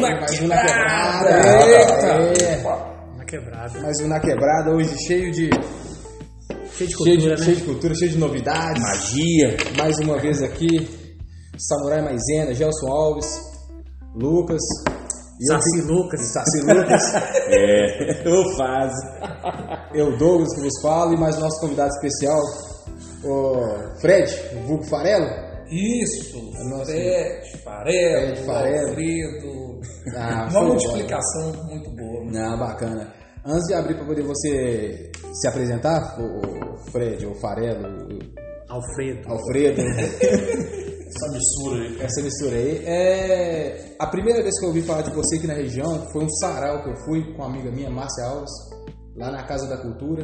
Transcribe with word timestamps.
Mais 0.00 0.12
um 0.12 0.12
na 0.12 0.20
mais 0.20 0.40
um 0.42 0.46
na 0.48 0.56
quebrada. 0.62 1.30
Eita! 1.66 2.42
É. 2.44 3.16
Na 3.16 3.24
quebrada. 3.24 3.80
Mais 3.80 4.00
um 4.00 4.08
na 4.08 4.20
quebrada, 4.20 4.70
hoje 4.70 4.96
cheio 5.06 5.30
de. 5.32 5.50
Cheio 6.72 6.88
de 6.88 6.96
Cheio 6.96 6.96
cultura, 6.96 7.16
de, 7.18 7.28
né? 7.28 7.36
cheio 7.36 7.56
de 7.56 7.62
cultura, 7.64 7.94
cheio 7.94 8.10
de 8.12 8.18
novidades. 8.18 8.82
Magia. 8.82 9.56
Mais 9.76 9.96
uma 9.98 10.18
vez 10.18 10.42
aqui, 10.42 10.88
Samurai 11.58 12.00
Maisena, 12.02 12.54
Gelson 12.54 12.88
Alves, 12.88 13.26
Lucas. 14.14 14.62
eu 15.40 15.54
Saci 15.54 15.80
fico- 15.80 15.92
Lucas. 15.92 16.32
Saci 16.32 16.60
Lucas. 16.62 17.02
É, 17.52 18.22
eu 18.28 18.56
faz. 18.56 18.92
eu, 19.94 20.16
Douglas, 20.16 20.54
que 20.54 20.60
vos 20.62 20.80
falo, 20.80 21.12
e 21.14 21.18
mais 21.18 21.36
nosso 21.38 21.60
convidado 21.60 21.90
especial, 21.90 22.40
o 23.24 24.00
Fred, 24.00 24.32
o 24.56 24.66
Vulgo 24.66 24.84
Farelo. 24.86 25.26
Isso, 25.70 26.38
Nossa. 26.68 26.86
Fred, 26.92 27.58
Farelo, 27.62 28.26
Fred, 28.36 28.46
Farelo. 28.46 28.88
Alfredo. 28.88 29.69
Ah, 30.16 30.48
Uma 30.50 30.62
multiplicação 30.64 31.52
muito 31.64 31.90
boa. 31.90 32.24
né? 32.26 32.30
Não, 32.32 32.58
bacana. 32.58 33.12
Antes 33.44 33.66
de 33.68 33.74
abrir 33.74 33.94
para 33.96 34.06
poder 34.06 34.22
você 34.22 35.10
se 35.32 35.48
apresentar, 35.48 36.18
o, 36.20 36.74
o 36.74 36.78
Fred, 36.90 37.24
o 37.26 37.34
Farelo, 37.40 37.86
o 38.06 38.18
Alfredo. 38.72 39.28
Alfredo, 39.28 39.80
Essa 41.10 41.32
mistura 41.32 41.82
aí. 41.82 42.00
essa 42.02 42.22
mistura 42.22 42.56
aí. 42.56 42.82
É, 42.86 43.94
a 43.98 44.06
primeira 44.06 44.42
vez 44.42 44.56
que 44.58 44.64
eu 44.64 44.68
ouvi 44.68 44.82
falar 44.82 45.02
de 45.02 45.10
você 45.10 45.36
aqui 45.36 45.46
na 45.46 45.54
região 45.54 46.06
foi 46.12 46.22
um 46.24 46.28
sarau 46.30 46.84
que 46.84 46.90
eu 46.90 46.96
fui 47.04 47.32
com 47.32 47.42
uma 47.42 47.46
amiga 47.46 47.70
minha, 47.72 47.90
Márcia 47.90 48.24
Alves, 48.26 48.50
lá 49.16 49.30
na 49.32 49.42
Casa 49.44 49.66
da 49.68 49.78
Cultura. 49.78 50.22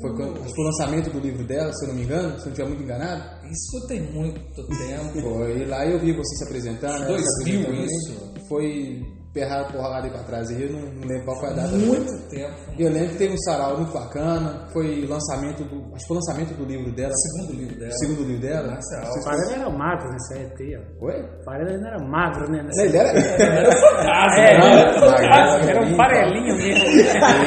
Foi, 0.00 0.10
quando- 0.16 0.36
acho 0.40 0.48
que 0.48 0.54
foi 0.54 0.64
o 0.64 0.66
lançamento 0.68 1.10
do 1.10 1.20
livro 1.20 1.44
dela, 1.44 1.72
se 1.72 1.84
eu 1.84 1.88
não 1.88 1.94
me 1.96 2.04
engano, 2.04 2.30
se 2.30 2.38
eu 2.40 2.44
não 2.46 2.52
estiver 2.52 2.68
muito 2.68 2.82
enganado. 2.82 3.22
Isso 3.50 3.86
tem 3.88 4.00
muito 4.12 4.40
tempo. 4.66 5.20
Foi 5.20 5.64
lá 5.66 5.84
eu 5.86 5.98
vi 5.98 6.12
você 6.12 6.36
se 6.36 6.44
apresentando. 6.44 7.04
ela 7.04 7.18
se 7.18 7.44
2000 7.44 7.60
apresentando 7.62 7.84
isso? 7.84 8.32
Foi 8.48 9.02
perrado 9.34 9.72
porrada 9.72 10.04
aí 10.06 10.10
pra 10.12 10.22
trás 10.24 10.50
aí, 10.50 10.62
eu 10.62 10.72
não, 10.72 10.80
não 10.80 11.08
lembro 11.08 11.24
qual 11.24 11.40
foi 11.40 11.48
a 11.48 11.52
data. 11.52 11.68
Muito 11.74 12.28
tempo. 12.28 12.54
Eu 12.78 12.90
lembro 12.90 13.08
que 13.10 13.16
teve 13.18 13.32
um 13.34 13.38
sarau 13.38 13.76
muito 13.78 13.92
bacana, 13.92 14.66
foi 14.72 15.04
o 15.04 15.08
lançamento 15.08 15.64
do. 15.64 15.76
Acho 15.94 16.00
que 16.02 16.06
foi 16.08 16.16
o 16.16 16.20
lançamento 16.20 16.54
do 16.54 16.64
livro 16.64 16.92
dela. 16.92 17.12
Segundo 17.14 17.58
livro 17.60 17.78
dela. 17.78 17.92
Segundo 17.92 18.22
livro 18.24 18.42
dela. 18.42 18.66
Não. 18.68 19.10
O 19.10 19.24
Farelo 19.24 19.50
era 19.52 19.70
magro 19.70 20.10
nessa 20.10 20.34
época 20.38 20.62
aí, 20.64 20.76
ó. 20.76 21.04
Oi? 21.06 21.20
O 21.40 21.44
Farelo 21.44 21.70
ainda 21.70 21.88
era 21.88 21.98
magro, 22.08 22.50
né? 22.50 22.62
Nessa... 22.62 22.82
Ele 22.82 22.96
era. 22.96 23.08
É, 23.08 24.58
Magro, 24.58 25.68
era 25.68 25.80
um 25.82 25.90
magro. 25.96 25.96
farelinho 25.96 26.56
mesmo. 26.56 26.84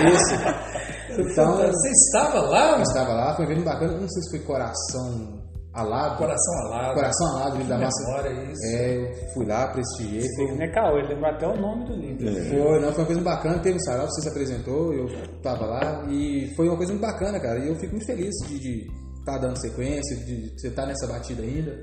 Isso. 0.10 0.75
Então, 1.21 1.59
eu 1.61 1.71
Você 1.71 1.89
estava 1.89 2.41
lá? 2.41 2.81
estava 2.81 3.13
lá, 3.13 3.35
foi 3.35 3.45
um 3.45 3.52
evento 3.52 3.66
bacana. 3.66 3.94
Não 3.94 4.09
sei 4.09 4.21
se 4.23 4.30
foi 4.31 4.39
Coração 4.45 5.45
Alado. 5.75 6.17
Coração 6.17 6.53
alado. 6.67 6.94
Coração 6.94 7.27
Alado, 7.35 7.58
livro 7.58 7.69
da 7.69 7.77
massa. 7.77 8.08
Memória, 8.08 8.44
isso. 8.49 8.66
É, 8.66 8.95
eu 8.95 9.33
fui 9.33 9.45
lá, 9.45 9.67
prestigiei. 9.67 10.25
Foi, 10.38 10.55
Não 10.55 10.63
é 10.63 10.71
caô, 10.71 10.97
ele 10.97 11.08
lembrou 11.09 11.30
até 11.30 11.47
o 11.47 11.58
nome 11.59 11.86
do 11.86 11.93
livro. 11.95 12.25
Foi, 12.49 12.80
não, 12.80 12.93
foi 12.93 13.02
uma 13.02 13.05
coisa 13.05 13.13
muito 13.13 13.23
bacana. 13.23 13.59
Teve 13.59 13.75
um 13.75 13.80
sarau, 13.81 14.08
você 14.08 14.21
se 14.21 14.30
apresentou, 14.30 14.93
eu 14.93 15.05
tava 15.43 15.66
lá 15.66 16.05
e 16.09 16.53
foi 16.55 16.67
uma 16.69 16.77
coisa 16.77 16.93
muito 16.93 17.02
bacana, 17.05 17.41
cara. 17.41 17.59
E 17.59 17.67
eu 17.67 17.75
fico 17.75 17.91
muito 17.91 18.05
feliz 18.05 18.33
de 18.47 18.88
estar 19.19 19.38
dando 19.38 19.59
sequência, 19.59 20.16
de 20.25 20.53
você 20.58 20.69
estar 20.69 20.86
nessa 20.86 21.08
batida 21.08 21.43
ainda. 21.43 21.75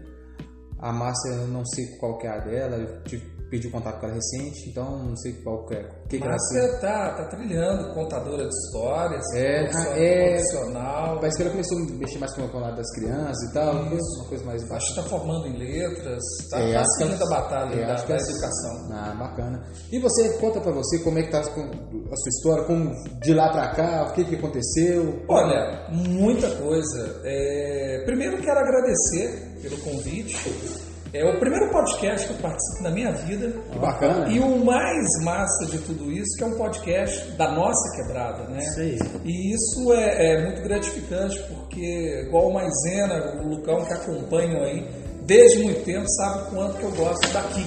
A 0.78 0.90
Márcia, 0.90 1.34
eu 1.34 1.48
não 1.48 1.64
sei 1.66 1.84
qual 2.00 2.16
que 2.16 2.26
é 2.26 2.30
a 2.30 2.38
dela, 2.38 2.76
eu 2.76 3.02
tive, 3.04 3.24
pedi 3.52 3.68
o 3.68 3.70
contato 3.70 4.00
com 4.00 4.06
ela 4.06 4.14
recente, 4.14 4.70
então 4.70 5.04
não 5.04 5.14
sei 5.16 5.34
qual 5.44 5.66
que 5.66 5.74
é. 5.74 5.86
Que. 6.08 6.18
Márcia 6.18 6.78
tá, 6.80 7.12
tá 7.16 7.24
trilhando, 7.36 7.92
contadora 7.92 8.48
de 8.48 8.54
histórias, 8.54 9.22
É, 9.34 9.64
profissional, 9.64 9.92
ah, 9.92 9.98
é. 9.98 10.30
profissional. 10.32 11.16
Parece 11.20 11.36
que 11.36 11.42
ela 11.42 11.50
começou 11.50 11.78
a 11.78 11.82
mexer 11.98 12.18
mais 12.18 12.34
com 12.34 12.42
o 12.42 12.60
lado 12.60 12.76
das 12.76 12.90
crianças 12.94 13.50
e 13.50 13.52
tal, 13.52 13.74
uma 13.74 14.28
coisa 14.28 14.44
mais 14.46 14.62
Acho 14.62 14.70
baixa. 14.70 14.86
que 14.86 14.98
está 15.00 15.02
formando 15.02 15.46
em 15.48 15.56
letras, 15.58 16.22
está 16.40 16.60
É, 16.60 16.72
tá 16.72 16.84
seguindo 16.96 17.22
a 17.22 17.28
batalha 17.28 17.74
é, 17.74 17.86
da, 17.86 17.94
da 17.94 18.14
é- 18.14 18.18
educação. 18.18 18.88
Ah, 18.90 19.14
bacana. 19.18 19.62
E 19.92 19.98
você, 19.98 20.30
conta 20.38 20.58
pra 20.60 20.72
você 20.72 20.98
como 21.00 21.18
é 21.18 21.22
que 21.24 21.30
tá 21.30 21.40
a 21.40 21.44
sua 21.44 22.28
história, 22.28 22.64
como 22.64 22.90
de 23.20 23.34
lá 23.34 23.52
pra 23.52 23.68
cá, 23.74 24.06
o 24.08 24.14
que 24.14 24.24
que 24.24 24.36
aconteceu. 24.36 25.22
Olha, 25.28 25.86
muita 25.90 26.50
coisa. 26.56 27.20
É, 27.24 28.02
Primeiro 28.06 28.38
quero 28.38 28.58
agradecer 28.58 29.52
pelo 29.60 29.76
convite. 29.78 30.91
É 31.14 31.22
o 31.26 31.38
primeiro 31.38 31.70
podcast 31.70 32.26
que 32.26 32.32
eu 32.32 32.38
participo 32.38 32.82
na 32.84 32.90
minha 32.90 33.12
vida. 33.12 33.52
Que 33.70 33.78
bacana. 33.78 34.28
E 34.32 34.40
o 34.40 34.64
mais 34.64 35.06
massa 35.22 35.66
de 35.66 35.76
tudo 35.80 36.10
isso 36.10 36.38
que 36.38 36.42
é 36.42 36.46
um 36.46 36.56
podcast 36.56 37.32
da 37.32 37.52
nossa 37.52 37.96
quebrada, 37.96 38.48
né? 38.48 38.60
Isso 38.60 38.80
aí. 38.80 38.98
E 39.22 39.54
isso 39.54 39.92
é, 39.92 40.32
é 40.32 40.44
muito 40.46 40.62
gratificante 40.62 41.38
porque, 41.42 42.24
igual 42.26 42.48
o 42.48 42.54
Maisena, 42.54 43.42
o 43.42 43.48
Lucão 43.48 43.84
que 43.84 43.92
acompanham 43.92 44.62
aí, 44.62 44.88
desde 45.26 45.62
muito 45.62 45.84
tempo, 45.84 46.08
sabe 46.08 46.44
o 46.44 46.46
quanto 46.46 46.78
que 46.78 46.84
eu 46.84 46.92
gosto 46.92 47.30
daqui. 47.30 47.66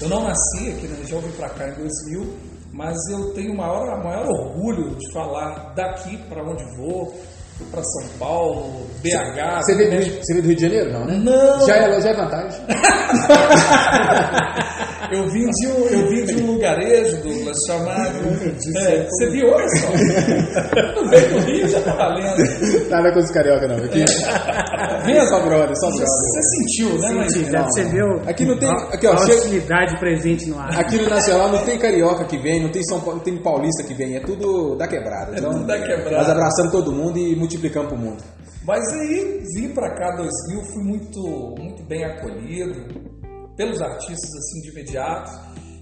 Eu 0.00 0.08
não 0.08 0.22
nasci 0.22 0.70
aqui 0.70 0.88
na 0.88 0.96
região, 0.96 1.20
vim 1.20 1.32
pra 1.32 1.50
cá 1.50 1.68
em 1.68 1.74
2000, 1.74 2.34
mas 2.72 2.96
eu 3.10 3.34
tenho 3.34 3.52
o 3.52 3.56
maior, 3.58 4.02
maior 4.02 4.26
orgulho 4.26 4.94
de 4.96 5.12
falar 5.12 5.74
daqui 5.74 6.16
para 6.30 6.42
onde 6.42 6.64
vou, 6.76 7.14
para 7.70 7.82
São 7.82 8.08
Paulo, 8.18 8.86
BH. 9.02 9.62
Você 9.62 9.74
veio, 9.76 9.90
do? 9.90 9.96
Rio, 9.96 10.14
você 10.22 10.32
veio 10.34 10.42
do 10.42 10.48
Rio 10.48 10.56
de 10.56 10.62
Janeiro, 10.62 10.92
não, 10.92 11.04
né? 11.06 11.18
Não. 11.22 11.66
Já 11.66 11.76
é, 11.76 12.00
já 12.00 12.10
é 12.10 12.14
vantagem. 12.14 12.60
Eu 15.08 15.22
vim 15.30 15.48
de 15.48 15.68
um, 15.68 15.86
eu 15.86 16.08
vim 16.08 16.24
de 16.24 16.34
um 16.42 16.46
lugarejo, 16.54 17.22
Douglas, 17.22 17.56
chamado. 17.68 18.16
É, 18.76 19.06
você 19.08 19.30
viu, 19.30 19.46
olha 19.48 19.68
só. 19.68 19.86
Eu 20.96 21.08
veio 21.08 21.28
do 21.30 21.38
Rio, 21.46 21.68
já 21.68 21.80
tá 21.82 21.94
valendo. 21.94 22.88
Nada 22.90 23.12
com 23.12 23.20
os 23.20 23.30
carioca, 23.30 23.68
não. 23.68 23.76
Aqui, 23.76 24.04
Vendo? 25.04 25.28
só 25.28 25.38
brother, 25.40 25.76
só 25.76 25.86
brother. 25.88 26.06
Você 26.06 26.42
sentiu, 26.42 26.98
né, 26.98 27.28
Sim, 27.28 27.44
pra 27.50 27.62
você 27.62 27.82
o, 28.02 28.28
Aqui 28.28 28.44
não 28.44 28.58
tem- 28.58 28.68
a, 28.68 28.72
aqui, 28.92 29.06
ó, 29.06 29.12
a 29.12 29.18
chega- 29.18 29.34
hostilidade 29.38 29.96
presente 30.00 30.46
no 30.46 30.58
ar. 30.58 30.76
Aqui 30.80 30.96
no 30.98 31.08
Nacional 31.08 31.52
não 31.52 31.64
tem 31.64 31.78
carioca 31.78 32.24
que 32.24 32.36
vem, 32.38 32.60
não 32.62 32.70
tem 32.70 32.82
São 32.84 32.98
Paulo, 33.00 33.16
não 33.18 33.24
tem 33.24 33.36
paulista 33.40 33.84
que 33.84 33.94
vem, 33.94 34.16
é 34.16 34.20
tudo 34.20 34.74
da 34.76 34.88
quebrada. 34.88 35.36
Então, 35.38 35.52
tudo 35.52 35.66
da 35.66 35.78
quebrada. 35.78 36.16
Nós 36.18 36.28
abraçamos 36.30 36.72
todo 36.72 36.92
mundo 36.92 37.16
e 37.18 37.36
multiplicamos 37.50 37.88
pro 37.88 37.98
mundo. 37.98 38.22
Mas 38.64 38.82
aí 38.94 39.42
vim 39.54 39.72
pra 39.72 39.94
cá 39.94 40.16
2000, 40.16 40.64
fui 40.72 40.82
muito, 40.82 41.20
muito 41.58 41.82
bem 41.84 42.04
acolhido 42.04 42.84
pelos 43.56 43.80
artistas 43.80 44.30
assim 44.34 44.60
de 44.62 44.70
imediato. 44.70 45.30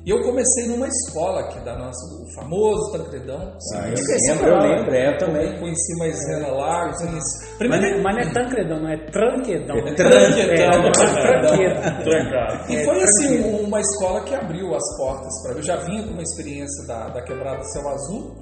E 0.07 0.11
eu 0.11 0.21
comecei 0.21 0.67
numa 0.67 0.87
escola 0.87 1.41
aqui 1.41 1.59
da 1.65 1.79
nossa, 1.79 1.97
o 2.23 2.35
famoso 2.35 2.93
Tancredão. 2.93 3.41
Ah, 3.75 3.87
Sim, 3.97 4.33
eu 4.33 4.35
lembro, 4.35 4.49
eu 4.51 4.59
lembro, 4.59 4.95
é, 4.95 5.15
eu 5.15 5.17
também. 5.19 5.59
Conheci 5.59 5.99
Maisena 5.99 6.49
lá, 6.49 6.93
conheci. 6.93 7.15
Mas, 7.17 7.57
Primeiro, 7.57 7.87
é- 7.87 8.03
mas 8.03 8.15
não 8.17 8.23
é 8.23 8.33
tancredão, 8.35 8.81
não 8.83 8.91
é 8.91 8.97
tranquedão. 9.07 9.77
É 9.79 9.95
tranquedão. 9.95 10.85
É, 10.85 10.91
tranquedo. 10.93 12.05
Trancado. 12.05 12.71
E 12.73 12.85
foi 12.85 13.03
assim 13.03 13.39
um- 13.45 13.61
uma 13.67 13.81
escola 13.81 14.21
que 14.25 14.35
abriu 14.35 14.75
as 14.75 14.97
portas 14.99 15.33
para 15.43 15.53
mim. 15.55 15.61
Eu 15.61 15.65
já 15.65 15.77
vinha 15.77 16.03
com 16.03 16.11
uma 16.11 16.23
experiência 16.23 16.87
da, 16.87 17.09
da 17.09 17.23
Quebrada 17.23 17.65
Céu 17.65 17.89
Azul, 17.89 18.37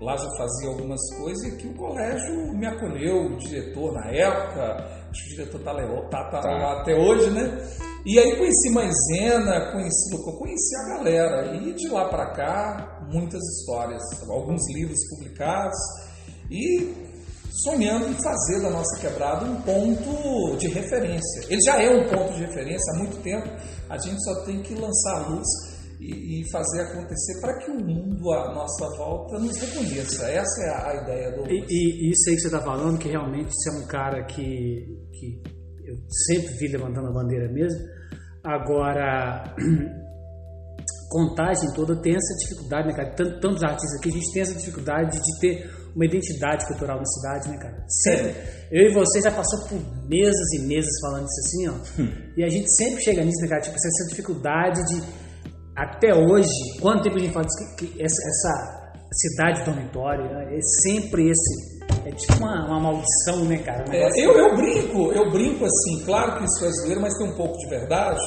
lá 0.00 0.16
já 0.16 0.28
fazia 0.36 0.68
algumas 0.68 1.00
coisas 1.18 1.44
e 1.52 1.56
que 1.56 1.66
o 1.68 1.74
colégio 1.74 2.52
me 2.54 2.66
acolheu, 2.66 3.26
o 3.26 3.36
diretor 3.36 3.92
na 3.92 4.06
época, 4.10 4.84
acho 5.10 5.24
que 5.24 5.32
o 5.32 5.36
diretor 5.36 5.60
tá, 5.62 5.72
lá- 5.72 6.08
tá, 6.08 6.24
tá 6.30 6.40
lá 6.40 6.80
até 6.80 6.94
hoje, 6.94 7.30
né? 7.30 7.58
E 8.06 8.18
aí 8.18 8.36
conheci 8.36 8.70
Maisena, 8.70 9.72
conheci 9.72 10.10
conheci 10.38 10.76
a 10.76 10.96
galera. 10.96 11.56
E 11.56 11.74
de 11.74 11.88
lá 11.88 12.08
para 12.08 12.26
cá, 12.32 13.00
muitas 13.12 13.42
histórias, 13.42 14.02
alguns 14.28 14.62
livros 14.72 14.98
publicados 15.10 15.78
e 16.50 16.94
sonhando 17.64 18.08
em 18.08 18.14
fazer 18.22 18.60
da 18.62 18.70
nossa 18.70 19.00
quebrada 19.00 19.44
um 19.44 19.60
ponto 19.62 20.56
de 20.58 20.68
referência. 20.68 21.42
Ele 21.48 21.60
já 21.60 21.82
é 21.82 21.90
um 21.90 22.08
ponto 22.08 22.32
de 22.34 22.44
referência 22.44 22.94
há 22.94 22.98
muito 22.98 23.16
tempo, 23.22 23.48
a 23.88 23.98
gente 23.98 24.22
só 24.22 24.44
tem 24.44 24.62
que 24.62 24.74
lançar 24.74 25.16
a 25.16 25.28
luz 25.28 25.46
e, 26.00 26.40
e 26.40 26.50
fazer 26.52 26.82
acontecer 26.82 27.40
para 27.40 27.58
que 27.58 27.70
o 27.70 27.74
mundo 27.84 28.30
à 28.32 28.54
nossa 28.54 28.86
volta 28.96 29.38
nos 29.38 29.56
reconheça. 29.56 30.26
Essa 30.30 30.62
é 30.64 30.68
a, 30.70 30.90
a 30.90 31.02
ideia 31.02 31.32
do. 31.36 31.50
E, 31.50 31.64
e 31.68 32.10
isso 32.10 32.28
aí 32.30 32.36
que 32.36 32.40
você 32.42 32.46
está 32.48 32.60
falando, 32.62 32.98
que 32.98 33.08
realmente 33.08 33.50
você 33.52 33.70
é 33.70 33.82
um 33.82 33.86
cara 33.86 34.24
que, 34.24 34.86
que 35.12 35.42
eu 35.86 35.96
sempre 36.26 36.54
vi 36.58 36.68
levantando 36.68 37.08
a 37.08 37.12
bandeira 37.12 37.50
mesmo. 37.52 37.80
Agora, 38.44 39.54
contagem 41.10 41.72
toda 41.74 42.00
tem 42.00 42.14
essa 42.14 42.34
dificuldade, 42.44 42.88
né, 42.88 42.94
cara? 42.94 43.14
Tant- 43.14 43.40
Tantos 43.40 43.62
artistas 43.62 43.98
aqui, 43.98 44.08
a 44.10 44.12
gente 44.12 44.32
tem 44.32 44.42
essa 44.42 44.54
dificuldade 44.54 45.18
de 45.18 45.40
ter 45.40 45.70
uma 45.96 46.04
identidade 46.04 46.66
cultural 46.66 46.98
na 46.98 47.04
cidade, 47.06 47.48
né, 47.48 47.56
cara? 47.58 47.84
Sempre. 47.88 48.34
Eu 48.70 48.90
e 48.90 48.94
você 48.94 49.20
já 49.22 49.32
passou 49.32 49.66
por 49.68 49.80
meses 50.06 50.52
e 50.54 50.60
meses 50.66 50.90
falando 51.00 51.26
isso 51.26 51.40
assim, 51.40 51.68
ó. 51.68 51.74
E 52.36 52.44
a 52.44 52.48
gente 52.48 52.70
sempre 52.76 53.02
chega 53.02 53.24
nisso, 53.24 53.40
né, 53.42 53.48
cara? 53.48 53.62
Tipo, 53.62 53.74
essa 53.74 54.08
dificuldade 54.10 54.84
de, 54.84 55.00
até 55.78 56.12
hoje, 56.12 56.48
quanto 56.80 57.04
tempo 57.04 57.16
a 57.16 57.20
gente 57.20 57.32
fala 57.32 57.46
que, 57.76 57.86
que 57.86 58.02
essa, 58.02 58.20
essa 58.28 58.92
cidade 59.12 59.64
dormitório, 59.64 60.24
né, 60.24 60.56
é 60.56 60.60
sempre 60.82 61.30
esse. 61.30 61.78
É 62.04 62.10
tipo 62.10 62.38
uma, 62.38 62.66
uma 62.66 62.80
maldição, 62.80 63.44
né, 63.44 63.58
cara? 63.58 63.84
Um 63.88 63.92
É, 63.92 64.08
eu, 64.16 64.32
eu 64.32 64.56
brinco, 64.56 65.12
eu 65.12 65.30
brinco 65.30 65.64
assim, 65.64 66.04
claro 66.04 66.38
que 66.38 66.44
isso 66.44 66.64
é 66.64 66.70
zoeira, 66.70 67.00
mas 67.00 67.16
tem 67.16 67.28
um 67.28 67.36
pouco 67.36 67.56
de 67.58 67.68
verdade. 67.68 68.20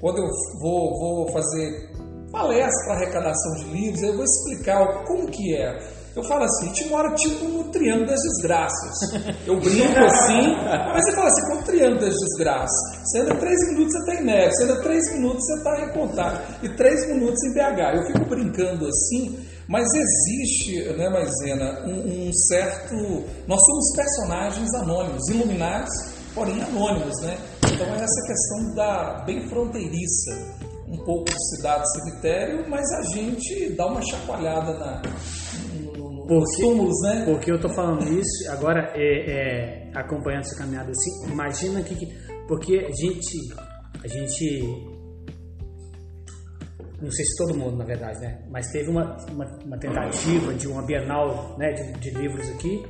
Quando 0.00 0.18
eu 0.18 0.28
vou, 0.60 0.98
vou 1.00 1.32
fazer 1.32 1.90
palestra 2.30 2.84
para 2.86 2.94
arrecadação 2.96 3.54
de 3.56 3.64
livros, 3.70 4.02
eu 4.02 4.14
vou 4.14 4.24
explicar 4.24 5.04
como 5.04 5.30
que 5.30 5.56
é. 5.56 6.03
Eu 6.16 6.22
falo 6.22 6.44
assim, 6.44 6.66
a 6.66 6.68
gente 6.68 6.88
mora 6.88 7.12
tipo 7.14 7.44
no 7.44 7.64
Triângulo 7.72 8.06
das 8.06 8.20
Desgraças. 8.20 8.94
Eu 9.44 9.58
brinco 9.58 9.98
assim, 9.98 10.54
mas 10.92 11.04
você 11.04 11.12
fala 11.12 11.26
assim, 11.26 11.46
qual 11.46 11.58
o 11.58 11.62
Triângulo 11.64 12.00
das 12.00 12.14
Desgraças? 12.14 13.04
Você 13.04 13.18
anda 13.18 13.34
três 13.36 13.68
minutos, 13.68 13.92
você 13.92 13.98
está 13.98 14.14
em 14.14 14.24
neve, 14.24 14.52
você 14.54 14.64
anda 14.64 14.82
três 14.82 15.12
minutos, 15.14 15.44
você 15.44 15.54
está 15.54 15.80
em 15.80 15.92
contato, 15.92 16.64
e 16.64 16.68
três 16.68 17.08
minutos 17.08 17.42
em 17.42 17.52
BH. 17.54 17.96
Eu 17.96 18.06
fico 18.06 18.28
brincando 18.28 18.86
assim, 18.86 19.38
mas 19.66 19.86
existe, 19.92 20.84
né, 20.96 21.08
Maisena, 21.08 21.84
um, 21.84 22.28
um 22.28 22.32
certo. 22.32 22.94
Nós 23.48 23.60
somos 23.64 23.96
personagens 23.96 24.72
anônimos, 24.74 25.28
iluminados, 25.28 25.92
porém 26.32 26.62
anônimos, 26.62 27.20
né? 27.22 27.36
Então 27.72 27.86
é 27.88 28.00
essa 28.00 28.26
questão 28.26 28.74
da 28.76 29.24
bem 29.26 29.48
fronteiriça 29.48 30.64
um 30.86 30.98
pouco 31.04 31.24
de 31.24 31.56
cidade-cemitério, 31.56 32.64
mas 32.68 32.88
a 32.92 33.02
gente 33.02 33.70
dá 33.70 33.86
uma 33.86 34.00
chacoalhada 34.00 34.74
na, 34.74 35.02
túmulos, 36.26 36.94
né? 37.02 37.24
Porque 37.24 37.50
eu 37.50 37.60
tô 37.60 37.68
falando 37.68 38.02
isso, 38.18 38.50
agora 38.50 38.92
é, 38.94 39.30
é, 39.30 39.90
acompanhando 39.94 40.42
essa 40.42 40.56
caminhada 40.56 40.90
assim, 40.90 41.32
imagina 41.32 41.82
que, 41.82 41.94
que. 41.94 42.06
Porque 42.46 42.76
a 42.76 42.90
gente. 42.90 43.54
A 44.02 44.08
gente. 44.08 44.94
Não 47.00 47.10
sei 47.10 47.24
se 47.24 47.36
todo 47.36 47.58
mundo, 47.58 47.76
na 47.76 47.84
verdade, 47.84 48.18
né? 48.20 48.42
Mas 48.50 48.70
teve 48.70 48.88
uma, 48.88 49.16
uma, 49.30 49.44
uma 49.64 49.78
tentativa 49.78 50.54
de 50.54 50.66
uma 50.66 50.82
Bienal 50.86 51.56
né, 51.58 51.72
de, 51.72 51.92
de 52.00 52.10
livros 52.10 52.48
aqui 52.50 52.82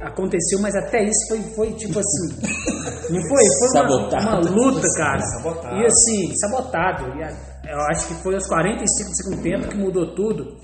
aconteceu, 0.00 0.58
mas 0.60 0.74
até 0.74 1.04
isso 1.04 1.28
foi, 1.28 1.42
foi 1.54 1.72
tipo 1.74 1.98
assim. 1.98 2.36
Não 3.12 3.20
foi? 3.28 3.44
Foi 3.58 3.80
uma, 3.80 4.08
uma 4.08 4.38
luta, 4.38 4.86
cara. 4.96 5.20
Sabotado. 5.20 5.76
E 5.76 5.86
assim, 5.86 6.34
sabotado. 6.36 7.04
E 7.18 7.70
eu 7.70 7.80
acho 7.90 8.08
que 8.08 8.14
foi 8.22 8.34
aos 8.34 8.46
45 8.46 9.10
do 9.10 9.16
segundo 9.16 9.42
tempo 9.42 9.68
que 9.68 9.76
mudou 9.76 10.14
tudo. 10.14 10.58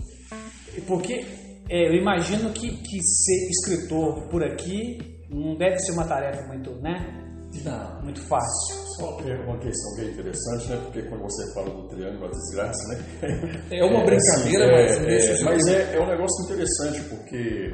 Porque 0.86 1.24
é, 1.68 1.88
eu 1.88 1.94
imagino 1.94 2.52
que, 2.52 2.70
que 2.70 3.02
ser 3.02 3.48
escritor 3.50 4.28
por 4.28 4.44
aqui 4.44 4.98
não 5.30 5.56
deve 5.56 5.78
ser 5.80 5.92
uma 5.92 6.06
tarefa 6.06 6.46
muito, 6.46 6.70
né? 6.80 7.22
Não. 7.64 8.02
Muito 8.02 8.20
fácil. 8.22 8.74
Só 8.96 9.16
uma 9.16 9.34
uma 9.44 9.58
questão 9.58 9.96
bem 9.96 10.10
interessante, 10.10 10.68
né? 10.68 10.80
Porque 10.84 11.02
quando 11.02 11.22
você 11.22 11.54
fala 11.54 11.70
do 11.70 11.88
triângulo, 11.88 12.26
a 12.26 12.30
desgraça, 12.30 12.88
né? 12.88 13.62
É 13.70 13.84
uma 13.84 14.04
brincadeira, 14.04 14.84
assim, 14.84 14.96
mas 14.96 14.96
é, 14.96 15.04
deixa 15.04 15.32
é, 15.32 15.34
de 15.36 15.44
mas 15.44 15.66
é, 15.66 15.96
é 15.96 16.00
um 16.00 16.06
negócio 16.06 16.44
interessante, 16.44 17.00
porque 17.08 17.70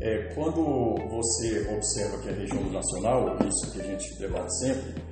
é, 0.00 0.34
quando 0.34 0.94
você 1.08 1.66
observa 1.70 2.18
que 2.22 2.28
a 2.28 2.32
região 2.32 2.62
do 2.62 2.72
nacional, 2.72 3.36
isso 3.46 3.72
que 3.72 3.80
a 3.80 3.84
gente 3.84 4.18
debate 4.18 4.58
sempre, 4.58 5.02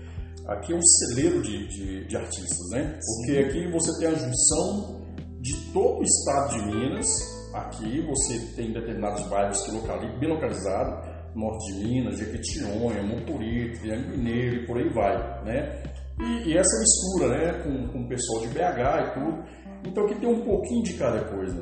aqui 0.46 0.72
é 0.72 0.76
um 0.76 0.82
celeiro 0.82 1.42
de, 1.42 1.68
de, 1.68 2.06
de 2.06 2.16
artistas, 2.16 2.70
né? 2.70 2.98
Porque 3.04 3.38
aqui 3.38 3.70
você 3.70 3.98
tem 3.98 4.08
a 4.08 4.14
junção 4.14 5.02
de 5.40 5.72
todo 5.72 6.00
o 6.00 6.02
estado 6.02 6.54
de 6.54 6.66
Minas, 6.66 7.33
aqui 7.54 8.00
você 8.06 8.38
tem 8.56 8.72
determinados 8.72 9.26
bairros 9.28 9.60
que 9.64 9.70
locali- 9.72 10.18
bem 10.18 10.28
localizados, 10.30 11.08
norte 11.34 11.72
de 11.72 11.84
Minas, 11.84 12.18
Jequitinhonha, 12.18 13.02
Mucuri, 13.02 13.72
Triângulo 13.78 14.16
Mineiro 14.16 14.56
e 14.56 14.66
por 14.66 14.76
aí 14.78 14.88
vai, 14.92 15.44
né? 15.44 15.82
E, 16.20 16.50
e 16.50 16.56
essa 16.56 16.78
mistura, 16.78 17.28
né, 17.36 17.62
com, 17.64 17.88
com 17.92 18.04
o 18.04 18.08
pessoal 18.08 18.40
de 18.42 18.48
BH 18.48 18.58
e 18.58 19.14
tudo, 19.14 19.44
então 19.86 20.04
aqui 20.04 20.14
tem 20.20 20.28
um 20.28 20.44
pouquinho 20.44 20.82
de 20.84 20.94
cada 20.94 21.24
coisa. 21.24 21.60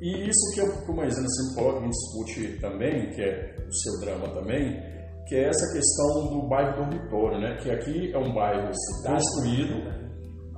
E 0.00 0.28
isso 0.28 0.54
que, 0.54 0.60
eu, 0.60 0.84
que 0.84 0.90
o 0.92 0.94
Maisena 0.94 1.26
sempre 1.26 1.54
coloca, 1.56 1.78
a 1.78 1.82
gente 1.82 1.92
discute 1.92 2.60
também, 2.60 3.10
que 3.10 3.22
é 3.22 3.56
o 3.66 3.72
seu 3.72 4.00
drama 4.00 4.28
também, 4.34 4.78
que 5.26 5.34
é 5.34 5.48
essa 5.48 5.72
questão 5.72 6.28
do 6.40 6.48
bairro 6.48 6.76
dormitório, 6.76 7.40
né? 7.40 7.56
Que 7.62 7.70
aqui 7.70 8.12
é 8.12 8.18
um 8.18 8.32
bairro 8.32 8.70
construído 9.04 10.07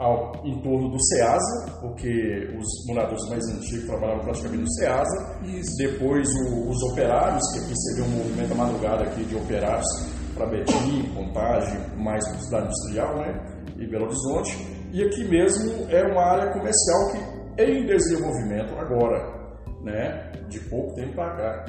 ao, 0.01 0.33
em 0.45 0.61
torno 0.63 0.89
do 0.91 0.99
SEASA, 0.99 1.79
porque 1.81 2.57
os 2.59 2.67
moradores 2.89 3.29
mais 3.29 3.45
antigos 3.49 3.87
trabalhavam 3.87 4.25
praticamente 4.25 4.63
no 4.63 4.71
SEASA. 4.73 5.41
Isso. 5.45 5.77
Depois 5.79 6.27
o- 6.49 6.69
os 6.71 6.83
operários, 6.91 7.43
que 7.53 7.61
vê 7.97 8.03
um 8.03 8.17
movimento 8.19 8.53
à 8.53 8.55
madrugada 8.57 9.05
aqui 9.05 9.25
de 9.25 9.37
operários 9.37 9.87
para 10.35 10.47
Betim, 10.47 11.03
Contagem, 11.15 11.79
mais 11.99 12.25
cidade 12.25 12.65
industrial, 12.67 13.17
né? 13.19 13.63
E 13.79 13.87
Belo 13.87 14.07
Horizonte. 14.07 14.57
E 14.93 15.03
aqui 15.05 15.25
mesmo 15.29 15.87
é 15.91 16.03
uma 16.11 16.23
área 16.23 16.53
comercial 16.53 17.13
que 17.13 17.63
é 17.63 17.71
em 17.71 17.87
desenvolvimento 17.87 18.75
agora, 18.79 19.19
né? 19.85 20.33
De 20.49 20.59
pouco 20.71 20.95
tempo 20.95 21.15
para 21.15 21.37
cá. 21.37 21.65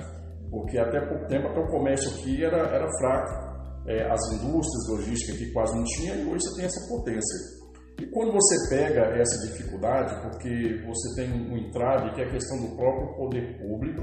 Porque 0.50 0.78
até 0.78 1.00
pouco 1.08 1.28
tempo 1.28 1.48
até 1.48 1.60
o 1.60 1.68
comércio 1.68 2.10
aqui 2.12 2.44
era, 2.44 2.58
era 2.58 2.88
fraco. 3.00 3.52
É, 3.88 4.10
as 4.12 4.22
indústrias 4.34 4.88
logísticas 4.90 5.36
aqui 5.36 5.52
quase 5.54 5.76
não 5.76 5.84
tinha 5.84 6.16
e 6.16 6.26
hoje 6.28 6.40
você 6.44 6.56
tem 6.58 6.66
essa 6.66 6.88
potência. 6.88 7.61
E 8.02 8.06
quando 8.08 8.32
você 8.32 8.70
pega 8.76 9.02
essa 9.16 9.48
dificuldade, 9.48 10.20
porque 10.24 10.82
você 10.88 11.22
tem 11.22 11.32
um 11.32 11.56
entrave 11.58 12.16
que 12.16 12.22
é 12.22 12.26
a 12.26 12.32
questão 12.32 12.58
do 12.60 12.76
próprio 12.76 13.16
poder 13.16 13.60
público, 13.62 14.02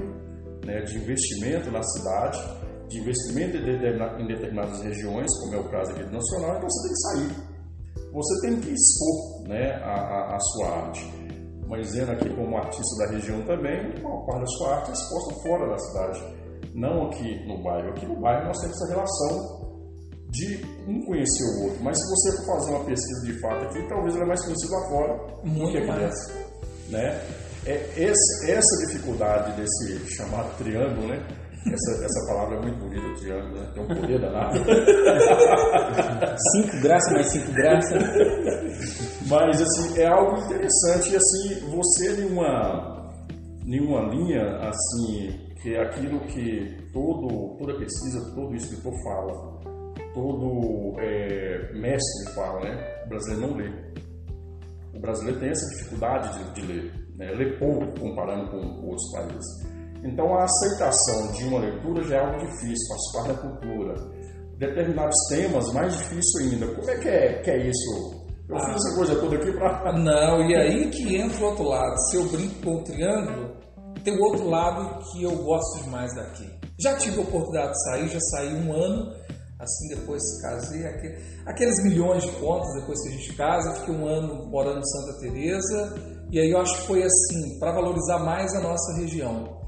né, 0.65 0.81
de 0.83 0.97
investimento 0.97 1.69
na 1.69 1.83
cidade, 1.83 2.39
de 2.87 2.99
investimento 2.99 3.57
em 3.57 3.65
determina- 3.65 4.19
em 4.21 4.25
determinadas 4.27 4.81
regiões, 4.81 5.27
como 5.41 5.55
é 5.55 5.57
o 5.59 5.69
caso 5.69 5.91
aqui 5.91 6.03
do 6.03 6.11
Nacional, 6.13 6.57
então 6.57 6.69
você 6.69 6.87
tem 6.87 6.93
que 6.93 7.01
sair. 7.01 7.49
Você 8.13 8.47
tem 8.47 8.59
que 8.61 8.69
expor 8.73 9.47
né, 9.49 9.71
a, 9.83 9.93
a- 9.93 10.35
a 10.35 10.39
sua 10.39 10.67
arte. 10.85 11.19
Mas 11.67 11.87
Zena 11.91 12.13
aqui 12.13 12.29
como 12.33 12.55
artista 12.57 13.05
da 13.05 13.11
região 13.11 13.41
também, 13.43 13.79
a 13.79 14.01
maior 14.01 14.25
parte 14.25 14.39
da 14.39 14.47
sua 14.47 14.75
arte 14.77 14.89
é 14.89 14.93
exposta 14.93 15.33
fora 15.43 15.69
da 15.69 15.77
cidade, 15.77 16.35
não 16.73 17.07
aqui 17.07 17.45
no 17.47 17.61
bairro. 17.61 17.89
Aqui 17.89 18.05
no 18.07 18.19
bairro 18.19 18.47
nós 18.47 18.57
temos 18.59 18.75
essa 18.81 18.93
relação 18.95 19.58
de 20.29 20.61
um 20.87 21.03
conhecer 21.05 21.43
o 21.43 21.63
outro. 21.65 21.83
Mas 21.83 21.97
se 21.97 22.03
você 22.09 22.37
for 22.37 22.55
fazer 22.57 22.71
uma 22.71 22.85
pesquisa 22.85 23.25
de 23.25 23.39
fato 23.39 23.65
aqui, 23.65 23.87
talvez 23.89 24.13
ele 24.15 24.23
é 24.23 24.27
mais 24.27 24.43
conhecido 24.45 24.71
lá 24.73 24.89
fora 24.89 25.17
do 25.43 25.47
Muito 25.49 25.71
que 25.71 25.77
aqui 25.77 25.99
dentro. 25.99 26.49
Né? 26.89 27.21
É 27.65 27.73
esse- 27.97 28.51
essa 28.51 28.87
dificuldade 28.87 29.51
desse 29.59 30.15
chamado 30.15 30.55
triângulo, 30.57 31.07
né? 31.07 31.27
Essa, 31.67 32.05
essa 32.05 32.25
palavra 32.27 32.55
é 32.57 32.61
muito 32.61 32.79
bonita, 32.79 33.19
triângulo, 33.19 33.59
né? 33.59 33.71
tem 33.73 33.83
um 33.83 33.87
poder 33.87 34.21
danado. 34.21 34.57
Cinco 36.51 36.81
graças 36.81 37.13
mais 37.13 37.27
cinco 37.27 37.51
graças. 37.51 38.03
Mas 39.27 39.61
assim, 39.61 39.99
é 39.99 40.07
algo 40.07 40.39
interessante 40.45 41.11
e 41.11 41.15
assim, 41.17 41.59
você 41.75 42.13
nenhuma, 42.13 43.11
nenhuma 43.65 44.01
linha 44.13 44.57
assim, 44.69 45.37
que 45.61 45.75
é 45.75 45.81
aquilo 45.83 46.19
que 46.27 46.77
todo, 46.93 47.57
toda 47.57 47.77
pesquisa, 47.77 48.31
todo 48.33 48.55
escritor 48.55 48.93
fala, 49.03 49.59
todo 50.13 50.99
é, 50.99 51.73
mestre 51.73 52.33
fala, 52.33 52.59
né? 52.61 53.03
O 53.05 53.09
brasileiro 53.09 53.47
não 53.47 53.57
lê. 53.57 53.69
O 54.93 54.99
brasileiro 54.99 55.39
tem 55.39 55.49
essa 55.49 55.65
dificuldade 55.75 56.37
de, 56.37 56.53
de 56.53 56.67
ler, 56.67 56.93
né? 57.15 57.31
lê 57.31 57.57
pouco 57.57 57.85
comparando 57.99 58.49
com 58.51 58.57
outros 58.87 59.11
países. 59.13 59.79
Então 60.03 60.33
a 60.35 60.43
aceitação 60.43 61.31
de 61.33 61.43
uma 61.45 61.59
leitura 61.59 62.03
já 62.03 62.15
é 62.15 62.19
algo 62.19 62.39
difícil, 62.39 62.87
faz 62.87 63.11
parte 63.13 63.27
da 63.29 63.49
cultura. 63.49 63.95
Determinados 64.57 65.15
temas, 65.29 65.73
mais 65.73 65.97
difícil 65.97 66.41
ainda. 66.41 66.67
Como 66.75 66.89
é 66.89 66.97
que 66.97 67.07
é, 67.07 67.41
que 67.41 67.51
é 67.51 67.67
isso? 67.67 68.19
Eu 68.49 68.59
fiz 68.59 68.75
essa 68.75 68.95
coisa 68.95 69.15
toda 69.15 69.35
aqui 69.35 69.51
para 69.53 69.93
Não, 69.99 70.49
e 70.49 70.55
aí 70.55 70.89
que 70.89 71.15
entra 71.15 71.41
o 71.43 71.49
outro 71.49 71.63
lado. 71.63 71.95
Se 72.09 72.17
eu 72.17 72.25
brinco 72.29 72.55
com 72.63 72.75
o 72.75 72.83
triângulo, 72.83 73.55
tem 74.03 74.17
o 74.17 74.23
outro 74.23 74.49
lado 74.49 74.99
que 75.11 75.23
eu 75.23 75.35
gosto 75.43 75.83
demais 75.83 76.13
daqui. 76.15 76.49
Já 76.79 76.95
tive 76.97 77.19
a 77.19 77.23
oportunidade 77.23 77.71
de 77.71 77.83
sair, 77.83 78.07
já 78.09 78.19
saí 78.19 78.53
um 78.53 78.73
ano, 78.73 79.13
assim 79.59 79.89
depois 79.89 80.21
casei, 80.41 80.85
aquele- 80.85 81.17
aqueles 81.45 81.83
milhões 81.83 82.23
de 82.23 82.31
contas 82.33 82.73
depois 82.79 83.01
que 83.01 83.09
a 83.09 83.11
gente 83.11 83.33
casa, 83.35 83.75
fiquei 83.75 83.93
um 83.95 84.07
ano 84.07 84.45
morando 84.49 84.79
em 84.79 84.85
Santa 84.85 85.19
Teresa 85.19 85.95
e 86.31 86.39
aí 86.39 86.49
eu 86.51 86.59
acho 86.61 86.75
que 86.81 86.87
foi 86.87 87.03
assim, 87.03 87.59
para 87.59 87.73
valorizar 87.73 88.19
mais 88.19 88.53
a 88.55 88.61
nossa 88.61 88.93
região. 88.99 89.59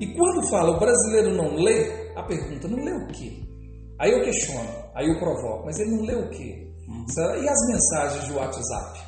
E 0.00 0.06
quando 0.16 0.48
fala 0.48 0.76
o 0.76 0.80
brasileiro 0.80 1.34
não 1.36 1.54
lê, 1.56 2.12
a 2.16 2.22
pergunta, 2.24 2.66
não 2.66 2.82
lê 2.82 2.92
o 2.92 3.06
quê? 3.08 3.40
Aí 4.00 4.10
eu 4.10 4.24
questiono, 4.24 4.68
aí 4.94 5.06
eu 5.06 5.18
provoco, 5.18 5.64
mas 5.66 5.78
ele 5.78 5.90
não 5.96 6.02
lê 6.04 6.14
o 6.14 6.28
quê? 6.30 6.66
Será- 7.08 7.36
E 7.36 7.48
as 7.48 7.66
mensagens 7.68 8.24
de 8.26 8.32
WhatsApp? 8.32 9.00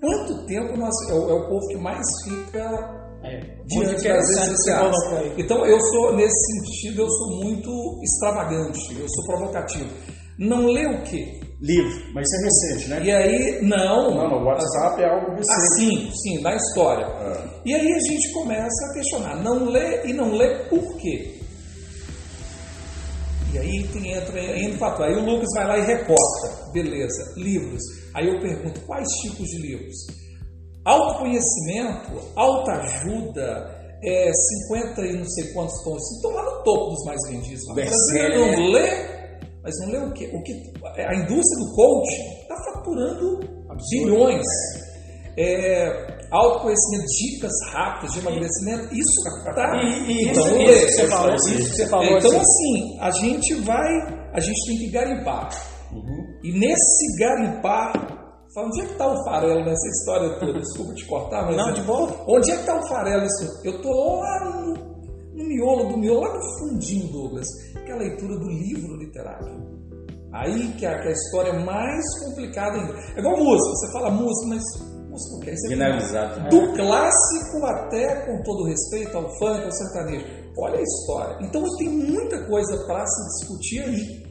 Quanto 0.00 0.46
tempo 0.46 0.76
nós, 0.76 0.94
é, 1.10 1.12
o, 1.12 1.28
é 1.30 1.32
o 1.34 1.48
povo 1.48 1.66
que 1.68 1.76
mais 1.76 2.06
fica 2.24 2.97
É, 3.28 3.40
diante 3.66 4.08
das 4.08 4.36
redes 4.36 4.50
sociais. 4.56 4.96
Então 5.36 5.66
eu 5.66 5.80
sou, 5.80 6.16
nesse 6.16 6.36
sentido, 6.36 7.02
eu 7.02 7.10
sou 7.10 7.42
muito 7.42 7.70
extravagante, 8.02 8.98
eu 8.98 9.06
sou 9.08 9.24
provocativo. 9.26 9.90
Não 10.38 10.66
lê 10.66 10.86
o 10.86 11.02
quê? 11.02 11.40
livro, 11.60 12.12
mas 12.14 12.24
isso 12.26 12.36
é 12.36 12.44
recente, 12.44 12.88
né? 12.88 13.02
E 13.04 13.10
aí, 13.10 13.62
não. 13.62 14.14
Não, 14.14 14.30
não, 14.30 14.42
o 14.42 14.44
WhatsApp 14.44 15.02
é 15.02 15.08
algo 15.08 15.32
recente. 15.32 15.50
Assim, 15.50 16.10
sim, 16.22 16.40
na 16.40 16.54
história. 16.54 17.04
É. 17.04 17.60
E 17.64 17.74
aí 17.74 17.92
a 17.92 17.98
gente 17.98 18.32
começa 18.32 18.86
a 18.90 18.94
questionar, 18.94 19.42
não 19.42 19.64
lê 19.64 20.06
e 20.06 20.12
não 20.12 20.32
lê 20.32 20.68
por 20.68 20.96
quê? 20.98 21.34
E 23.52 23.58
aí 23.58 23.88
tem, 23.92 24.12
entra, 24.12 24.40
entra 24.40 24.78
o. 24.78 25.02
Aí 25.02 25.14
o 25.14 25.24
Lucas 25.24 25.48
vai 25.54 25.66
lá 25.66 25.78
e 25.78 25.86
recorta. 25.86 26.70
Beleza, 26.72 27.34
livros. 27.36 27.82
Aí 28.14 28.28
eu 28.28 28.40
pergunto, 28.40 28.80
quais 28.82 29.08
tipos 29.22 29.46
de 29.46 29.62
livros? 29.62 29.96
Autoconhecimento, 30.88 32.32
autoajuda, 32.34 33.78
é, 34.02 34.30
50 34.68 35.02
e 35.02 35.18
não 35.18 35.28
sei 35.28 35.52
quantos 35.52 35.82
tons. 35.84 36.00
Estão 36.16 36.30
lá 36.30 36.42
no 36.44 36.62
topo 36.62 36.90
dos 36.92 37.04
mais 37.04 37.20
vendidos. 37.28 37.62
O 37.68 37.74
brasileiro 37.74 38.52
não 38.52 38.70
lê, 38.70 38.88
mas 39.62 39.74
não 39.80 39.88
lê 39.88 39.98
o 39.98 40.12
quê? 40.14 40.30
O 40.32 40.42
que 40.42 40.52
a 40.96 41.14
indústria 41.14 41.58
do 41.58 41.74
coaching 41.74 42.40
está 42.40 42.56
faturando 42.64 43.40
bilhões. 43.90 44.46
É, 45.36 46.26
autoconhecimento, 46.32 47.04
dicas 47.06 47.52
rápidas 47.72 48.12
de 48.12 48.18
emagrecimento, 48.20 48.88
isso 48.92 49.44
tá. 49.44 49.76
E, 49.76 50.10
e 50.10 50.28
então, 50.30 50.42
isso, 50.42 50.54
lê. 50.54 50.74
isso 50.74 50.86
que 50.86 50.92
você 50.92 51.06
falou, 51.08 51.34
isso 51.34 51.54
que 51.54 51.76
você 51.76 51.86
falou 51.86 52.06
então, 52.06 52.30
assim, 52.30 52.40
assim, 52.40 52.98
a 53.00 53.10
gente 53.10 53.54
vai, 53.62 54.28
a 54.32 54.40
gente 54.40 54.66
tem 54.66 54.78
que 54.78 54.90
garimpar. 54.90 55.48
E 56.42 56.52
nesse 56.52 57.18
garimpar, 57.18 58.17
fala, 58.58 58.66
onde 58.66 58.80
é 58.80 58.84
que 58.84 58.92
está 58.92 59.06
o 59.06 59.24
farelo 59.24 59.64
nessa 59.64 59.88
história 59.88 60.40
toda? 60.40 60.58
Desculpa 60.58 60.94
te 60.94 61.06
cortar, 61.06 61.46
mas. 61.46 61.56
Não, 61.56 61.72
de 61.72 61.82
boa. 61.82 62.10
Onde 62.26 62.50
é 62.50 62.54
que 62.54 62.60
está 62.60 62.78
o 62.78 62.88
farelo? 62.88 63.24
Isso? 63.24 63.60
Eu 63.64 63.80
tô 63.80 64.20
lá 64.20 64.44
no, 64.44 64.74
no 65.34 65.44
miolo 65.44 65.88
do 65.88 65.98
miolo, 65.98 66.20
lá 66.20 66.34
no 66.34 66.58
fundinho, 66.58 67.12
Douglas, 67.12 67.46
que 67.84 67.90
é 67.90 67.94
a 67.94 67.98
leitura 67.98 68.36
do 68.38 68.48
livro 68.48 68.96
literário. 68.96 69.78
Aí 70.32 70.72
que 70.72 70.84
a, 70.84 71.00
que 71.00 71.08
a 71.08 71.12
história 71.12 71.50
é 71.50 71.64
mais 71.64 72.04
complicada 72.24 72.76
ainda. 72.76 72.94
É 73.16 73.20
igual 73.20 73.36
música, 73.36 73.70
você 73.70 73.92
fala 73.92 74.10
música, 74.10 74.48
mas 74.48 74.62
música 75.08 75.36
o 75.36 75.40
quê? 75.40 75.54
Generalizado. 75.68 76.40
né? 76.40 76.48
do 76.50 76.72
clássico 76.74 77.66
até, 77.66 78.26
com 78.26 78.42
todo 78.42 78.68
respeito, 78.68 79.16
ao 79.16 79.24
funk, 79.38 79.64
ao 79.64 79.72
sertanejo. 79.72 80.26
Olha 80.58 80.78
a 80.78 80.82
história. 80.82 81.38
Então 81.40 81.62
tem 81.78 81.88
muita 81.88 82.46
coisa 82.46 82.76
para 82.86 83.06
se 83.06 83.38
discutir 83.38 83.80
aí. 83.80 84.27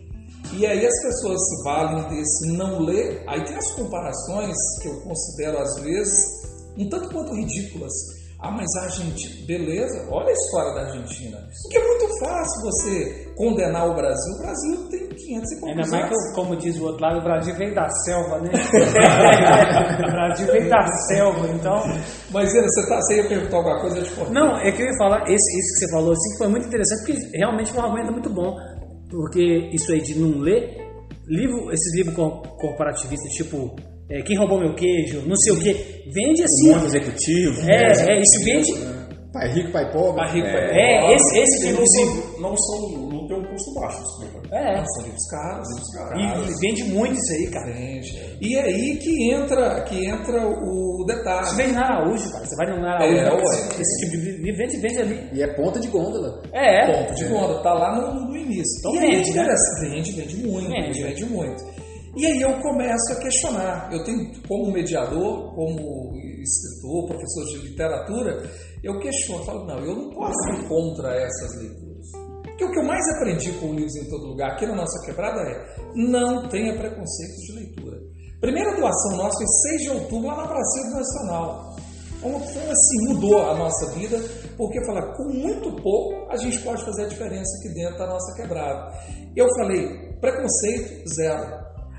E 0.54 0.66
aí 0.66 0.86
as 0.86 1.02
pessoas 1.02 1.40
se 1.40 1.64
valem 1.64 2.08
desse 2.10 2.58
não 2.58 2.80
ler. 2.80 3.24
Aí 3.28 3.44
tem 3.46 3.56
as 3.56 3.72
comparações 3.72 4.56
que 4.82 4.88
eu 4.88 5.02
considero 5.02 5.60
às 5.60 5.80
vezes 5.82 6.16
um 6.78 6.88
tanto 6.90 7.10
quanto 7.10 7.34
ridículas. 7.34 7.94
Ah, 8.40 8.52
mas 8.52 8.68
a 8.80 8.84
Argentina, 8.84 9.48
beleza, 9.48 10.08
olha 10.12 10.30
a 10.30 10.32
história 10.32 10.72
da 10.76 10.82
Argentina. 10.82 11.38
Porque 11.64 11.76
é 11.76 11.88
muito 11.88 12.20
fácil 12.20 12.62
você 12.62 13.34
condenar 13.36 13.90
o 13.90 13.96
Brasil. 13.96 14.34
O 14.36 14.38
Brasil 14.38 14.90
tem 14.92 15.08
500 15.08 15.18
e 15.18 15.30
Ainda 15.34 15.60
poucos 15.60 15.92
mais 15.92 16.04
anos. 16.04 16.30
que, 16.30 16.36
como 16.36 16.56
diz 16.56 16.78
o 16.78 16.84
outro 16.84 17.02
lado, 17.02 17.18
o 17.20 17.24
Brasil 17.24 17.56
veio 17.56 17.74
da 17.74 17.90
selva, 17.90 18.40
né? 18.42 18.52
o 20.08 20.12
Brasil 20.12 20.46
veio 20.46 20.70
da 20.70 20.88
selva, 21.08 21.48
então. 21.48 21.82
Mas 22.30 22.54
Ana, 22.54 22.68
você, 22.68 22.88
tá, 22.88 23.02
você 23.02 23.16
ia 23.16 23.28
perguntar 23.28 23.58
alguma 23.58 23.82
coisa? 23.82 23.98
Eu 23.98 24.04
te 24.04 24.14
cortei. 24.14 24.34
Não, 24.36 24.56
é 24.58 24.72
que 24.72 24.84
eu 24.84 24.86
ia 24.86 24.98
falar, 25.00 25.24
esse, 25.24 25.60
isso 25.60 25.74
que 25.74 25.86
você 25.86 25.92
falou 25.92 26.12
assim, 26.12 26.38
foi 26.38 26.48
muito 26.48 26.68
interessante, 26.68 27.06
porque 27.06 27.38
realmente 27.38 27.72
foi 27.72 27.82
um 27.82 27.86
argumento 27.86 28.12
muito 28.12 28.30
bom. 28.30 28.56
Porque 29.10 29.70
isso 29.74 29.92
aí 29.92 30.02
de 30.02 30.20
não 30.20 30.40
ler, 30.40 30.78
livro, 31.28 31.72
esses 31.72 31.96
livros 31.96 32.16
cor- 32.16 32.42
corporativistas, 32.58 33.32
tipo, 33.34 33.76
é, 34.10 34.22
Quem 34.22 34.38
Roubou 34.38 34.60
Meu 34.60 34.74
Queijo, 34.76 35.22
não 35.28 35.36
sei 35.38 35.54
o 35.54 35.60
que, 35.60 35.74
vende 36.12 36.44
assim. 36.44 36.72
Mundo 36.74 36.86
executivo. 36.86 37.62
É, 37.70 37.92
é, 37.92 38.22
isso 38.22 38.44
vende. 38.44 38.74
Pai 39.34 39.54
rico, 39.54 39.72
pai 39.72 39.92
pobre. 39.92 40.16
Pai 40.24 40.34
rico, 40.34 40.48
pai 40.48 40.64
É, 40.72 41.00
pobre. 41.02 41.16
esse, 41.16 41.40
esse 41.40 41.68
tipo 41.68 41.80
Não 41.80 41.84
de 41.84 42.00
livro. 42.00 42.22
são, 42.32 42.42
não 42.42 42.58
são, 42.58 43.10
não 43.10 43.28
tem 43.28 43.38
um 43.38 43.44
custo 43.46 43.74
baixo. 43.76 44.04
É, 44.52 44.76
São 44.86 45.04
livros 45.04 45.28
caros. 45.30 45.68
e 46.50 46.60
vende 46.62 46.84
muito 46.86 47.14
isso 47.16 47.34
aí, 47.34 47.48
cara. 47.52 47.70
Entende? 47.72 48.38
E 48.42 48.56
é 48.56 48.62
aí 48.62 48.98
que 48.98 49.34
entra, 49.34 49.82
que 49.84 50.06
entra 50.06 50.48
o 50.48 51.04
detalhe. 51.06 51.56
vende 51.56 51.72
na 51.74 51.82
Araújo, 51.86 52.32
cara. 52.32 52.46
Você 52.46 52.56
vai 52.56 52.68
no 52.80 52.86
Araújo, 52.86 53.18
É, 53.18 53.34
ué. 53.34 53.42
esse 53.80 54.06
tipo 54.06 54.12
de 54.12 54.32
livro 54.42 54.58
vende, 54.58 54.78
vende 54.78 55.00
ali. 55.00 55.30
E 55.34 55.42
é 55.44 55.54
ponta 55.56 55.80
de 55.80 55.88
gôndola. 55.88 56.42
É, 56.54 57.04
Ponto 57.06 57.16
de 57.16 57.26
conta, 57.30 57.62
tá 57.62 57.74
lá 57.74 57.96
no, 58.00 58.28
no 58.30 58.36
início. 58.38 58.80
Então 58.80 58.96
e 58.96 59.00
vende, 59.00 59.38
é 59.38 59.44
né? 59.44 59.56
vende, 59.82 60.12
vende 60.14 60.36
muito, 60.38 60.70
Vende. 60.70 61.04
vende. 61.04 61.26
muito. 61.26 61.64
E 62.16 62.26
aí 62.26 62.42
eu 62.42 62.52
começo 62.62 63.14
a 63.14 63.16
questionar. 63.22 63.90
Eu 63.94 64.04
tenho, 64.04 64.32
como 64.48 64.72
mediador, 64.72 65.54
como 65.54 66.12
escritor, 66.42 67.06
professor 67.08 67.46
de 67.52 67.68
literatura, 67.70 68.44
eu 68.84 69.00
questiono, 69.00 69.42
eu 69.42 69.46
falo, 69.46 69.66
não, 69.68 69.80
eu 69.86 69.96
não 69.96 70.10
posso 70.12 70.50
ir 70.54 70.68
contra 70.68 71.14
essas 71.16 71.56
leituras. 71.62 71.87
Porque 72.58 72.66
o 72.66 72.72
que 72.72 72.80
eu 72.80 72.86
mais 72.86 73.08
aprendi 73.16 73.52
com 73.60 73.76
livros 73.76 73.96
em 73.96 74.10
todo 74.10 74.30
lugar, 74.30 74.54
aqui 74.54 74.66
na 74.66 74.76
nossa 74.76 75.06
quebrada, 75.06 75.40
é 75.42 75.76
não 75.94 76.50
tenha 76.50 76.76
preconceitos 76.76 77.38
de 77.46 77.54
leitura. 77.54 77.98
Primeira 78.42 78.76
doação 78.76 79.16
nossa 79.16 79.38
foi 79.38 79.78
6 79.78 79.82
de 79.84 79.90
outubro, 79.92 80.28
lá 80.28 80.38
na 80.38 80.48
Praça 80.48 80.90
do 80.90 80.96
Nacional. 80.96 81.76
Então, 82.18 82.40
foi 82.40 82.64
assim, 82.64 83.14
mudou 83.14 83.48
a 83.48 83.56
nossa 83.56 83.92
vida, 83.92 84.20
porque 84.58 84.84
falar 84.88 85.14
com 85.16 85.26
muito 85.34 85.72
pouco 85.84 86.32
a 86.32 86.36
gente 86.36 86.60
pode 86.62 86.84
fazer 86.84 87.06
a 87.06 87.08
diferença 87.08 87.58
aqui 87.60 87.76
dentro 87.76 88.00
da 88.00 88.08
nossa 88.08 88.36
quebrada. 88.36 88.92
Eu 89.36 89.46
falei, 89.60 89.88
preconceito 90.20 91.08
zero. 91.14 91.44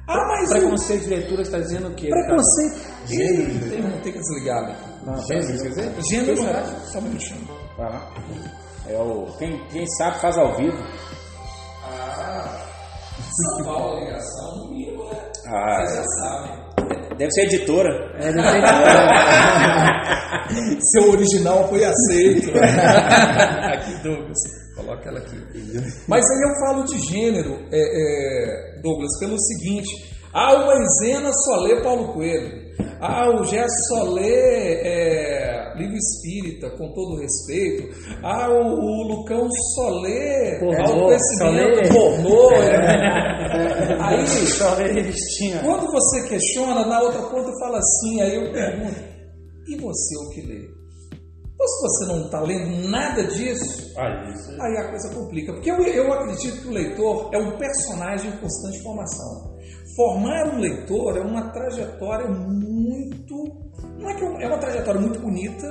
Ah, 0.09 0.27
mas 0.27 0.51
o 0.51 0.55
preconceito 0.55 1.03
de 1.05 1.09
leitura 1.09 1.43
está 1.43 1.61
dizendo 1.61 1.87
o 1.87 1.95
quê? 1.95 2.09
preconceito. 2.09 2.81
Ih, 3.11 3.71
tem, 3.71 4.01
tem 4.03 4.13
que 4.13 4.19
desligar 4.19 4.65
ali. 4.65 4.75
Não, 5.07 5.17
gênero, 5.23 5.63
quer 5.63 5.69
dizer? 5.69 5.95
Gênero 6.11 6.43
é. 6.43 6.65
Só 6.87 6.99
um 6.99 7.03
minutinho. 7.03 7.49
Vai 7.77 7.93
lá. 7.93 8.68
É 8.89 8.97
o, 8.99 9.27
quem, 9.39 9.59
quem 9.69 9.87
sabe 9.99 10.19
faz 10.21 10.37
ao 10.39 10.57
vivo. 10.57 10.77
Ah, 11.85 12.65
São 13.57 13.65
Paulo, 13.65 13.97
a 13.97 14.01
ligação, 14.01 14.57
no 14.57 14.71
mínimo, 14.73 15.05
né? 15.11 15.19
Ah, 15.47 15.85
Vocês 15.85 15.97
já 15.97 16.05
sabem. 16.05 16.53
deve 17.19 17.31
ser 17.33 17.43
editora. 17.43 17.91
É, 18.19 18.33
não 18.33 18.43
tem- 18.43 18.63
Seu 20.93 21.11
original 21.13 21.69
foi 21.69 21.85
aceito. 21.85 22.51
aqui, 23.73 23.95
Douglas. 24.03 24.39
Coloca 24.77 25.09
ela 25.09 25.19
aqui. 25.19 25.37
Mas 26.07 26.25
aí 26.31 26.41
eu 26.49 26.55
falo 26.61 26.85
de 26.85 26.99
gênero, 27.11 27.59
é, 27.73 27.81
é, 27.81 28.81
Douglas, 28.83 29.19
pelo 29.21 29.37
seguinte. 29.39 29.91
Ah, 30.33 30.55
o 30.55 30.67
Maisena 30.67 31.31
só 31.33 31.57
lê 31.63 31.83
Paulo 31.83 32.13
Coelho. 32.15 32.68
Ah, 33.01 33.31
o 33.31 33.45
Gerson 33.45 33.69
só 33.89 34.03
lê 34.13 34.81
é, 34.83 35.73
livro 35.77 35.97
espírita, 35.97 36.69
com 36.71 36.93
todo 36.93 37.21
respeito. 37.21 37.95
Ah, 38.25 38.49
o, 38.51 38.75
o 38.75 39.03
Lucão 39.09 39.49
só 39.75 39.89
lê 40.01 40.59
Pornô, 40.59 40.81
autoconhecimento, 40.83 41.39
só 41.39 41.51
lê- 41.51 41.89
pornô. 41.89 42.51
é. 42.53 43.97
Aí, 44.01 44.27
Só 44.27 44.75
ver 44.75 44.93
revistinha. 44.93 45.61
quando 45.63 45.91
você 45.91 46.29
questiona, 46.29 46.87
na 46.87 47.01
outra 47.03 47.23
ponta 47.23 47.51
fala 47.61 47.79
assim, 47.79 48.21
aí 48.21 48.35
eu 48.35 48.53
pergunto, 48.53 49.01
e 49.69 49.77
você 49.77 50.17
o 50.25 50.31
que 50.31 50.41
lê? 50.43 50.79
Ou 51.61 51.67
se 51.67 51.83
você 51.83 52.07
não 52.13 52.25
está 52.27 52.41
lendo 52.41 52.89
nada 52.89 53.25
disso, 53.25 53.93
Aí, 53.99 54.33
isso 54.33 54.51
aí 54.63 54.77
a 54.77 54.91
coisa 54.91 55.13
complica. 55.15 55.53
Porque 55.53 55.71
eu, 55.71 55.77
eu 55.83 56.13
acredito 56.13 56.63
que 56.63 56.69
o 56.69 56.73
leitor 56.73 57.31
é 57.33 57.39
um 57.39 57.57
personagem 57.59 58.31
em 58.31 58.37
constante 58.37 58.81
formação. 58.83 59.48
Formar 59.99 60.55
um 60.55 60.61
leitor 60.61 61.17
é 61.17 61.21
uma 61.21 61.51
trajetória 61.51 62.29
muito. 62.29 63.35
Não 63.99 64.09
é 64.09 64.15
que 64.15 64.25
é 64.25 64.47
uma- 64.47 64.59
trajetória 64.59 65.01
muito 65.01 65.19
bonita 65.19 65.67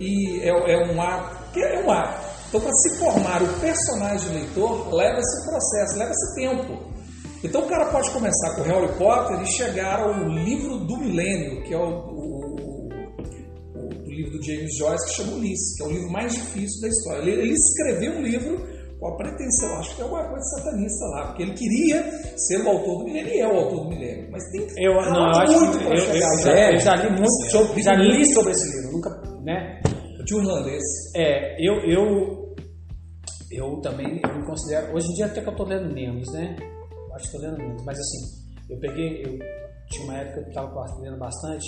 e 0.00 0.40
é, 0.40 0.48
é 0.48 0.76
um 0.86 0.98
que 1.52 1.60
É 1.60 1.84
um 1.84 1.90
ato. 1.90 2.24
Então, 2.48 2.60
para 2.62 2.72
se 2.72 2.98
formar 2.98 3.42
o 3.42 3.60
personagem 3.60 4.32
leitor, 4.32 4.94
leva-se 4.94 5.50
processo, 5.50 5.98
leva-se 5.98 6.34
tempo. 6.36 6.94
Então, 7.44 7.62
o 7.62 7.68
cara 7.68 7.90
pode 7.92 8.10
começar 8.12 8.54
com 8.56 8.62
Harry 8.62 8.96
Potter 8.96 9.40
e 9.42 9.46
chegar 9.46 10.00
ao 10.00 10.14
livro 10.30 10.78
do 10.86 10.96
milênio, 10.96 11.62
que 11.64 11.74
é 11.74 11.76
o, 11.76 11.82
o- 11.82 12.88
o- 13.74 13.88
do 13.88 14.10
livro 14.10 14.38
do 14.38 14.42
James 14.42 14.74
Joyce, 14.78 15.04
que 15.06 15.12
chama 15.22 15.36
Ulisses, 15.36 15.76
que 15.76 15.82
é 15.82 15.86
o 15.86 15.90
livro 15.90 16.10
mais 16.10 16.32
difícil 16.32 16.80
da 16.80 16.88
história. 16.88 17.20
Ele, 17.22 17.42
ele 17.42 17.52
escreveu 17.54 18.12
um 18.12 18.22
livro 18.22 18.73
com 19.04 19.08
a 19.08 19.16
pretensão, 19.16 19.78
acho 19.80 19.94
que 19.94 20.00
é 20.00 20.04
alguma 20.04 20.26
coisa 20.30 20.44
satanista 20.56 21.04
lá, 21.08 21.26
porque 21.26 21.42
ele 21.42 21.52
queria 21.52 22.02
ser 22.38 22.64
o 22.64 22.68
autor 22.70 23.00
do 23.00 23.04
milênio 23.04 23.34
e 23.34 23.38
é 23.38 23.46
o 23.46 23.56
autor 23.56 23.84
do 23.84 23.88
milênio. 23.90 24.30
Mas 24.32 24.42
tem 24.50 24.66
que 24.66 24.82
Eu, 24.82 24.94
não, 24.94 25.26
eu 25.26 25.40
acho 25.42 25.60
muito 25.60 25.78
pra 25.78 25.88
eu, 25.88 26.04
eu, 26.04 26.14
eu 26.14 26.38
já, 26.38 26.72
eu 26.72 26.80
já 26.80 26.96
li 26.96 27.10
muito 27.10 27.50
sobre, 27.50 27.82
já 27.82 27.92
li 27.92 28.24
sobre 28.32 28.52
esse 28.52 28.64
livro, 28.74 28.92
nunca, 28.92 29.10
né? 29.42 29.78
de 30.24 30.34
um 30.34 30.38
irlandês. 30.40 30.82
É, 31.14 31.54
eu, 31.60 31.74
eu, 31.84 32.56
eu 33.50 33.78
também 33.82 34.22
eu 34.24 34.38
me 34.38 34.46
considero, 34.46 34.94
hoje 34.94 35.06
em 35.08 35.14
dia 35.16 35.26
até 35.26 35.42
que 35.42 35.50
eu 35.50 35.56
tô 35.56 35.64
lendo 35.64 35.92
menos, 35.92 36.32
né? 36.32 36.56
Acho 37.14 37.26
que 37.26 37.36
tô 37.36 37.42
lendo 37.42 37.58
menos, 37.58 37.84
mas 37.84 37.98
assim, 37.98 38.70
eu 38.70 38.80
peguei, 38.80 39.22
eu 39.22 39.38
tinha 39.90 40.04
uma 40.04 40.16
época 40.16 40.44
que 40.44 40.48
eu 40.48 40.54
tava 40.54 41.00
lendo 41.02 41.18
bastante, 41.18 41.66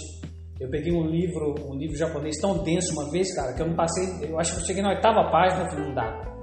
eu 0.58 0.70
peguei 0.70 0.90
um 0.90 1.04
livro, 1.04 1.54
um 1.68 1.74
livro 1.74 1.98
japonês 1.98 2.34
tão 2.40 2.64
denso 2.64 2.94
uma 2.94 3.10
vez, 3.10 3.34
cara, 3.34 3.52
que 3.52 3.60
eu 3.60 3.68
não 3.68 3.76
passei, 3.76 4.06
eu 4.22 4.40
acho 4.40 4.54
que 4.54 4.62
eu 4.62 4.66
cheguei 4.68 4.82
na 4.82 4.94
oitava 4.94 5.30
página 5.30 5.68
falei, 5.68 5.86
não 5.86 5.94
dá. 5.94 6.35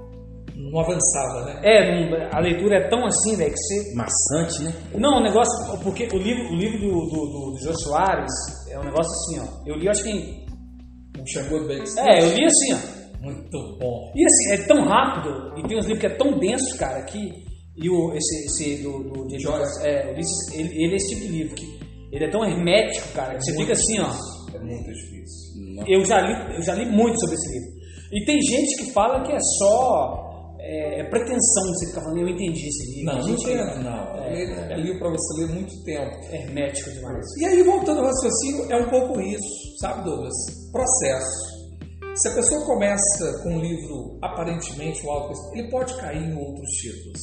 Não 0.54 0.80
avançava, 0.80 1.44
né? 1.46 1.60
É, 1.62 2.08
não- 2.08 2.28
a 2.32 2.40
leitura 2.40 2.76
é 2.76 2.88
tão 2.88 3.04
assim, 3.06 3.36
velho, 3.36 3.52
que 3.52 3.58
você 3.58 3.94
Maçante, 3.94 4.62
né? 4.62 4.72
Não, 4.94 5.18
o 5.18 5.22
negócio. 5.22 5.52
Porque 5.82 6.04
o 6.12 6.16
livro, 6.18 6.44
o 6.52 6.56
livro 6.56 6.78
do, 6.78 6.90
do, 7.06 7.26
do, 7.26 7.50
do 7.52 7.58
Jô 7.58 7.74
Soares 7.74 8.30
é 8.70 8.78
um 8.78 8.84
negócio 8.84 9.10
assim, 9.12 9.40
ó. 9.40 9.66
Eu 9.66 9.76
li, 9.76 9.88
acho 9.88 10.02
que 10.04 10.10
em. 10.10 10.44
Um 11.18 11.26
Sherwood 11.26 11.66
Bakes. 11.66 11.96
É, 11.96 12.22
eu 12.22 12.34
li 12.36 12.44
assim, 12.44 12.72
ó. 12.72 13.04
Muito 13.24 13.78
bom. 13.80 14.12
E 14.14 14.24
assim, 14.24 14.62
é 14.62 14.66
tão 14.66 14.84
rápido, 14.84 15.58
e 15.58 15.62
tem 15.66 15.78
uns 15.78 15.86
livros 15.86 16.00
que 16.00 16.06
é 16.06 16.16
tão 16.16 16.38
denso, 16.38 16.76
cara, 16.78 17.02
que. 17.04 17.18
E 17.76 17.90
o, 17.90 18.12
esse, 18.14 18.46
esse 18.46 18.82
do, 18.82 19.02
do 19.02 19.38
Joyce, 19.40 19.84
é, 19.84 20.12
Ulisses, 20.12 20.52
ele, 20.54 20.68
ele 20.84 20.92
é 20.92 20.96
esse 20.96 21.14
tipo 21.14 21.22
de 21.22 21.28
livro, 21.32 21.54
que 21.56 21.78
ele 22.12 22.24
é 22.26 22.30
tão 22.30 22.44
hermético, 22.44 23.08
cara, 23.14 23.34
que 23.34 23.42
você 23.44 23.56
fica 23.56 23.72
assim, 23.72 23.98
ó. 23.98 24.08
É 24.54 24.58
muito 24.60 24.84
difícil. 24.92 25.84
Eu 25.88 26.04
já 26.04 26.20
li, 26.20 26.54
eu 26.54 26.62
já 26.62 26.74
li 26.74 26.86
muito 26.86 27.18
sobre 27.18 27.34
esse 27.34 27.58
livro. 27.58 27.74
E 28.12 28.24
tem 28.24 28.40
gente 28.42 28.76
que 28.76 28.92
fala 28.92 29.22
que 29.24 29.32
é 29.32 29.38
só. 29.58 30.23
É, 30.66 31.00
é 31.00 31.04
pretensão 31.10 31.62
de 31.64 31.78
você 31.78 31.86
ficar 31.88 32.00
falando, 32.00 32.20
eu 32.20 32.28
entendi 32.28 32.68
esse 32.68 32.96
livro. 32.96 33.12
Não, 33.12 33.18
não 33.18 33.28
gente, 33.28 33.44
tem, 33.44 33.56
não. 33.84 34.16
É, 34.24 34.72
é 34.72 34.76
livro 34.76 34.98
para 34.98 35.10
você 35.10 35.42
ler 35.42 35.52
muito 35.52 35.84
tempo. 35.84 36.16
é 36.30 36.42
hermético 36.42 36.90
demais. 36.90 37.26
E 37.38 37.44
aí, 37.44 37.62
voltando 37.62 38.00
ao 38.00 38.06
raciocínio, 38.06 38.72
é 38.72 38.76
um 38.78 38.88
pouco 38.88 39.20
isso, 39.20 39.76
sabe, 39.78 40.04
Douglas? 40.04 40.34
Processo. 40.72 41.54
Se 42.14 42.28
a 42.28 42.34
pessoa 42.34 42.64
começa 42.64 43.42
com 43.42 43.56
um 43.56 43.60
livro 43.60 44.18
aparentemente 44.22 45.04
um 45.04 45.10
alto, 45.10 45.34
ele 45.52 45.68
pode 45.68 45.94
cair 45.96 46.22
em 46.22 46.34
outros 46.34 46.70
títulos. 46.70 47.20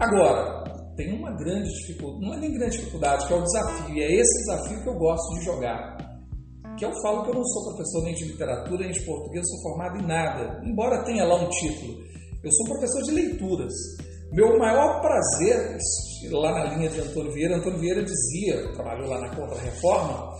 Agora, 0.00 0.64
tem 0.96 1.12
uma 1.12 1.30
grande 1.36 1.70
dificuldade, 1.70 2.26
não 2.26 2.34
é 2.34 2.40
nem 2.40 2.52
grande 2.52 2.78
dificuldade, 2.78 3.26
que 3.26 3.32
é 3.32 3.36
o 3.36 3.42
desafio, 3.42 3.94
e 3.94 4.02
é 4.02 4.12
esse 4.12 4.38
desafio 4.40 4.82
que 4.82 4.88
eu 4.88 4.94
gosto 4.94 5.38
de 5.38 5.44
jogar. 5.44 5.96
que 6.78 6.84
eu 6.84 6.92
falo 7.02 7.24
que 7.24 7.30
eu 7.30 7.34
não 7.34 7.44
sou 7.44 7.74
professor 7.74 8.02
nem 8.02 8.14
de 8.14 8.24
literatura, 8.24 8.84
nem 8.84 8.92
de 8.92 9.04
português, 9.04 9.46
sou 9.46 9.62
formado 9.62 9.98
em 9.98 10.06
nada, 10.06 10.60
embora 10.64 11.04
tenha 11.04 11.24
lá 11.24 11.36
um 11.36 11.48
título. 11.50 12.02
Eu 12.42 12.50
sou 12.50 12.66
professor 12.66 13.02
de 13.04 13.12
leituras. 13.12 13.72
Meu 14.32 14.58
maior 14.58 15.00
prazer, 15.00 15.78
lá 16.32 16.52
na 16.52 16.74
linha 16.74 16.90
de 16.90 17.00
Antônio 17.00 17.32
Vieira, 17.32 17.56
Antônio 17.56 17.78
Vieira 17.78 18.02
dizia, 18.02 18.72
trabalhou 18.72 19.08
lá 19.08 19.20
na 19.20 19.28
Contra-Reforma, 19.36 20.36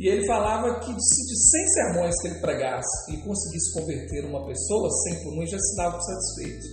e 0.00 0.08
ele 0.08 0.26
falava 0.26 0.80
que 0.80 0.86
se 0.86 1.22
de 1.26 1.50
100 1.50 1.68
sermões 1.68 2.20
que 2.20 2.28
ele 2.28 2.40
pregasse 2.40 3.14
e 3.14 3.22
conseguisse 3.22 3.72
converter 3.72 4.24
uma 4.24 4.44
pessoa, 4.46 4.90
100 4.90 5.22
por 5.22 5.32
um, 5.34 5.42
ele 5.42 5.46
já 5.46 5.58
se 5.58 5.76
dava 5.76 6.00
satisfeito. 6.00 6.66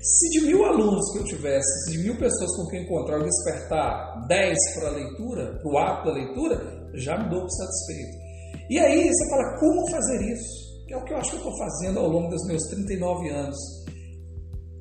Se 0.00 0.28
de 0.30 0.46
mil 0.46 0.64
alunos 0.64 1.12
que 1.12 1.18
eu 1.18 1.24
tivesse, 1.24 1.90
de 1.90 1.98
mil 1.98 2.16
pessoas 2.16 2.56
com 2.56 2.68
quem 2.68 2.84
encontrar, 2.84 3.16
eu 3.16 3.24
despertar 3.24 4.26
10 4.28 4.56
para 4.74 4.88
a 4.90 4.92
leitura, 4.92 5.58
para 5.60 5.72
o 5.72 5.78
ato 5.78 6.06
da 6.06 6.12
leitura, 6.12 6.90
já 6.94 7.18
me 7.18 7.28
dou 7.28 7.40
por 7.40 7.50
satisfeito. 7.50 8.16
E 8.70 8.78
aí 8.78 9.08
você 9.08 9.30
fala, 9.30 9.58
como 9.58 9.90
fazer 9.90 10.22
isso? 10.32 10.86
Que 10.86 10.94
é 10.94 10.96
o 10.96 11.04
que 11.04 11.12
eu 11.12 11.18
acho 11.18 11.30
que 11.30 11.36
eu 11.36 11.50
estou 11.50 11.58
fazendo 11.58 11.98
ao 11.98 12.08
longo 12.08 12.30
dos 12.30 12.46
meus 12.46 12.62
39 12.68 13.28
anos. 13.30 13.79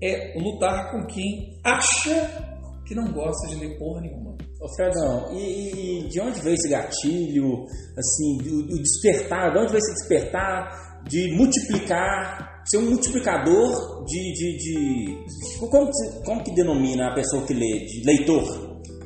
É 0.02 0.34
lutar 0.40 0.92
com 0.92 1.06
quem 1.08 1.60
acha 1.64 2.46
que 2.88 2.96
não 2.96 3.12
gosta 3.12 3.48
de 3.50 3.56
ler 3.56 3.78
porra 3.78 4.02
nenhuma. 4.02 4.38
Ô 4.62 4.68
Fredão, 4.76 5.32
e, 5.34 6.02
e 6.06 6.08
de 6.10 6.20
onde 6.20 6.40
veio 6.42 6.56
esse 6.56 6.70
gatilho, 6.70 7.66
assim, 7.98 8.38
o, 8.50 8.82
despertar, 8.82 9.52
de 9.54 9.58
onde 9.60 9.72
veio 9.72 9.80
esse 9.80 9.94
despertar 9.94 11.04
de 11.08 11.34
multiplicar, 11.38 12.62
ser 12.70 12.78
um 12.78 12.90
multiplicador 12.90 14.04
de. 14.06 14.34
de, 14.34 14.58
de 14.58 15.18
como, 15.60 15.88
que- 15.88 16.26
como 16.26 16.44
que 16.44 16.54
denomina 16.56 17.08
a 17.12 17.16
pessoa 17.16 17.46
que 17.46 17.54
lê? 17.54 17.86
De 17.86 18.04
leitor? 18.06 18.44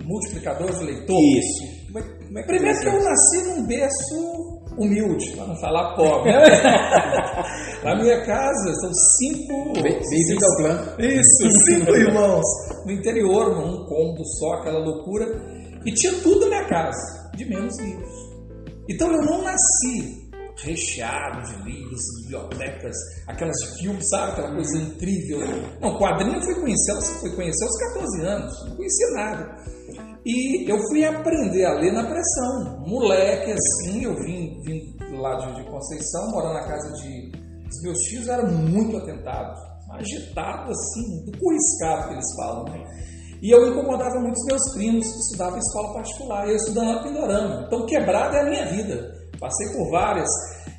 Multiplicador 0.03 0.71
de 0.79 0.85
leitor. 0.85 1.19
Isso. 1.21 1.85
Como 1.87 1.99
é, 1.99 2.01
como 2.03 2.39
é 2.39 2.41
que 2.41 2.47
Primeiro 2.47 2.79
que 2.79 2.85
começa? 2.85 2.97
eu 2.97 3.09
nasci 3.09 3.43
num 3.59 3.67
berço 3.67 4.52
humilde, 4.77 5.35
para 5.35 5.47
não 5.47 5.55
falar 5.59 5.95
pobre. 5.95 6.31
Na 7.83 7.95
minha 7.95 8.25
casa 8.25 8.73
são 8.81 8.91
cinco. 8.93 9.73
Bem- 9.81 9.99
Bem-vindo 10.09 10.45
ao 10.45 10.55
clã. 10.57 10.95
Isso, 10.99 11.49
cinco 11.65 11.91
irmãos. 11.95 12.43
No 12.85 12.91
interior, 12.91 13.55
num 13.55 13.85
cômodo 13.85 14.23
só, 14.39 14.53
aquela 14.55 14.79
loucura. 14.79 15.25
E 15.85 15.91
tinha 15.93 16.13
tudo 16.21 16.41
na 16.41 16.47
minha 16.57 16.65
casa, 16.69 17.29
de 17.35 17.45
menos 17.45 17.77
livros. 17.79 18.09
Então 18.89 19.11
eu 19.11 19.21
não 19.23 19.41
nasci 19.43 20.23
recheado 20.63 21.41
de 21.47 21.63
livros, 21.71 21.99
bibliotecas, 22.21 22.95
aquelas 23.27 23.55
de 23.57 23.79
filme, 23.79 23.99
sabe? 24.07 24.31
Aquela 24.33 24.53
coisa 24.53 24.77
incrível. 24.77 25.39
Não, 25.81 25.97
quadrinho 25.97 26.35
eu 26.35 26.41
fui 26.41 26.55
conhecer, 26.55 26.93
fui 27.19 27.31
conhecer 27.35 27.63
aos 27.65 27.77
14 27.93 28.21
anos, 28.25 28.65
não 28.69 28.75
conhecia 28.75 29.07
nada. 29.15 29.55
E 30.25 30.69
eu 30.69 30.77
fui 30.89 31.03
aprender 31.03 31.65
a 31.65 31.73
ler 31.73 31.91
na 31.91 32.05
pressão. 32.05 32.79
Moleque, 32.87 33.51
assim, 33.51 34.03
eu 34.03 34.15
vim, 34.15 34.61
vim 34.63 34.95
lá 35.19 35.35
de, 35.35 35.55
de 35.55 35.69
Conceição, 35.69 36.31
morando 36.31 36.53
na 36.53 36.67
casa 36.67 36.93
de, 37.01 37.31
dos 37.31 37.81
meus 37.81 37.99
tios, 37.99 38.27
era 38.27 38.45
muito 38.45 38.97
atentado, 38.97 39.59
agitado, 39.91 40.71
assim, 40.71 41.25
do 41.25 41.37
curiscado 41.37 42.07
que 42.07 42.13
eles 42.13 42.35
falam, 42.37 42.63
né? 42.65 42.83
E 43.41 43.51
eu 43.51 43.67
incomodava 43.69 44.21
muito 44.21 44.37
os 44.37 44.45
meus 44.45 44.73
primos 44.73 45.05
que 45.05 45.19
estudavam 45.19 45.57
em 45.57 45.59
escola 45.59 45.93
particular, 45.93 46.47
eu 46.47 46.55
estudando 46.55 46.87
lá 46.87 47.03
Pindorama. 47.03 47.63
Então, 47.67 47.85
quebrada 47.85 48.37
é 48.37 48.41
a 48.41 48.49
minha 48.49 48.65
vida. 48.67 49.22
Passei 49.39 49.67
por 49.73 49.89
várias. 49.91 50.29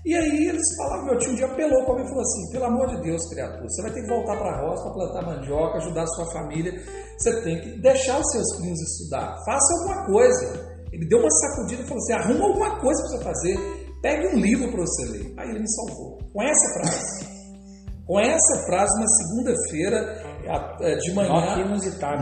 E 0.04 0.14
aí 0.14 0.48
eles 0.48 0.62
falavam, 0.76 1.06
meu 1.06 1.18
tio 1.18 1.32
um 1.32 1.34
dia 1.34 1.46
apelou 1.46 1.84
para 1.84 1.94
mim 1.94 2.02
e 2.02 2.08
falou 2.08 2.22
assim, 2.22 2.50
pelo 2.52 2.64
amor 2.64 2.88
de 2.88 3.02
Deus, 3.02 3.26
criatura, 3.28 3.64
você 3.66 3.82
vai 3.82 3.92
ter 3.92 4.02
que 4.02 4.08
voltar 4.08 4.36
para 4.36 4.50
a 4.50 4.60
roça 4.60 4.82
para 4.82 4.92
plantar 4.92 5.22
mandioca, 5.26 5.78
ajudar 5.78 6.02
a 6.02 6.06
sua 6.08 6.30
família, 6.32 6.72
você 7.18 7.42
tem 7.42 7.60
que 7.60 7.80
deixar 7.80 8.20
os 8.20 8.30
seus 8.30 8.56
primos 8.58 8.80
estudar, 8.80 9.34
faça 9.46 9.72
alguma 9.78 10.06
coisa. 10.06 10.74
Ele 10.92 11.08
deu 11.08 11.18
uma 11.18 11.30
sacudida 11.30 11.82
e 11.82 11.86
falou 11.86 12.02
assim, 12.02 12.12
arruma 12.12 12.44
alguma 12.46 12.80
coisa 12.80 13.02
para 13.02 13.10
você 13.10 13.24
fazer, 13.24 13.56
pegue 14.02 14.26
um 14.28 14.38
livro 14.38 14.70
para 14.70 14.80
você 14.82 15.04
ler. 15.06 15.34
Aí 15.38 15.48
ele 15.48 15.60
me 15.60 15.70
salvou, 15.70 16.18
com 16.32 16.42
essa 16.42 16.72
frase. 16.74 17.34
Com 18.06 18.20
essa 18.20 18.66
frase, 18.66 19.00
na 19.00 19.06
segunda-feira, 19.06 20.22
eh, 20.80 20.96
de 20.96 21.14
manhã, 21.14 21.30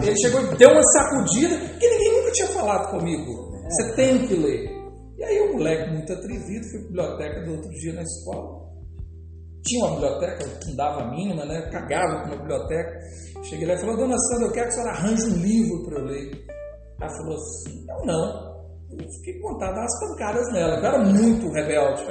ele 0.06 0.16
chegou 0.16 0.40
e 0.40 0.56
deu 0.56 0.70
uma 0.70 0.82
sacudida 0.92 1.58
que 1.58 1.90
ninguém 1.90 2.18
nunca 2.18 2.30
tinha 2.30 2.48
falado 2.48 2.90
comigo. 2.92 3.50
Você 3.68 3.92
tem 3.96 4.26
que 4.28 4.34
ler. 4.34 4.81
E 5.22 5.24
aí, 5.24 5.40
o 5.40 5.52
moleque 5.52 5.88
muito 5.92 6.12
atrevido, 6.12 6.66
fui 6.68 6.80
para 6.80 7.04
a 7.04 7.16
biblioteca 7.16 7.46
do 7.46 7.52
outro 7.52 7.70
dia 7.70 7.92
na 7.92 8.02
escola. 8.02 8.60
Tinha 9.64 9.84
uma 9.84 9.94
biblioteca, 9.94 10.66
não 10.66 10.74
dava 10.74 11.02
a 11.02 11.10
mínima, 11.12 11.44
né? 11.44 11.62
Cagava 11.70 12.22
com 12.22 12.26
uma 12.26 12.38
biblioteca. 12.38 12.98
Cheguei 13.44 13.68
lá 13.68 13.74
e 13.74 13.78
falou: 13.78 13.96
Dona 13.98 14.18
Sandra, 14.18 14.48
eu 14.48 14.52
quero 14.52 14.66
que 14.66 14.72
a 14.72 14.74
senhora 14.74 14.90
arranje 14.90 15.22
um 15.26 15.36
livro 15.36 15.84
para 15.84 16.00
eu 16.00 16.04
ler. 16.06 16.46
Ela 17.00 17.10
falou 17.10 17.36
assim: 17.36 17.86
Eu 17.88 18.04
não. 18.04 18.52
Eu 18.98 19.08
fiquei 19.12 19.40
dar 19.60 19.70
umas 19.70 20.00
pancadas 20.00 20.52
nela. 20.52 20.74
Eu 20.74 20.84
era 20.84 21.04
muito 21.04 21.52
rebelde. 21.52 22.02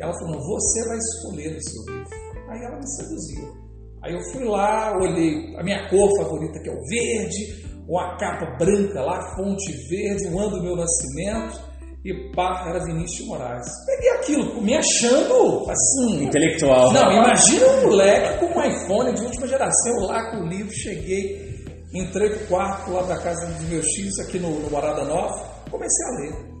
Ela 0.00 0.14
falou: 0.14 0.40
você 0.42 0.88
vai 0.88 0.96
escolher 0.96 1.58
o 1.58 1.62
seu 1.62 1.94
livro. 1.94 2.10
Aí 2.48 2.64
ela 2.64 2.76
me 2.76 2.88
seduziu. 2.88 3.66
Aí 4.02 4.14
eu 4.14 4.22
fui 4.32 4.44
lá, 4.44 4.96
olhei 4.96 5.54
a 5.58 5.62
minha 5.62 5.90
cor 5.90 6.08
favorita, 6.16 6.58
que 6.60 6.70
é 6.70 6.72
o 6.72 6.80
verde, 6.88 7.66
uma 7.86 8.16
capa 8.16 8.56
branca 8.56 9.02
lá, 9.02 9.20
fonte 9.36 9.72
verde, 9.90 10.28
o 10.28 10.38
ano 10.38 10.56
do 10.56 10.62
meu 10.62 10.76
nascimento, 10.76 11.75
e 12.06 12.30
pá, 12.30 12.66
era 12.68 12.84
Vinícius 12.84 13.24
de 13.24 13.26
Moraes. 13.26 13.66
Peguei 13.84 14.10
aquilo, 14.10 14.62
me 14.62 14.76
achando 14.76 15.68
assim. 15.68 16.24
Intelectual. 16.24 16.92
Não, 16.92 17.10
imagina 17.10 17.66
um 17.66 17.82
moleque 17.82 18.38
com 18.38 18.46
um 18.46 18.62
iPhone 18.62 19.12
de 19.12 19.24
última 19.24 19.48
geração, 19.48 20.06
lá 20.06 20.30
com 20.30 20.44
o 20.44 20.46
livro, 20.46 20.72
cheguei, 20.72 21.64
entrei 21.92 22.30
pro 22.30 22.46
quarto 22.46 22.92
lá 22.92 23.02
da 23.02 23.18
casa 23.18 23.44
dos 23.46 23.68
meus 23.68 23.84
tios, 23.86 24.16
aqui 24.20 24.38
no, 24.38 24.50
no 24.50 24.70
Morada 24.70 25.04
Nova, 25.04 25.34
comecei 25.68 26.06
a 26.06 26.10
ler. 26.20 26.56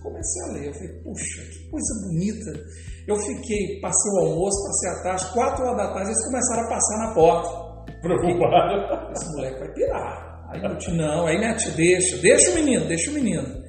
Comecei 0.00 0.42
a 0.42 0.52
ler, 0.52 0.66
eu 0.68 0.74
falei, 0.74 0.92
puxa, 1.02 1.42
que 1.42 1.70
coisa 1.70 1.94
bonita. 2.06 2.64
Eu 3.08 3.16
fiquei, 3.16 3.80
passei 3.80 4.12
o 4.12 4.26
almoço, 4.26 4.64
passei 4.66 4.90
a 4.90 5.02
tarde, 5.02 5.32
quatro 5.32 5.64
horas 5.64 5.76
da 5.76 5.92
tarde, 5.92 6.10
eles 6.10 6.24
começaram 6.24 6.62
a 6.62 6.68
passar 6.68 6.98
na 6.98 7.14
porta. 7.14 7.64
Preocupado. 8.00 9.12
Esse 9.12 9.32
moleque 9.32 9.58
vai 9.58 9.72
pirar. 9.72 10.34
Aí 10.52 10.62
eu 10.62 10.76
disse, 10.76 10.92
não, 10.92 11.26
aí 11.26 11.36
minha 11.36 11.56
tia, 11.56 11.72
deixa, 11.72 12.16
deixa 12.18 12.50
o 12.52 12.54
menino, 12.54 12.86
deixa 12.86 13.10
o 13.10 13.14
menino. 13.14 13.63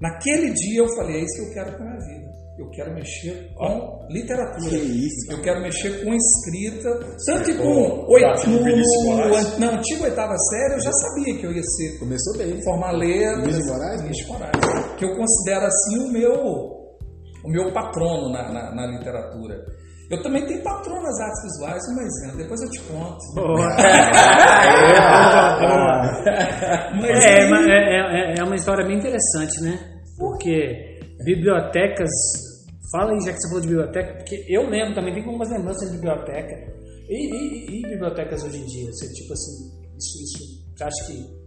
Naquele 0.00 0.52
dia 0.52 0.80
eu 0.80 0.88
falei, 0.96 1.20
é 1.20 1.24
isso 1.24 1.34
que 1.36 1.48
eu 1.48 1.54
quero 1.54 1.76
para 1.76 1.84
minha 1.84 2.00
vida. 2.00 2.34
Eu 2.56 2.70
quero 2.70 2.94
mexer 2.94 3.52
com 3.56 4.06
literatura. 4.10 4.70
Que 4.70 4.76
isso. 4.76 5.32
Eu 5.32 5.42
quero 5.42 5.60
mexer 5.60 6.04
com 6.04 6.14
escrita, 6.14 6.88
tanto 7.26 7.44
que 7.44 7.54
com 7.54 8.06
oito, 8.08 8.48
no, 8.48 9.58
na 9.58 9.76
antiga 9.76 10.04
oitava 10.04 10.36
série 10.38 10.74
eu 10.74 10.80
já 10.80 10.92
sabia 10.92 11.36
que 11.36 11.46
eu 11.46 11.52
ia 11.52 11.62
ser 11.62 11.98
Começou 11.98 12.38
bem. 12.38 12.62
formar 12.62 12.92
letras. 12.92 13.58
De 13.58 13.66
Moraes? 13.66 14.02
De 14.02 14.26
Moraes. 14.28 14.94
Que 14.96 15.04
eu 15.04 15.16
considero 15.16 15.66
assim 15.66 15.98
o 15.98 16.12
meu, 16.12 16.32
o 17.44 17.48
meu 17.48 17.72
patrono 17.72 18.30
na, 18.30 18.52
na, 18.52 18.74
na 18.74 18.86
literatura. 18.86 19.56
Eu 20.10 20.22
também 20.22 20.44
tenho 20.46 20.62
patrono 20.62 21.02
nas 21.02 21.18
artes 21.20 21.42
visuais, 21.44 21.82
mas 21.96 22.36
depois 22.36 22.60
eu 22.62 22.70
te 22.70 22.80
conto. 22.82 23.18
Mas 27.00 27.24
É, 27.24 27.44
aí- 27.44 27.70
é, 27.70 28.34
é- 28.34 28.38
é 28.38 28.44
uma 28.44 28.54
história 28.56 28.84
bem 28.86 28.98
interessante, 28.98 29.62
né? 29.62 29.78
Porque 30.18 31.00
bibliotecas. 31.24 32.10
Fala 32.92 33.12
aí, 33.12 33.20
já 33.24 33.32
que 33.32 33.38
você 33.40 33.48
falou 33.48 33.62
de 33.62 33.68
biblioteca, 33.68 34.14
porque 34.18 34.44
eu 34.48 34.68
lembro 34.68 34.94
também, 34.94 35.14
tem 35.14 35.24
algumas 35.24 35.50
lembranças 35.50 35.90
de 35.90 35.96
biblioteca. 35.96 36.54
E, 37.08 37.34
e- 37.34 37.78
e 37.78 37.82
bibliotecas 37.82 38.44
hoje 38.44 38.58
em 38.58 38.66
dia? 38.66 38.92
Você, 38.92 39.10
tipo 39.12 39.32
assim, 39.32 39.52
isso, 39.98 40.18
isso, 40.22 40.38
você 40.76 40.84
acha 40.84 41.04
que. 41.06 41.43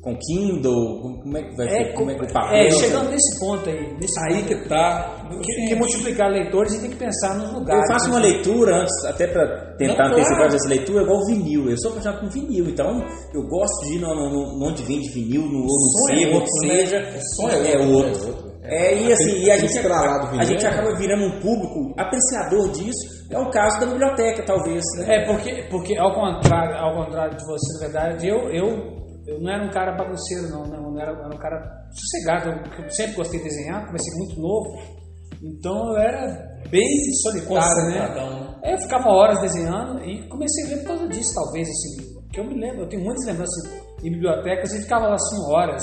Com 0.00 0.16
Kindle, 0.16 1.00
com- 1.02 1.20
como 1.22 1.36
é 1.36 1.42
que 1.42 1.56
vai 1.56 1.66
É, 1.66 1.70
ser? 1.70 1.92
Como 1.94 2.10
é 2.10 2.14
que 2.14 2.24
o 2.24 2.32
papel? 2.32 2.56
é, 2.56 2.70
chegando 2.70 3.10
nesse 3.10 3.40
ponto 3.40 3.68
aí. 3.68 3.96
Nesse 4.00 4.18
Aí 4.20 4.42
ponto, 4.42 4.46
que 4.62 4.68
tá. 4.68 5.24
que, 5.42 5.66
que 5.68 5.74
multiplicar 5.74 6.30
leitores 6.30 6.74
e 6.74 6.80
tem 6.80 6.90
que 6.90 6.96
pensar 6.96 7.34
nos 7.36 7.48
Eu 7.52 7.58
lugares. 7.58 7.84
faço 7.92 8.08
uma 8.10 8.20
né? 8.20 8.28
leitura 8.28 8.76
antes, 8.82 9.04
até 9.04 9.26
para 9.26 9.74
tentar 9.76 10.04
Não, 10.04 10.12
antecipar 10.12 10.38
claro. 10.38 10.54
essa 10.54 10.68
leitura, 10.68 11.02
igual 11.02 11.26
vinil. 11.26 11.68
Eu 11.68 11.76
sou 11.78 11.90
apaixonado 11.90 12.20
por 12.20 12.30
vinil, 12.30 12.68
então 12.68 13.00
eu 13.34 13.42
gosto 13.48 13.86
de 13.88 13.96
ir 13.96 14.00
no, 14.00 14.14
no, 14.14 14.30
no, 14.58 14.66
onde 14.68 14.82
vende 14.84 15.10
vinil, 15.12 15.42
no, 15.42 15.62
no 15.64 15.68
som 15.68 16.12
é 16.12 16.16
sebo, 16.16 16.40
que 16.44 16.68
né? 16.68 16.76
seja. 16.78 17.20
Som 17.34 17.48
é 17.50 17.72
é 17.72 17.78
outro, 17.78 18.26
outro. 18.28 18.48
É, 18.70 18.94
e 19.02 19.12
assim, 19.12 19.38
e 19.44 19.50
a 19.50 19.56
gente, 19.58 19.70
estralado 19.76 20.26
a, 20.26 20.30
vinil, 20.30 20.46
gente 20.46 20.62
né? 20.62 20.68
acaba 20.70 20.94
virando 20.96 21.24
um 21.24 21.40
público 21.40 21.94
apreciador 21.98 22.70
disso. 22.70 23.18
É 23.30 23.38
o 23.38 23.50
caso 23.50 23.80
da 23.80 23.86
biblioteca, 23.86 24.42
talvez. 24.46 24.82
Né? 24.98 25.16
É, 25.16 25.26
porque, 25.26 25.64
porque 25.70 25.98
ao, 25.98 26.14
contrário, 26.14 26.76
ao 26.76 27.04
contrário 27.04 27.36
de 27.36 27.44
você, 27.44 27.72
na 27.74 27.80
verdade, 27.80 28.28
eu, 28.28 28.38
eu, 28.50 28.97
eu 29.28 29.40
não 29.40 29.50
era 29.52 29.64
um 29.64 29.70
cara 29.70 29.92
bagunceiro, 29.96 30.48
não. 30.50 30.64
não, 30.66 30.92
eu 30.94 31.00
era, 31.00 31.12
era 31.12 31.34
um 31.34 31.38
cara 31.38 31.60
sossegado. 31.92 32.50
Eu, 32.50 32.84
eu 32.84 32.90
sempre 32.90 33.14
gostei 33.16 33.38
de 33.40 33.44
desenhar, 33.48 33.86
comecei 33.86 34.12
muito 34.16 34.40
novo. 34.40 34.98
Então 35.42 35.90
eu 35.90 35.98
era 35.98 36.48
bem 36.70 36.82
solitário, 37.22 37.90
né? 37.90 38.08
Né? 38.08 38.54
Aí 38.64 38.72
eu 38.72 38.78
ficava 38.78 39.08
horas 39.10 39.40
desenhando 39.40 40.02
e 40.04 40.26
comecei 40.28 40.64
a 40.64 40.68
ler 40.68 40.78
por 40.78 40.88
causa 40.88 41.08
disso, 41.08 41.32
talvez, 41.34 41.68
assim. 41.68 42.18
Porque 42.24 42.40
eu 42.40 42.44
me 42.44 42.60
lembro, 42.60 42.82
eu 42.82 42.88
tenho 42.88 43.04
muitas 43.04 43.24
lembranças 43.26 43.64
em 44.02 44.10
bibliotecas 44.10 44.72
e 44.74 44.82
ficava 44.82 45.06
lá 45.06 45.14
assim 45.14 45.52
horas. 45.52 45.82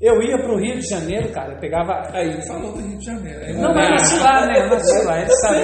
Eu 0.00 0.20
ia 0.20 0.36
pro 0.42 0.58
Rio 0.58 0.80
de 0.80 0.88
Janeiro, 0.88 1.30
cara, 1.30 1.52
eu 1.54 1.60
pegava 1.60 1.92
Aí 2.12 2.26
ele 2.28 2.42
falou 2.44 2.72
do 2.72 2.80
Rio 2.80 2.98
de 2.98 3.04
Janeiro. 3.04 3.38
Aí 3.44 3.52
não, 3.54 3.72
mas 3.72 3.88
nasci 3.90 4.18
lá, 4.18 4.46
né? 4.46 4.64
Eu 4.64 4.68
nasci 4.70 5.04
lá, 5.04 5.20
ele 5.20 5.30
sabe. 5.36 5.58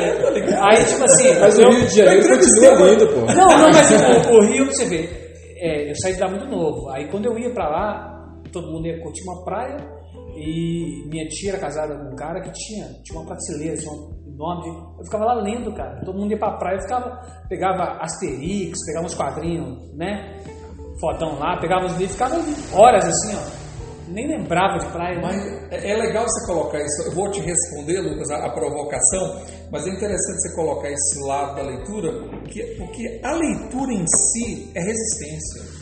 Aí, 0.63 0.85
tipo 0.85 1.05
assim. 1.05 1.41
Mas 1.41 1.59
o 1.59 1.63
eu- 1.63 1.71
Rio 1.73 1.87
de 1.89 1.97
Janeiro 1.97 2.29
continua 2.29 2.89
lindo, 2.89 3.09
pô. 3.09 3.21
Não, 3.35 3.59
não, 3.59 3.71
mas 3.73 3.91
o, 3.91 4.31
o 4.31 4.47
Rio, 4.47 4.67
você 4.67 4.89
ver, 4.89 5.28
é, 5.61 5.91
eu 5.91 5.95
saí 5.97 6.15
de 6.15 6.21
lá 6.21 6.29
muito 6.29 6.47
novo. 6.47 6.89
Aí 6.91 7.09
quando 7.11 7.27
eu 7.27 7.39
ia 7.39 7.53
pra 7.53 7.69
lá, 7.69 8.41
todo 8.53 8.71
mundo 8.71 8.87
ia 8.87 9.01
curtir 9.03 9.23
uma 9.25 9.45
praia 9.45 9.77
E 10.35 11.05
minha 11.09 11.27
tia 11.27 11.51
era 11.51 11.59
casada 11.59 11.97
com 11.99 12.13
um 12.13 12.17
cara 12.17 12.41
que 12.41 12.53
tinha, 12.53 12.87
tinha 13.03 13.19
uma 13.19 13.27
prateleira, 13.27 13.77
tinha 13.77 13.93
um 13.93 14.37
nome. 14.37 14.69
Eu 14.99 15.05
ficava 15.05 15.25
lá 15.25 15.35
lendo, 15.35 15.73
cara. 15.75 16.01
Todo 16.05 16.17
mundo 16.17 16.31
ia 16.31 16.39
pra 16.39 16.57
praia, 16.57 16.77
eu 16.77 16.83
ficava. 16.83 17.21
Pegava 17.49 17.99
Asterix, 18.01 18.79
pegava 18.87 19.07
uns 19.07 19.15
quadrinhos, 19.15 19.97
né? 19.97 20.37
Fodão 21.01 21.39
lá, 21.39 21.57
pegava 21.61 21.87
os 21.87 21.93
livros, 21.99 22.13
ficava 22.13 22.37
horas 22.73 23.05
assim, 23.05 23.37
ó. 23.37 23.68
Nem 24.11 24.27
lembrava 24.27 24.79
de 24.79 24.87
praia, 24.93 25.21
Mas 25.21 25.37
mas. 25.37 25.73
é 25.73 25.91
é 25.91 25.97
legal 25.97 26.25
você 26.25 26.47
colocar 26.47 26.79
isso. 26.79 27.03
Eu 27.07 27.13
vou 27.13 27.31
te 27.31 27.41
responder, 27.41 28.01
Lucas, 28.01 28.31
a, 28.31 28.47
a 28.47 28.53
provocação, 28.53 29.43
mas 29.71 29.87
é 29.87 29.91
interessante 29.91 30.41
você 30.41 30.55
colocar 30.55 30.91
esse 30.91 31.21
lado 31.27 31.57
da 31.57 31.63
leitura, 31.63 32.29
porque, 32.31 32.63
porque 32.79 33.21
a 33.23 33.33
leitura 33.33 33.93
em 33.93 34.07
si 34.07 34.71
é 34.75 34.81
resistência. 34.81 35.79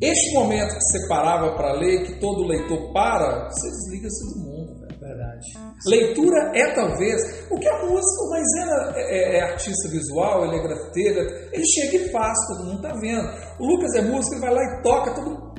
Este 0.00 0.34
momento 0.34 0.74
que 0.74 0.84
você 0.84 1.08
parava 1.08 1.56
para 1.56 1.72
ler, 1.72 2.04
que 2.04 2.20
todo 2.20 2.46
leitor 2.46 2.92
para, 2.92 3.48
você 3.48 3.70
desliga-se 3.70 4.34
do 4.34 4.40
mundo. 4.44 4.80
velho. 4.80 4.86
Verdade. 5.00 5.46
Leitura 5.86 6.52
é 6.54 6.74
talvez. 6.74 7.46
Porque 7.48 7.66
a 7.66 7.86
música, 7.86 8.22
o 8.22 8.30
Maisena 8.30 8.92
é, 8.96 9.38
é 9.38 9.40
artista 9.42 9.88
visual, 9.88 10.44
ele 10.44 10.56
é 10.56 10.62
grafiteiro, 10.62 11.20
ele 11.52 11.64
chega 11.66 11.96
e 12.04 12.10
faz, 12.10 12.34
todo 12.48 12.64
mundo 12.66 12.82
tá 12.82 12.92
vendo. 13.00 13.26
O 13.58 13.66
Lucas 13.66 13.94
é 13.94 14.02
músico, 14.02 14.34
ele 14.34 14.40
vai 14.42 14.54
lá 14.54 14.62
e 14.62 14.82
toca, 14.82 15.14
todo 15.14 15.30
mundo. 15.30 15.55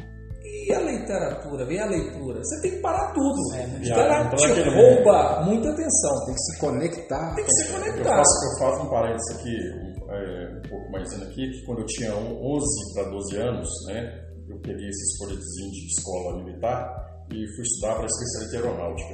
E 0.67 0.73
a 0.73 0.81
literatura, 0.81 1.65
vem 1.65 1.79
a 1.79 1.85
leitura. 1.85 2.39
Você 2.43 2.61
tem 2.61 2.71
que 2.71 2.81
parar 2.81 3.13
tudo. 3.13 3.39
então 3.81 3.97
ela 3.99 4.25
então 4.25 4.35
te 4.37 4.45
aquele 4.45 4.69
rouba 4.75 5.43
muita 5.45 5.69
atenção. 5.69 6.25
Tem 6.25 6.33
que 6.35 6.41
se 6.41 6.59
conectar. 6.59 7.35
Tem 7.35 7.45
que 7.45 7.51
se 7.51 7.67
Eu 7.69 7.79
conectar. 7.79 8.17
faço, 8.17 8.45
eu 8.45 8.59
faço 8.67 8.83
um 8.85 8.89
parênteses 8.89 9.37
aqui, 9.37 9.55
um, 9.55 10.11
é, 10.11 10.59
um 10.65 10.69
pouco 10.69 10.91
mais 10.91 11.13
aqui, 11.23 11.49
que 11.51 11.65
quando 11.65 11.79
eu 11.79 11.85
tinha 11.85 12.15
um- 12.15 12.55
11 12.55 12.93
para 12.93 13.09
12 13.11 13.37
anos, 13.37 13.69
né, 13.87 14.19
eu 14.49 14.59
peguei 14.59 14.87
esse 14.87 15.03
escolhazinho 15.13 15.71
de 15.71 15.87
escola 15.87 16.43
militar 16.43 16.89
e 17.31 17.35
fui 17.55 17.63
estudar 17.63 17.95
para 17.95 18.05
especialidade 18.05 18.57
aeronáutica. 18.67 19.13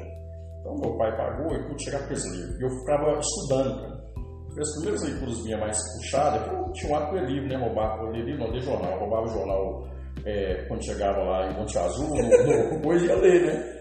Então 0.59 0.75
meu 0.81 0.97
pai 0.97 1.15
pagou 1.17 1.53
e 1.53 1.67
pude 1.67 1.83
chegar 1.83 2.07
com 2.07 2.13
esse 2.13 2.29
livro. 2.31 2.57
E 2.59 2.63
eu 2.63 2.69
ficava 2.79 3.19
estudando, 3.19 3.81
cara. 3.81 4.03
As 4.59 4.71
primeiras 4.75 5.01
leituras 5.03 5.43
minhas 5.43 5.59
mais 5.59 5.77
puxadas, 5.97 6.47
eu 6.51 6.71
tinha 6.73 6.93
um 6.93 7.11
ler 7.15 7.25
livro, 7.25 7.49
né, 7.49 7.55
roubar, 7.57 7.97
eu 8.03 8.11
lia 8.11 8.23
livro, 8.23 8.39
não 8.45 8.51
lia 8.51 8.61
jornal, 8.61 8.99
roubava 8.99 9.23
o 9.23 9.33
jornal 9.33 9.83
é, 10.25 10.65
quando 10.67 10.85
chegava 10.85 11.17
lá 11.23 11.51
em 11.51 11.55
Monte 11.55 11.77
Azul, 11.77 12.09
no, 12.09 12.73
no 12.75 12.81
Coisa, 12.81 13.05
ia 13.05 13.15
ler, 13.15 13.45
né? 13.45 13.73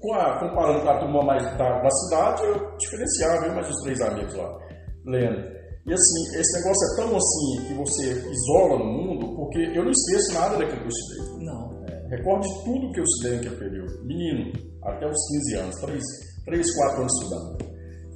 Com 0.00 0.14
a- 0.14 0.38
comparando 0.40 0.80
com 0.82 0.88
a 0.90 0.98
turma 0.98 1.22
mais 1.24 1.42
da, 1.58 1.80
da 1.80 1.90
cidade, 1.90 2.42
eu 2.44 2.76
diferenciava, 2.76 3.46
eu 3.46 3.54
mais 3.54 3.68
os 3.68 3.82
três 3.82 4.00
amigos 4.00 4.34
lá, 4.34 4.58
lendo. 5.06 5.54
E 5.86 5.92
assim, 5.92 6.38
esse 6.40 6.58
negócio 6.62 6.86
é 6.92 6.96
tão 6.96 7.16
assim 7.16 7.66
que 7.68 7.74
você 7.74 8.30
isola 8.30 8.78
no 8.78 8.84
mundo, 8.86 9.36
porque 9.36 9.58
eu 9.76 9.84
não 9.84 9.90
esqueço 9.90 10.32
nada 10.32 10.56
daquilo 10.56 10.78
que 10.78 10.84
eu 10.84 10.88
estudei. 10.88 11.44
Não. 11.46 11.84
Recordo 12.08 12.42
de 12.42 12.64
tudo 12.64 12.92
que 12.92 13.00
eu 13.00 13.04
estudei 13.04 13.36
naquele 13.36 13.56
período. 13.56 14.04
Menino, 14.06 14.52
até 14.84 15.06
os 15.06 15.16
15 15.52 15.56
anos, 15.56 15.74
3, 15.82 16.02
3 16.46 16.74
4 16.76 17.00
anos 17.00 17.12
estudando. 17.12 17.73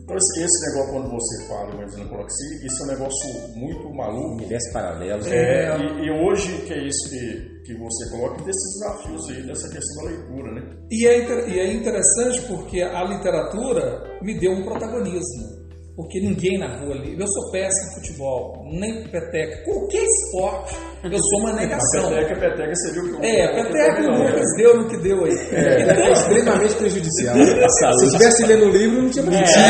Então 0.09 0.16
esse, 0.16 0.42
esse 0.42 0.71
negócio 0.71 0.92
quando 0.94 1.11
você 1.11 1.47
fala, 1.49 1.71
coloca 2.09 2.27
assim, 2.27 2.66
isso 2.66 2.83
é 2.83 2.85
um 2.85 2.88
negócio 2.88 3.59
muito 3.59 3.94
maluco. 3.94 4.37
Universo 4.37 4.73
paralelo. 4.73 5.23
É, 5.29 5.77
e, 6.01 6.07
e 6.07 6.11
hoje 6.11 6.62
que 6.66 6.73
é 6.73 6.87
isso 6.88 7.11
que, 7.11 7.62
que 7.66 7.75
você 7.79 8.11
coloca 8.11 8.42
desses 8.42 8.73
desafios 8.81 9.29
aí, 9.29 9.47
dessa 9.47 9.68
questão 9.68 10.05
da 10.05 10.11
leitura, 10.11 10.53
né? 10.55 10.77
E 10.90 11.07
é, 11.07 11.23
inter- 11.23 11.49
e 11.51 11.61
é 11.61 11.73
interessante 11.75 12.40
porque 12.49 12.81
a 12.81 13.05
literatura 13.05 14.18
me 14.23 14.40
deu 14.40 14.53
um 14.53 14.64
protagonismo. 14.64 15.58
Porque 15.98 16.20
ninguém 16.20 16.56
na 16.58 16.78
rua 16.78 16.94
ali. 16.94 17.18
Eu 17.18 17.26
sou 17.26 17.50
péssimo 17.50 17.90
em 17.90 17.94
futebol, 17.96 18.64
nem 18.70 19.02
peteca, 19.08 19.64
qualquer 19.64 20.04
esporte, 20.04 20.76
eu 21.02 21.18
sou 21.18 21.40
uma 21.40 21.50
A 21.50 21.56
negação. 21.56 22.08
peteca, 22.11 22.37
peteca, 22.38 22.72
você 22.72 22.92
viu 22.92 23.02
que 23.02 23.11
eu 23.14 23.20
É, 23.28 23.48
peteca 23.64 24.02
o 24.02 24.16
Lucas 24.16 24.46
deu 24.56 24.76
no 24.76 24.88
que 24.88 24.96
deu 24.98 25.24
aí. 25.24 25.32
É 25.50 26.12
extremamente 26.12 26.74
prejudicial. 26.74 27.34
Se 27.42 27.84
eu 27.84 28.06
estivesse 28.06 28.46
lendo 28.46 28.66
o 28.66 28.70
livro, 28.70 29.02
não 29.02 29.11
tinha 29.11 29.24
prejudicial. 29.24 29.64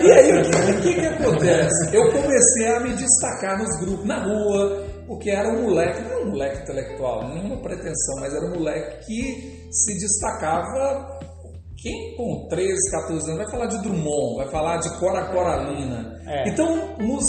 E 0.00 0.12
aí, 0.12 0.32
o 0.32 0.42
que, 0.42 0.70
o 0.70 0.80
que 0.80 0.94
que 0.94 1.06
acontece? 1.06 1.96
Eu 1.96 2.12
comecei 2.12 2.68
a 2.68 2.80
me 2.80 2.94
destacar 2.94 3.58
nos 3.58 3.80
grupos, 3.80 4.06
na 4.06 4.22
rua, 4.22 4.84
porque 5.08 5.30
era 5.30 5.48
um 5.48 5.62
moleque, 5.62 6.00
não 6.02 6.10
era 6.12 6.24
um 6.24 6.30
moleque 6.30 6.62
intelectual, 6.62 7.28
nenhuma 7.34 7.60
pretensão, 7.60 8.14
mas 8.20 8.32
era 8.32 8.46
um 8.46 8.54
moleque 8.54 9.06
que 9.06 9.68
se 9.72 9.98
destacava. 9.98 11.33
Quem 11.76 12.16
com 12.16 12.46
13, 12.48 12.90
14 12.90 13.30
anos 13.30 13.42
vai 13.42 13.50
falar 13.50 13.66
de 13.66 13.82
Drummond, 13.82 14.36
vai 14.36 14.50
falar 14.50 14.76
de 14.78 14.98
Cora 14.98 15.26
Coralina. 15.32 16.20
É. 16.26 16.48
Então, 16.48 16.96
nos 16.98 17.24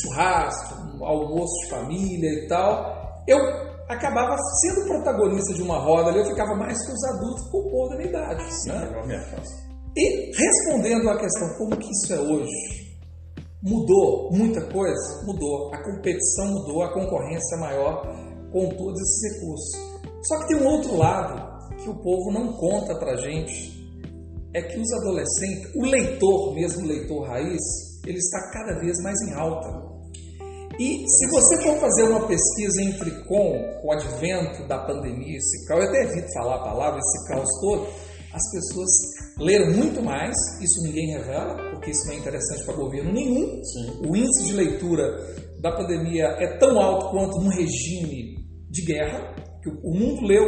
churrascos, 0.00 0.94
no 0.94 1.04
almoço 1.04 1.52
de 1.64 1.70
família 1.70 2.30
e 2.30 2.48
tal, 2.48 3.22
eu 3.26 3.38
acabava 3.88 4.36
sendo 4.60 4.86
protagonista 4.86 5.54
de 5.54 5.62
uma 5.62 5.78
roda 5.78 6.10
ali, 6.10 6.20
eu 6.20 6.26
ficava 6.26 6.54
mais 6.54 6.78
que 6.86 6.92
os 6.92 7.04
adultos 7.04 7.50
com 7.50 7.58
o 7.58 7.70
povo 7.70 7.88
da 7.90 7.96
minha 7.96 8.08
idade. 8.08 8.44
Né? 8.66 8.86
Igual 8.86 9.02
a 9.02 9.06
minha 9.06 9.22
fase. 9.22 9.70
E 9.96 10.30
respondendo 10.36 11.08
à 11.08 11.18
questão 11.18 11.58
como 11.58 11.76
que 11.76 11.90
isso 11.90 12.14
é 12.14 12.20
hoje, 12.20 12.96
mudou 13.62 14.30
muita 14.32 14.60
coisa? 14.72 15.24
Mudou. 15.26 15.74
A 15.74 15.82
competição 15.82 16.46
mudou, 16.46 16.82
a 16.82 16.92
concorrência 16.92 17.56
é 17.56 17.60
maior 17.60 18.02
com 18.52 18.68
todos 18.68 19.00
esses 19.00 19.34
recursos. 19.34 19.90
Só 20.22 20.38
que 20.38 20.48
tem 20.48 20.56
um 20.58 20.66
outro 20.66 20.96
lado 20.96 21.50
que 21.76 21.88
o 21.88 21.94
povo 21.96 22.30
não 22.30 22.52
conta 22.52 22.94
pra 22.96 23.16
gente, 23.16 23.79
é 24.52 24.62
que 24.62 24.80
os 24.80 24.92
adolescentes, 24.92 25.74
o 25.74 25.84
leitor, 25.84 26.54
mesmo 26.54 26.84
o 26.84 26.88
leitor 26.88 27.26
raiz, 27.26 27.60
ele 28.06 28.18
está 28.18 28.50
cada 28.52 28.80
vez 28.80 28.96
mais 29.02 29.16
em 29.22 29.34
alta. 29.34 29.90
E 30.78 31.04
se 31.06 31.26
você 31.30 31.62
for 31.62 31.78
fazer 31.78 32.04
uma 32.04 32.26
pesquisa 32.26 32.82
entre 32.82 33.10
com, 33.24 33.52
com 33.80 33.88
o 33.88 33.92
advento 33.92 34.66
da 34.66 34.78
pandemia, 34.78 35.36
esse 35.36 35.66
caos, 35.66 35.84
eu 35.84 35.90
até 35.90 36.04
evito 36.04 36.32
falar 36.32 36.56
a 36.56 36.64
palavra, 36.64 36.98
esse 36.98 37.28
caos 37.28 37.48
todo, 37.60 37.86
as 38.32 38.50
pessoas 38.52 38.90
leram 39.38 39.72
muito 39.76 40.02
mais, 40.02 40.34
isso 40.62 40.82
ninguém 40.84 41.12
revela, 41.18 41.56
porque 41.72 41.90
isso 41.90 42.06
não 42.06 42.14
é 42.14 42.18
interessante 42.18 42.64
para 42.64 42.74
governo 42.74 43.12
nenhum. 43.12 43.62
Sim. 43.62 44.08
O 44.08 44.16
índice 44.16 44.44
de 44.46 44.52
leitura 44.54 45.04
da 45.60 45.72
pandemia 45.72 46.24
é 46.38 46.56
tão 46.58 46.78
alto 46.80 47.10
quanto 47.10 47.40
num 47.40 47.50
regime 47.50 48.38
de 48.70 48.84
guerra, 48.86 49.34
que 49.62 49.68
o 49.68 49.80
o 49.84 49.94
mundo 49.94 50.26
leu, 50.26 50.44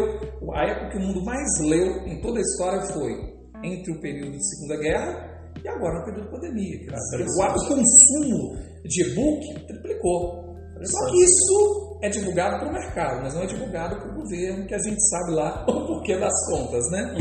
a 0.54 0.64
época 0.66 0.90
que 0.92 0.98
o 0.98 1.00
mundo 1.00 1.24
mais 1.24 1.48
leu 1.60 2.06
em 2.06 2.20
toda 2.20 2.38
a 2.38 2.42
história 2.42 2.80
foi 2.92 3.31
entre 3.62 3.92
o 3.92 4.00
período 4.00 4.32
de 4.32 4.48
Segunda 4.48 4.76
Guerra 4.76 5.32
e 5.62 5.68
agora 5.68 5.98
no 5.98 6.04
período 6.04 6.24
de 6.24 6.30
pandemia. 6.30 6.78
Quer 6.78 6.94
dizer, 6.94 7.26
o, 7.26 7.42
o 7.42 7.68
consumo 7.68 8.56
de 8.84 9.02
e-book 9.02 9.66
triplicou. 9.66 10.42
Só 10.84 11.10
que 11.10 11.22
isso 11.22 11.98
é 12.02 12.08
divulgado 12.08 12.58
para 12.58 12.68
o 12.68 12.72
mercado, 12.72 13.22
mas 13.22 13.34
não 13.34 13.42
é 13.42 13.46
divulgado 13.46 13.96
para 13.96 14.10
o 14.10 14.14
governo, 14.14 14.66
que 14.66 14.74
a 14.74 14.78
gente 14.78 15.00
sabe 15.08 15.32
lá 15.32 15.64
o 15.70 15.86
porquê 15.86 16.18
das 16.18 16.34
contas, 16.48 16.84
né? 16.90 17.14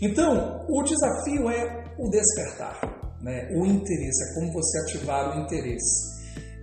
Então, 0.00 0.64
o 0.68 0.82
desafio 0.82 1.50
é 1.50 1.84
o 1.98 2.10
despertar, 2.10 2.80
né? 3.22 3.48
o 3.54 3.66
interesse, 3.66 4.24
é 4.24 4.34
como 4.34 4.52
você 4.52 4.78
ativar 4.80 5.36
o 5.36 5.42
interesse. 5.42 6.16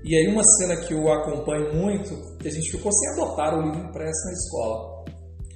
E 0.04 0.16
aí 0.18 0.28
uma 0.28 0.44
cena 0.44 0.76
que 0.78 0.94
eu 0.94 1.12
acompanho 1.12 1.74
muito, 1.76 2.38
que 2.38 2.48
a 2.48 2.52
gente 2.52 2.72
ficou 2.72 2.92
sem 2.92 3.10
adotar 3.14 3.58
o 3.58 3.62
livro 3.62 3.88
impresso 3.88 4.26
na 4.26 4.34
escola, 4.34 4.93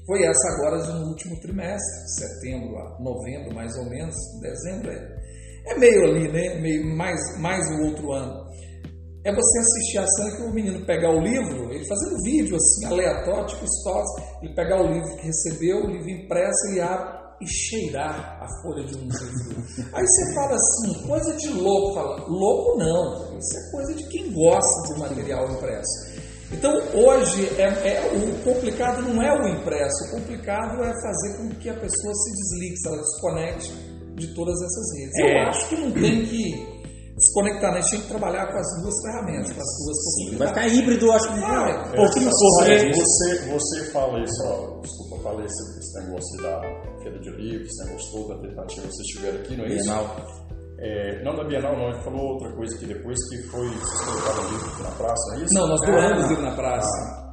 foi 0.08 0.24
essa 0.24 0.48
agora 0.54 0.78
no 0.94 1.10
último 1.10 1.38
trimestre, 1.42 2.10
setembro 2.16 2.78
a 2.78 2.98
novembro 2.98 3.54
mais 3.54 3.76
ou 3.78 3.90
menos, 3.90 4.16
dezembro 4.40 4.90
é, 4.90 5.18
é 5.68 5.78
meio 5.78 6.06
ali, 6.06 6.32
né? 6.32 6.62
Meio 6.62 6.96
mais, 6.96 7.20
mais 7.40 7.70
o 7.72 7.88
outro 7.88 8.14
ano. 8.14 8.48
É 9.26 9.36
você 9.36 9.60
assistir 9.60 9.98
a 9.98 10.08
cena 10.08 10.38
que 10.38 10.44
o 10.44 10.54
menino 10.54 10.86
pegar 10.86 11.12
o 11.12 11.20
livro, 11.20 11.74
ele 11.74 11.86
fazendo 11.86 12.24
vídeo 12.24 12.56
assim, 12.56 12.86
aleatório, 12.86 13.48
tipo 13.48 13.66
stories, 13.68 14.10
ele 14.42 14.56
pegar 14.56 14.82
o 14.82 14.88
livro 14.88 15.18
que 15.18 15.26
recebeu, 15.28 15.84
o 15.84 15.92
livro 15.92 16.10
impresso, 16.10 16.68
ele 16.70 16.80
abre 16.80 17.18
e 17.42 17.48
cheirar 17.48 18.40
a 18.42 18.48
folha 18.62 18.84
de 18.86 18.96
um 18.96 19.02
livro. 19.02 19.64
Aí 19.94 20.06
você 20.06 20.34
fala 20.34 20.56
assim, 20.56 21.08
coisa 21.08 21.34
de 21.36 21.50
louco. 21.50 21.94
Fala, 21.94 22.26
louco 22.28 22.80
não, 22.80 23.38
isso 23.38 23.58
é 23.58 23.72
coisa 23.72 23.94
de 23.94 24.08
quem 24.08 24.32
gosta 24.32 24.94
do 24.94 25.00
material 25.00 25.52
impresso. 25.52 26.17
Então 26.52 26.72
hoje 26.94 27.46
é, 27.58 27.64
é- 27.64 28.12
o 28.14 28.44
complicado 28.44 29.02
não 29.02 29.22
é 29.22 29.32
o 29.42 29.48
impresso, 29.48 30.06
o 30.08 30.12
complicado 30.12 30.82
é 30.84 30.94
fazer 31.02 31.38
com 31.38 31.50
que 31.60 31.70
a 31.70 31.74
pessoa 31.74 32.14
se 32.14 32.32
desligue, 32.34 32.78
se 32.78 32.88
ela 32.88 32.98
desconecte 32.98 33.72
de 34.16 34.34
todas 34.34 34.56
essas 34.62 34.98
redes. 34.98 35.16
É. 35.20 35.44
Eu 35.44 35.50
acho 35.50 35.70
que 35.70 35.76
não 35.76 35.92
tem 35.92 36.26
que 36.26 36.78
desconectar, 37.18 37.72
né? 37.74 37.80
a 37.80 37.82
gente 37.82 37.92
tem 37.92 38.02
que 38.02 38.08
trabalhar 38.08 38.46
com 38.48 38.58
as 38.60 38.82
duas 38.82 38.96
ferramentas, 39.02 39.52
com 39.52 39.60
as 39.62 39.68
duas 39.84 39.98
Sim, 39.98 40.38
vai 40.38 40.48
possibilidades. 40.48 40.54
ficar 40.54 40.68
híbrido, 40.68 41.06
eu 41.08 41.12
acho 41.14 41.28
que 41.34 41.44
Ah, 41.44 41.86
um 41.88 41.96
pouquinho 41.96 42.30
Olha, 42.30 42.80
sobre 42.80 42.94
você, 42.94 43.36
você 43.52 43.84
fala 43.92 44.24
isso, 44.24 44.44
ó, 44.46 44.80
desculpa, 44.82 45.24
falei 45.24 45.46
esse, 45.46 45.80
esse 45.80 46.00
negócio 46.00 46.42
da 46.44 46.62
feira 47.02 47.20
de 47.20 47.30
livros, 47.32 47.68
esse 47.70 47.86
negócio 47.86 48.12
todo, 48.14 48.28
da 48.42 48.48
tentativa 48.48 48.88
que 48.88 48.94
vocês 48.94 49.08
tiveram 49.08 49.40
aqui, 49.40 49.58
não 49.58 49.66
é 49.66 49.68
isso? 49.68 49.84
Bienal. 49.84 50.47
É, 50.80 51.24
não 51.24 51.36
da 51.36 51.44
Bienal, 51.44 51.76
não, 51.76 51.90
ele 51.90 52.04
falou 52.04 52.34
outra 52.34 52.52
coisa 52.54 52.78
que 52.78 52.86
depois 52.86 53.18
que 53.30 53.38
foi, 53.50 53.68
colocaram 54.06 54.48
o 54.48 54.52
livro 54.52 54.84
na 54.84 54.92
praça, 54.92 55.32
não 55.32 55.40
é 55.40 55.44
isso? 55.44 55.54
Não, 55.54 55.68
nós 55.68 55.82
doamos 55.82 56.26
o 56.26 56.28
livro 56.30 56.44
na 56.44 56.56
praça. 56.56 56.88
Ah, 56.88 57.28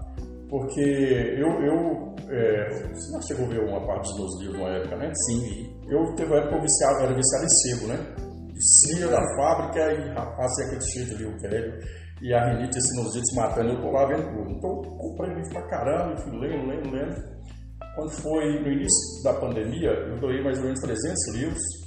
porque 0.48 0.80
eu, 0.80 1.48
eu 1.62 2.14
é, 2.30 2.92
você 2.94 3.12
não 3.12 3.22
chegou 3.22 3.46
a 3.46 3.48
ver 3.48 3.61
uma 3.61 3.87
parte 3.87 4.09
dos 4.11 4.18
meus 4.18 4.40
livros 4.40 4.61
na 4.61 4.68
época, 4.76 4.96
né? 4.96 5.12
Sim. 5.26 5.76
Eu 5.88 6.14
teve 6.14 6.30
uma 6.30 6.38
época 6.38 6.52
que 6.52 6.59
eu 6.59 6.62
viciava, 6.62 7.02
era 7.02 7.14
viciado 7.14 7.44
em 7.44 7.48
sebo, 7.48 7.87
né? 7.88 8.14
Descia 8.54 9.09
da 9.09 9.20
fábrica 9.37 9.92
e 9.92 10.14
rapaz, 10.14 10.50
é 10.61 10.64
aquele 10.66 10.80
cheiro 10.80 11.14
ali, 11.16 11.26
o 11.26 11.38
velho. 11.40 11.80
e 12.22 12.33
a 12.33 12.46
rinite 12.46 12.78
e 12.78 12.83
sinusite 12.83 13.37
matando, 13.37 13.70
eu 13.70 13.80
tô 13.80 13.90
lá 13.90 14.07
vendo 14.07 14.22
tudo. 14.22 14.50
Então, 14.50 14.70
eu 14.70 14.96
comprei 14.96 15.35
livro 15.35 15.50
pra 15.50 15.68
caramba, 15.68 16.16
fui 16.16 16.33
lendo, 16.38 16.66
lendo, 16.66 16.90
lendo. 16.90 17.35
Quando 17.96 18.11
foi 18.11 18.61
no 18.62 18.68
início 18.68 19.22
da 19.22 19.35
pandemia, 19.35 19.90
eu 19.90 20.18
doei 20.18 20.42
mais 20.42 20.59
ou 20.59 20.64
menos 20.64 20.80
300 20.80 21.35
livros. 21.35 21.84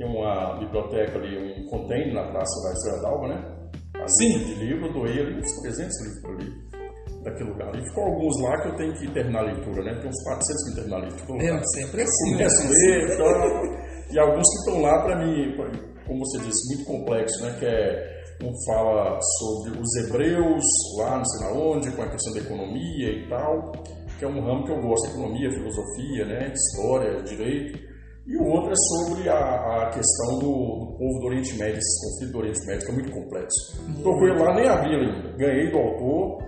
Tem 0.00 0.08
uma 0.08 0.58
biblioteca 0.58 1.18
ali, 1.18 1.36
um 1.36 1.66
container 1.66 2.14
na 2.14 2.22
Praça 2.32 2.56
da 2.64 2.72
Estrela 2.72 3.02
d'Alba, 3.02 3.28
né? 3.28 4.06
Sim. 4.06 4.38
De 4.38 4.54
livro, 4.54 4.86
eu 4.86 4.92
doei 4.94 5.20
ali 5.20 5.38
uns 5.38 5.60
300 5.60 6.00
livros 6.00 6.22
por 6.22 6.30
ali, 6.30 7.22
daquele 7.22 7.50
lugar. 7.50 7.76
E 7.76 7.84
ficou 7.84 8.04
alguns 8.04 8.40
lá 8.40 8.62
que 8.62 8.68
eu 8.68 8.76
tenho 8.76 8.94
que 8.94 9.12
terminar 9.12 9.40
a 9.40 9.52
leitura, 9.52 9.84
né? 9.84 10.00
Tem 10.00 10.08
uns 10.08 10.22
400 10.24 10.64
que 10.64 10.74
terminar 10.74 10.96
a 10.96 11.00
leitura. 11.00 11.44
É, 11.44 11.62
sempre 11.64 12.00
assim. 12.00 12.32
Começo 12.32 12.62
a 12.62 12.70
ler, 12.70 13.12
então, 13.12 14.14
e 14.14 14.18
alguns 14.18 14.48
que 14.48 14.58
estão 14.60 14.80
lá 14.80 15.02
para 15.02 15.18
mim, 15.18 15.54
como 16.06 16.18
você 16.20 16.38
disse, 16.46 16.74
muito 16.74 16.86
complexo, 16.86 17.44
né? 17.44 17.56
Que 17.58 17.66
é 17.66 18.20
um 18.42 18.52
fala 18.64 19.20
sobre 19.38 19.78
os 19.78 19.96
hebreus 19.96 20.64
lá, 20.96 21.18
não 21.18 21.24
sei 21.26 21.46
na 21.46 21.52
onde, 21.52 21.92
com 21.92 22.00
a 22.00 22.08
questão 22.08 22.32
da 22.32 22.40
economia 22.40 23.12
e 23.12 23.28
tal, 23.28 23.70
que 24.18 24.24
é 24.24 24.28
um 24.28 24.40
ramo 24.40 24.64
que 24.64 24.72
eu 24.72 24.80
gosto, 24.80 25.10
economia, 25.10 25.50
filosofia, 25.50 26.24
né, 26.24 26.54
história, 26.54 27.22
direito. 27.22 27.89
E 28.26 28.36
o 28.36 28.44
outro 28.44 28.70
é 28.70 28.76
sobre 28.76 29.28
a, 29.28 29.34
a 29.36 29.90
questão 29.90 30.38
do, 30.38 30.52
do, 30.52 30.98
povo 30.98 31.18
do 31.20 31.26
Oriente 31.26 31.56
Médio, 31.58 31.78
esse 31.78 32.06
conflito 32.06 32.32
do 32.32 32.38
Oriente 32.38 32.66
Médio, 32.66 32.86
que 32.86 32.92
é 32.92 32.94
muito 32.94 33.12
complexo. 33.12 33.90
Estou 33.96 34.14
com 34.14 34.26
ele 34.26 34.38
lá, 34.38 34.54
nem 34.54 34.68
abri 34.68 34.94
ainda. 34.94 35.36
Ganhei 35.36 35.70
do 35.70 35.78
autor, 35.78 36.38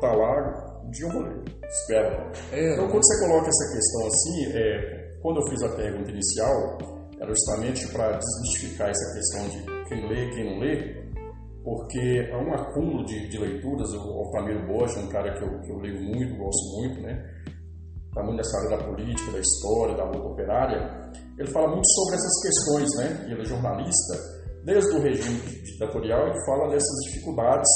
tá 0.00 0.12
lá, 0.12 0.80
de 0.90 1.04
um 1.04 1.10
rolê. 1.10 1.34
Espera. 1.68 2.32
É, 2.52 2.72
então, 2.72 2.88
quando 2.88 3.04
você 3.04 3.26
coloca 3.26 3.48
essa 3.48 3.74
questão 3.74 4.06
assim, 4.06 4.56
é, 4.56 5.18
quando 5.20 5.40
eu 5.40 5.48
fiz 5.50 5.62
a 5.62 5.76
pergunta 5.76 6.10
inicial, 6.10 6.78
era 7.20 7.28
justamente 7.28 7.88
para 7.88 8.18
desmistificar 8.18 8.90
essa 8.90 9.14
questão 9.14 9.48
de 9.48 9.88
quem 9.88 10.08
lê 10.08 10.26
e 10.26 10.30
quem 10.30 10.44
não 10.44 10.60
lê, 10.60 11.06
porque 11.64 12.30
há 12.32 12.38
um 12.38 12.54
acúmulo 12.54 13.04
de, 13.04 13.28
de 13.28 13.38
leituras. 13.38 13.92
O 13.92 14.18
Altamiro 14.20 14.60
é 14.60 14.98
um 15.00 15.08
cara 15.08 15.34
que 15.36 15.44
eu, 15.44 15.60
que 15.62 15.72
eu 15.72 15.78
leio 15.78 16.00
muito, 16.00 16.36
gosto 16.36 16.80
muito, 16.80 17.00
né? 17.02 17.24
Está 18.16 18.24
muito 18.24 18.38
nessa 18.38 18.56
área 18.56 18.78
da 18.78 18.84
política, 18.84 19.30
da 19.30 19.40
história, 19.40 19.94
da 19.94 20.04
luta 20.04 20.28
operária. 20.28 21.12
Ele 21.38 21.50
fala 21.50 21.68
muito 21.68 21.86
sobre 21.86 22.14
essas 22.14 22.40
questões, 22.40 22.88
né? 22.96 23.26
E 23.28 23.32
ele 23.32 23.42
é 23.42 23.44
jornalista. 23.44 24.14
Desde 24.64 24.96
o 24.96 25.02
regime 25.02 25.38
ditatorial, 25.62 26.28
ele 26.28 26.46
fala 26.46 26.70
dessas 26.70 26.96
dificuldades 27.04 27.68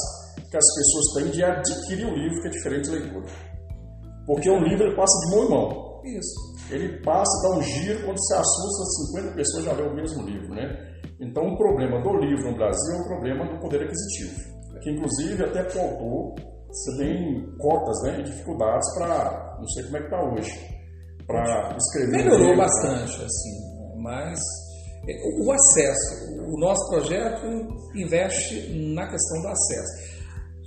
que 0.50 0.56
as 0.56 0.64
pessoas 0.74 1.04
têm 1.12 1.30
de 1.30 1.44
adquirir 1.44 2.06
o 2.06 2.16
livro, 2.16 2.40
que 2.40 2.48
é 2.48 2.50
diferente 2.52 2.84
de 2.88 2.96
leitura. 2.96 3.26
Porque 4.24 4.48
o 4.48 4.58
livro 4.60 4.86
ele 4.86 4.96
passa 4.96 5.12
de 5.26 5.36
mão 5.36 5.44
em 5.44 5.50
mão. 5.50 6.00
Isso. 6.04 6.72
Ele 6.72 7.02
passa, 7.02 7.42
dá 7.42 7.58
um 7.58 7.62
giro, 7.62 8.02
quando 8.06 8.18
se 8.18 8.32
assusta, 8.32 8.84
50 9.12 9.34
pessoas 9.34 9.64
já 9.66 9.72
lêem 9.74 9.90
o 9.90 9.94
mesmo 9.94 10.22
livro, 10.22 10.54
né? 10.54 10.64
Então, 11.20 11.48
o 11.48 11.58
problema 11.58 12.00
do 12.00 12.16
livro 12.16 12.50
no 12.50 12.56
Brasil 12.56 12.94
é 12.94 12.98
um 12.98 13.04
problema 13.08 13.44
do 13.44 13.60
poder 13.60 13.82
aquisitivo, 13.82 14.40
que 14.80 14.90
inclusive 14.90 15.44
até 15.44 15.64
pautou, 15.64 16.34
você 16.72 16.96
tem 16.98 17.56
cotas 17.58 18.00
né, 18.02 18.20
e 18.20 18.24
dificuldades 18.24 18.92
para, 18.94 19.56
não 19.58 19.66
sei 19.68 19.84
como 19.84 19.96
é 19.96 20.00
que 20.00 20.06
está 20.06 20.22
hoje, 20.22 20.52
para 21.26 21.76
escrever. 21.76 22.24
Melhorou 22.24 22.50
livro, 22.50 22.58
bastante, 22.58 23.18
né? 23.18 23.24
assim, 23.24 23.58
mas 24.00 24.38
é, 25.08 25.16
o 25.42 25.50
acesso, 25.52 26.30
o 26.46 26.56
nosso 26.58 26.88
projeto 26.90 27.46
investe 27.94 28.68
na 28.94 29.08
questão 29.08 29.40
do 29.42 29.48
acesso. 29.48 30.10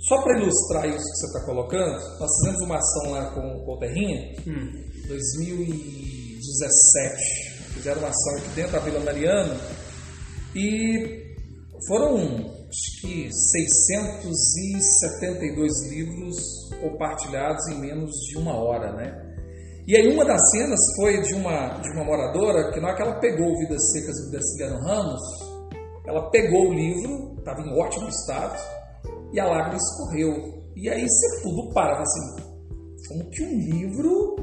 Só 0.08 0.20
para 0.22 0.38
ilustrar 0.38 0.86
isso 0.86 0.98
que 0.98 1.16
você 1.16 1.26
está 1.26 1.40
colocando, 1.46 1.98
nós 2.20 2.30
fizemos 2.36 2.60
uma 2.62 2.76
ação 2.76 3.10
lá 3.10 3.30
com 3.32 3.64
o 3.66 3.76
Terrinha, 3.78 4.36
hum. 4.46 4.84
2017. 5.08 7.64
Fizeram 7.72 8.00
uma 8.00 8.08
ação 8.08 8.36
aqui 8.36 8.48
dentro 8.54 8.72
da 8.72 8.80
Vila 8.80 9.00
Mariana 9.00 9.56
e 10.54 11.24
foram 11.88 12.53
acho 12.74 13.00
que 13.00 13.32
672 13.32 15.90
livros 15.90 16.68
compartilhados 16.80 17.68
em 17.68 17.78
menos 17.78 18.10
de 18.28 18.36
uma 18.36 18.56
hora, 18.56 18.92
né? 18.92 19.32
E 19.86 19.96
aí 19.96 20.12
uma 20.12 20.24
das 20.24 20.50
cenas 20.50 20.80
foi 20.96 21.22
de 21.22 21.34
uma, 21.34 21.78
de 21.78 21.88
uma 21.90 22.02
moradora 22.04 22.72
que 22.72 22.80
na 22.80 22.88
hora 22.88 22.96
que 22.96 23.02
ela 23.02 23.20
pegou 23.20 23.52
o 23.52 23.58
Vidas 23.58 23.92
Secas 23.92 24.16
do 24.24 24.32
Graciliano 24.32 24.80
Ramos, 24.80 25.22
ela 26.06 26.28
pegou 26.30 26.70
o 26.70 26.72
livro, 26.72 27.36
estava 27.38 27.60
em 27.60 27.78
ótimo 27.78 28.08
estado, 28.08 28.58
e 29.32 29.38
a 29.38 29.44
lágrima 29.44 29.76
escorreu. 29.76 30.64
E 30.74 30.88
aí 30.88 31.06
você 31.08 31.42
tudo 31.42 31.72
para, 31.72 32.02
assim, 32.02 32.34
como 33.08 33.30
que 33.30 33.44
um 33.44 33.56
livro... 33.58 34.34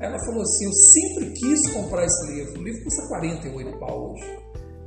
Ela 0.00 0.16
falou 0.26 0.42
assim, 0.42 0.66
eu 0.66 0.72
sempre 0.72 1.32
quis 1.32 1.72
comprar 1.72 2.04
esse 2.04 2.32
livro, 2.32 2.60
o 2.60 2.62
livro 2.62 2.84
custa 2.84 3.08
48 3.08 3.78
pau 3.80 4.12
hoje. 4.12 4.38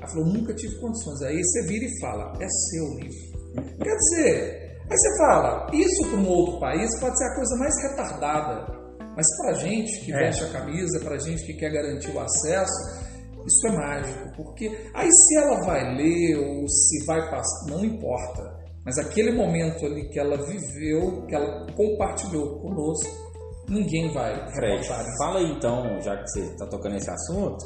Ela 0.01 0.09
falou, 0.09 0.25
nunca 0.25 0.53
tive 0.55 0.75
condições. 0.79 1.21
Aí 1.21 1.39
você 1.43 1.67
vira 1.67 1.85
e 1.85 1.99
fala, 1.99 2.33
é 2.41 2.47
seu 2.49 2.97
livro. 2.97 3.77
Quer 3.83 3.95
dizer, 3.95 4.79
aí 4.89 4.97
você 4.97 5.17
fala, 5.17 5.67
isso 5.71 6.09
para 6.09 6.19
um 6.19 6.27
outro 6.27 6.59
país 6.59 6.99
pode 6.99 7.17
ser 7.17 7.25
a 7.25 7.35
coisa 7.35 7.55
mais 7.57 7.73
retardada. 7.83 8.81
Mas 9.15 9.27
para 9.37 9.53
gente 9.53 10.05
que 10.05 10.11
é. 10.13 10.17
veste 10.17 10.43
a 10.45 10.51
camisa, 10.51 10.99
para 11.01 11.19
gente 11.19 11.45
que 11.45 11.53
quer 11.53 11.71
garantir 11.71 12.11
o 12.11 12.19
acesso, 12.19 13.11
isso 13.45 13.67
é 13.67 13.71
mágico. 13.71 14.35
Porque 14.35 14.67
aí 14.95 15.09
se 15.11 15.37
ela 15.37 15.61
vai 15.65 15.95
ler 15.95 16.37
ou 16.37 16.67
se 16.67 17.05
vai 17.05 17.21
passar, 17.29 17.69
não 17.69 17.85
importa. 17.85 18.59
Mas 18.83 18.97
aquele 18.97 19.31
momento 19.31 19.85
ali 19.85 20.09
que 20.09 20.19
ela 20.19 20.37
viveu, 20.37 21.27
que 21.27 21.35
ela 21.35 21.67
compartilhou 21.75 22.59
conosco, 22.61 23.31
ninguém 23.69 24.11
vai 24.11 24.33
Fred, 24.53 24.87
fala 25.19 25.39
aí 25.39 25.51
então, 25.51 26.01
já 26.01 26.17
que 26.17 26.27
você 26.29 26.39
está 26.41 26.65
tocando 26.65 26.95
esse 26.95 27.09
assunto, 27.11 27.65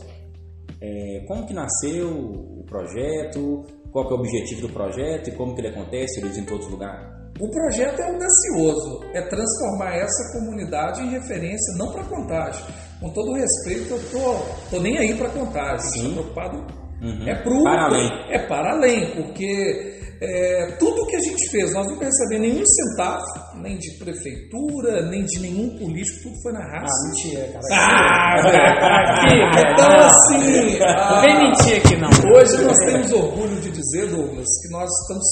é, 0.85 1.25
como 1.27 1.45
que 1.47 1.53
nasceu 1.53 2.09
o 2.09 2.63
projeto, 2.65 3.65
qual 3.91 4.09
é 4.09 4.13
o 4.13 4.19
objetivo 4.19 4.67
do 4.67 4.73
projeto 4.73 5.29
e 5.29 5.35
como 5.35 5.55
que 5.55 5.61
ele 5.61 5.69
acontece, 5.69 6.19
ele 6.19 6.39
em 6.39 6.45
todos 6.45 6.65
os 6.65 6.71
lugares? 6.71 7.07
O 7.39 7.49
projeto 7.49 7.99
é 7.99 8.11
audacioso, 8.11 9.03
é 9.13 9.21
transformar 9.23 9.95
essa 9.95 10.39
comunidade 10.39 11.01
em 11.01 11.09
referência, 11.09 11.75
não 11.77 11.91
para 11.91 12.03
contagem. 12.05 12.63
Com 12.99 13.09
todo 13.09 13.33
respeito, 13.33 13.93
eu 13.93 13.99
tô, 14.09 14.75
tô 14.75 14.81
nem 14.81 14.97
aí 14.97 15.17
para 15.17 15.29
contagem, 15.29 15.85
estou 15.85 16.11
preocupado. 16.11 16.57
Uhum. 17.01 17.27
É 17.27 17.35
pro, 17.35 17.63
para 17.63 17.85
além. 17.85 18.09
É 18.29 18.47
para 18.47 18.71
além, 18.71 19.11
porque 19.15 19.94
é, 20.21 20.71
tudo 20.79 21.05
que 21.07 21.15
a 21.15 21.19
gente 21.19 21.49
fez, 21.51 21.73
nós 21.73 21.85
não 21.87 21.97
recebemos 21.97 22.47
nenhum 22.47 22.65
centavo, 22.65 23.25
nem 23.61 23.77
de 23.77 23.97
prefeitura, 23.97 25.09
nem 25.09 25.25
de 25.25 25.39
nenhum 25.39 25.77
político, 25.77 26.23
tudo 26.23 26.41
foi 26.41 26.53
na 26.53 26.59
raça. 26.59 26.93
Ah, 26.93 27.07
mentira, 27.09 27.47
cara. 27.47 27.61
Ah, 27.71 28.35
aqui, 29.01 29.35
então 29.59 30.05
assim. 30.05 30.83
Ah, 30.83 31.21
Vem 31.21 31.39
mentir 31.39 31.77
aqui 31.77 31.95
não. 31.97 32.09
Hoje 32.33 32.63
nós 32.63 32.77
temos 32.77 33.11
orgulho 33.11 33.59
de 33.61 33.71
dizer, 33.71 34.09
Douglas, 34.09 34.47
que 34.61 34.71
nós 34.71 34.89
estamos 35.01 35.25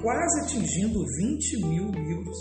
quase 0.00 0.40
atingindo 0.42 1.04
20 1.18 1.66
mil 1.66 1.90
livros 1.90 2.36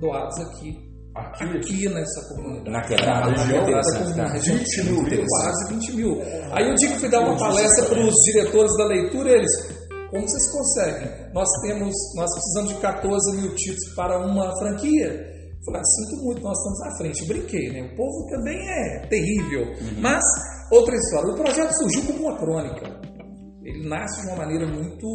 doados 0.00 0.38
aqui. 0.40 0.86
Aqui, 1.14 1.44
aqui 1.44 1.88
nessa 1.88 2.28
comunidade. 2.28 2.70
Na 2.70 2.82
quebrada, 2.82 3.30
na 3.30 3.42
região, 3.42 4.16
na 4.16 4.32
região 4.32 4.56
20 4.58 4.82
mil, 4.84 5.26
quase 5.26 5.74
20 5.74 5.92
mil. 5.92 6.22
Aí 6.52 6.68
eu 6.68 6.74
digo 6.74 6.92
que 6.92 7.00
fui 7.00 7.08
dar 7.08 7.20
uma 7.20 7.38
palestra 7.38 7.86
para 7.86 8.00
os 8.00 8.14
diretores 8.26 8.76
da 8.76 8.84
leitura, 8.84 9.30
eles, 9.30 9.50
como 10.10 10.28
vocês 10.28 10.50
conseguem? 10.52 11.32
Nós 11.32 11.48
temos, 11.62 11.94
nós 12.14 12.30
precisamos 12.32 12.74
de 12.74 12.80
14 12.80 13.36
mil 13.36 13.54
títulos 13.54 13.94
para 13.94 14.18
uma 14.26 14.56
franquia. 14.58 15.36
Falei, 15.64 15.80
ah, 15.80 15.84
sinto 15.84 16.24
muito, 16.24 16.42
nós 16.42 16.56
estamos 16.56 16.80
à 16.82 16.96
frente. 16.98 17.26
Brinquei, 17.26 17.72
né? 17.72 17.90
O 17.92 17.96
povo 17.96 18.26
também 18.30 18.56
é 18.56 19.06
terrível. 19.08 19.62
Uhum. 19.62 20.00
Mas, 20.00 20.24
outra 20.70 20.94
história, 20.94 21.32
o 21.32 21.36
projeto 21.36 21.72
surgiu 21.72 22.06
como 22.06 22.28
uma 22.28 22.38
crônica. 22.38 22.86
Ele 23.64 23.88
nasce 23.88 24.20
de 24.20 24.28
uma 24.28 24.36
maneira 24.36 24.64
muito, 24.64 25.08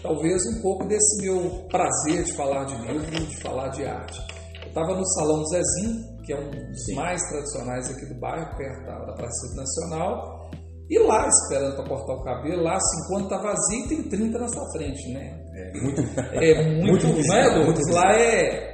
talvez 0.00 0.40
um 0.46 0.62
pouco 0.62 0.86
desse 0.86 1.22
meu 1.22 1.66
prazer 1.68 2.22
de 2.22 2.32
falar 2.36 2.64
de 2.64 2.76
livro, 2.76 3.26
de 3.26 3.40
falar 3.40 3.68
de 3.70 3.84
arte. 3.84 4.20
Eu 4.62 4.68
estava 4.68 4.94
no 4.94 5.04
Salão 5.04 5.44
Zezinho, 5.46 6.22
que 6.24 6.32
é 6.32 6.38
um 6.38 6.48
dos 6.48 6.84
Sim. 6.84 6.94
mais 6.94 7.20
tradicionais 7.28 7.90
aqui 7.90 8.06
do 8.06 8.20
bairro, 8.20 8.56
perto 8.56 8.86
da, 8.86 9.04
da 9.04 9.12
Praça 9.14 9.56
Nacional, 9.56 10.41
e 10.92 10.98
lá, 10.98 11.26
esperando 11.26 11.74
para 11.76 11.88
cortar 11.88 12.12
o 12.12 12.22
cabelo, 12.22 12.64
lá 12.64 12.78
50 13.08 13.28
tá 13.30 13.38
vazio 13.38 13.78
e 13.78 13.88
tem 13.88 14.02
30 14.10 14.38
na 14.38 14.48
sua 14.48 14.70
frente, 14.72 15.10
né? 15.14 15.42
É 15.54 15.72
muito, 15.80 16.00
é 16.34 16.82
muito, 16.82 17.06
muito 17.06 17.28
né? 17.28 17.92
Lá 17.94 18.14
é. 18.14 18.72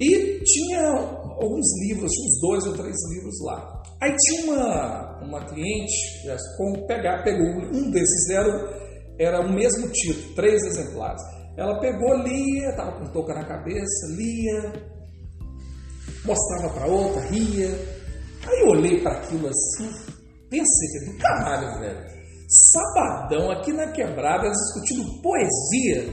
E 0.00 0.40
tinha 0.42 0.88
alguns 0.90 1.66
livros, 1.86 2.10
tinha 2.10 2.26
uns 2.26 2.40
dois 2.40 2.66
ou 2.66 2.72
três 2.72 2.96
livros 3.14 3.34
lá. 3.44 3.82
Aí 4.02 4.12
tinha 4.16 4.52
uma, 4.52 5.20
uma 5.22 5.44
cliente, 5.44 5.94
como 6.56 6.84
pegar, 6.88 7.22
pegou 7.22 7.46
um 7.72 7.92
desses, 7.92 8.28
era, 8.30 8.50
era 9.20 9.40
o 9.40 9.54
mesmo 9.54 9.88
título, 9.90 10.34
três 10.34 10.64
exemplares. 10.64 11.22
Ela 11.56 11.78
pegou, 11.78 12.16
lia, 12.24 12.70
estava 12.70 12.90
com 12.90 13.12
touca 13.12 13.34
na 13.34 13.44
cabeça, 13.44 14.08
lia, 14.16 14.72
mostrava 16.24 16.74
para 16.74 16.86
outra, 16.88 17.20
ria. 17.28 17.68
Aí 18.48 18.60
eu 18.62 18.70
olhei 18.70 19.00
para 19.00 19.12
aquilo 19.12 19.46
assim, 19.46 20.13
Pensei 20.50 20.88
que 20.92 21.12
do 21.12 21.18
caralho, 21.18 21.80
velho. 21.80 22.14
Sabadão 22.48 23.50
aqui 23.50 23.72
na 23.72 23.90
quebrada, 23.92 24.50
discutindo 24.50 25.22
poesia. 25.22 26.04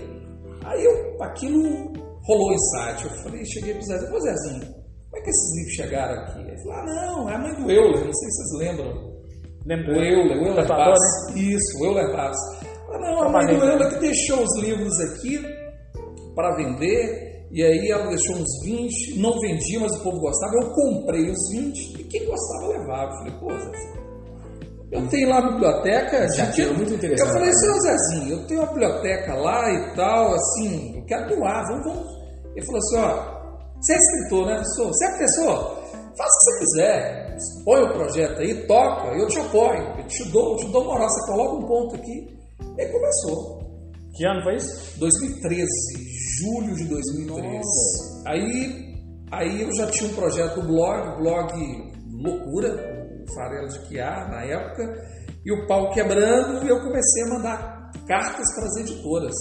Aí 0.66 0.84
eu, 0.84 1.22
aquilo 1.22 1.92
rolou 2.24 2.54
insight. 2.54 3.04
Eu 3.04 3.12
falei, 3.24 3.46
cheguei 3.46 3.74
pro 3.74 3.84
Zezinho, 3.84 4.14
ô 4.14 4.20
Zezinho, 4.20 4.66
como 4.66 5.18
é 5.18 5.22
que 5.22 5.30
esses 5.30 5.56
livros 5.58 5.74
chegaram 5.76 6.24
aqui? 6.24 6.40
Ele 6.40 6.58
falou, 6.64 6.74
ah, 6.74 6.86
não, 6.86 7.30
é 7.30 7.36
a 7.36 7.38
mãe 7.38 7.54
do 7.54 7.70
Euler, 7.70 8.06
não 8.06 8.14
sei 8.14 8.30
se 8.30 8.44
vocês 8.44 8.70
lembram. 8.70 9.12
Lembro. 9.66 9.92
O 9.92 10.04
Euler, 10.04 10.38
o 10.38 10.48
Euler 10.48 10.68
Bass. 10.68 11.00
Né? 11.30 11.42
Isso, 11.42 11.80
o 11.80 11.86
Euler 11.86 12.12
Bass. 12.16 12.38
Ah, 12.90 13.00
não, 13.00 13.24
a 13.24 13.30
mãe 13.30 13.46
do 13.48 13.64
Euler 13.64 13.94
que 13.94 14.00
deixou 14.00 14.42
os 14.44 14.64
livros 14.64 15.00
aqui 15.02 15.40
para 16.36 16.56
vender. 16.56 17.32
E 17.52 17.62
aí 17.62 17.92
ela 17.92 18.08
deixou 18.08 18.38
uns 18.38 18.64
20, 18.64 19.20
não 19.20 19.38
vendia, 19.42 19.82
mas 19.82 19.94
o 19.98 20.04
povo 20.04 20.22
gostava. 20.22 20.54
Eu 20.56 20.70
comprei 20.74 21.30
os 21.30 21.50
20 21.52 22.00
e 22.00 22.04
quem 22.06 22.26
gostava 22.26 22.68
levava. 22.68 23.12
Eu 23.12 23.18
falei, 23.18 23.34
pô, 23.40 23.50
Zé, 23.60 24.01
eu 24.92 25.08
tenho 25.08 25.30
lá 25.30 25.38
a 25.38 25.52
biblioteca. 25.52 26.28
Já 26.34 26.46
gente, 26.46 26.56
tinha 26.56 26.74
muito 26.74 26.94
interessante, 26.94 27.28
Eu 27.28 27.34
falei, 27.34 27.54
seu 27.54 27.80
Zezinho, 27.80 28.34
eu 28.34 28.48
tenho 28.48 28.62
uma 28.62 28.70
biblioteca 28.70 29.36
lá 29.36 29.72
e 29.72 29.96
tal, 29.96 30.34
assim, 30.34 30.98
eu 30.98 31.06
quero 31.06 31.36
doar, 31.36 31.64
vamos, 31.68 31.86
vamos. 31.86 32.22
Ele 32.56 32.66
falou 32.66 32.80
assim, 32.80 32.98
ó, 32.98 33.42
você 33.80 33.94
é 33.94 33.98
escritor, 33.98 34.46
né? 34.48 34.64
Sou. 34.76 34.88
Você 34.88 35.06
é 35.06 35.10
professor? 35.10 35.82
Faça 36.18 36.30
o 36.30 36.40
que 36.40 36.44
você 36.44 36.60
quiser. 36.60 37.38
Põe 37.66 37.82
o 37.82 37.94
projeto 37.94 38.40
aí, 38.42 38.68
toca, 38.68 39.08
eu 39.18 39.28
te 39.28 39.40
apoio, 39.40 39.82
eu 39.98 40.08
te 40.08 40.24
dou, 40.30 40.52
eu 40.52 40.58
te 40.58 40.72
dou 40.72 40.86
moral, 40.86 41.10
você 41.10 41.32
coloca 41.32 41.56
um 41.56 41.68
ponto 41.68 41.96
aqui. 41.96 42.38
E 42.78 42.82
aí 42.82 42.92
começou. 42.92 43.62
Que 44.14 44.26
ano 44.26 44.44
foi 44.44 44.56
isso? 44.56 45.00
2013, 45.00 45.66
julho 46.38 46.76
de 46.76 46.86
2013. 46.86 47.62
Aí, 48.28 48.96
aí 49.32 49.62
eu 49.62 49.74
já 49.74 49.88
tinha 49.88 50.12
um 50.12 50.14
projeto 50.14 50.62
do 50.62 50.68
blog, 50.68 51.18
blog 51.22 51.92
Loucura, 52.24 52.91
o 53.32 53.36
Farelo 53.36 53.68
de 53.68 53.80
Quiar 53.88 54.30
na 54.30 54.44
época, 54.44 54.84
e 55.46 55.52
o 55.52 55.68
pau 55.68 55.92
quebrando, 55.92 56.66
e 56.66 56.70
eu 56.70 56.80
comecei 56.82 57.24
a 57.24 57.30
mandar 57.30 57.92
cartas 58.08 58.46
para 58.56 58.66
as 58.66 58.78
editoras. 58.78 59.36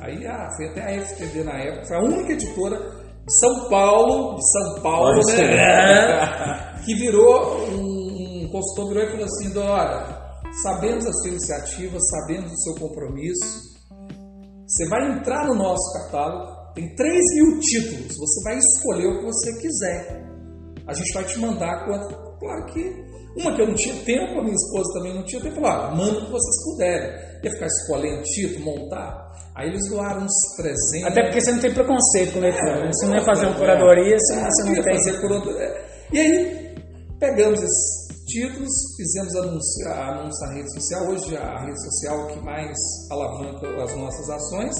Aí 0.00 0.26
ah, 0.26 0.48
foi 0.56 0.68
até 0.68 0.82
a 0.82 1.04
FTD 1.04 1.44
na 1.44 1.58
época, 1.58 1.86
foi 1.86 1.96
a 1.96 2.02
única 2.02 2.32
editora 2.32 2.76
de 2.78 3.38
São 3.38 3.68
Paulo, 3.68 4.36
de 4.36 4.50
São 4.50 4.82
Paulo, 4.82 5.20
né? 5.26 6.80
que 6.84 6.94
virou 6.94 7.58
um, 7.70 8.44
um 8.44 8.48
consultor 8.50 8.88
virou 8.88 9.04
e 9.04 9.10
falou 9.10 9.24
assim, 9.24 9.58
olha, 9.58 10.26
sabemos 10.62 11.06
a 11.06 11.12
sua 11.12 11.30
iniciativa, 11.30 11.98
sabemos 11.98 12.52
o 12.52 12.56
seu 12.56 12.74
compromisso, 12.74 13.76
você 14.66 14.88
vai 14.88 15.10
entrar 15.12 15.46
no 15.46 15.54
nosso 15.54 15.92
catálogo, 15.92 16.74
tem 16.74 16.94
3 16.94 17.20
mil 17.36 17.60
títulos, 17.60 18.16
você 18.18 18.44
vai 18.44 18.58
escolher 18.58 19.06
o 19.06 19.18
que 19.18 19.24
você 19.24 19.60
quiser. 19.60 20.26
A 20.86 20.92
gente 20.92 21.12
vai 21.14 21.24
te 21.24 21.38
mandar 21.38 21.84
quanto. 21.84 22.14
Claro 22.38 22.66
que. 22.66 23.05
Uma 23.36 23.54
que 23.54 23.62
eu 23.62 23.68
não 23.68 23.74
tinha 23.74 23.94
tempo, 24.04 24.38
a 24.38 24.42
minha 24.42 24.54
esposa 24.54 24.92
também 24.94 25.14
não 25.14 25.22
tinha 25.24 25.42
tempo, 25.42 25.56
falou: 25.56 25.70
ah, 25.70 25.94
manda 25.94 26.18
o 26.18 26.24
que 26.26 26.32
vocês 26.32 26.64
puderem. 26.64 27.10
Ia 27.44 27.50
ficar 27.50 27.66
escolhendo 27.66 28.22
título, 28.22 28.64
montar. 28.64 29.26
Aí 29.54 29.68
eles 29.68 29.88
doaram 29.90 30.22
uns 30.24 30.56
300. 30.56 31.04
Até 31.10 31.22
porque 31.24 31.40
você 31.40 31.52
não 31.52 31.60
tem 31.60 31.72
preconceito 31.74 32.32
com 32.34 32.40
leitura. 32.40 32.70
É, 32.70 32.84
né? 32.84 32.90
Você 32.92 33.06
não 33.06 33.14
ia 33.14 33.24
fazer 33.24 33.46
uma 33.46 33.56
curadoria, 33.56 34.18
você, 34.18 34.34
Ah, 34.34 34.48
você 34.50 34.62
eu 34.62 34.66
não 34.66 34.74
ia 34.74 34.82
tem. 34.82 34.94
fazer 34.96 35.20
curadoria. 35.20 35.76
E 36.12 36.18
aí, 36.20 36.74
pegamos 37.18 37.62
esses 37.62 38.06
títulos, 38.26 38.72
fizemos 38.96 39.34
anúncio, 39.36 39.88
anúncio 39.92 40.46
na 40.46 40.54
rede 40.54 40.72
social. 40.74 41.08
Hoje, 41.08 41.36
a 41.36 41.60
rede 41.64 41.84
social 41.84 42.26
que 42.28 42.40
mais 42.40 42.76
alavanca 43.10 43.82
as 43.82 43.96
nossas 43.96 44.28
ações. 44.30 44.74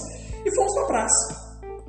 E 0.45 0.55
fomos 0.55 0.73
para 0.75 0.83
a 0.83 0.87
praça. 0.87 1.47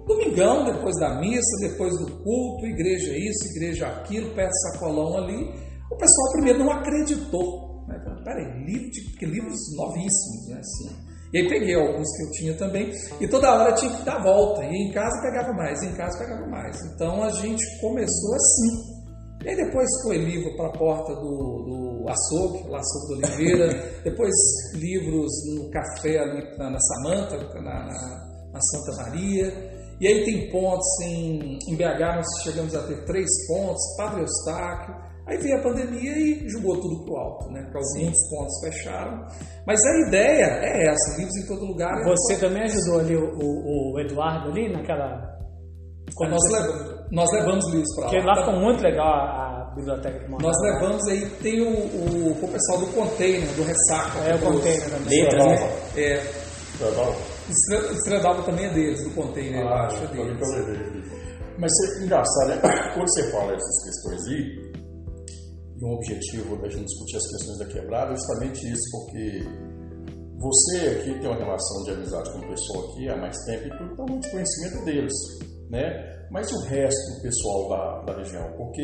Domingão, 0.08 0.63
depois 0.63 0.95
da 0.99 1.19
missa, 1.19 1.58
depois 1.62 1.91
do 1.99 2.06
culto, 2.23 2.65
igreja 2.65 3.12
isso, 3.17 3.47
igreja 3.56 3.88
aquilo, 3.88 4.34
pé 4.34 4.47
de 4.47 4.62
sacolão 4.62 5.17
ali. 5.17 5.66
O 5.91 5.95
pessoal 5.95 6.32
primeiro 6.34 6.60
não 6.60 6.71
acreditou. 6.71 7.86
Né? 7.88 7.95
Peraí, 8.23 8.65
livro 8.65 8.89
de, 8.91 9.26
livros 9.26 9.60
novíssimos, 9.76 10.47
né? 10.50 10.60
Assim. 10.60 11.08
E 11.34 11.39
aí 11.39 11.50
peguei 11.50 11.76
alguns 11.76 12.08
que 12.15 12.23
eu 12.23 12.32
tinha 12.32 12.58
também, 12.58 12.93
e 13.19 13.28
toda 13.28 13.54
hora 13.54 13.73
tinha 13.73 13.91
que 13.91 14.04
dar 14.04 14.23
volta. 14.23 14.63
E 14.63 14.88
em 14.88 14.91
casa 14.93 15.21
pegava 15.21 15.54
mais, 15.54 15.82
em 15.84 15.93
casa 15.93 16.17
pegava 16.19 16.47
mais. 16.47 16.78
Então 16.93 17.23
a 17.23 17.30
gente 17.30 17.63
começou 17.82 18.36
assim. 18.36 18.97
E 19.43 19.50
aí 19.50 19.56
depois 19.56 19.88
foi 20.04 20.17
livro 20.17 20.56
para 20.56 20.67
a 20.67 20.78
porta 20.78 21.13
do, 21.15 22.02
do 22.02 22.06
açougue, 22.10 22.69
lá 22.69 22.80
açougue 22.80 23.08
do 23.08 23.28
Oliveira, 23.28 23.91
depois 24.04 24.34
livros 24.73 25.32
no 25.54 25.69
café 25.69 26.17
ali 26.17 26.58
na, 26.58 26.69
na 26.71 26.80
Samanta, 26.80 27.38
na, 27.38 27.62
na, 27.62 28.50
na 28.54 28.62
Santa 28.62 29.04
Maria. 29.04 29.78
E 30.00 30.08
aí 30.08 30.26
tem 30.26 30.50
pontos 30.52 30.88
em, 31.02 31.60
em 31.67 31.76
BH, 31.76 32.15
nós 32.15 32.43
chegamos 32.43 32.76
a 32.76 32.84
ter 32.84 33.04
três 33.06 33.28
pontos, 33.47 33.82
Padre 33.97 34.21
Eustáquio. 34.21 34.95
Aí 35.28 35.38
veio 35.38 35.58
a 35.60 35.62
pandemia 35.63 36.12
e 36.18 36.48
jogou 36.50 36.80
tudo 36.80 37.04
pro 37.04 37.18
alto, 37.18 37.52
né? 37.52 37.62
Porque 37.63 37.78
alguns 37.78 38.30
pontos 38.30 38.60
fecharam. 38.63 39.26
Mas 39.66 39.80
a 39.86 40.08
ideia 40.08 40.46
é 40.63 40.88
essa, 40.90 41.18
livros 41.18 41.36
em 41.44 41.48
todo 41.48 41.66
lugar. 41.66 41.94
Você 42.06 42.38
também 42.38 42.63
ajudou 42.63 43.00
ali 43.02 43.16
o, 43.16 43.34
o- 43.38 43.94
o 43.94 44.00
Eduardo 44.00 44.50
ali 44.50 44.72
naquela. 44.72 45.36
Quando 46.16 46.32
nós, 46.32 46.40
você- 46.48 46.58
levamos, 46.58 47.12
nós 47.12 47.32
levamos 47.34 47.66
livros 47.72 47.96
para 47.96 48.04
Porque 48.06 48.20
lá. 48.26 48.34
lá 48.36 48.46
ficou 48.46 48.60
muito 48.62 48.82
legal 48.82 49.06
a, 49.08 49.72
a 49.72 49.76
biblioteca 49.76 50.20
que 50.20 50.32
Nós 50.42 50.56
levamos 50.62 51.08
aí, 51.10 51.30
tem 51.44 51.62
o, 51.62 51.68
o, 51.70 52.32
o 52.44 52.48
pessoal 52.48 52.80
do 52.80 52.88
container, 52.94 53.48
do 53.56 53.63
Ressaca. 53.63 54.20
É 54.20 54.34
o 54.36 54.40
container 54.40 54.90
também. 54.90 55.24
Letras, 55.24 55.46
né? 55.46 55.72
É, 55.98 56.24
Legal? 56.80 57.16
Estrela- 57.50 57.92
Estrela 57.94 58.22
d'Alva 58.22 58.44
também 58.44 58.66
é 58.66 58.74
deles, 58.74 59.04
do 59.04 59.10
container, 59.12 59.62
eu 59.62 59.68
acho, 59.70 60.04
é 60.04 60.08
também 60.08 60.36
deles. 60.38 61.12
Mas 61.60 61.72
é 62.00 62.04
engraçado, 62.04 62.50
né? 62.50 62.62
Quando 62.94 63.08
você 63.10 63.32
fala 63.32 63.54
essas 63.54 63.84
questões 63.84 64.28
aí, 64.28 64.66
e 65.80 65.86
um 65.86 65.94
objetivo 65.94 66.58
da 66.58 66.70
gente 66.70 66.86
discutir 66.86 67.18
as 67.18 67.28
questões 67.28 67.58
da 67.60 67.66
quebrada 67.66 68.13
é 68.13 68.16
justamente 68.16 68.72
isso, 68.72 68.84
porque 68.92 69.44
você 70.40 70.78
aqui 70.90 71.20
tem 71.20 71.30
uma 71.30 71.38
relação 71.38 71.84
de 71.84 71.92
amizade 71.92 72.32
com 72.32 72.40
o 72.40 72.48
pessoal 72.48 72.90
aqui 72.90 73.10
há 73.10 73.18
mais 73.18 73.38
tempo 73.46 73.66
e 73.66 73.94
então 73.94 74.06
muito 74.08 74.30
conhecimento 74.30 74.86
deles, 74.86 75.13
né? 75.70 76.18
Mas 76.32 76.52
o 76.52 76.60
resto 76.66 77.16
do 77.16 77.22
pessoal 77.22 77.70
da, 77.70 78.02
da 78.06 78.18
região? 78.18 78.52
Porque 78.58 78.82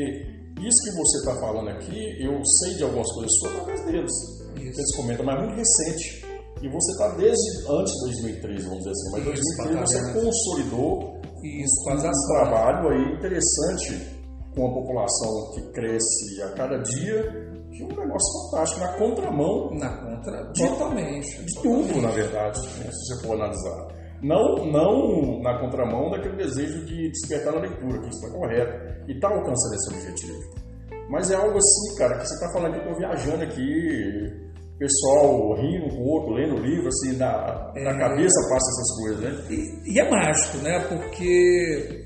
isso 0.61 0.83
que 0.83 0.91
você 0.95 1.17
está 1.17 1.35
falando 1.41 1.69
aqui, 1.69 2.23
eu 2.23 2.43
sei 2.45 2.75
de 2.75 2.83
algumas 2.83 3.11
coisas 3.13 3.31
suas 3.39 3.53
através 3.53 3.85
deles. 3.85 4.11
Eles 4.55 4.95
comentam, 4.95 5.25
mas 5.25 5.35
é 5.35 5.45
muito 5.45 5.57
recente. 5.57 6.25
E 6.61 6.69
você 6.69 6.91
está 6.91 7.09
desde 7.17 7.67
antes 7.69 7.93
de 7.93 7.99
2013, 8.21 8.63
vamos 8.63 8.77
dizer 8.77 8.91
assim, 8.91 9.11
mas 9.11 9.39
Isso, 9.39 9.57
2013 9.57 9.79
você 9.79 10.13
consolidou 10.13 11.21
Isso, 11.43 11.89
um 11.89 11.93
as 11.93 12.27
trabalho 12.27 12.89
aí 12.89 13.15
interessante 13.17 14.22
com 14.55 14.67
a 14.67 14.73
população 14.73 15.51
que 15.53 15.61
cresce 15.71 16.41
a 16.43 16.49
cada 16.53 16.77
dia, 16.79 17.23
que 17.71 17.81
é 17.81 17.85
um 17.85 17.89
negócio 17.89 18.51
fantástico, 18.51 18.81
na 18.81 18.93
contramão 18.93 19.69
Na 19.73 19.97
contra, 19.97 20.51
totalmente. 20.53 21.43
de 21.45 21.61
tudo, 21.61 22.01
na 22.01 22.09
verdade, 22.11 22.59
né, 22.79 22.89
se 22.91 23.15
você 23.15 23.25
for 23.27 23.33
analisar. 23.35 23.87
Não, 24.21 24.65
não 24.65 25.41
na 25.41 25.59
contramão 25.59 26.09
daquele 26.09 26.37
desejo 26.37 26.85
de 26.85 27.09
despertar 27.09 27.53
na 27.53 27.61
leitura, 27.61 27.99
que 27.99 28.09
isso 28.09 28.25
está 28.25 28.37
correto, 28.37 29.03
e 29.07 29.13
está 29.13 29.27
alcançando 29.27 29.75
esse 29.75 29.93
objetivo. 29.93 30.63
Mas 31.09 31.29
é 31.29 31.35
algo 31.35 31.57
assim, 31.57 31.97
cara, 31.97 32.17
que 32.19 32.27
você 32.27 32.33
está 32.35 32.53
falando 32.53 32.73
que 32.73 32.79
eu 32.79 32.91
estou 32.91 32.97
viajando 32.97 33.43
aqui, 33.43 34.43
pessoal 34.83 35.55
rindo 35.55 35.89
com 35.95 36.01
o 36.01 36.07
outro, 36.07 36.33
lendo 36.33 36.55
o 36.55 36.59
livro, 36.59 36.87
assim, 36.87 37.17
na, 37.17 37.71
na 37.75 37.97
cabeça 37.97 38.49
passa 38.49 38.69
essas 38.71 38.97
coisas, 38.99 39.19
né? 39.19 39.45
E, 39.49 39.93
e 39.93 39.99
é 39.99 40.09
mágico, 40.09 40.57
né? 40.57 40.79
Porque 40.89 42.02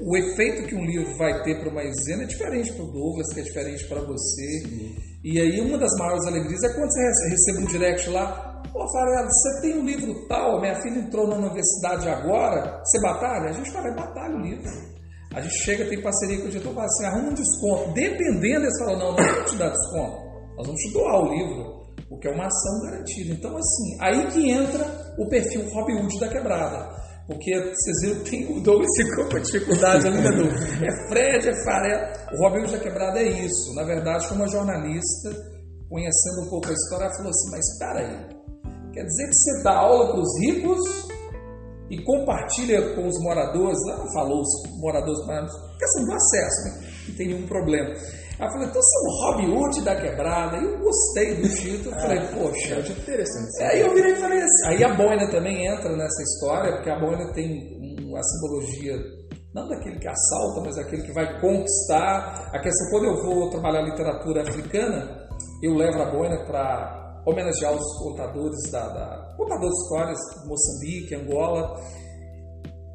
o 0.00 0.16
efeito 0.16 0.66
que 0.68 0.74
um 0.74 0.84
livro 0.84 1.16
vai 1.16 1.42
ter 1.42 1.60
para 1.60 1.70
uma 1.70 1.82
Isena 1.84 2.24
é 2.24 2.26
diferente 2.26 2.72
para 2.72 2.84
o 2.84 2.90
Douglas, 2.92 3.32
que 3.32 3.40
é 3.40 3.42
diferente 3.42 3.86
para 3.88 4.00
você. 4.00 4.62
E 5.22 5.40
aí 5.40 5.60
uma 5.60 5.78
das 5.78 5.90
maiores 5.98 6.26
alegrias 6.26 6.62
é 6.64 6.74
quando 6.74 6.90
você 6.92 7.02
rece- 7.02 7.28
recebe 7.30 7.58
um 7.58 7.66
direct 7.66 8.10
lá, 8.10 8.50
Pô, 8.72 8.84
Farelo, 8.92 9.28
você 9.28 9.60
tem 9.60 9.78
um 9.78 9.84
livro 9.84 10.26
tal, 10.26 10.60
minha 10.60 10.74
filha 10.82 10.98
entrou 10.98 11.28
na 11.28 11.36
universidade 11.36 12.08
agora, 12.08 12.80
você 12.84 13.00
batalha? 13.00 13.50
A 13.50 13.52
gente 13.52 13.70
fala, 13.70 13.86
"É 13.86 13.94
batalha 13.94 14.34
o 14.34 14.40
livro. 14.40 14.68
A 15.32 15.40
gente 15.40 15.54
chega, 15.62 15.84
tem 15.88 16.02
parceria 16.02 16.38
com 16.38 16.44
o 16.46 16.48
editor, 16.48 16.72
fala 16.74 16.84
assim, 16.86 17.04
arruma 17.06 17.28
um 17.30 17.34
desconto. 17.34 17.92
Dependendo, 17.92 18.64
eles 18.64 18.78
falam, 18.80 18.98
não, 18.98 19.10
não 19.16 19.24
vamos 19.34 19.50
te 19.52 19.56
dar 19.56 19.68
desconto. 19.70 20.16
Nós 20.56 20.66
vamos 20.66 20.80
te 20.80 20.92
doar 20.92 21.20
o 21.22 21.32
livro, 21.32 21.84
porque 22.08 22.26
é 22.26 22.32
uma 22.32 22.46
ação 22.46 22.80
garantida. 22.82 23.32
Então, 23.34 23.56
assim, 23.56 23.96
aí 24.00 24.26
que 24.32 24.50
entra 24.50 24.84
o 25.18 25.28
perfil 25.28 25.68
Robin 25.70 25.94
Hood 26.00 26.18
da 26.18 26.28
quebrada. 26.28 26.88
Porque 27.26 27.54
vocês 27.58 28.00
viram 28.02 28.22
que 28.22 28.30
tem 28.30 28.56
o 28.56 28.60
Douglas 28.60 28.90
ficou 28.96 29.28
com 29.30 29.40
dificuldade 29.40 30.10
né, 30.10 30.30
Douglas? 30.30 30.60
É 30.82 31.08
Fred, 31.08 31.48
é 31.48 31.64
Farelo. 31.64 32.12
O 32.32 32.42
Robin 32.42 32.60
Hood 32.60 32.72
da 32.72 32.78
quebrada 32.78 33.18
é 33.18 33.28
isso. 33.28 33.74
Na 33.74 33.82
verdade, 33.84 34.28
foi 34.28 34.36
uma 34.36 34.48
jornalista, 34.48 35.30
conhecendo 35.88 36.42
um 36.46 36.50
pouco 36.50 36.68
a 36.68 36.72
história, 36.72 37.04
ela 37.06 37.14
falou 37.14 37.30
assim, 37.30 37.50
mas 37.50 37.66
espera 37.72 38.00
aí, 38.00 38.92
quer 38.92 39.04
dizer 39.04 39.28
que 39.28 39.34
você 39.34 39.62
dá 39.62 39.72
aula 39.72 40.12
para 40.12 40.20
os 40.20 40.40
ricos 40.40 41.08
e 41.90 42.02
compartilha 42.02 42.94
com 42.94 43.06
os 43.06 43.18
moradores, 43.22 43.78
lá 43.86 43.98
não 43.98 44.12
falou 44.12 44.40
os 44.40 44.78
moradores, 44.78 45.26
mas 45.26 45.50
questão 45.78 46.04
do 46.04 46.12
acesso, 46.12 46.64
né? 46.64 46.88
Não 47.08 47.16
tem 47.16 47.28
nenhum 47.28 47.46
problema. 47.46 47.94
Ela 48.38 48.50
falou, 48.50 48.66
então 48.66 48.82
você 48.82 48.96
é 48.96 49.00
um 49.00 49.14
Robin 49.22 49.56
Hood 49.56 49.84
da 49.84 49.96
quebrada. 49.96 50.56
E 50.56 50.64
eu 50.64 50.78
gostei 50.78 51.34
do 51.36 51.48
título, 51.48 51.94
eu 51.94 52.00
falei, 52.00 52.20
poxa, 52.34 52.80
Interessante. 52.80 53.62
Aí 53.62 53.80
eu 53.80 53.94
virei 53.94 54.12
e 54.12 54.16
falei 54.16 54.38
assim. 54.38 54.66
Aí 54.66 54.84
a 54.84 54.94
boina 54.94 55.30
também 55.30 55.66
entra 55.66 55.96
nessa 55.96 56.22
história, 56.22 56.72
porque 56.74 56.90
a 56.90 56.98
boina 56.98 57.32
tem 57.32 57.98
uma 58.02 58.22
simbologia, 58.22 58.96
não 59.54 59.68
daquele 59.68 59.98
que 59.98 60.08
assalta, 60.08 60.60
mas 60.64 60.76
daquele 60.76 61.02
que 61.02 61.12
vai 61.12 61.40
conquistar. 61.40 62.50
A 62.52 62.58
questão, 62.60 62.90
quando 62.90 63.04
eu 63.04 63.22
vou 63.22 63.50
trabalhar 63.50 63.82
literatura 63.82 64.42
africana, 64.42 65.28
eu 65.62 65.74
levo 65.74 66.02
a 66.02 66.10
boina 66.10 66.44
para 66.46 67.22
homenagear 67.26 67.72
os 67.72 67.98
contadores 67.98 68.70
da, 68.70 68.88
da 68.88 69.34
contadores 69.36 69.70
de 69.70 69.82
histórias 69.82 70.18
de 70.18 70.48
Moçambique, 70.48 71.14
Angola. 71.14 71.80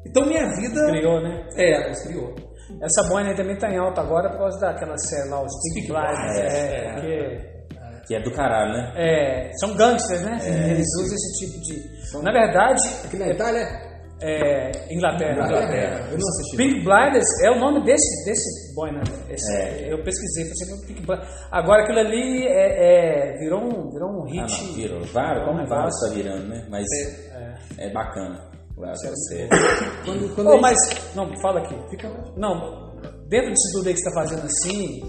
Então 0.06 0.26
minha 0.26 0.48
vida 0.56 0.86
Criou, 0.86 1.20
né? 1.20 1.48
é, 1.56 1.72
ela 1.72 1.94
criou. 2.02 2.34
Essa 2.82 3.08
boina 3.08 3.30
aí 3.30 3.36
também 3.36 3.56
tá 3.58 3.68
em 3.70 3.78
alta 3.78 4.00
agora 4.00 4.30
por 4.30 4.38
causa 4.38 4.58
daquela 4.60 4.96
série 4.98 5.28
lá, 5.28 5.42
os 5.42 5.52
Stick 5.52 5.84
Stick 5.84 5.92
Blinders. 5.92 6.38
É, 6.38 6.76
é. 6.86 6.92
porque 6.94 7.50
Que 8.06 8.14
é 8.16 8.22
do 8.22 8.30
caralho, 8.32 8.72
né? 8.72 8.92
é, 8.96 9.50
são 9.60 9.74
gangsters, 9.76 10.22
né? 10.22 10.38
Eles 10.70 10.86
usam 11.00 11.14
esse 11.14 11.44
tipo 11.46 11.60
de. 11.62 12.22
Na 12.24 12.32
verdade, 12.32 12.80
Aqui 13.04 13.16
na 13.16 13.28
Itália, 13.28 13.90
É, 14.22 14.70
Inglaterra. 14.94 15.46
Inglaterra. 15.46 16.00
Eu 16.10 16.18
não 16.18 16.28
assisti. 16.28 16.56
Pink 16.56 16.84
Blinders 16.84 17.24
é 17.44 17.50
o 17.52 17.58
nome 17.58 17.82
desse, 17.86 18.24
desse 18.26 18.74
boy, 18.74 18.90
né? 18.92 19.00
Esse- 19.30 19.54
É. 19.56 19.92
Eu 19.92 20.02
pesquisei, 20.04 20.44
falei, 20.44 20.86
Pink 20.88 21.06
Blinders. 21.06 21.28
Agora 21.50 21.82
aquilo 21.84 22.00
ali 22.00 22.46
é, 22.46 23.32
é- 23.34 23.38
virou, 23.38 23.60
um, 23.62 23.90
virou 23.90 24.10
um 24.10 24.22
Ah, 24.24 24.30
hit. 24.46 24.62
não, 24.66 24.72
virou. 24.74 25.00
Vários, 25.06 25.44
como 25.46 25.66
vários 25.66 25.94
tá 26.00 26.14
virando, 26.14 26.48
né? 26.48 26.66
Mas 26.68 26.84
é, 27.78 27.90
bacana. 27.92 28.49
Claro, 28.80 28.96
é. 29.34 29.48
Quando, 30.04 30.34
quando 30.34 30.50
gente- 30.52 30.60
mas, 30.62 31.14
não, 31.14 31.40
fala 31.40 31.60
aqui. 31.60 31.74
Não, 32.36 32.90
dentro 33.28 33.52
disso 33.52 33.72
tudo 33.74 33.88
aí 33.88 33.94
que 33.94 34.00
você 34.00 34.08
está 34.08 34.20
fazendo 34.22 34.44
assim, 34.46 35.00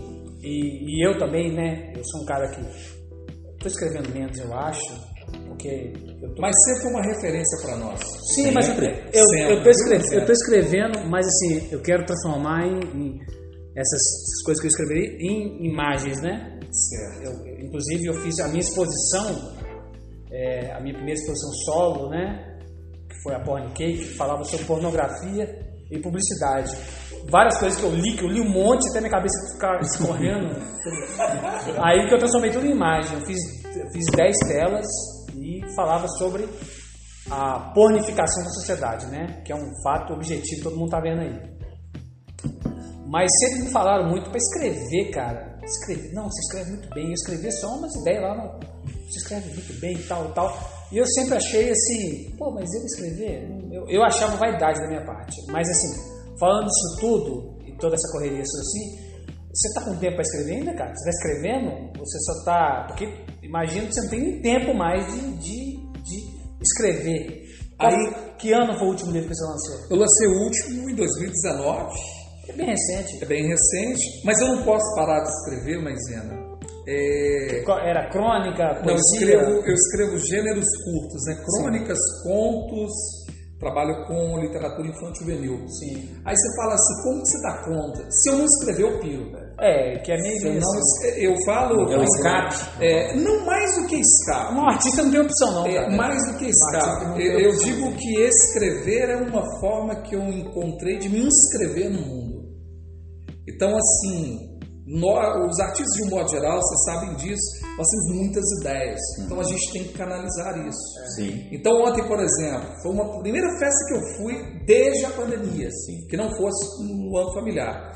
e, 0.41 0.97
e 0.99 1.07
eu 1.07 1.17
também, 1.17 1.53
né? 1.53 1.93
Eu 1.95 2.03
sou 2.03 2.21
um 2.21 2.25
cara 2.25 2.49
que 2.49 2.61
tô 3.59 3.67
escrevendo 3.67 4.13
menos, 4.13 4.37
eu 4.39 4.53
acho, 4.53 4.93
porque 5.47 5.93
tô 6.19 6.41
Mas 6.41 6.53
sempre 6.65 6.89
uma 6.93 7.01
referência 7.03 7.57
para 7.65 7.77
nós. 7.77 7.99
Sim, 8.35 8.51
mas 8.51 8.67
eu, 8.67 8.75
Sempre. 8.75 9.03
eu, 9.13 9.25
Sempre. 9.27 9.53
eu, 9.53 9.63
tô 9.63 9.69
escrevendo, 9.69 10.01
Sempre. 10.03 10.17
eu 10.17 10.25
tô 10.25 10.31
escrevendo, 10.31 11.09
mas 11.09 11.25
assim, 11.27 11.67
eu 11.71 11.81
quero 11.81 12.05
transformar 12.05 12.65
em, 12.67 12.79
em 12.97 13.19
essas 13.75 14.01
coisas 14.43 14.59
que 14.61 14.67
eu 14.67 14.71
escrevi 14.71 15.17
em 15.21 15.65
imagens, 15.71 16.21
né? 16.21 16.59
Certo. 16.71 17.23
Eu- 17.23 17.59
inclusive, 17.65 18.05
eu 18.07 18.13
fiz 18.21 18.39
a 18.39 18.47
minha 18.47 18.59
exposição, 18.61 19.55
é, 20.31 20.73
a 20.73 20.79
minha 20.81 20.93
primeira 20.95 21.19
exposição 21.19 21.51
solo, 21.65 22.09
né? 22.09 22.47
Que 23.11 23.23
foi 23.23 23.35
a 23.35 23.39
Porn 23.39 23.67
Cake, 23.73 23.97
que 23.97 24.15
falava 24.15 24.43
sobre 24.45 24.65
pornografia 24.65 25.47
e 25.91 25.99
publicidade. 25.99 26.75
Várias 27.29 27.57
coisas 27.57 27.77
que 27.77 27.85
eu 27.85 27.91
li, 27.91 28.15
que 28.15 28.23
eu 28.23 28.29
li 28.29 28.39
um 28.39 28.49
monte, 28.49 28.89
até 28.89 29.01
minha 29.01 29.11
cabeça 29.11 29.53
ficar 29.53 29.79
escorrendo. 29.83 30.55
Aí 31.83 32.07
que 32.07 32.13
eu 32.13 32.17
transformei 32.17 32.51
tudo 32.51 32.65
em 32.65 32.71
imagem. 32.71 33.19
Eu 33.19 33.25
fiz, 33.25 33.37
eu 33.75 33.91
fiz 33.91 34.05
10 34.15 34.37
telas 34.47 34.85
e 35.37 35.61
falava 35.75 36.07
sobre 36.07 36.47
a 37.29 37.71
pornificação 37.73 38.43
da 38.43 38.49
sociedade, 38.51 39.05
né? 39.07 39.41
Que 39.45 39.51
é 39.51 39.55
um 39.55 39.69
fato 39.83 40.13
objetivo, 40.13 40.63
todo 40.63 40.77
mundo 40.77 40.89
tá 40.89 40.99
vendo 41.01 41.21
aí. 41.21 41.51
Mas 43.07 43.29
sempre 43.39 43.65
me 43.65 43.71
falaram 43.71 44.09
muito 44.09 44.29
para 44.29 44.37
escrever, 44.37 45.11
cara. 45.11 45.59
Escrever, 45.61 46.13
não, 46.13 46.29
você 46.29 46.39
escreve 46.39 46.71
muito 46.71 46.89
bem. 46.95 47.07
Eu 47.07 47.13
escrevi 47.13 47.51
só 47.51 47.67
umas 47.75 47.93
ideias 47.97 48.23
lá, 48.23 48.35
não, 48.35 48.59
você 49.05 49.17
escreve 49.19 49.49
muito 49.53 49.79
bem 49.81 49.93
e 49.97 50.03
tal, 50.03 50.31
tal. 50.31 50.80
E 50.91 50.97
eu 50.97 51.05
sempre 51.05 51.35
achei 51.35 51.69
assim, 51.69 52.35
pô, 52.37 52.51
mas 52.51 52.69
eu 52.73 52.83
escrever? 52.83 53.47
Eu, 53.71 53.87
eu 53.87 54.03
achava 54.03 54.35
vaidade 54.35 54.79
da 54.79 54.87
minha 54.87 55.05
parte. 55.05 55.35
Mas 55.49 55.69
assim, 55.69 56.37
falando 56.37 56.65
disso 56.65 56.97
tudo 56.99 57.57
e 57.65 57.71
toda 57.77 57.95
essa 57.95 58.11
correria 58.11 58.41
isso 58.41 58.57
assim, 58.57 59.11
você 59.53 59.73
tá 59.73 59.85
com 59.85 59.97
tempo 59.97 60.15
para 60.15 60.21
escrever 60.21 60.55
ainda, 60.55 60.73
cara? 60.73 60.93
Você 60.95 61.03
tá 61.03 61.09
escrevendo? 61.09 61.99
Você 61.99 62.17
só 62.19 62.45
tá. 62.45 62.85
Porque 62.87 63.05
imagino 63.43 63.87
que 63.87 63.93
você 63.93 64.01
não 64.01 64.09
tem 64.09 64.19
nem 64.19 64.41
tempo 64.41 64.73
mais 64.73 65.05
de, 65.13 65.37
de, 65.37 65.77
de 66.03 66.41
escrever. 66.61 67.41
Aí, 67.77 68.35
que 68.37 68.53
ano 68.53 68.77
foi 68.77 68.87
o 68.87 68.91
último 68.91 69.11
livro 69.11 69.27
que 69.27 69.35
você 69.35 69.43
lançou? 69.43 69.89
Eu 69.89 69.97
lancei 69.97 70.27
o 70.27 70.43
último 70.43 70.89
em 70.89 70.95
2019. 70.95 72.21
É 72.47 72.53
bem 72.53 72.67
recente. 72.67 73.23
É 73.23 73.25
bem 73.25 73.47
recente, 73.47 74.21
mas 74.23 74.39
eu 74.39 74.55
não 74.55 74.63
posso 74.63 74.95
parar 74.95 75.21
de 75.21 75.29
escrever, 75.29 75.81
Maisena. 75.81 76.40
É... 76.87 77.63
Era 77.89 78.09
crônica, 78.09 78.63
Não, 78.63 78.75
eu 78.75 78.83
poesia? 78.83 79.19
escrevo, 79.19 79.51
eu 79.65 79.73
escrevo 79.73 80.17
gêneros 80.17 80.65
curtos, 80.83 81.21
né? 81.27 81.35
Crônicas, 81.45 81.99
contos, 82.23 82.91
trabalho 83.59 84.05
com 84.07 84.39
literatura 84.39 84.87
infantil 84.87 85.27
juvenil. 85.27 85.67
Sim. 85.67 86.09
Aí 86.25 86.35
você 86.35 86.55
fala 86.55 86.73
assim, 86.73 87.03
como 87.03 87.21
que 87.21 87.27
você 87.27 87.41
dá 87.43 87.63
conta? 87.63 88.11
Se 88.11 88.29
eu 88.29 88.37
não 88.37 88.45
escrever, 88.45 88.83
eu 88.83 88.99
piro, 88.99 89.31
velho. 89.31 89.51
É, 89.59 89.99
que 89.99 90.11
é 90.11 90.17
meio 90.17 90.39
Se 90.39 90.49
isso. 90.49 90.59
não, 90.59 91.09
eu 91.17 91.35
falo... 91.45 91.91
É 91.91 91.97
o 91.99 92.03
escape. 92.03 92.83
É, 92.83 93.15
não 93.17 93.45
mais 93.45 93.75
do 93.79 93.85
que 93.87 93.97
escape. 93.97 94.55
Um 94.55 94.65
artista 94.67 95.03
não 95.03 95.11
tem 95.11 95.21
opção, 95.21 95.51
não, 95.53 95.67
É, 95.67 95.95
mais 95.95 96.31
do 96.31 96.39
que 96.39 96.45
escape. 96.49 97.21
Eu, 97.23 97.39
eu 97.39 97.51
digo 97.59 97.93
que 97.95 98.21
escrever 98.23 99.09
é 99.11 99.17
uma 99.17 99.43
forma 99.59 100.01
que 100.01 100.15
eu 100.15 100.23
encontrei 100.23 100.97
de 100.97 101.09
me 101.09 101.19
inscrever 101.27 101.91
no 101.91 102.01
mundo. 102.01 102.41
Então, 103.47 103.69
assim, 103.75 104.50
nó- 104.85 105.45
os 105.47 105.59
artistas 105.59 105.93
de 105.95 106.03
um 106.03 106.09
modo 106.09 106.29
geral, 106.29 106.59
vocês 106.61 106.83
sabem 106.85 107.15
disso, 107.15 107.65
nós 107.77 107.87
temos 107.87 108.15
muitas 108.21 108.43
ideias. 108.59 108.99
Então 109.25 109.39
a 109.39 109.43
gente 109.43 109.71
tem 109.71 109.83
que 109.83 109.93
canalizar 109.93 110.57
isso. 110.67 111.15
Sim. 111.15 111.47
Então 111.51 111.71
ontem, 111.83 112.05
por 112.07 112.19
exemplo, 112.19 112.67
foi 112.81 112.91
uma 112.91 113.19
primeira 113.21 113.47
festa 113.59 113.85
que 113.87 113.93
eu 113.95 114.17
fui 114.17 114.65
desde 114.65 115.05
a 115.05 115.09
pandemia, 115.11 115.67
assim, 115.67 116.07
que 116.07 116.17
não 116.17 116.29
fosse 116.35 116.83
no 116.83 117.17
ano 117.17 117.33
familiar. 117.33 117.93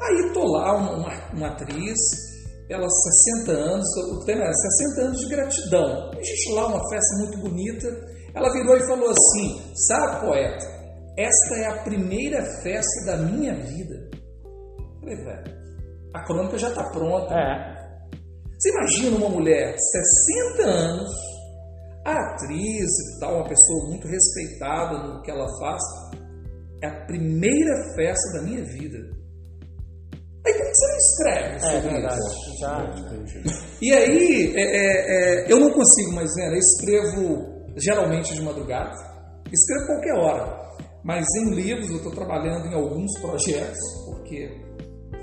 Aí 0.00 0.32
tô 0.32 0.44
lá, 0.44 0.76
uma, 0.76 0.96
uma- 0.96 1.30
uma 1.34 1.48
atriz, 1.48 1.98
ela 2.68 2.88
60 2.88 3.52
anos, 3.52 3.86
o 4.12 4.24
tema 4.24 4.42
era 4.44 4.52
60 4.54 5.00
anos 5.08 5.20
de 5.20 5.28
gratidão. 5.28 6.10
A 6.10 6.22
gente 6.22 6.52
lá, 6.54 6.66
uma 6.66 6.88
festa 6.88 7.16
muito 7.18 7.38
bonita, 7.38 7.86
ela 8.34 8.50
virou 8.52 8.76
e 8.76 8.86
falou 8.86 9.10
assim, 9.10 9.60
sabe 9.88 10.26
poeta, 10.26 10.66
esta 11.18 11.54
é 11.56 11.66
a 11.66 11.82
primeira 11.84 12.42
festa 12.62 13.04
da 13.06 13.16
minha 13.18 13.54
vida. 13.54 14.10
Eu 14.44 15.00
Falei, 15.00 15.16
velho, 15.16 15.61
a 16.14 16.24
crônica 16.24 16.58
já 16.58 16.68
está 16.68 16.84
pronta. 16.90 17.34
É. 17.34 17.82
Você 18.58 18.70
imagina 18.70 19.16
uma 19.16 19.28
mulher, 19.28 19.74
60 20.56 20.62
anos, 20.68 21.10
atriz 22.04 22.88
e 22.88 23.20
tal, 23.20 23.36
uma 23.36 23.48
pessoa 23.48 23.88
muito 23.88 24.06
respeitada 24.06 24.98
no 24.98 25.22
que 25.22 25.30
ela 25.30 25.46
faz. 25.58 25.82
É 26.82 26.86
a 26.88 27.06
primeira 27.06 27.74
festa 27.96 28.38
da 28.38 28.42
minha 28.42 28.64
vida. 28.64 28.98
Aí 30.44 30.52
por 30.54 30.66
que 30.66 30.74
você 30.74 30.88
não 30.88 30.96
escreve 30.96 31.54
É 31.54 31.58
sobre 31.60 31.90
verdade. 31.90 32.18
isso? 32.18 32.58
Já. 32.60 33.62
E 33.82 33.92
aí, 33.92 34.52
é, 34.54 34.62
é, 34.62 35.44
é, 35.48 35.52
eu 35.52 35.58
não 35.58 35.72
consigo 35.72 36.12
mais 36.12 36.32
ver, 36.36 36.52
eu 36.52 36.58
escrevo 36.58 37.66
geralmente 37.76 38.32
de 38.32 38.42
madrugada, 38.42 38.92
escrevo 39.52 39.86
qualquer 39.86 40.14
hora, 40.14 40.60
mas 41.02 41.26
em 41.40 41.54
livros 41.54 41.90
eu 41.90 41.96
estou 41.96 42.12
trabalhando 42.12 42.66
em 42.66 42.74
alguns 42.74 43.10
projetos, 43.20 43.78
porque 44.06 44.48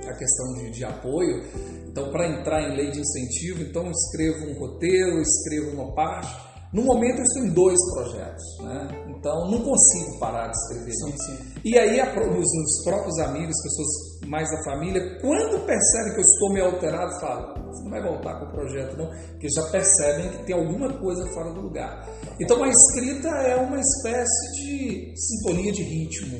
a 0.09 0.17
questão 0.17 0.53
de, 0.55 0.71
de 0.71 0.83
apoio, 0.83 1.43
então 1.87 2.11
para 2.11 2.27
entrar 2.27 2.61
em 2.61 2.75
lei 2.75 2.91
de 2.91 2.99
incentivo, 2.99 3.61
então 3.61 3.89
escrevo 3.89 4.45
um 4.45 4.59
roteiro, 4.59 5.21
escrevo 5.21 5.71
uma 5.71 5.93
parte. 5.93 6.49
No 6.71 6.83
momento 6.83 7.17
eu 7.17 7.23
estou 7.23 7.43
em 7.45 7.49
dois 7.49 7.79
projetos, 7.93 8.43
né? 8.59 8.87
então 9.09 9.49
não 9.49 9.63
consigo 9.63 10.19
parar 10.19 10.49
de 10.49 10.57
escrever. 10.57 10.93
Sim, 10.93 11.17
sim. 11.17 11.37
E 11.65 11.77
aí 11.77 11.99
os 11.99 12.83
próprios 12.83 13.17
amigos, 13.19 13.55
pessoas 13.63 14.27
mais 14.27 14.47
da 14.51 14.63
família, 14.63 15.19
quando 15.19 15.65
percebem 15.65 16.13
que 16.13 16.19
eu 16.19 16.23
estou 16.23 16.53
meio 16.53 16.65
alterado, 16.67 17.19
falam, 17.19 17.65
você 17.65 17.83
não 17.83 17.89
vai 17.89 18.03
voltar 18.03 18.39
com 18.39 18.45
o 18.45 18.51
projeto 18.51 18.97
não, 18.97 19.07
porque 19.07 19.47
já 19.49 19.63
percebem 19.63 20.29
que 20.29 20.45
tem 20.45 20.55
alguma 20.55 20.93
coisa 20.99 21.27
fora 21.33 21.51
do 21.51 21.61
lugar. 21.61 22.07
Então 22.39 22.63
a 22.63 22.69
escrita 22.69 23.29
é 23.29 23.55
uma 23.55 23.79
espécie 23.79 24.51
de 24.61 25.13
sintonia 25.17 25.71
de 25.71 25.81
ritmo, 25.81 26.39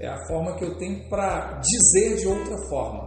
é 0.00 0.08
a 0.08 0.26
forma 0.26 0.56
que 0.56 0.64
eu 0.64 0.76
tenho 0.78 1.08
para 1.08 1.60
dizer 1.60 2.16
de 2.16 2.26
outra 2.26 2.56
forma. 2.68 3.05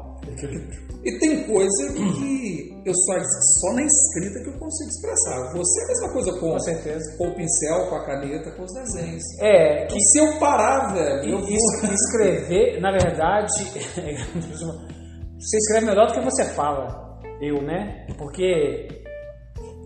E 1.04 1.18
tem 1.20 1.44
coisa 1.48 1.94
que 1.94 2.82
eu 2.86 2.94
só, 2.94 3.14
só 3.62 3.74
na 3.74 3.84
escrita 3.84 4.44
que 4.44 4.50
eu 4.50 4.60
consigo 4.60 4.90
expressar. 4.90 5.54
Você 5.54 5.80
é 5.82 5.84
a 5.84 5.88
mesma 5.88 6.14
coisa 6.14 6.32
com, 6.34 6.52
Com 6.52 6.60
certeza. 6.60 7.18
com 7.18 7.28
o 7.30 7.36
pincel, 7.36 7.88
com 7.90 7.96
a 7.96 8.06
caneta, 8.06 8.52
com 8.52 8.64
os 8.64 8.74
desenhos. 8.74 9.24
É, 9.40 9.86
Então, 9.86 9.96
que 9.96 10.04
se 10.04 10.20
eu 10.20 10.40
parar, 10.40 10.94
velho, 10.94 11.30
eu 11.32 11.40
vou... 11.40 11.50
es- 11.50 11.84
escrever, 11.92 12.82
na 12.82 12.92
verdade, 12.92 13.48
você 15.40 15.58
escreve 15.58 15.86
melhor 15.86 16.08
do 16.08 16.14
que 16.14 16.22
você 16.22 16.44
fala. 16.54 17.08
Eu, 17.42 17.62
né? 17.64 18.06
Porque 18.18 18.88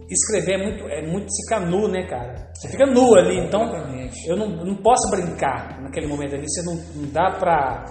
escrever 0.10 0.60
é 0.60 0.64
muito, 0.64 0.84
é 0.88 1.08
muito 1.08 1.28
ficar 1.44 1.60
nu, 1.66 1.88
né, 1.88 2.08
cara? 2.08 2.52
Você 2.56 2.68
fica 2.70 2.86
nu 2.88 3.16
ali, 3.16 3.38
então 3.46 3.64
Exatamente. 3.70 4.28
eu 4.28 4.36
não, 4.36 4.48
não 4.48 4.76
posso 4.82 5.10
brincar 5.12 5.80
naquele 5.82 6.08
momento 6.08 6.34
ali. 6.36 6.46
Você 6.50 6.64
não, 6.64 6.76
não 6.96 7.12
dá 7.12 7.30
pra. 7.40 7.86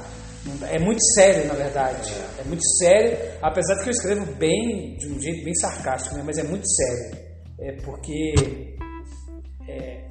É 0.68 0.78
muito 0.78 1.02
sério, 1.14 1.46
na 1.46 1.54
verdade. 1.54 2.12
É. 2.38 2.44
muito 2.44 2.64
sério, 2.78 3.16
apesar 3.40 3.74
de 3.74 3.82
que 3.82 3.88
eu 3.88 3.92
escrevo 3.92 4.34
bem, 4.36 4.96
de 4.96 5.08
um 5.08 5.20
jeito 5.20 5.44
bem 5.44 5.54
sarcástico, 5.54 6.16
né? 6.16 6.22
Mas 6.24 6.38
é 6.38 6.42
muito 6.42 6.66
sério. 6.68 7.16
É 7.60 7.72
porque. 7.82 8.34
é, 9.68 10.08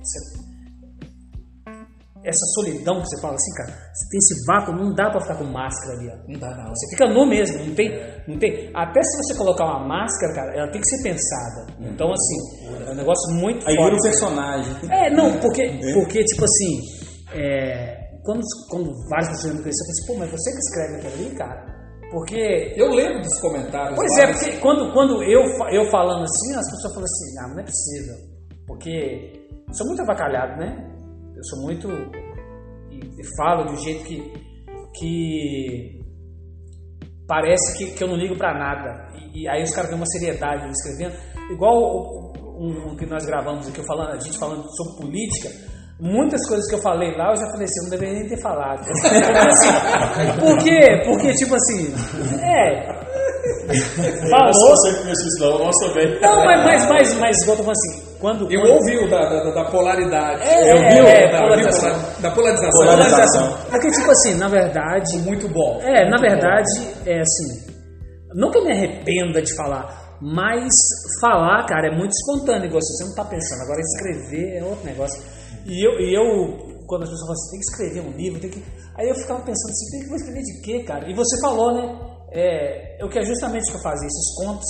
essa 2.24 2.46
solidão 2.54 3.02
que 3.02 3.08
você 3.08 3.20
fala 3.20 3.34
assim, 3.34 3.54
cara, 3.56 3.72
você 3.72 4.10
tem 4.10 4.18
esse 4.20 4.46
vácuo, 4.46 4.74
não 4.74 4.94
dá 4.94 5.10
pra 5.10 5.22
ficar 5.22 5.38
com 5.38 5.46
máscara 5.46 5.98
ali, 5.98 6.08
ó. 6.08 6.32
Não 6.32 6.40
dá, 6.40 6.56
não. 6.56 6.70
Você 6.70 6.90
fica 6.92 7.08
nu 7.10 7.26
mesmo, 7.26 7.66
não 7.66 7.74
tem, 7.74 7.90
não 8.28 8.38
tem. 8.38 8.70
Até 8.76 9.02
se 9.02 9.18
você 9.18 9.36
colocar 9.36 9.66
uma 9.66 9.88
máscara, 9.88 10.34
cara, 10.34 10.56
ela 10.56 10.72
tem 10.72 10.82
que 10.82 10.88
ser 10.88 11.02
pensada. 11.02 11.68
Então, 11.80 12.12
assim, 12.12 12.88
é 12.88 12.92
um 12.92 12.96
negócio 12.96 13.34
muito 13.36 13.68
Aí 13.68 13.76
vira 13.76 13.96
um 13.96 14.02
personagem. 14.02 14.74
É, 14.92 15.10
não, 15.10 15.40
porque, 15.40 15.80
porque 15.94 16.24
tipo 16.24 16.46
assim, 16.46 16.80
é, 17.34 18.01
quando, 18.24 18.42
quando 18.70 18.92
várias 19.10 19.30
pessoas 19.30 19.56
me 19.56 19.62
conheciam, 19.62 19.82
eu 19.82 19.86
falei 19.86 19.92
assim, 19.92 20.08
pô, 20.08 20.16
mas 20.20 20.32
você 20.32 20.52
que 20.52 20.58
escreve 20.58 20.96
aquilo 20.96 21.14
ali, 21.26 21.36
cara? 21.36 21.82
Porque. 22.12 22.74
Eu 22.76 22.90
lembro 22.94 23.22
dos 23.22 23.40
comentários. 23.40 23.96
Pois 23.96 24.18
é, 24.18 24.34
porque 24.34 24.58
quando, 24.60 24.92
quando 24.94 25.24
eu, 25.24 25.42
eu 25.72 25.90
falando 25.90 26.24
assim, 26.24 26.56
as 26.56 26.70
pessoas 26.72 26.94
falam 26.94 27.06
assim, 27.06 27.40
ah, 27.40 27.48
não 27.50 27.60
é 27.60 27.64
possível. 27.64 28.16
Porque 28.68 29.48
eu 29.68 29.74
sou 29.74 29.88
muito 29.88 30.02
avacalhado, 30.02 30.60
né? 30.60 30.92
Eu 31.36 31.44
sou 31.46 31.62
muito. 31.62 31.88
E, 32.92 32.98
e 33.00 33.36
falo 33.38 33.66
de 33.68 33.74
um 33.74 33.78
jeito 33.78 34.04
que. 34.06 34.34
que 35.00 36.02
parece 37.28 37.78
que, 37.78 37.92
que 37.92 38.04
eu 38.04 38.08
não 38.10 38.18
ligo 38.18 38.38
pra 38.38 38.54
nada. 38.54 39.08
E, 39.34 39.44
e 39.44 39.48
aí 39.50 39.64
os 39.64 39.72
caras 39.74 39.90
têm 39.90 39.98
uma 39.98 40.06
seriedade 40.08 40.70
escrevendo. 40.70 41.16
Igual 41.52 41.76
o- 41.78 42.32
o- 42.38 42.66
um, 42.66 42.92
um 42.92 42.96
que 42.96 43.06
nós 43.06 43.26
gravamos 43.26 43.68
aqui, 43.68 43.80
eu 43.80 43.86
falando, 43.86 44.12
a 44.12 44.20
gente 44.20 44.38
falando 44.38 44.64
sobre 44.76 45.02
política. 45.02 45.50
Muitas 46.02 46.42
coisas 46.48 46.68
que 46.68 46.76
eu 46.76 46.82
falei 46.82 47.16
lá, 47.16 47.30
eu 47.30 47.38
já 47.38 47.46
falei 47.52 47.66
assim, 47.66 47.80
eu 47.80 47.84
não 47.84 47.90
deveria 47.92 48.20
nem 48.20 48.28
ter 48.28 48.42
falado. 48.42 48.82
Assim, 48.82 49.70
por 50.42 50.58
quê? 50.58 50.80
Porque, 51.06 51.34
tipo 51.34 51.54
assim, 51.56 51.94
é. 52.42 53.02
Falou. 54.30 54.52
Você 54.52 55.02
conhece 55.02 55.28
isso 55.28 55.40
não, 56.22 56.44
mas, 56.44 56.64
mas, 56.64 56.90
mas, 56.90 57.14
mas 57.16 57.42
igual 57.44 57.58
eu 57.58 57.64
tô 57.64 57.64
falando 57.64 57.78
assim, 57.78 58.12
quando. 58.20 58.52
Eu 58.52 58.62
quando- 58.62 58.74
ouvi 58.74 58.98
o 58.98 59.10
da, 59.10 59.30
da, 59.30 59.52
da 59.52 59.66
polaridade. 59.70 60.44
É, 60.44 60.72
eu 60.74 60.78
é, 60.78 60.90
vi 60.90 61.02
o 61.02 61.08
é, 61.08 61.32
da, 61.32 61.42
polarização. 61.42 62.22
da 62.22 62.32
polarização. 62.32 62.86
Polarização. 62.86 63.58
Porque, 63.70 63.92
tipo 63.92 64.12
assim, 64.12 64.36
na 64.36 64.48
verdade. 64.48 65.18
Muito 65.20 65.48
bom. 65.48 65.80
É, 65.82 66.10
na 66.10 66.18
verdade, 66.18 66.70
é 67.06 67.22
assim. 67.22 67.72
Não 68.34 68.50
que 68.50 68.58
eu 68.58 68.66
me 68.66 68.72
arrependa 68.72 69.42
de 69.42 69.56
falar, 69.56 70.18
mas 70.22 70.72
falar, 71.20 71.66
cara, 71.66 71.88
é 71.88 71.98
muito 71.98 72.12
espontâneo, 72.12 72.68
igual 72.68 72.82
você 72.82 73.04
não 73.04 73.16
tá 73.16 73.26
pensando. 73.26 73.64
Agora, 73.64 73.80
escrever 73.82 74.58
é 74.58 74.64
outro 74.64 74.86
negócio. 74.86 75.22
E 75.66 75.86
eu, 75.88 76.00
e 76.00 76.14
eu 76.16 76.72
quando 76.88 77.04
as 77.04 77.10
pessoas 77.10 77.22
falam 77.28 77.34
assim, 77.34 77.52
tem 77.52 77.60
que 77.60 77.66
escrever 77.66 78.02
um 78.02 78.18
livro, 78.18 78.40
tem 78.42 78.50
que. 78.50 78.64
Aí 78.98 79.08
eu 79.08 79.16
ficava 79.16 79.40
pensando 79.42 79.72
assim, 79.72 79.92
tem 79.92 80.08
que 80.10 80.16
escrever 80.16 80.42
de 80.44 80.62
quê, 80.62 80.84
cara? 80.84 81.10
E 81.10 81.16
você 81.16 81.40
falou, 81.42 81.74
né? 81.74 82.00
É, 82.34 82.98
o 83.04 83.10
que 83.10 83.20
é 83.20 83.24
justamente 83.26 83.68
o 83.70 83.72
que 83.72 83.78
eu 83.78 83.82
fazia, 83.82 84.08
esses 84.08 84.36
contos. 84.44 84.66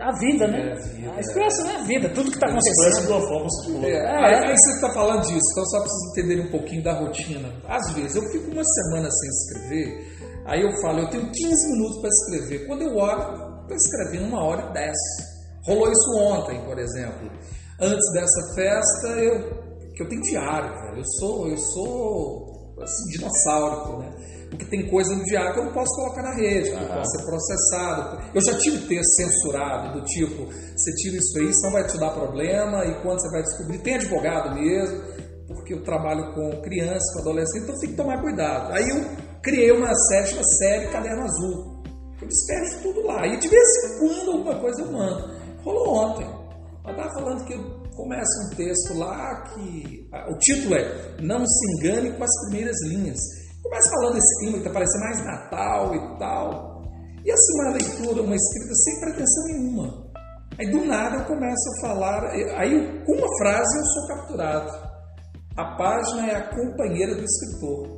A 0.00 0.12
vida, 0.20 0.46
né? 0.46 0.60
É, 0.60 0.72
a 0.72 0.76
vida, 0.76 1.10
a 1.10 1.64
né? 1.64 1.76
A 1.76 1.82
vida, 1.84 2.08
tudo 2.10 2.30
que 2.30 2.38
tá 2.38 2.46
Expressa 2.46 3.00
acontecendo. 3.00 3.06
de 3.06 3.12
uma 3.12 3.20
forma, 3.28 3.48
você 3.50 3.72
falou. 3.72 3.84
É, 3.84 3.92
É. 3.96 4.16
aí, 4.26 4.34
aí 4.50 4.56
você 4.56 4.70
está 4.74 4.92
falando 4.92 5.20
disso, 5.22 5.46
então 5.52 5.64
só 5.66 5.80
para 5.80 5.88
vocês 5.88 6.12
entenderem 6.12 6.46
um 6.46 6.50
pouquinho 6.50 6.84
da 6.84 7.00
rotina. 7.00 7.52
Às 7.66 7.92
vezes 7.94 8.14
eu 8.14 8.22
fico 8.30 8.50
uma 8.52 8.62
semana 8.64 9.08
sem 9.10 9.28
escrever, 9.30 10.42
aí 10.46 10.62
eu 10.62 10.70
falo, 10.80 11.00
eu 11.00 11.10
tenho 11.10 11.28
15 11.32 11.72
minutos 11.72 12.00
para 12.00 12.08
escrever. 12.10 12.66
Quando 12.68 12.82
eu 12.82 12.94
olho, 12.96 13.22
estou 13.62 13.76
escrevendo 13.76 14.28
uma 14.28 14.44
hora 14.44 14.70
e 14.70 14.72
dez. 14.72 14.96
Rolou 15.66 15.90
isso 15.90 16.16
ontem, 16.18 16.64
por 16.64 16.78
exemplo. 16.78 17.30
Antes 17.80 18.12
dessa 18.12 18.54
festa, 18.54 19.08
eu, 19.20 19.67
que 19.98 20.04
eu 20.04 20.08
tenho 20.08 20.22
diário, 20.22 20.70
velho. 20.70 20.98
Eu 20.98 21.04
sou, 21.18 21.48
eu 21.48 21.58
sou 21.58 22.74
assim, 22.80 23.10
dinossauro, 23.10 23.98
né? 23.98 24.14
Porque 24.48 24.64
tem 24.64 24.88
coisa 24.88 25.14
no 25.14 25.24
diário 25.24 25.52
que 25.52 25.58
eu 25.58 25.64
não 25.64 25.72
posso 25.72 25.94
colocar 25.96 26.22
na 26.22 26.34
rede, 26.36 26.70
que 26.70 26.86
pode 26.86 27.10
ser 27.10 27.24
processado. 27.26 28.22
Eu 28.32 28.40
já 28.40 28.56
tive 28.58 28.86
texto 28.86 29.16
censurado, 29.16 30.00
do 30.00 30.04
tipo, 30.06 30.46
você 30.46 30.94
tira 30.94 31.16
isso 31.16 31.38
aí, 31.38 31.52
senão 31.52 31.72
vai 31.72 31.86
te 31.86 31.98
dar 31.98 32.10
problema, 32.12 32.86
e 32.86 33.02
quando 33.02 33.20
você 33.20 33.30
vai 33.30 33.42
descobrir, 33.42 33.78
tem 33.78 33.96
advogado 33.96 34.54
mesmo, 34.54 35.02
porque 35.48 35.74
eu 35.74 35.82
trabalho 35.82 36.32
com 36.32 36.62
criança, 36.62 37.12
com 37.14 37.20
adolescente, 37.20 37.64
então 37.64 37.78
tem 37.80 37.90
que 37.90 37.96
tomar 37.96 38.22
cuidado. 38.22 38.72
Aí 38.72 38.88
eu 38.88 39.04
criei 39.42 39.72
uma 39.72 39.92
série, 39.94 40.32
uma 40.32 40.44
série 40.44 40.88
Caderno 40.88 41.24
Azul. 41.24 41.82
Eu 42.22 42.28
despejo 42.28 42.82
tudo 42.82 43.06
lá. 43.06 43.26
E 43.26 43.36
de 43.36 43.48
vez 43.48 43.66
em 43.84 43.98
quando 43.98 44.30
alguma 44.30 44.60
coisa 44.60 44.82
eu 44.82 44.92
mando. 44.92 45.30
Rolou 45.62 45.94
ontem. 45.94 46.26
Eu 46.86 46.90
estava 46.90 47.10
falando 47.12 47.44
que 47.44 47.77
começa 47.98 48.46
um 48.46 48.56
texto 48.56 48.94
lá 48.94 49.42
que. 49.42 50.08
O 50.30 50.38
título 50.38 50.76
é 50.76 51.20
Não 51.20 51.44
se 51.44 51.72
engane 51.72 52.16
com 52.16 52.22
as 52.22 52.40
primeiras 52.46 52.76
linhas. 52.86 53.18
Começa 53.62 53.90
falando 53.90 54.14
desse 54.14 54.38
clima 54.38 54.58
que 54.58 54.64
tá 54.64 54.70
parecendo 54.70 55.04
mais 55.04 55.24
Natal 55.24 55.94
e 55.94 56.18
tal. 56.18 56.82
E 57.24 57.30
assim, 57.30 57.52
uma 57.54 57.72
leitura, 57.72 58.22
uma 58.22 58.36
escrita 58.36 58.74
sem 58.74 59.00
pretensão 59.00 59.44
nenhuma. 59.46 60.08
Aí 60.58 60.70
do 60.70 60.84
nada 60.86 61.16
eu 61.16 61.24
começo 61.24 61.68
a 61.68 61.80
falar. 61.88 62.24
Aí 62.56 63.04
com 63.04 63.12
uma 63.12 63.38
frase 63.38 63.78
eu 63.78 63.84
sou 63.84 64.06
capturado. 64.08 64.88
A 65.56 65.76
página 65.76 66.30
é 66.30 66.36
a 66.36 66.48
companheira 66.48 67.16
do 67.16 67.24
escritor. 67.24 67.88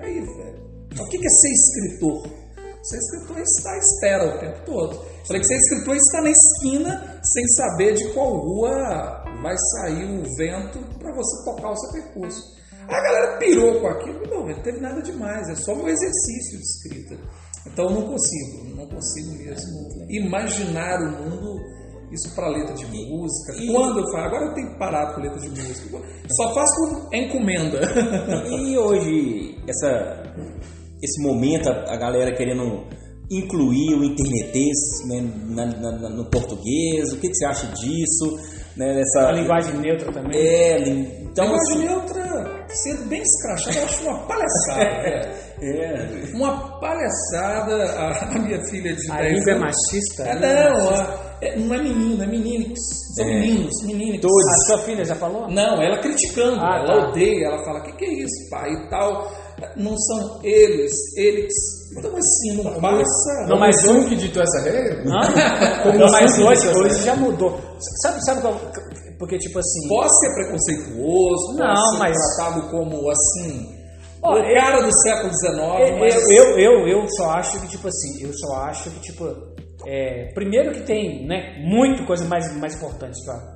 Aí, 0.00 0.14
velho. 0.14 0.64
O 0.98 1.08
que 1.08 1.18
é 1.18 1.28
ser 1.28 1.52
escritor? 1.52 2.43
Ser 2.84 2.98
escritor 2.98 3.38
estar 3.40 3.72
à 3.72 3.78
espera 3.78 4.36
o 4.36 4.38
tempo 4.38 4.58
todo. 4.66 5.04
Falei 5.26 5.40
que 5.40 5.46
ser 5.46 5.56
escritor 5.56 5.96
estar 5.96 6.22
na 6.22 6.30
esquina 6.30 7.20
sem 7.22 7.48
saber 7.48 7.94
de 7.94 8.12
qual 8.12 8.36
rua 8.36 9.24
vai 9.42 9.56
sair 9.56 10.04
o 10.04 10.22
vento 10.36 10.78
para 10.98 11.14
você 11.14 11.44
tocar 11.44 11.70
o 11.70 11.76
seu 11.76 11.92
percurso. 11.92 12.42
A 12.86 13.00
galera 13.00 13.38
pirou 13.38 13.80
com 13.80 13.86
aquilo. 13.86 14.20
Não, 14.28 14.46
não 14.46 14.62
teve 14.62 14.80
nada 14.80 15.00
demais. 15.00 15.48
É 15.48 15.54
só 15.54 15.72
um 15.72 15.88
exercício 15.88 16.58
de 16.58 16.64
escrita. 16.64 17.18
Então 17.66 17.86
eu 17.86 17.90
não 17.92 18.02
consigo, 18.02 18.76
não 18.76 18.86
consigo 18.86 19.32
mesmo 19.32 19.88
imaginar 20.10 21.00
o 21.00 21.22
mundo 21.22 21.84
isso 22.12 22.34
para 22.34 22.48
letra 22.48 22.74
de 22.74 22.86
música. 22.86 23.54
Quando 23.72 23.98
eu 23.98 24.04
faço, 24.12 24.26
agora 24.26 24.44
eu 24.46 24.54
tenho 24.54 24.70
que 24.70 24.78
parar 24.78 25.14
com 25.14 25.22
letra 25.22 25.40
de 25.40 25.48
música. 25.48 25.98
Só 26.36 26.54
faço 26.54 27.08
encomenda. 27.12 27.80
E 28.46 28.78
hoje, 28.78 29.58
essa, 29.66 30.22
esse 31.04 31.22
momento, 31.22 31.68
a, 31.68 31.94
a 31.94 31.96
galera 31.96 32.34
querendo 32.34 32.84
incluir 33.30 33.94
o 33.94 34.04
internetês 34.04 34.76
né, 35.08 35.20
na- 35.48 35.66
na- 35.66 35.98
na- 35.98 36.10
no 36.10 36.30
português, 36.30 37.12
o 37.12 37.16
que, 37.20 37.28
que 37.28 37.34
você 37.34 37.46
acha 37.46 37.66
disso? 37.68 38.38
Né, 38.76 39.00
essa, 39.00 39.28
A 39.28 39.32
linguagem 39.32 39.74
neutra 39.78 40.12
também. 40.12 40.36
É, 40.38 40.78
lin- 40.78 41.08
então 41.30 41.46
Então, 41.46 41.54
assim, 41.54 41.78
neutra, 41.78 42.66
sendo 42.68 43.08
bem 43.08 43.22
escrachado, 43.22 43.76
eu 43.78 43.84
acho 43.84 44.02
uma 44.04 44.18
palhaçada. 44.26 45.02
velho. 45.02 45.44
é, 45.62 46.36
Uma 46.36 46.80
palhaçada. 46.80 47.84
A, 47.92 48.34
a 48.36 48.38
minha 48.40 48.60
filha 48.68 48.94
de 48.94 49.10
A 49.10 49.16
10 49.16 49.32
língua 49.32 49.50
é 49.50 49.54
anos- 49.54 49.64
machista? 49.64 50.22
É, 50.24 50.38
né? 50.38 50.70
não, 50.70 50.90
a- 50.90 51.36
é, 51.40 51.56
não 51.58 51.74
é 51.74 51.82
menino, 51.82 52.22
é 52.22 52.26
menino. 52.26 52.74
São 53.16 53.24
É. 53.24 53.40
meninos, 53.40 53.72
meninos. 53.86 54.20
Todos. 54.20 54.46
A 54.46 54.66
sua 54.66 54.78
filha 54.84 55.04
já 55.04 55.14
falou? 55.14 55.48
Não, 55.48 55.80
ela 55.82 55.98
criticando, 56.00 56.58
Ah, 56.60 56.78
ela 56.84 57.00
tá. 57.02 57.08
odeia, 57.08 57.46
ela 57.46 57.64
fala, 57.64 57.78
o 57.80 57.82
que, 57.84 57.92
que 57.92 58.04
é 58.04 58.12
isso, 58.24 58.50
pai? 58.50 58.70
E 58.70 58.90
tal. 58.90 59.43
Não 59.76 59.96
são 59.98 60.40
eles, 60.42 60.92
eles. 61.16 61.52
Então 61.96 62.10
assim, 62.16 62.56
não 62.62 62.80
passa. 62.80 63.46
Não, 63.48 63.58
mas 63.58 63.86
um 63.86 64.08
que 64.08 64.16
ditou 64.16 64.42
essa 64.42 64.60
regra? 64.62 65.04
Não, 65.04 66.10
mas 66.10 66.38
hoje, 66.38 66.68
hoje 66.76 67.02
já 67.04 67.14
mudou. 67.16 67.60
Sabe, 68.02 68.24
sabe 68.24 68.40
qual, 68.40 68.58
porque 69.18 69.38
tipo 69.38 69.58
assim. 69.58 69.88
Pode 69.88 70.18
ser 70.20 70.34
preconceituoso, 70.34 71.56
Não, 71.56 71.66
pode 71.74 71.90
ser 71.92 71.98
mas- 71.98 72.36
tratado 72.36 72.70
como 72.70 73.10
assim. 73.10 73.74
Ó, 74.22 74.34
o 74.34 74.38
eu- 74.38 74.54
cara 74.54 74.80
do 74.82 74.90
século 75.02 75.30
XIX, 75.34 75.90
Eu, 75.90 75.98
mas. 75.98 76.14
eu, 76.30 76.58
eu, 76.58 76.88
eu 76.88 77.06
só 77.10 77.30
acho 77.32 77.60
que, 77.60 77.68
tipo 77.68 77.86
assim, 77.88 78.22
eu 78.22 78.32
só 78.32 78.54
acho 78.64 78.90
que, 78.90 79.00
tipo, 79.00 79.24
é, 79.86 80.32
primeiro 80.34 80.72
que 80.72 80.80
tem, 80.80 81.26
né, 81.26 81.58
muito 81.62 82.06
coisa 82.06 82.24
mais, 82.24 82.50
mais 82.56 82.74
importante 82.74 83.22
pra, 83.24 83.54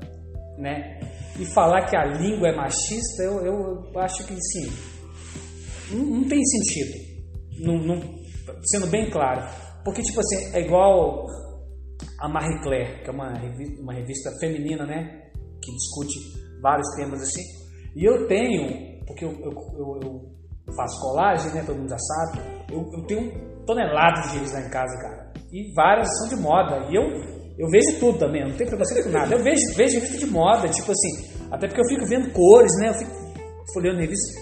né, 0.59 1.01
e 1.41 1.47
falar 1.47 1.87
que 1.87 1.97
a 1.97 2.05
língua 2.05 2.49
é 2.49 2.55
machista, 2.55 3.23
eu, 3.23 3.41
eu, 3.47 3.83
eu 3.95 4.01
acho 4.01 4.27
que, 4.27 4.35
sim, 4.35 4.71
não, 5.93 6.05
não 6.21 6.29
tem 6.29 6.41
sentido, 6.45 6.99
não, 7.61 7.79
não- 7.79 8.19
sendo 8.65 8.87
bem 8.89 9.11
claro, 9.11 9.43
porque, 9.85 10.03
tipo 10.03 10.21
assim, 10.21 10.55
é 10.57 10.61
igual 10.61 11.27
a 12.21 12.29
Marie 12.29 12.61
Claire, 12.63 13.03
que 13.03 13.11
é 13.11 13.13
uma 13.13 13.33
revista, 13.39 13.83
uma 13.83 13.93
revista 13.95 14.31
feminina, 14.41 14.85
né, 14.87 15.31
que 15.63 15.73
discute 15.73 16.19
vários 16.63 16.87
temas 16.97 17.21
assim, 17.23 17.43
e 17.97 18.05
eu 18.05 18.27
tenho, 18.27 18.99
porque 19.07 19.25
eu, 19.25 19.31
eu, 19.41 19.53
eu- 20.03 20.39
faço 20.77 21.01
colagem, 21.01 21.51
né, 21.55 21.63
todo 21.65 21.79
mundo 21.79 21.89
já 21.89 21.97
sabe, 21.99 22.41
eu, 22.71 22.79
eu 22.93 23.07
tenho 23.07 23.65
toneladas 23.65 24.27
de 24.31 24.35
revistas 24.39 24.61
lá 24.61 24.67
em 24.67 24.71
casa, 24.71 24.95
cara, 24.99 25.33
e 25.51 25.73
várias 25.75 26.09
são 26.19 26.29
de 26.29 26.37
moda, 26.37 26.87
e 26.91 26.95
eu, 26.95 27.03
eu 27.59 27.69
vejo 27.71 27.99
tudo 27.99 28.19
também, 28.19 28.43
não 28.47 28.55
tenho 28.57 28.69
preconceito 28.69 29.05
com 29.05 29.11
nada, 29.11 29.35
eu 29.35 29.43
vejo, 29.43 29.63
vejo 29.77 29.95
revista 29.95 30.19
de 30.19 30.27
moda, 30.27 30.69
tipo 30.69 30.93
assim, 30.93 31.49
até 31.51 31.67
porque 31.67 31.81
eu 31.81 31.89
fico 31.89 32.07
vendo 32.07 32.31
cores, 32.33 32.71
né, 32.81 32.91
eu 32.91 32.95
fico 32.95 33.11
folheando 33.73 33.99
revista, 34.01 34.41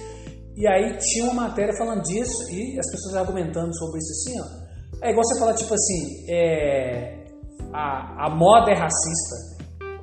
e 0.56 0.66
aí 0.66 0.96
tinha 0.98 1.24
uma 1.30 1.48
matéria 1.48 1.74
falando 1.76 2.02
disso 2.02 2.50
e 2.50 2.78
as 2.78 2.90
pessoas 2.90 3.16
argumentando 3.16 3.74
sobre 3.76 3.98
isso 3.98 4.12
assim, 4.12 4.40
ó. 4.40 4.66
É 5.06 5.10
igual 5.10 5.22
você 5.24 5.38
falar, 5.38 5.54
tipo 5.54 5.74
assim, 5.74 6.24
é, 6.30 7.26
a, 7.72 8.26
a 8.26 8.30
moda 8.34 8.70
é 8.70 8.74
racista. 8.74 9.56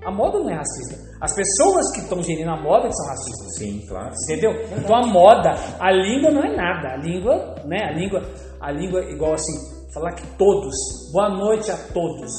A 0.06 0.12
moda 0.12 0.38
não 0.40 0.50
é 0.50 0.56
racista. 0.56 1.02
As 1.22 1.34
pessoas 1.34 1.92
que 1.94 2.02
estão 2.02 2.22
gerindo 2.22 2.52
a 2.52 2.62
moda 2.62 2.88
que 2.90 2.94
são 2.96 3.08
racistas. 3.08 3.56
sim, 3.58 3.86
claro. 3.88 4.14
Entendeu? 4.26 4.52
Então 4.78 4.96
a 4.96 5.08
moda, 5.08 5.56
a 5.80 5.92
língua 5.92 6.30
não 6.32 6.44
é 6.44 6.56
nada. 6.56 6.90
A 6.90 6.98
língua, 6.98 7.56
né? 7.66 7.78
A 7.86 7.92
língua, 7.94 8.22
a 8.60 8.72
língua 8.72 9.00
é 9.00 9.12
igual 9.14 9.34
assim, 9.34 9.54
falar 9.94 10.14
que 10.14 10.28
todos. 10.38 10.76
Boa 11.14 11.30
noite 11.30 11.72
a 11.72 11.78
todos. 11.94 12.30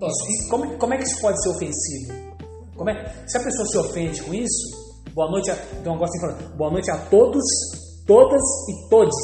Isso- 0.00 0.48
como, 0.50 0.78
como 0.78 0.94
é 0.94 0.98
que 0.98 1.02
isso 1.04 1.20
pode 1.20 1.42
ser 1.42 1.48
ofensivo? 1.50 2.12
Como 2.76 2.90
é, 2.90 3.12
se 3.26 3.36
a 3.36 3.42
pessoa 3.42 3.66
se 3.66 3.78
ofende 3.78 4.22
com 4.22 4.32
isso, 4.34 4.85
boa 5.16 5.30
noite 5.30 5.50
a. 5.50 5.54
Um 5.54 5.92
negócio 5.94 6.04
assim 6.04 6.20
falando, 6.20 6.56
boa 6.56 6.70
noite 6.70 6.90
a 6.90 6.98
todos, 7.08 7.42
todas 8.06 8.42
e 8.68 8.88
todes. 8.90 9.16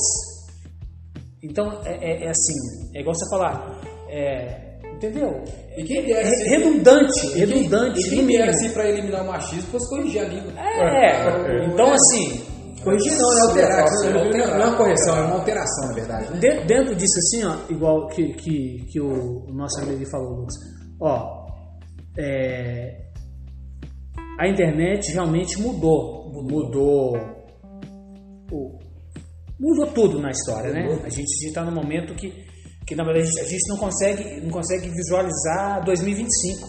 Então 1.43 1.70
é, 1.84 1.93
é- 1.93 2.24
é 2.26 2.30
assim, 2.30 2.55
é 2.95 3.01
igual 3.01 3.14
você 3.14 3.28
falar. 3.30 3.80
é, 4.09 4.78
entendeu? 4.95 5.43
E 5.76 5.84
quem 5.84 6.03
vier 6.05 6.18
É 6.18 6.28
assim, 6.28 6.49
redundante, 6.49 7.26
e 7.26 7.30
quem- 7.30 7.38
redundante, 7.38 8.01
E 8.01 8.11
quem 8.11 8.26
assim 8.49 8.70
pra 8.70 8.88
eliminar 8.88 9.22
o 9.24 9.26
machismo, 9.28 9.70
fosse 9.70 9.88
corrigir 9.88 10.20
a 10.22 10.28
língua. 10.28 10.53
É, 10.59 11.66
então 11.66 11.93
assim, 11.93 12.43
Corrigir 12.84 13.12
não, 13.16 13.32
é 13.32 13.40
alterar. 13.49 13.84
Não, 14.12 14.61
é 14.61 14.66
uma 14.66 14.76
correção, 14.76 15.16
é 15.16 15.20
uma 15.20 15.34
alteração, 15.36 15.88
na 15.88 15.95
verdade, 15.95 16.30
né? 16.32 16.38
De- 16.40 16.64
dentro 16.66 16.97
disso 16.97 17.16
assim, 17.18 17.45
ó, 17.45 17.57
igual 17.72 18.09
que, 18.09 18.32
que, 18.34 18.84
que 18.90 19.01
o, 19.01 19.45
o 19.49 19.53
nosso 19.55 19.80
amigo 19.80 20.05
falou, 20.11 20.40
Lucas, 20.40 20.55
ó, 21.01 21.47
é, 22.18 23.12
a 24.39 24.49
internet 24.49 25.12
realmente 25.12 25.61
mudou, 25.61 26.30
mudou, 26.33 27.16
o- 28.51 28.78
mudou 29.61 29.87
tudo 29.95 30.20
na 30.20 30.30
história, 30.30 30.72
né? 30.72 30.87
A 31.05 31.09
gente 31.09 31.47
está 31.47 31.64
num 31.64 31.74
momento 31.74 32.14
que, 32.14 32.33
que 32.87 32.95
na 32.95 33.05
verdade 33.05 33.28
a 33.41 33.45
gente 33.45 33.68
não 33.68 33.76
consegue, 33.78 34.41
não 34.41 34.51
consegue 34.51 34.89
visualizar 34.89 35.85
2025. 35.85 36.66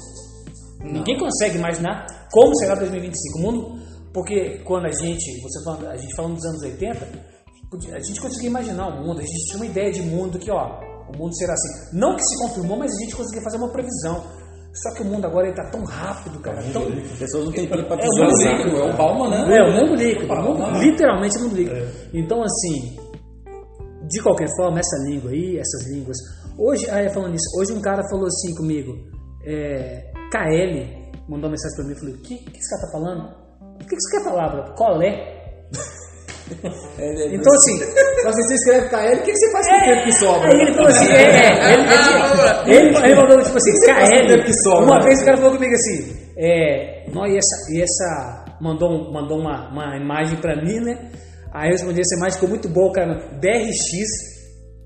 Ninguém 0.84 1.18
consegue 1.18 1.57
imaginar 1.57 2.05
como 2.32 2.55
será 2.57 2.76
2025. 2.76 3.39
O 3.39 3.41
mundo, 3.41 3.84
Porque 4.14 4.59
quando 4.64 4.86
a 4.86 4.91
gente, 4.91 5.41
você 5.41 5.64
falando, 5.64 5.88
a 5.88 5.97
gente 5.97 6.16
falando 6.16 6.36
dos 6.36 6.45
anos 6.45 6.61
80, 6.61 7.07
podia- 7.72 7.95
a 7.95 7.99
gente 7.99 8.22
conseguia 8.22 8.47
imaginar 8.49 8.88
o 8.89 9.01
mundo, 9.07 9.20
a 9.20 9.24
gente 9.24 9.45
tinha 9.47 9.55
uma 9.57 9.66
ideia 9.66 9.91
de 9.91 10.03
mundo 10.03 10.38
que, 10.38 10.51
ó, 10.51 10.80
o 11.11 11.18
mundo 11.18 11.36
será 11.36 11.53
assim. 11.53 11.97
Não 11.97 12.16
que 12.16 12.22
se 12.24 12.38
confirmou, 12.38 12.78
mas 12.78 12.91
a 12.95 12.99
gente 13.03 13.16
conseguia 13.16 13.41
fazer 13.41 13.57
uma 13.57 13.70
previsão. 13.72 14.24
Só 14.74 14.93
que 14.95 15.03
o 15.03 15.05
mundo 15.05 15.26
agora 15.26 15.47
ele 15.47 15.55
tá 15.55 15.69
tão 15.69 15.84
rápido, 15.84 16.39
cara. 16.39 16.57
Tão, 16.74 16.82
As 16.88 17.19
pessoas 17.19 17.45
não 17.45 17.51
têm 17.51 17.67
tempo 17.67 17.88
para 17.88 18.03
É, 18.03 18.07
o 18.07 18.11
mundo 18.11 18.38
líquido, 18.43 18.78
é 18.78 18.84
o 18.91 18.97
Bauman, 18.97 19.30
né? 19.30 19.57
é, 19.57 19.61
o 19.63 19.71
mundo 19.71 19.95
líquido, 19.95 20.34
o 20.34 20.41
mundo- 20.41 20.80
literalmente 20.80 21.38
o 21.38 21.41
mundo 21.41 21.55
líquido. 21.55 21.88
Então, 22.13 22.41
assim, 22.41 22.97
de 24.09 24.21
qualquer 24.24 24.47
forma, 24.57 24.80
essa 24.80 24.97
língua 25.07 25.30
aí, 25.32 25.57
essas 25.59 25.88
línguas. 25.91 26.17
Hoje, 26.57 26.89
ah, 26.89 26.99
é, 26.99 27.09
falando 27.09 27.36
isso, 27.36 27.59
hoje 27.59 27.71
um 27.74 27.82
cara 27.82 28.01
falou 28.09 28.26
assim 28.26 28.53
comigo, 28.55 28.93
é, 29.45 30.11
KL, 30.32 31.11
mandou 31.30 31.49
uma 31.49 31.51
mensagem 31.51 31.76
pra 31.76 31.86
mim, 31.86 31.91
eu 31.91 31.97
falei, 31.99 32.13
o 32.15 32.21
que, 32.21 32.38
que 32.38 32.57
esse 32.59 32.69
cara 32.69 32.82
tá 32.82 32.91
falando? 32.91 33.43
O 33.76 33.78
que, 33.80 33.86
que 33.95 34.01
você 34.01 34.17
quer 34.17 34.24
falar? 34.24 34.74
Colé? 34.76 35.67
É, 37.00 37.06
é, 37.06 37.36
Então, 37.36 37.54
assim, 37.54 37.80
você 38.24 38.54
escreve 38.56 38.89
KL, 38.89 39.20
o 39.20 39.24
que 39.24 39.36
você 39.36 39.52
faz 39.52 39.68
com 39.68 39.76
o 39.76 39.80
tempo 39.84 40.04
que 40.04 40.12
sobra? 40.14 40.50
Aí 40.50 40.60
ele 40.62 40.74
falou 40.74 40.89
assim, 40.89 41.12
é, 41.12 41.16
é, 41.16 41.18
ele, 41.74 41.84
ele, 42.68 42.78
ele, 42.78 42.98
ele 42.98 43.16
mandou 43.16 43.41
tipo 43.44 43.58
assim, 43.58 43.72
KL. 43.86 44.44
que 44.44 44.54
sobra? 44.64 44.86
Uma 44.86 45.00
vez 45.04 45.22
o 45.22 45.26
cara 45.26 45.38
falou 45.38 45.54
comigo 45.54 45.74
assim, 45.74 46.16
é, 46.38 47.06
não, 47.14 47.26
e 47.26 47.38
essa, 47.38 47.56
e 47.72 47.82
essa 47.82 48.46
mandou, 48.62 49.12
mandou 49.12 49.39
uma, 49.39 49.70
uma 49.70 49.98
imagem 49.98 50.38
pra 50.39 50.56
mim, 50.56 50.80
né? 50.80 50.98
Aí 51.54 51.68
eu 51.70 51.74
respondi, 51.74 52.02
essa 52.02 52.16
imagem 52.18 52.34
ficou 52.34 52.50
muito 52.50 52.68
boa, 52.70 52.91
cara, 52.91 53.14
BRX. 53.39 54.34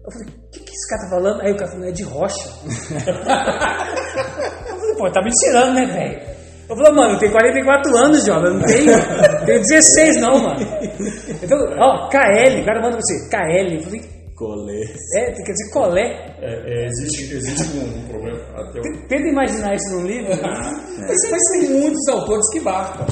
Eu 0.05 0.11
falei, 0.11 0.27
o 0.27 0.31
que, 0.51 0.59
que 0.59 0.71
esse 0.71 0.87
cara 0.89 1.01
tá 1.03 1.09
falando? 1.09 1.41
Aí 1.41 1.51
o 1.51 1.57
cara 1.57 1.71
falou, 1.71 1.87
é 1.87 1.91
de 1.91 2.03
rocha. 2.03 2.49
eu 4.67 4.77
falei, 4.77 4.95
pô, 4.97 5.11
tá 5.11 5.21
me 5.21 5.31
tirando, 5.31 5.73
né, 5.73 5.85
velho? 5.85 6.36
Eu 6.69 6.75
falei, 6.75 6.91
mano, 6.93 7.13
eu 7.13 7.19
tenho 7.19 7.31
44 7.31 7.97
anos, 7.97 8.25
jovem, 8.25 8.45
eu 8.47 8.53
não 8.55 8.61
tenho, 8.65 9.45
tenho 9.45 9.61
16 9.61 10.17
não, 10.21 10.37
mano. 10.39 10.59
Então, 11.41 11.57
ó, 11.79 12.09
KL, 12.09 12.61
o 12.61 12.65
cara 12.65 12.81
manda 12.81 12.97
pra 12.97 13.01
você, 13.01 13.29
KL. 13.29 13.75
Eu 13.75 13.83
falei, 13.83 14.01
Colê. 14.35 14.83
é, 15.15 15.31
quer 15.31 15.51
dizer, 15.51 15.71
colé. 15.73 16.35
É, 16.41 16.83
é, 16.83 16.85
existe 16.85 17.33
existe 17.33 17.75
um, 17.77 17.97
um 17.97 18.07
problema. 18.07 18.37
Até 18.53 18.79
o- 18.79 19.07
Tenta 19.07 19.27
imaginar 19.29 19.73
isso 19.75 19.95
num 19.95 20.05
livro. 20.05 20.29
Mas, 20.43 21.17
mas 21.31 21.41
tem 21.59 21.69
muitos 21.71 22.07
autores 22.09 22.47
que 22.51 22.59
barcam. 22.59 23.05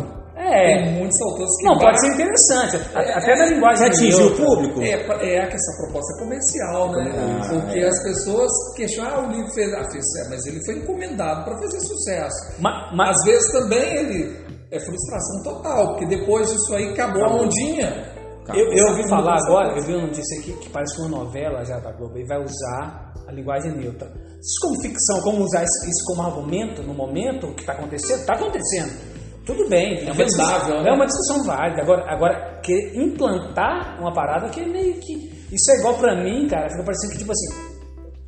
É. 0.46 0.84
Tem 0.84 0.94
muitos 0.94 1.20
autores 1.22 1.50
que 1.58 1.66
Não, 1.66 1.78
pode 1.80 2.00
ser 2.02 2.14
interessante. 2.14 2.76
A- 2.96 3.18
Até 3.18 3.36
na 3.36 3.46
linguagem 3.48 3.88
Atingiu 3.88 4.28
o 4.28 4.36
público? 4.36 4.82
É, 4.82 4.92
é 4.92 5.48
que 5.48 5.56
essa 5.56 5.78
proposta 5.82 6.14
é 6.16 6.20
comercial, 6.24 6.92
né? 6.92 7.12
Ah, 7.18 7.50
Porque 7.50 7.80
é. 7.80 7.88
as 7.88 8.04
pessoas 8.04 8.52
questionam, 8.76 9.12
ah, 9.16 9.28
o 9.28 9.32
livro 9.32 9.52
fez, 9.54 9.74
ah, 9.74 9.84
fez 9.92 10.06
é, 10.26 10.30
mas 10.30 10.46
ele 10.46 10.64
foi 10.66 10.76
encomendado 10.78 11.44
para 11.46 11.58
fazer 11.58 11.80
sucesso. 11.80 12.62
Ma- 12.62 12.92
Mas, 12.96 13.18
Às 13.18 13.26
vezes 13.26 13.52
também 13.52 13.96
ele 13.98 14.46
é 14.72 14.80
frustração 14.80 15.44
total, 15.44 15.88
porque 15.90 16.06
depois 16.06 16.52
disso 16.52 16.74
aí 16.76 16.90
acabou 16.90 17.24
a 17.24 17.36
ondinha. 17.42 18.14
eu, 18.54 18.72
eu 18.72 18.88
ouvi 18.90 19.08
falar 19.10 19.38
agora, 19.48 19.74
você 19.74 19.80
eu 19.80 19.84
vi 19.86 19.94
uma 19.96 20.08
notícia 20.08 20.40
aqui 20.40 20.54
que 20.60 20.70
parece 20.70 21.00
uma 21.02 21.10
novela 21.10 21.64
já 21.66 21.80
da 21.80 21.92
Globo 21.92 22.18
e 22.18 22.26
vai 22.28 22.38
usar 22.44 23.14
a 23.28 23.32
linguagem 23.32 23.72
neutra. 23.76 24.08
Isso 24.40 24.60
como 24.62 24.80
ficção, 24.82 25.22
como 25.24 25.44
usar 25.44 25.64
isso, 25.64 25.90
isso 25.90 26.04
como 26.06 26.22
argumento 26.22 26.84
no 26.84 26.94
momento, 26.94 27.48
o 27.48 27.54
que 27.56 27.62
está 27.62 27.74
acontecendo? 27.74 28.20
Está 28.20 28.34
acontecendo. 28.34 29.15
Tudo 29.46 29.70
bem, 29.70 30.00
é 30.00 30.06
uma, 30.06 30.14
vendável, 30.14 30.26
discussão, 30.26 30.84
né? 30.84 30.90
é 30.90 30.94
uma 30.94 31.06
discussão 31.06 31.44
válida. 31.46 31.82
Agora, 31.82 32.06
agora 32.08 32.60
querer 32.64 32.96
implantar 32.98 34.00
uma 34.00 34.12
parada 34.14 34.50
que 34.50 34.60
é 34.62 34.66
meio 34.66 34.94
que. 35.00 35.14
Isso 35.52 35.72
é 35.72 35.80
igual 35.80 35.94
pra 35.96 36.16
mim, 36.16 36.48
cara, 36.48 36.70
fica 36.70 36.84
parecendo 36.84 37.14
que, 37.14 37.20
tipo 37.20 37.32
assim, 37.32 37.76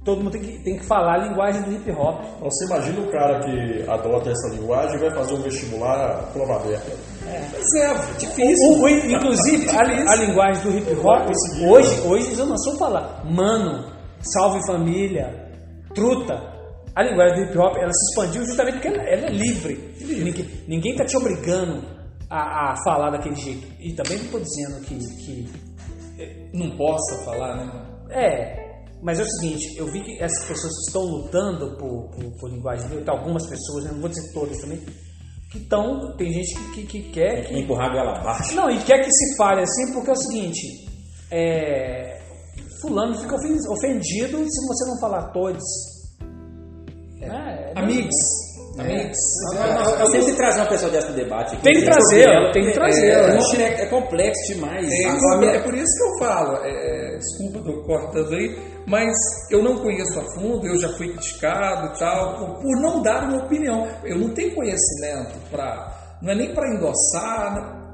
todo 0.06 0.20
mundo 0.24 0.32
tem 0.32 0.42
que, 0.42 0.64
tem 0.64 0.78
que 0.78 0.86
falar 0.86 1.16
a 1.16 1.28
linguagem 1.28 1.62
do 1.64 1.72
hip 1.74 1.92
hop. 1.92 2.22
Então, 2.38 2.50
você 2.50 2.66
imagina 2.66 3.00
o 3.02 3.12
cara 3.12 3.40
que 3.40 3.90
adota 3.90 4.30
essa 4.30 4.50
linguagem 4.56 4.96
e 4.96 5.00
vai 5.00 5.12
fazer 5.16 5.34
um 5.34 5.42
vestibular 5.42 6.30
prova 6.32 6.56
aberta. 6.58 6.92
Mas 7.26 7.76
é 7.82 7.94
difícil. 8.20 8.70
O- 8.70 8.84
o- 8.84 8.88
inclusive, 8.90 9.70
a, 9.72 9.84
li- 9.84 10.08
a 10.08 10.16
linguagem 10.16 10.64
do 10.64 10.78
hip 10.78 10.94
hop, 11.04 11.30
hoje, 11.68 12.02
hoje 12.08 12.28
eles 12.28 12.38
não 12.38 12.58
são 12.60 12.78
falar 12.78 13.24
mano, 13.26 13.92
salve 14.22 14.66
família, 14.68 15.34
truta. 15.96 16.56
A 16.98 17.04
linguagem 17.04 17.36
do 17.38 17.44
hip 17.52 17.58
hop 17.60 17.78
ela 17.78 17.92
se 17.94 18.10
expandiu 18.10 18.44
justamente 18.44 18.74
porque 18.76 18.88
ela, 18.88 19.04
ela 19.04 19.28
é 19.28 19.30
livre. 19.30 19.94
Ninguém, 20.02 20.46
ninguém 20.68 20.96
tá 20.96 21.06
te 21.06 21.16
obrigando 21.16 21.84
a, 22.28 22.72
a 22.72 22.76
falar 22.84 23.12
daquele 23.12 23.36
jeito. 23.36 23.68
E 23.80 23.94
também 23.94 24.18
não 24.18 24.26
estou 24.26 24.40
dizendo 24.40 24.82
que, 24.82 24.96
que 25.24 26.50
Não 26.54 26.76
possa 26.76 27.24
falar, 27.24 27.56
né? 27.58 27.86
é, 28.10 28.68
mas 29.04 29.20
é 29.20 29.22
o 29.22 29.30
seguinte, 29.30 29.78
eu 29.78 29.86
vi 29.92 30.02
que 30.02 30.20
essas 30.24 30.44
pessoas 30.46 30.74
que 30.74 30.88
estão 30.88 31.04
lutando 31.04 31.78
por, 31.78 32.10
por, 32.10 32.40
por 32.40 32.50
linguagem 32.50 32.90
neutra, 32.90 33.14
algumas 33.14 33.46
pessoas, 33.48 33.84
né, 33.84 33.92
não 33.94 34.00
vou 34.00 34.10
dizer 34.10 34.34
todas 34.34 34.58
também, 34.58 34.80
que 35.52 35.60
estão, 35.60 36.16
tem 36.18 36.34
gente 36.34 36.56
que, 36.58 36.72
que, 36.72 36.88
que 36.88 37.12
quer 37.12 37.46
que... 37.48 37.60
Empurrar 37.60 37.96
ela 37.96 38.18
abaixo. 38.20 38.56
Não, 38.56 38.72
e 38.72 38.80
quer 38.84 38.98
que 39.04 39.12
se 39.12 39.38
fale 39.38 39.62
assim, 39.62 39.94
porque 39.94 40.10
é 40.10 40.14
o 40.14 40.18
seguinte, 40.18 40.90
é, 41.30 42.20
fulano 42.82 43.14
fica 43.22 43.36
ofen- 43.36 43.70
ofendido 43.70 44.38
se 44.50 44.68
você 44.68 44.90
não 44.90 45.00
falar 45.00 45.32
todos. 45.32 45.64
É, 47.32 47.72
é 47.76 47.80
Amigos. 47.80 48.16
Amigos. 48.80 49.18
Eu 50.00 50.06
sempre 50.08 50.36
trazer 50.36 50.60
uma 50.60 50.70
pessoa 50.70 50.92
dessa 50.92 51.08
pro 51.08 51.16
debate 51.16 51.56
aqui. 51.56 51.64
Tem 51.64 51.74
que 51.80 51.86
trazer, 51.86 52.22
Ela- 52.30 52.52
tem 52.52 52.64
que 52.66 52.72
trazer. 52.74 53.08
É, 53.08 53.62
é, 53.64 53.82
é 53.82 53.86
complexo 53.88 54.54
demais. 54.54 54.88
É, 54.92 55.06
Agora, 55.10 55.46
é 55.56 55.60
por 55.64 55.74
isso 55.74 55.86
que 55.98 56.04
eu 56.04 56.20
falo, 56.28 56.58
é, 56.64 57.18
desculpa, 57.18 57.60
tô 57.72 57.82
cortando 57.84 58.34
aí, 58.36 58.56
mas 58.88 59.16
eu 59.52 59.64
não 59.64 59.80
conheço 59.80 60.20
a 60.20 60.24
fundo, 60.36 60.68
eu 60.68 60.78
já 60.80 60.90
fui 60.90 61.10
criticado 61.12 61.88
e 61.88 62.00
tal, 62.00 62.38
por, 62.38 62.62
por 62.62 62.82
não 62.82 63.02
dar 63.02 63.24
uma 63.28 63.44
opinião. 63.46 63.88
Eu 64.04 64.18
não 64.20 64.30
tenho 64.34 64.54
conhecimento 64.54 65.34
para. 65.50 66.18
Não 66.22 66.32
é 66.32 66.36
nem 66.36 66.54
para 66.54 66.72
endossar. 66.76 67.56
né? 67.56 67.88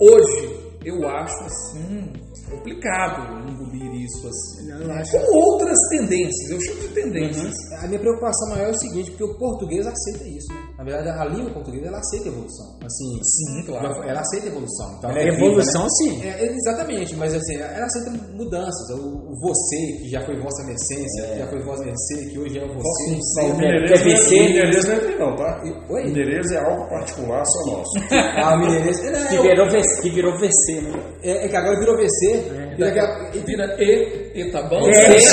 Hoje, 0.00 0.60
eu 0.84 1.08
acho 1.08 1.44
assim, 1.44 2.12
complicado 2.50 3.48
engolir 3.48 3.83
isso 3.96 4.26
assim. 4.28 4.68
Não, 4.68 4.80
eu 4.82 4.90
acho- 4.92 5.12
Como 5.12 5.44
outras 5.52 5.78
tendências, 5.90 6.50
eu 6.50 6.60
chamo 6.60 6.80
de 6.80 6.88
tendências. 6.88 7.54
A 7.82 7.86
minha 7.86 8.00
preocupação 8.00 8.48
maior 8.50 8.68
é 8.68 8.70
o 8.70 8.78
seguinte, 8.78 9.10
porque 9.10 9.24
o 9.24 9.38
português 9.38 9.86
aceita 9.86 10.24
isso, 10.28 10.52
né? 10.52 10.60
Na 10.78 10.84
verdade, 10.84 11.08
a 11.08 11.24
língua 11.26 11.52
portuguesa, 11.52 11.86
ela 11.86 11.98
aceita 11.98 12.28
a 12.28 12.32
evolução. 12.32 12.66
Assim, 12.84 13.22
Sim, 13.22 13.66
claro. 13.66 14.02
ela 14.08 14.20
aceita 14.20 14.46
a 14.46 14.50
evolução. 14.50 14.94
Então, 14.98 15.10
Ela 15.10 15.20
é 15.20 15.28
Evolução, 15.28 15.88
sim. 15.90 16.22
É, 16.22 16.44
exatamente, 16.54 17.14
mas 17.16 17.34
assim, 17.34 17.56
ela 17.56 17.84
aceita 17.86 18.10
mudanças. 18.34 18.90
O, 18.90 19.30
o 19.30 19.34
você, 19.40 19.98
que 20.02 20.08
já 20.10 20.20
foi 20.24 20.36
vossa 20.40 20.62
essência, 20.70 21.26
que 21.32 21.38
já 21.38 21.46
foi 21.48 21.62
vossa 21.62 21.84
mercê, 21.84 22.26
que 22.30 22.38
hoje 22.38 22.58
é 22.58 22.64
o 22.64 22.68
você. 22.74 23.10
Não, 23.40 23.50
o 23.50 23.56
Mineirês 23.56 23.90
não 23.90 23.96
é- 23.96 24.00
o 24.00 24.54
não 24.54 24.62
é 24.62 24.68
assim, 24.68 25.18
não, 25.18 25.36
tá? 25.36 25.62
Oi? 25.90 26.04
Mineirês 26.04 26.50
é 26.52 26.58
algo 26.58 26.88
particular 26.88 27.44
só 27.44 27.66
nosso. 27.66 27.90
Ah, 28.36 28.56
o 28.56 28.58
mineirês. 28.60 28.98
É, 29.04 29.10
não, 29.12 29.28
que, 29.28 29.36
é, 29.36 29.42
virou 29.42 29.70
VC, 29.70 30.02
que 30.02 30.10
virou 30.10 30.32
VC, 30.38 30.80
né? 30.82 30.92
é, 31.22 31.44
é 31.46 31.48
que 31.48 31.56
agora 31.56 31.78
virou 31.78 31.96
VC. 31.96 32.63
E 33.34 33.38
Vira 33.40 33.76
E, 33.80 34.30
E 34.34 34.50
tá 34.50 34.62
bom? 34.62 34.80
DRX, 34.82 35.24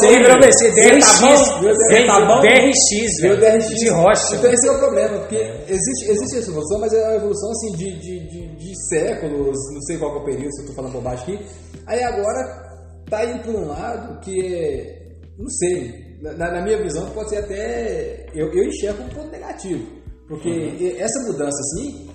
Sim, 0.00 0.22
pra 0.22 0.36
você, 0.40 0.68
tá. 0.70 0.74
DRX. 0.80 1.20
DRX, 1.20 3.20
Virou 3.20 3.36
velho, 3.38 3.58
DRX. 3.58 3.68
de 3.78 3.88
rocha. 3.88 4.36
Então 4.36 4.52
esse 4.52 4.68
é 4.68 4.72
o 4.72 4.78
problema, 4.78 5.18
porque 5.20 5.36
existe, 5.68 6.10
existe 6.10 6.38
essa 6.38 6.50
evolução, 6.50 6.80
mas 6.80 6.92
é 6.92 7.02
uma 7.06 7.16
evolução 7.16 7.50
assim 7.50 7.72
de, 7.76 7.98
de, 7.98 8.20
de, 8.28 8.46
de 8.56 8.88
séculos, 8.88 9.56
não 9.72 9.80
sei 9.82 9.98
qual 9.98 10.12
que 10.12 10.18
é 10.18 10.20
o 10.20 10.24
período, 10.24 10.52
se 10.54 10.62
eu 10.62 10.66
tô 10.68 10.72
falando 10.74 10.92
bobagem 10.92 11.34
aqui. 11.34 11.46
Aí 11.86 12.02
agora 12.02 12.70
tá 13.08 13.24
indo 13.24 13.42
para 13.42 13.52
um 13.52 13.66
lado 13.68 14.20
que, 14.20 14.94
não 15.38 15.48
sei, 15.48 15.94
na, 16.22 16.32
na 16.34 16.62
minha 16.62 16.82
visão 16.82 17.08
pode 17.10 17.30
ser 17.30 17.38
até, 17.38 18.26
eu, 18.34 18.52
eu 18.52 18.64
enxergo 18.64 18.98
como 18.98 19.10
um 19.10 19.14
ponto 19.14 19.30
negativo. 19.32 19.86
Porque 20.28 20.96
essa 21.00 21.18
mudança 21.26 21.58
assim, 21.58 22.08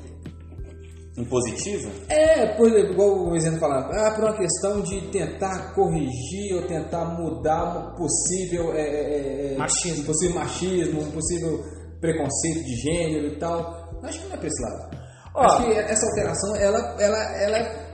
Impositiva? 1.18 1.90
é, 2.10 2.46
por 2.58 2.68
exemplo, 2.68 2.92
igual 2.92 3.30
o 3.30 3.36
exemplo 3.36 3.60
falando, 3.60 3.90
ah, 3.94 4.12
por 4.12 4.26
uma 4.26 4.38
questão 4.38 4.82
de 4.82 5.00
tentar 5.12 5.74
corrigir 5.74 6.56
ou 6.56 6.68
tentar 6.68 7.06
mudar 7.06 7.78
um 7.78 7.96
possível 7.96 8.74
é, 8.74 8.82
é, 8.82 9.54
é, 9.54 9.58
Machismo. 9.58 10.04
um 10.04 10.06
possível 10.06 10.36
machismo, 10.36 11.02
um 11.02 11.12
possível 11.12 11.64
preconceito 12.02 12.64
de 12.66 12.76
gênero 12.76 13.28
e 13.28 13.40
tal. 13.40 13.86
Acho 14.04 14.20
que 14.20 14.28
não 14.28 14.36
é 14.36 14.38
pra 14.38 14.48
esse 14.48 14.62
lado. 14.62 14.98
Ó. 15.34 15.42
Acho 15.42 15.64
que 15.64 15.72
essa 15.72 16.06
alteração, 16.08 16.56
ela, 16.58 16.96
ela, 17.00 17.42
ela 17.42 17.58
é 17.60 17.86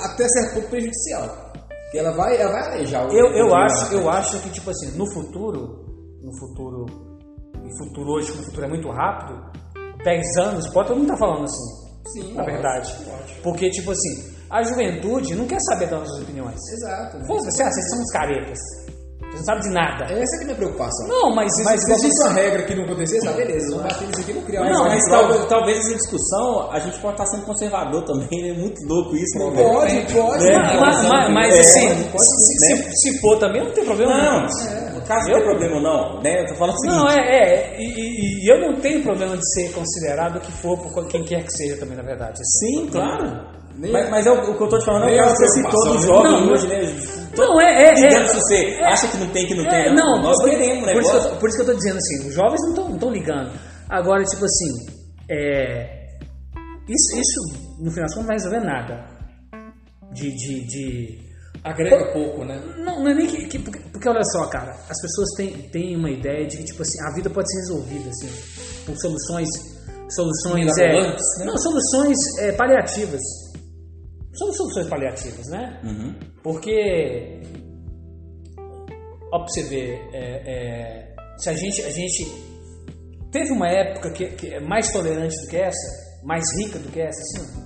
até 0.00 0.28
certo 0.28 0.54
ponto 0.54 0.68
prejudicial. 0.68 1.28
Porque 1.58 1.98
ela 1.98 2.12
vai, 2.12 2.36
ela 2.36 2.52
vai 2.52 2.72
alejar 2.74 3.06
o 3.06 3.12
Eu, 3.12 3.26
eu, 3.32 3.54
acho, 3.54 3.94
eu 3.94 4.10
acho 4.10 4.40
que, 4.42 4.50
tipo 4.50 4.70
assim, 4.70 4.96
no 4.98 5.06
futuro, 5.12 5.84
no 6.22 6.38
futuro, 6.38 6.86
no 7.54 7.78
futuro 7.78 8.10
hoje, 8.12 8.32
que 8.32 8.38
o 8.38 8.44
futuro 8.44 8.66
é 8.66 8.68
muito 8.68 8.90
rápido, 8.90 9.40
10 10.04 10.36
anos, 10.38 10.68
pode 10.68 10.88
todo 10.88 10.98
mundo 10.98 11.08
tá 11.08 11.16
falando 11.16 11.44
assim, 11.44 11.83
Sim, 12.12 12.34
na 12.34 12.44
verdade. 12.44 12.94
Porque, 13.42 13.70
tipo 13.70 13.90
assim, 13.90 14.32
a 14.50 14.62
juventude 14.62 15.34
não 15.34 15.46
quer 15.46 15.58
saber 15.60 15.88
das 15.88 16.00
nossas 16.00 16.22
opiniões. 16.22 16.58
Exato. 16.72 17.18
né? 17.18 17.24
Foda-se, 17.26 17.62
ah, 17.62 17.70
vocês 17.70 17.88
são 17.90 17.98
uns 18.00 18.10
caretas. 18.12 18.58
Vocês 19.20 19.38
não 19.38 19.44
sabem 19.46 19.62
de 19.62 19.70
nada. 19.70 20.04
Essa 20.04 20.36
que 20.36 20.40
é 20.40 20.42
a 20.42 20.44
minha 20.44 20.56
preocupação. 20.56 21.08
Não, 21.08 21.34
mas, 21.34 21.52
Se, 21.56 21.64
mas 21.64 21.82
se 21.82 21.90
existe 21.92 22.22
uma 22.22 22.32
regra 22.34 22.62
que 22.62 22.74
não 22.76 22.84
acontecer, 22.84 23.20
tá 23.20 23.32
beleza, 23.32 23.66
vamos 23.76 23.82
bater 23.92 24.06
nisso 24.06 24.20
aqui 24.20 24.32
não 24.32 24.42
criar 24.42 24.60
mais 24.60 24.78
mas 24.78 25.04
talvez, 25.10 25.46
talvez 25.46 25.78
essa 25.78 25.94
discussão 25.96 26.70
a 26.70 26.78
gente 26.78 27.00
pode 27.00 27.14
estar 27.14 27.26
sendo 27.26 27.44
conservador 27.46 28.04
também, 28.04 28.50
é 28.50 28.52
muito 28.52 28.78
louco 28.86 29.16
isso, 29.16 29.36
né? 29.38 29.50
velho? 29.50 29.68
Pode, 29.70 30.12
pode. 30.12 30.46
É, 30.46 30.80
Mas, 30.80 31.08
mas- 31.08 31.32
mas, 31.32 31.54
É, 31.56 31.60
assim, 31.60 32.10
pode 32.12 32.24
se, 32.24 32.76
se, 32.76 33.10
se 33.12 33.20
for 33.20 33.38
também 33.40 33.64
não 33.64 33.72
tem 33.72 33.84
problema. 33.84 34.12
Não, 34.16 34.46
nenhum. 34.46 34.83
Caso 35.06 35.28
Eu- 35.30 35.34
tenha 35.36 35.44
problema 35.50 35.76
ou 35.76 35.82
não, 35.82 36.22
né? 36.22 36.40
Eu 36.42 36.46
tô 36.46 36.54
falando 36.56 36.74
o 36.74 36.78
seguinte. 36.78 36.98
Não, 36.98 37.08
é, 37.08 37.38
é 37.38 37.76
e, 37.80 37.84
e- 37.84 38.44
e 38.46 38.52
eu 38.52 38.60
não 38.60 38.80
tenho 38.80 39.02
problema 39.02 39.36
de 39.36 39.52
ser 39.54 39.72
considerado 39.72 40.36
o 40.36 40.40
que 40.40 40.52
for 40.52 40.78
por 40.78 41.06
quem 41.08 41.22
quer 41.24 41.42
que 41.44 41.52
seja 41.52 41.76
também, 41.78 41.96
na 41.96 42.02
verdade. 42.02 42.38
Sim, 42.60 42.88
claro. 42.90 43.54
Mas, 43.76 44.08
mas 44.08 44.24
é 44.26 44.30
o, 44.30 44.34
o 44.52 44.56
que 44.56 44.62
eu 44.62 44.68
tô 44.68 44.78
te 44.78 44.84
falando 44.84 45.02
é 45.04 45.06
Nem 45.06 45.16
o 45.16 45.18
é 45.20 45.22
caso 45.24 45.34
que 45.34 45.46
você 45.46 45.62
citou 45.62 45.84
do 45.88 45.94
né? 45.94 46.00
jovem 46.06 46.30
Não, 46.46 46.52
hoje, 46.52 46.66
né? 46.68 46.96
Não, 47.36 47.60
é, 47.60 47.82
é, 47.88 47.94
Ligando 47.94 48.24
é. 48.24 48.28
se 48.28 48.34
você 48.36 48.78
acha 48.84 49.08
que 49.08 49.16
não 49.16 49.26
tem, 49.30 49.46
que 49.48 49.54
não 49.56 49.64
tem. 49.68 49.80
É, 49.86 49.92
não, 49.92 50.22
Nós 50.22 50.40
por, 50.40 50.48
queremos, 50.50 50.86
né? 50.86 50.92
por, 50.92 51.02
isso 51.02 51.10
que 51.10 51.16
eu, 51.16 51.22
tô- 51.30 51.36
por 51.40 51.48
isso 51.48 51.56
que 51.58 51.62
eu 51.62 51.66
tô 51.66 51.74
dizendo 51.74 51.96
assim, 51.98 52.28
os 52.28 52.34
jovens 52.34 52.60
não 52.76 52.94
estão 52.94 53.10
ligando. 53.10 53.50
Agora, 53.90 54.22
tipo 54.22 54.44
assim, 54.44 54.70
é, 55.28 56.06
isso, 56.88 57.18
isso 57.18 57.80
no 57.80 57.90
final 57.90 58.04
das 58.06 58.14
contas 58.14 58.16
não 58.16 58.26
vai 58.26 58.36
resolver 58.36 58.60
nada. 58.60 59.04
De. 60.12 60.30
de, 60.30 60.66
de 60.68 61.18
Agrega 61.64 62.12
pouco, 62.12 62.44
né? 62.44 62.60
não, 62.76 63.00
não 63.02 63.08
é 63.10 63.14
nem 63.14 63.26
que. 63.26 63.46
que- 63.46 63.58
porque, 63.58 63.78
porque 63.90 64.06
olha 64.08 64.22
só, 64.22 64.46
cara, 64.48 64.72
as 64.88 65.00
pessoas 65.00 65.30
têm, 65.36 65.50
têm 65.70 65.96
uma 65.96 66.10
ideia 66.10 66.46
de 66.46 66.58
que, 66.58 66.64
tipo 66.64 66.82
assim, 66.82 66.98
a 67.00 67.14
vida 67.14 67.30
pode 67.30 67.50
ser 67.50 67.58
resolvida, 67.60 68.10
assim, 68.10 68.28
por 68.84 68.94
soluções. 68.98 69.48
Soluções. 70.10 70.76
É, 70.78 70.92
né? 70.92 71.16
Não, 71.46 71.56
soluções 71.56 72.18
é, 72.40 72.52
paliativas. 72.52 73.22
São 74.34 74.52
soluções 74.52 74.88
paliativas, 74.88 75.46
né? 75.48 75.80
Uhum. 75.82 76.14
Porque, 76.42 77.40
ó, 79.32 79.38
pra 79.38 79.48
você 79.48 79.62
ver, 79.62 79.98
é, 80.12 80.42
é, 80.46 81.14
se 81.38 81.48
a 81.48 81.54
gente, 81.54 81.80
a 81.82 81.90
gente 81.90 82.26
teve 83.32 83.52
uma 83.52 83.68
época 83.68 84.10
que, 84.12 84.26
que 84.36 84.48
é 84.54 84.60
mais 84.60 84.92
tolerante 84.92 85.34
do 85.40 85.48
que 85.48 85.56
essa, 85.56 86.20
mais 86.24 86.44
rica 86.58 86.78
do 86.78 86.90
que 86.90 87.00
essa, 87.00 87.20
assim, 87.20 87.64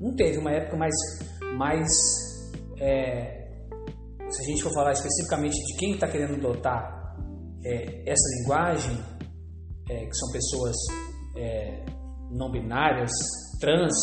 não 0.00 0.14
teve 0.16 0.38
uma 0.38 0.50
época 0.50 0.76
mais, 0.76 0.94
mais 1.56 1.86
é, 2.80 3.40
se 4.28 4.42
a 4.42 4.44
gente 4.46 4.62
for 4.62 4.72
falar 4.72 4.92
especificamente 4.92 5.54
de 5.54 5.76
quem 5.76 5.94
está 5.94 6.08
querendo 6.08 6.34
adotar 6.34 7.14
é, 7.64 8.10
essa 8.10 8.40
linguagem, 8.40 8.98
é, 9.88 10.06
que 10.06 10.16
são 10.16 10.32
pessoas 10.32 10.76
é, 11.36 11.84
não 12.30 12.50
binárias, 12.50 13.10
trans 13.60 13.94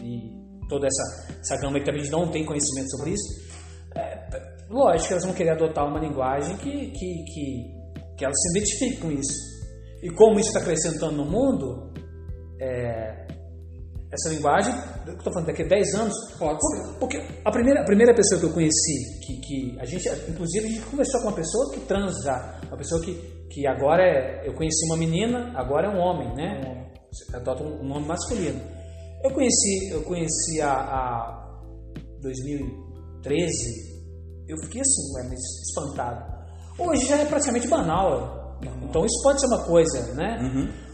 e 0.00 0.30
toda 0.68 0.86
essa, 0.86 1.34
essa 1.40 1.56
gama 1.60 1.80
que 1.80 1.86
também 1.86 2.08
não 2.10 2.30
tem 2.30 2.44
conhecimento 2.44 2.90
sobre 2.90 3.10
isso, 3.10 3.52
é, 3.96 4.66
lógico 4.70 5.08
que 5.08 5.12
elas 5.14 5.24
vão 5.24 5.34
querer 5.34 5.50
adotar 5.50 5.86
uma 5.86 5.98
linguagem 5.98 6.56
que, 6.58 6.90
que, 6.92 7.24
que, 7.24 7.74
que 8.16 8.24
elas 8.24 8.36
se 8.40 8.58
identifiquem 8.58 9.00
com 9.00 9.10
isso. 9.10 9.52
E 10.02 10.10
como 10.10 10.38
isso 10.38 10.48
está 10.48 10.60
crescendo 10.60 10.98
tanto 10.98 11.14
no 11.14 11.24
mundo, 11.24 11.92
é, 12.60 13.21
essa 14.12 14.28
linguagem, 14.28 14.74
eu 15.06 15.14
estou 15.14 15.32
falando 15.32 15.46
daqui 15.46 15.62
a 15.62 15.66
10 15.68 15.94
anos, 15.94 16.14
Pode 16.38 16.60
ser. 16.60 16.98
porque 16.98 17.16
a 17.42 17.50
primeira, 17.50 17.80
a 17.80 17.84
primeira 17.84 18.14
pessoa 18.14 18.38
que 18.38 18.46
eu 18.46 18.52
conheci, 18.52 19.20
que, 19.24 19.40
que 19.40 19.80
a 19.80 19.86
gente, 19.86 20.06
inclusive 20.28 20.66
a 20.66 20.68
gente 20.68 20.86
conversou 20.86 21.20
com 21.22 21.28
uma 21.28 21.34
pessoa 21.34 21.72
que 21.72 21.80
trans 21.80 22.22
já, 22.22 22.60
uma 22.68 22.76
pessoa 22.76 23.00
que, 23.00 23.14
que 23.50 23.66
agora 23.66 24.02
é, 24.02 24.46
eu 24.46 24.52
conheci 24.52 24.84
uma 24.86 24.98
menina, 24.98 25.52
agora 25.56 25.86
é 25.86 25.90
um 25.90 25.98
homem, 25.98 26.34
né? 26.34 26.90
Adota 27.32 27.62
um 27.64 27.82
nome 27.82 28.06
masculino. 28.06 28.60
Eu 29.24 29.30
conheci, 29.30 29.90
eu 29.90 30.02
conheci 30.02 30.60
a, 30.60 30.72
a 30.72 31.60
2013, 32.20 33.92
eu 34.46 34.58
fiquei 34.58 34.82
assim, 34.82 35.14
ué, 35.14 35.34
espantado. 35.34 36.42
Hoje 36.78 37.06
já 37.06 37.16
é 37.16 37.24
praticamente 37.24 37.66
banal. 37.68 38.41
Então 38.82 39.04
isso 39.04 39.22
pode 39.22 39.40
ser 39.40 39.46
uma 39.46 39.64
coisa, 39.64 40.14
né? 40.14 40.38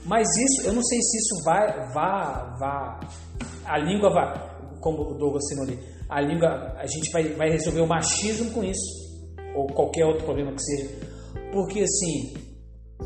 Mas 0.04 0.26
isso, 0.36 0.66
eu 0.66 0.72
não 0.72 0.82
sei 0.82 0.98
se 1.02 1.18
isso 1.18 1.44
vai, 1.44 1.92
vá, 1.92 2.56
vá, 2.58 3.00
a 3.66 3.78
língua 3.78 4.10
vai, 4.10 4.78
como 4.80 5.02
o 5.02 5.18
Douglas 5.18 5.44
ensinou 5.44 5.64
ali, 5.64 5.78
a 6.08 6.20
língua, 6.20 6.48
a 6.78 6.86
gente 6.86 7.10
vai, 7.12 7.24
vai 7.34 7.50
resolver 7.50 7.82
o 7.82 7.86
machismo 7.86 8.50
com 8.52 8.64
isso, 8.64 8.88
ou 9.54 9.66
qualquer 9.66 10.06
outro 10.06 10.24
problema 10.24 10.52
que 10.52 10.62
seja. 10.62 10.88
Porque 11.52 11.80
assim, 11.80 12.34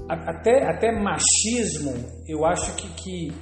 até, 0.09 0.65
até 0.65 0.93
machismo, 0.93 1.95
eu 2.29 2.45
acho 2.45 2.75
que, 2.77 2.89
que, 2.95 3.33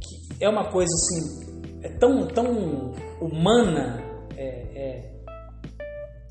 que 0.00 0.44
é 0.44 0.48
uma 0.48 0.70
coisa 0.70 0.92
assim, 0.94 1.50
é 1.82 1.88
tão, 1.98 2.26
tão 2.28 2.92
humana, 3.20 4.02
é, 4.36 4.46
é, 4.46 5.09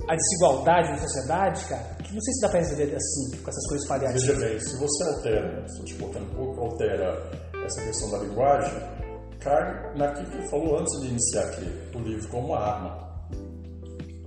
a 0.09 0.15
desigualdade 0.15 0.89
na 0.89 0.97
sociedade, 0.97 1.65
cara, 1.65 1.83
que 2.03 2.13
não 2.15 2.21
sei 2.21 2.33
se 2.33 2.41
dá 2.41 2.49
pra 2.49 2.59
resolver 2.59 2.95
assim, 2.95 3.37
com 3.43 3.49
essas 3.49 3.67
coisas 3.67 3.87
Veja 3.87 3.99
paliativas. 3.99 4.39
bem, 4.39 4.59
se 4.59 4.77
você 4.79 5.03
altera, 5.03 5.65
te 5.85 5.93
botando 5.93 6.39
um 6.39 6.59
altera 6.59 7.31
essa 7.63 7.81
questão 7.83 8.09
da 8.09 8.17
linguagem, 8.17 8.73
cai 9.39 9.95
naquilo 9.95 10.31
que 10.31 10.37
ele 10.37 10.49
falou 10.49 10.79
antes 10.79 10.99
de 11.01 11.09
iniciar 11.09 11.43
aqui, 11.43 11.95
o 11.95 11.99
livro 11.99 12.27
como 12.29 12.47
uma 12.47 12.57
arma. 12.57 13.09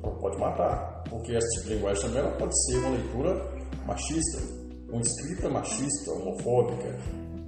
Ela 0.05 0.15
pode 0.21 0.39
matar, 0.39 1.03
porque 1.11 1.33
esse 1.33 1.49
tipo 1.57 1.69
de 1.71 1.75
linguagem 1.75 2.03
também 2.05 2.21
ela 2.21 2.37
pode 2.37 2.65
ser 2.65 2.79
uma 2.79 2.91
leitura 2.91 3.35
machista, 3.85 4.39
uma 4.89 5.03
escrita 5.03 5.49
machista, 5.49 6.13
homofóbica, 6.13 6.97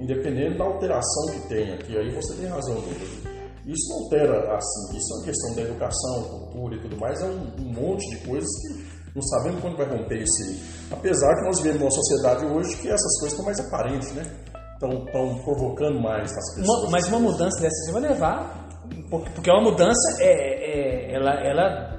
independente 0.00 0.58
da 0.58 0.64
alteração 0.64 1.26
que 1.34 1.48
tenha, 1.48 1.78
que 1.78 1.96
aí 1.96 2.12
você 2.12 2.34
tem 2.34 2.46
razão, 2.46 2.74
Douglas. 2.74 3.33
Isso 3.66 3.88
não 3.90 4.04
altera 4.04 4.56
assim, 4.56 4.96
isso 4.96 5.12
é 5.12 5.16
uma 5.16 5.24
questão 5.24 5.54
da 5.54 5.62
educação, 5.62 6.22
cultura 6.24 6.76
e 6.76 6.80
tudo 6.80 6.96
mais, 6.98 7.20
é 7.22 7.24
um, 7.26 7.50
um 7.60 7.72
monte 7.72 8.08
de 8.10 8.16
coisas 8.26 8.48
que 8.60 8.94
não 9.14 9.22
sabemos 9.22 9.60
quando 9.62 9.76
vai 9.76 9.86
romper 9.86 10.22
isso 10.22 10.42
aí. 10.42 10.60
Apesar 10.90 11.34
que 11.36 11.44
nós 11.44 11.58
vivemos 11.60 11.80
numa 11.80 11.90
sociedade 11.90 12.44
hoje 12.46 12.76
que 12.76 12.88
essas 12.88 13.18
coisas 13.20 13.32
estão 13.32 13.44
mais 13.44 13.60
aparentes, 13.60 14.12
né? 14.12 14.26
Estão 14.74 15.04
provocando 15.42 16.00
mais 16.00 16.30
nas 16.32 16.54
pessoas. 16.56 16.68
Uma- 16.82 16.90
mas 16.90 17.08
uma 17.08 17.20
mudança 17.20 17.60
dessa 17.60 17.92
vai 17.92 18.02
levar, 18.02 18.68
porque, 19.08 19.30
porque 19.30 19.50
uma 19.50 19.62
mudança 19.62 20.16
é, 20.20 20.32
é- 20.32 21.14
ela, 21.14 21.30
ela 21.42 21.94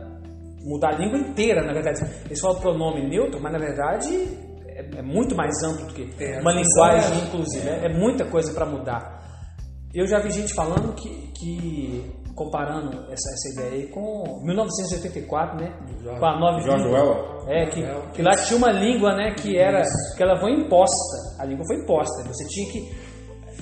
mudar 0.64 0.90
a 0.94 0.98
língua 0.98 1.18
inteira, 1.18 1.64
na 1.66 1.74
verdade. 1.74 2.02
Eles 2.26 2.40
falam 2.40 2.60
pronome 2.60 3.08
neutro, 3.10 3.40
mas 3.42 3.54
na 3.54 3.60
verdade 3.60 4.14
é, 4.68 5.00
é 5.00 5.02
muito 5.02 5.36
mais 5.36 5.52
amplo 5.64 5.86
do 5.88 5.94
que 5.94 6.14
É, 6.24 6.42
uma 6.42 6.52
a 6.52 6.54
linguagem, 6.56 7.18
é- 7.22 7.26
inclusive. 7.26 7.68
É, 7.70 7.86
é 7.86 7.94
muita 7.98 8.26
coisa 8.26 8.54
para 8.54 8.66
mudar. 8.66 9.25
Eu 9.96 10.06
já 10.08 10.20
vi 10.20 10.30
gente 10.32 10.54
falando 10.54 10.94
que, 10.96 11.10
que 11.34 12.12
comparando 12.36 12.90
essa, 13.10 13.30
essa 13.32 13.54
ideia 13.54 13.72
aí 13.84 13.88
com 13.88 14.42
1984, 14.44 15.58
né? 15.58 15.74
Com 16.20 16.26
a 16.26 16.38
nova. 16.38 16.58
Orwell. 16.86 17.48
É, 17.48 17.66
que, 17.68 17.82
que 18.14 18.22
lá 18.22 18.32
tinha 18.36 18.58
uma 18.58 18.72
língua, 18.72 19.16
né, 19.16 19.34
que 19.36 19.58
era 19.58 19.82
que 20.18 20.22
ela 20.22 20.38
foi 20.40 20.52
imposta. 20.52 21.16
A 21.40 21.46
língua 21.46 21.64
foi 21.66 21.78
imposta. 21.78 22.24
Você 22.28 22.46
tinha 22.48 22.72
que 22.72 22.92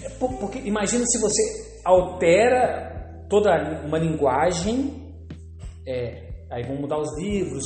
é, 0.06 0.10
por- 0.18 0.34
porque 0.40 0.58
imagina 0.60 1.06
se 1.06 1.20
você 1.22 1.42
altera 1.86 3.26
toda 3.30 3.52
uma 3.86 4.00
linguagem, 4.00 5.14
é, 5.88 6.30
aí 6.52 6.64
vão 6.64 6.78
mudar 6.78 6.98
os 7.00 7.16
livros 7.18 7.64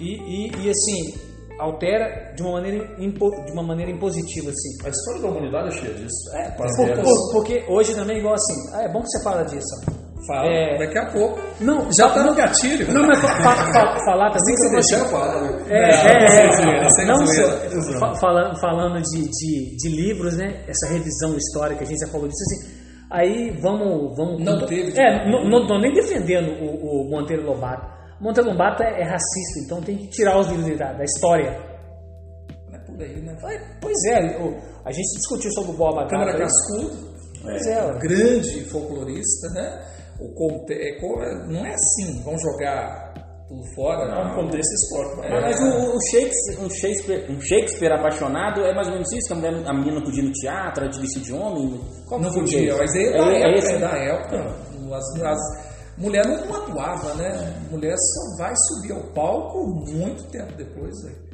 e, 0.00 0.14
e, 0.16 0.50
e, 0.66 0.70
assim 0.70 1.31
altera 1.62 2.32
de 2.34 2.42
uma 2.42 2.52
maneira 2.52 2.84
impo- 2.98 3.30
de 3.46 3.52
uma 3.52 3.62
maneira 3.62 3.90
impositiva 3.90 4.50
assim. 4.50 4.86
A 4.86 4.88
história 4.90 5.22
da 5.22 5.28
humanidade 5.28 5.68
é 5.68 5.72
cheia 5.72 5.94
disso. 5.94 6.36
É, 6.36 6.50
por- 6.50 6.66
por- 7.02 7.32
porque 7.32 7.64
hoje 7.68 7.94
também 7.94 8.16
é 8.16 8.18
igual 8.20 8.34
assim. 8.34 8.54
Ah, 8.74 8.82
é 8.82 8.88
bom 8.92 9.00
que 9.00 9.08
você 9.08 9.22
fala 9.24 9.42
disso. 9.44 10.02
Fala, 10.26 10.46
É. 10.46 10.78
daqui 10.78 10.98
a 10.98 11.06
pouco. 11.10 11.40
Não, 11.60 11.90
Já 11.90 12.08
tá 12.10 12.22
no 12.22 12.32
gatilho. 12.32 12.92
Não, 12.94 13.04
mas 13.04 13.18
fa- 13.18 13.42
fa- 13.42 13.72
fa- 13.72 13.98
falar 14.06 14.30
também. 14.30 14.56
Se 14.56 14.68
você 14.68 14.68
você 14.68 14.96
deixar, 14.96 14.98
eu 15.04 15.10
falo. 15.10 15.46
É, 15.68 15.90
é, 15.90 17.02
é. 17.02 17.04
Não, 17.06 17.26
zoeira. 17.26 17.82
só- 17.82 17.98
fa- 17.98 18.14
falando, 18.20 18.60
falando 18.60 19.02
de, 19.02 19.22
de, 19.28 19.76
de 19.76 19.88
livros, 19.88 20.36
né? 20.36 20.64
Essa 20.68 20.92
revisão 20.92 21.36
histórica, 21.36 21.82
a 21.82 21.86
gente 21.86 21.98
já 21.98 22.06
falou 22.12 22.28
disso 22.28 22.40
assim. 22.44 22.82
Aí 23.10 23.50
vamos. 23.60 24.16
vamos 24.16 24.42
Não 24.44 24.64
teve 24.64 24.96
É, 24.98 25.28
não, 25.28 25.44
não 25.44 25.66
tô 25.66 25.76
nem 25.78 25.92
defendendo 25.92 26.50
o, 26.52 27.02
o 27.06 27.10
Monteiro 27.10 27.44
Lobato. 27.44 27.84
Monteiro 28.22 28.50
Lobato 28.50 28.82
é, 28.82 29.00
é 29.00 29.04
racista, 29.04 29.60
então 29.64 29.80
tem 29.82 29.96
que 29.98 30.06
tirar 30.08 30.38
os 30.38 30.46
livros 30.48 30.78
da, 30.78 30.92
da 30.92 31.04
história. 31.04 31.58
Não 32.70 32.74
é 32.76 32.78
por 32.84 33.02
aí, 33.02 33.20
né? 33.20 33.36
Pois 33.80 33.96
é, 34.08 34.16
a 34.84 34.92
gente 34.92 35.16
discutiu 35.16 35.50
sobre 35.52 35.72
o 35.72 35.74
Boba 35.76 36.06
Câmara 36.06 36.32
aí. 36.32 36.38
Cascudo, 36.38 37.12
Pois 37.42 37.66
é, 37.66 37.98
grande 37.98 38.64
folclorista, 38.70 39.48
né? 39.54 39.84
O 40.20 40.32
conte- 40.34 40.72
é 40.74 40.96
não 41.48 41.66
é 41.66 41.74
assim, 41.74 42.22
vamos 42.24 42.40
jogar 42.42 43.12
tudo 43.48 43.64
fora. 43.74 44.04
É 44.04 44.20
um 44.24 44.28
não. 44.28 44.34
contexto 44.36 44.72
histórico. 44.74 45.22
É. 45.24 45.40
Mas 45.40 45.60
o, 45.60 45.96
o 45.96 46.00
Shakespeare, 46.10 46.60
um, 46.64 46.70
Shakespeare, 46.70 47.26
um 47.30 47.40
Shakespeare 47.40 47.92
apaixonado 47.92 48.60
é 48.64 48.72
mais 48.72 48.86
ou 48.86 48.92
menos 48.94 49.12
isso, 49.12 49.26
que 49.26 49.32
a, 49.32 49.36
mulher, 49.36 49.68
a 49.68 49.72
menina 49.74 49.96
não 49.96 50.02
podia 50.04 50.22
ir 50.22 50.26
no 50.26 50.32
teatro, 50.32 50.84
era 50.84 50.92
de 50.92 51.20
de 51.20 51.32
homem. 51.32 51.80
Qual 52.06 52.20
Não 52.20 52.32
podia, 52.32 52.68
isso? 52.68 52.78
mas 52.78 52.92
aí 52.94 53.06
é 53.06 53.10
da 53.10 53.18
É- 53.18 53.34
é 53.34 53.40
época, 53.40 53.58
esse? 53.58 53.72
é 53.72 53.78
da 53.78 53.98
época. 53.98 54.56
As, 54.94 55.22
as, 55.22 55.71
mulher 55.98 56.24
não 56.26 56.54
atuava, 56.54 57.14
né? 57.14 57.62
Mulher 57.70 57.94
só 57.96 58.42
vai 58.44 58.52
subir 58.56 58.92
ao 58.92 59.02
palco 59.12 59.64
muito 59.90 60.24
tempo 60.30 60.52
depois. 60.56 60.94
velho. 61.02 61.32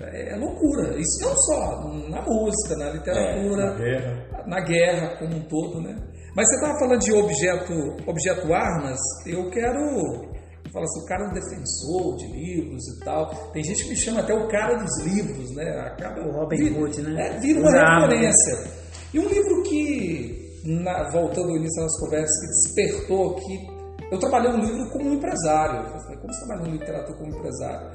É, 0.00 0.36
loucura. 0.36 0.96
Isso 0.98 1.18
não 1.22 1.36
só 1.36 1.84
na 2.08 2.22
música, 2.22 2.76
na 2.76 2.90
literatura, 2.90 3.66
Na 3.72 3.76
guerra. 3.76 4.44
na 4.46 4.60
guerra 4.60 5.16
como 5.18 5.34
um 5.36 5.42
todo, 5.48 5.80
né? 5.82 5.96
Mas 6.36 6.46
você 6.48 6.54
estava 6.56 6.78
falando 6.78 7.00
de 7.00 7.12
objeto, 7.12 7.72
objeto 8.06 8.52
armas, 8.54 8.98
eu 9.26 9.50
quero 9.50 10.28
fala 10.72 10.84
assim, 10.84 11.00
o 11.02 11.06
cara 11.06 11.24
é 11.24 11.28
um 11.28 11.32
defensor 11.32 12.16
de 12.18 12.26
livros 12.28 12.82
e 12.88 13.00
tal. 13.04 13.26
Tem 13.52 13.64
gente 13.64 13.82
que 13.84 13.88
me 13.90 13.96
chama 13.96 14.20
até 14.20 14.34
o 14.34 14.46
cara 14.48 14.74
dos 14.76 14.98
livros, 15.02 15.50
né? 15.56 15.64
Acaba 15.80 16.20
O 16.20 16.30
Robin 16.32 16.56
vira- 16.58 16.78
Hood, 16.80 17.02
né? 17.02 17.26
É, 17.26 17.40
vira 17.40 17.58
uma 17.60 17.68
Usa 17.70 17.78
arma, 17.78 18.06
referência. 18.08 18.70
E 19.14 19.18
um 19.18 19.26
livro 19.28 19.62
que, 19.62 20.60
na- 20.64 21.10
voltando 21.10 21.48
ao 21.50 21.56
início 21.56 21.82
das 21.82 21.98
conversas, 21.98 22.38
que 22.38 22.46
despertou 22.76 23.34
que 23.36 23.77
eu 24.10 24.18
trabalhei 24.18 24.50
um 24.50 24.60
livro 24.60 24.90
como 24.90 25.10
um 25.10 25.14
empresário. 25.14 25.80
Eu 25.80 26.00
falei, 26.00 26.16
como 26.18 26.32
você 26.32 26.46
trabalha 26.46 26.68
em 26.68 26.72
literatura 26.72 27.18
como 27.18 27.36
empresário? 27.36 27.90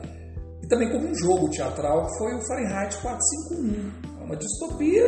E 0.61 0.67
também 0.67 0.91
como 0.91 1.07
um 1.07 1.15
jogo 1.15 1.49
teatral, 1.49 2.05
que 2.05 2.17
foi 2.17 2.35
o 2.35 2.47
Fahrenheit 2.47 2.97
451. 3.01 4.21
É 4.21 4.23
uma 4.23 4.35
distopia, 4.35 5.03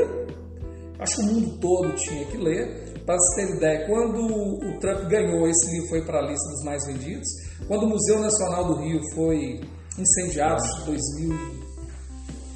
acho 1.00 1.16
que 1.16 1.22
o 1.22 1.26
mundo 1.26 1.58
todo 1.60 1.96
tinha 1.96 2.26
que 2.26 2.38
ler. 2.38 2.94
Para 3.06 3.16
você 3.18 3.46
ter 3.46 3.56
ideia, 3.56 3.88
quando 3.88 4.18
o 4.18 4.80
Trump 4.80 5.08
ganhou, 5.08 5.48
esse 5.48 5.72
livro 5.72 5.90
foi 5.90 6.02
para 6.04 6.20
a 6.20 6.22
lista 6.24 6.50
dos 6.50 6.64
mais 6.64 6.86
vendidos. 6.88 7.28
Quando 7.68 7.84
o 7.84 7.90
Museu 7.90 8.20
Nacional 8.20 8.66
do 8.66 8.82
Rio 8.82 9.00
foi 9.14 9.62
incendiado 9.98 10.64
em 10.82 10.86
2000, 10.86 11.66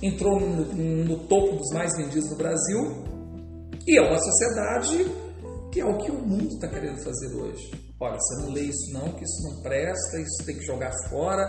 entrou 0.02 0.40
no, 0.40 0.66
no 1.06 1.20
topo 1.28 1.56
dos 1.56 1.72
mais 1.72 1.96
vendidos 1.96 2.30
do 2.30 2.36
Brasil. 2.36 2.80
E 3.88 3.98
é 3.98 4.02
uma 4.02 4.18
sociedade 4.18 5.06
que 5.72 5.80
é 5.80 5.86
o 5.86 5.98
que 5.98 6.12
o 6.12 6.16
mundo 6.16 6.48
está 6.48 6.68
querendo 6.68 6.98
fazer 7.04 7.36
hoje. 7.36 7.89
Olha, 8.02 8.18
você 8.18 8.42
não 8.42 8.54
lê 8.54 8.62
isso 8.62 8.94
não, 8.94 9.12
que 9.12 9.24
isso 9.24 9.44
não 9.44 9.62
presta, 9.62 10.20
isso 10.20 10.46
tem 10.46 10.56
que 10.56 10.66
jogar 10.66 10.92
fora. 11.10 11.46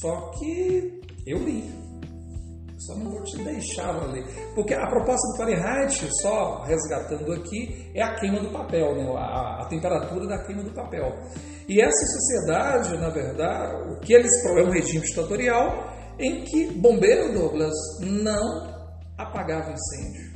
Só 0.00 0.30
que 0.38 1.00
eu 1.26 1.38
li. 1.38 1.72
Só 2.78 2.96
não 2.96 3.12
vou 3.12 3.22
te 3.22 3.36
deixar 3.44 3.92
ler. 4.10 4.24
Porque 4.56 4.74
a 4.74 4.88
proposta 4.88 5.24
do 5.28 5.36
Fahrenheit, 5.36 6.10
só 6.20 6.62
resgatando 6.62 7.32
aqui, 7.32 7.92
é 7.94 8.02
a 8.02 8.14
queima 8.16 8.40
do 8.40 8.50
papel, 8.50 8.96
né? 8.96 9.08
a, 9.16 9.62
a 9.62 9.66
temperatura 9.66 10.26
da 10.26 10.44
queima 10.44 10.64
do 10.64 10.74
papel. 10.74 11.14
E 11.68 11.80
essa 11.80 12.06
sociedade, 12.06 12.98
na 12.98 13.08
verdade, 13.10 13.92
o 13.92 14.00
que 14.00 14.12
eles 14.12 14.32
é 14.44 14.62
um 14.64 14.70
regime 14.70 15.00
ditatorial 15.00 15.92
em 16.18 16.44
que 16.44 16.72
bombeiro 16.72 17.32
Douglas 17.32 17.74
não 18.00 18.66
apagava 19.16 19.72
incêndio. 19.72 20.32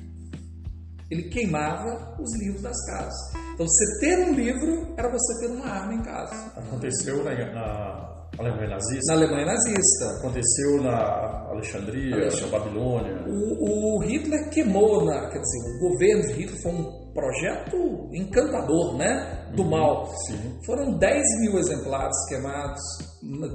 Ele 1.11 1.29
queimava 1.29 2.17
os 2.21 2.39
livros 2.39 2.63
das 2.63 2.87
casas. 2.87 3.46
Então, 3.57 3.67
você 3.67 4.01
ter 4.01 4.19
um 4.19 4.35
livro 4.35 4.95
era 4.99 5.09
você 5.11 5.41
ter 5.41 5.51
uma 5.51 5.65
arma 5.65 5.95
em 5.95 6.03
casa. 6.03 6.53
Aconteceu 6.57 7.25
na, 7.25 7.35
na 7.55 8.17
Alemanha 8.39 8.69
nazista? 8.69 9.15
Na 9.15 9.15
Alemanha 9.15 9.47
nazista. 9.47 10.11
Aconteceu 10.19 10.83
na 10.83 11.49
Alexandria, 11.49 12.17
Alexandria. 12.17 12.51
na 12.51 12.59
Babilônia. 12.59 13.25
O, 13.27 13.97
o, 13.97 13.99
Hitler 14.01 14.51
queimou, 14.51 15.07
na, 15.07 15.31
quer 15.31 15.39
dizer, 15.39 15.59
o 15.75 15.89
governo 15.89 16.23
de 16.27 16.33
Hitler 16.35 16.63
foi 16.63 16.73
um 16.73 17.13
projeto 17.15 18.11
encantador, 18.13 18.99
né? 18.99 19.49
Do 19.57 19.63
uhum, 19.63 19.71
mal. 19.71 20.07
Sim. 20.27 20.59
Foram 20.67 20.99
10 20.99 21.23
mil 21.41 21.59
exemplares 21.59 22.15
queimados, 22.29 22.83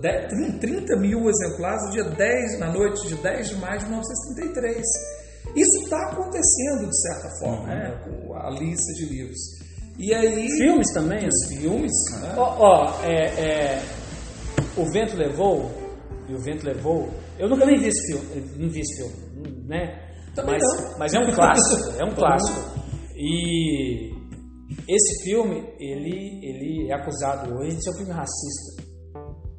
10, 0.02 0.60
30 0.60 0.96
mil 0.98 1.30
exemplares 1.30 1.86
no 1.86 1.92
dia 1.92 2.06
10, 2.06 2.60
na 2.60 2.74
noite 2.74 3.08
de 3.08 3.14
10 3.22 3.50
de 3.50 3.56
maio 3.58 3.78
de 3.78 3.86
1933. 3.86 4.82
Isso 5.56 5.84
está 5.84 5.98
acontecendo, 6.10 6.90
de 6.90 7.02
certa 7.02 7.30
forma, 7.40 7.62
uhum. 7.62 7.68
né? 7.68 8.02
com 8.04 8.34
a 8.34 8.50
lista 8.50 8.92
de 8.94 9.06
livros. 9.06 9.61
E 10.02 10.14
aí. 10.16 10.48
Filmes 10.58 10.92
também? 10.94 11.28
Os 11.28 11.48
filmes. 11.48 11.92
Né? 12.22 12.34
Ó, 12.36 12.56
ó 12.60 13.04
é, 13.04 13.26
é, 13.40 13.84
O 14.76 14.92
Vento 14.92 15.16
Levou, 15.16 15.72
e 16.28 16.34
O 16.34 16.42
Vento 16.42 16.66
Levou. 16.66 17.10
Eu 17.38 17.48
nunca 17.48 17.66
nem 17.66 17.80
vi 17.80 17.88
esse 17.88 18.08
filme, 18.08 18.52
não 18.58 18.70
vi 18.70 18.80
esse 18.80 18.98
filme, 18.98 19.68
né? 19.68 20.10
Também 20.36 20.56
mas, 20.56 20.64
não. 20.64 21.00
mas 21.00 21.14
é 21.14 21.20
um 21.20 21.32
clássico, 21.32 22.02
é 22.02 22.06
um 22.06 22.14
clássico. 22.16 22.82
E 23.16 24.12
esse 24.88 25.24
filme, 25.24 25.64
ele, 25.80 26.40
ele 26.42 26.92
é 26.92 26.96
acusado 26.96 27.54
hoje 27.54 27.76
de 27.76 27.84
ser 27.84 27.92
um 27.92 27.98
filme 27.98 28.12
racista. 28.12 28.92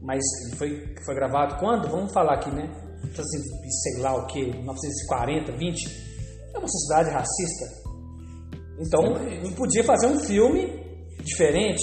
Mas 0.01 0.23
ele 0.47 0.57
foi, 0.57 0.95
foi 1.05 1.15
gravado 1.15 1.57
quando? 1.61 1.89
Vamos 1.89 2.13
falar 2.13 2.35
aqui, 2.35 2.51
né? 2.51 2.69
Assim, 3.05 3.43
sei 3.83 4.03
lá 4.03 4.17
o 4.17 4.27
que, 4.27 4.41
1940, 4.41 5.53
20. 5.53 6.13
É 6.55 6.59
uma 6.59 6.69
sociedade 6.69 7.11
racista. 7.11 7.82
Então, 8.79 9.03
não 9.43 9.53
podia 9.53 9.85
fazer 9.85 10.07
um 10.07 10.19
filme 10.21 10.81
diferente. 11.23 11.83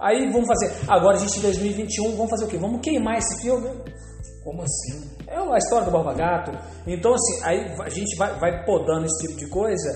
Aí 0.00 0.30
vamos 0.30 0.46
fazer, 0.46 0.72
agora 0.88 1.16
a 1.16 1.20
gente 1.20 1.38
em 1.38 1.42
2021, 1.42 2.16
vamos 2.16 2.30
fazer 2.30 2.44
o 2.44 2.48
quê? 2.48 2.58
Vamos 2.58 2.80
queimar 2.82 3.16
esse 3.18 3.40
filme? 3.42 3.68
Como 4.44 4.62
assim? 4.62 5.10
É 5.26 5.36
a 5.38 5.58
história 5.58 5.86
do 5.86 5.90
Borba 5.90 6.14
Gato. 6.14 6.52
Então, 6.86 7.12
assim, 7.14 7.44
aí 7.44 7.74
a 7.82 7.88
gente 7.88 8.16
vai, 8.16 8.38
vai 8.38 8.64
podando 8.64 9.06
esse 9.06 9.26
tipo 9.26 9.38
de 9.38 9.48
coisa. 9.48 9.88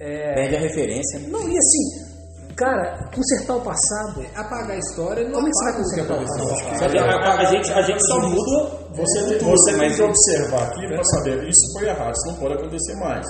É... 0.00 0.34
Perde 0.34 0.56
a 0.56 0.60
referência. 0.60 1.20
Não, 1.28 1.40
e 1.48 1.56
assim, 1.58 2.54
cara, 2.56 3.10
consertar 3.14 3.56
o 3.56 3.60
passado. 3.60 4.24
Apagar 4.34 4.70
a 4.70 4.78
história 4.78 5.24
não 5.24 5.34
Como 5.34 5.48
é 5.48 5.50
que 5.50 5.56
você 5.56 5.64
vai 5.64 5.74
consertar 5.82 6.14
o 6.14 6.22
passado? 6.22 6.98
A, 6.98 7.28
a- 7.28 7.38
a 7.40 7.44
gente, 7.44 7.72
a 7.72 7.82
gente 7.82 8.06
só 8.06 8.20
muda. 8.20 8.86
Você, 8.96 9.24
tem, 9.28 9.38
você 9.50 9.78
tem 9.78 9.92
que 9.94 10.02
observar 10.02 10.62
aqui 10.68 10.86
para 10.86 11.04
saber 11.04 11.48
isso 11.48 11.72
foi 11.78 11.86
errado, 11.88 12.14
isso 12.14 12.26
não 12.32 12.40
pode 12.40 12.54
acontecer 12.54 12.94
mais. 12.96 13.26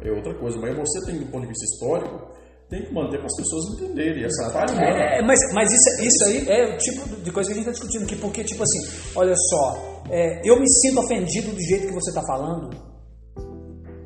É 0.00 0.10
outra 0.10 0.34
coisa, 0.38 0.58
mas 0.58 0.76
você 0.76 1.04
tem, 1.06 1.18
do 1.18 1.26
ponto 1.26 1.42
de 1.42 1.48
vista 1.48 1.64
histórico, 1.64 2.30
tem 2.68 2.84
que 2.84 2.92
manter 2.92 3.16
para 3.18 3.26
as 3.26 3.36
pessoas 3.36 3.64
entenderem 3.74 4.24
essa 4.24 4.50
falha 4.50 4.72
humana. 4.72 5.02
É, 5.16 5.22
mas, 5.22 5.38
mas 5.54 5.68
isso, 5.72 6.06
isso 6.06 6.24
aí 6.26 6.48
é 6.48 6.74
o 6.74 6.78
tipo 6.78 7.16
de 7.16 7.32
coisa 7.32 7.48
que 7.48 7.52
a 7.54 7.56
gente 7.56 7.68
está 7.68 7.72
discutindo 7.72 8.04
aqui, 8.04 8.16
porque, 8.16 8.44
tipo 8.44 8.62
assim, 8.62 8.78
olha 9.16 9.34
só, 9.34 10.02
é, 10.10 10.48
eu 10.48 10.60
me 10.60 10.68
sinto 10.68 11.00
ofendido 11.00 11.50
do 11.50 11.60
jeito 11.60 11.88
que 11.88 11.94
você 11.94 12.10
está 12.10 12.22
falando, 12.22 12.70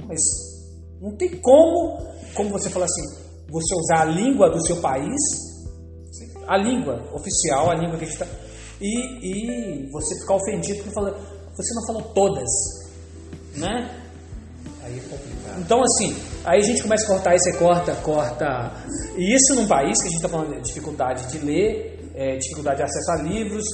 mas 0.07 0.20
não 1.01 1.16
tem 1.16 1.40
como, 1.40 1.99
como 2.34 2.51
você 2.51 2.70
fala 2.70 2.84
assim, 2.84 3.03
você 3.51 3.74
usar 3.74 4.03
a 4.03 4.05
língua 4.05 4.49
do 4.49 4.64
seu 4.64 4.76
país, 4.76 5.20
a 6.47 6.57
língua 6.57 7.03
oficial, 7.12 7.70
a 7.70 7.74
língua 7.74 7.99
que 7.99 8.05
a 8.05 8.09
gente 8.09 8.22
está. 8.22 8.26
E, 8.80 9.86
e 9.86 9.90
você 9.90 10.18
ficar 10.20 10.36
ofendido 10.36 10.78
porque 10.78 10.95
fala, 10.95 11.11
você 11.57 11.74
não 11.74 11.86
falou 11.86 12.03
todas, 12.14 12.49
né? 13.57 14.01
Aí 14.83 14.99
é 14.99 15.03
complicado. 15.03 15.61
Então, 15.61 15.80
assim, 15.80 16.16
aí 16.45 16.59
a 16.59 16.62
gente 16.62 16.83
começa 16.83 17.05
a 17.05 17.09
cortar, 17.09 17.30
aí 17.30 17.39
você 17.39 17.57
corta, 17.57 17.95
corta. 17.97 18.72
E 19.16 19.35
isso 19.35 19.55
num 19.55 19.68
país 19.68 20.01
que 20.01 20.09
a 20.09 20.11
gente 20.11 20.16
está 20.16 20.28
falando 20.28 20.55
de 20.57 20.62
dificuldade 20.62 21.30
de 21.30 21.39
ler, 21.45 22.11
é, 22.14 22.37
dificuldade 22.37 22.78
de 22.78 22.83
acesso 22.83 23.12
a 23.12 23.22
livros, 23.22 23.64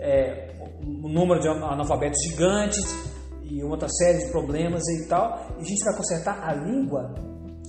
é, 0.00 0.48
um 0.82 1.08
número 1.08 1.40
de 1.40 1.48
analfabetos 1.48 2.18
gigantes 2.28 2.84
e 3.44 3.62
uma 3.62 3.72
outra 3.72 3.88
série 3.88 4.24
de 4.24 4.30
problemas 4.30 4.82
e 4.88 5.08
tal. 5.08 5.54
E 5.58 5.60
a 5.60 5.64
gente 5.64 5.84
vai 5.84 5.96
consertar 5.96 6.38
a 6.42 6.54
língua. 6.54 7.14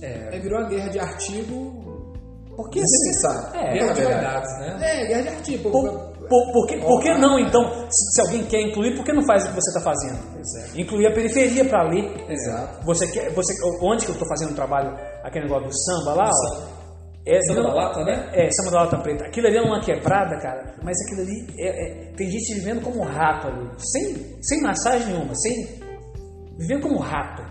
É, 0.02 0.38
virou 0.38 0.60
uma 0.60 0.68
guerra 0.68 0.88
de 0.90 0.98
artigo 1.00 2.04
Porque 2.56 2.80
assim, 2.80 3.56
é, 3.56 3.72
Guerra 3.72 3.92
de 3.92 4.00
verdade. 4.00 4.24
vaidades, 4.24 4.58
né? 4.60 4.78
É, 4.80 5.06
guerra 5.06 5.22
de 5.22 5.28
artigo. 5.28 5.70
Por, 5.70 6.17
por, 6.28 6.52
por, 6.52 6.66
que, 6.66 6.76
por 6.78 7.00
que 7.02 7.14
não, 7.14 7.38
então, 7.38 7.62
se, 7.90 8.12
se 8.14 8.20
alguém 8.20 8.44
quer 8.44 8.60
incluir, 8.60 8.94
por 8.96 9.04
que 9.04 9.12
não 9.12 9.24
faz 9.26 9.44
o 9.44 9.48
que 9.48 9.54
você 9.54 9.70
está 9.70 9.80
fazendo? 9.80 10.18
É. 10.76 10.80
Incluir 10.80 11.06
a 11.06 11.12
periferia 11.12 11.64
para 11.64 11.88
ler. 11.88 12.30
Exato. 12.30 12.84
Você 12.84 13.06
quer, 13.08 13.32
você, 13.32 13.54
onde 13.82 14.04
que 14.04 14.10
eu 14.10 14.14
estou 14.14 14.28
fazendo 14.28 14.52
o 14.52 14.54
trabalho, 14.54 14.94
aquele 15.24 15.46
negócio 15.46 15.68
do 15.68 15.76
samba 15.76 16.14
lá? 16.14 16.28
ó? 16.28 16.32
samba. 16.32 16.78
É, 17.26 17.40
Samba 17.42 17.62
da 17.62 17.74
lata, 17.74 18.04
né? 18.04 18.30
É, 18.32 18.50
samba 18.50 18.70
da 18.70 18.80
lata 18.84 18.98
preta. 18.98 19.24
Aquilo 19.26 19.48
ali 19.48 19.56
é 19.58 19.60
uma 19.60 19.80
quebrada, 19.80 20.38
cara, 20.40 20.74
mas 20.82 20.96
aquilo 21.04 21.20
ali 21.22 21.46
é, 21.58 21.68
é- 21.68 22.12
tem 22.14 22.30
gente 22.30 22.54
vivendo 22.54 22.80
como 22.82 23.02
rato 23.02 23.48
ali, 23.48 23.68
sem, 23.76 24.42
sem 24.42 24.62
massagem 24.62 25.08
nenhuma, 25.12 25.34
sem 25.34 25.78
vivendo 26.58 26.82
como 26.82 26.98
rato, 26.98 27.42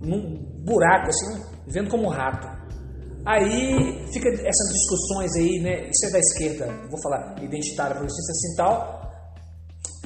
num 0.00 0.42
buraco 0.64 1.08
assim, 1.08 1.44
vivendo 1.64 1.90
como 1.90 2.08
rato. 2.08 2.59
Aí 3.26 4.06
fica 4.12 4.28
essas 4.30 4.72
discussões 4.72 5.30
aí, 5.36 5.60
né? 5.60 5.88
Isso 5.90 6.06
é 6.06 6.10
da 6.10 6.18
esquerda, 6.18 6.66
vou 6.90 7.00
falar 7.02 7.36
identitária, 7.42 7.94
progressista 7.94 8.32
assim 8.32 8.56
tal, 8.56 9.10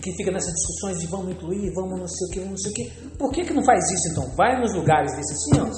que 0.02 0.12
fica 0.16 0.30
nessas 0.32 0.52
discussões 0.52 0.98
de 0.98 1.06
vamos 1.06 1.30
incluir, 1.32 1.72
vamos 1.74 1.98
não 1.98 2.08
sei 2.08 2.26
o 2.26 2.30
que, 2.30 2.40
vamos 2.40 2.50
não 2.50 2.58
sei 2.58 2.72
o 2.72 2.74
que. 2.74 3.16
Por 3.16 3.30
que, 3.32 3.44
que 3.44 3.54
não 3.54 3.64
faz 3.64 3.90
isso 3.90 4.08
então? 4.10 4.28
Vai 4.36 4.60
nos 4.60 4.74
lugares 4.74 5.14
desses 5.14 5.32
assim, 5.32 5.70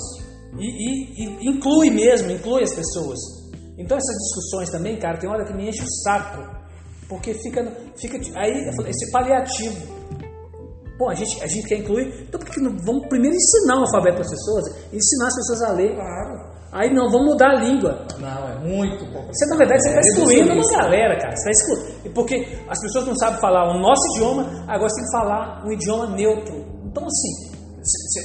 e, 0.59 0.65
e- 0.65 1.39
e 1.41 1.49
inclui 1.49 1.91
mesmo, 1.91 2.31
inclui 2.31 2.63
as 2.63 2.73
pessoas. 2.75 3.19
Então 3.79 3.97
essas 3.99 4.17
discussões 4.17 4.71
também, 4.71 4.99
cara, 4.99 5.19
tem 5.19 5.29
hora 5.29 5.45
que 5.45 5.53
me 5.53 5.69
enche 5.69 5.83
o 5.83 5.91
saco, 6.03 6.43
porque 7.09 7.35
fica, 7.35 7.63
fica 7.97 8.17
aí 8.41 8.53
esse 8.89 9.11
paliativo. 9.13 9.95
Pô, 10.99 11.11
a 11.11 11.15
gente, 11.15 11.43
a 11.45 11.47
gente 11.47 11.69
quer 11.69 11.77
incluir, 11.81 12.23
então 12.27 12.41
por 12.41 12.49
que 12.49 12.59
não 12.59 12.75
vamos 12.79 13.07
primeiro 13.09 13.37
ensinar 13.37 13.77
o 13.77 13.81
alfabeto 13.81 14.15
para 14.17 14.25
as 14.25 14.31
pessoas, 14.31 14.65
ensinar 14.91 15.27
as 15.27 15.35
pessoas 15.37 15.63
a 15.63 15.73
ler. 15.73 15.95
Claro. 15.95 16.56
Aí 16.77 16.93
não, 16.93 17.11
vamos 17.11 17.33
mudar 17.33 17.53
a 17.53 17.55
língua. 17.55 18.07
Não, 18.19 18.49
é 18.49 18.59
muito 18.59 18.99
complicado. 19.07 19.33
Você, 19.33 19.47
na 19.47 19.57
verdade, 19.57 19.81
você 19.81 19.89
está 19.89 19.99
É, 19.99 20.03
excluindo 20.03 20.53
uma 20.53 20.83
galera, 20.83 21.19
cara. 21.19 21.35
Você 21.35 21.51
está 21.51 21.73
excluindo. 21.73 22.15
Porque 22.15 22.59
as 22.69 22.81
pessoas 22.83 23.07
não 23.07 23.17
sabem 23.17 23.41
falar 23.41 23.75
o 23.75 23.81
nosso 23.81 24.03
idioma, 24.15 24.43
agora 24.69 24.91
você 24.91 24.97
tem 24.97 25.05
que 25.07 25.13
falar 25.13 25.65
um 25.65 25.73
idioma 25.73 26.07
neutro. 26.15 26.55
Então, 26.85 27.03
assim, 27.07 27.57
você, 27.81 28.21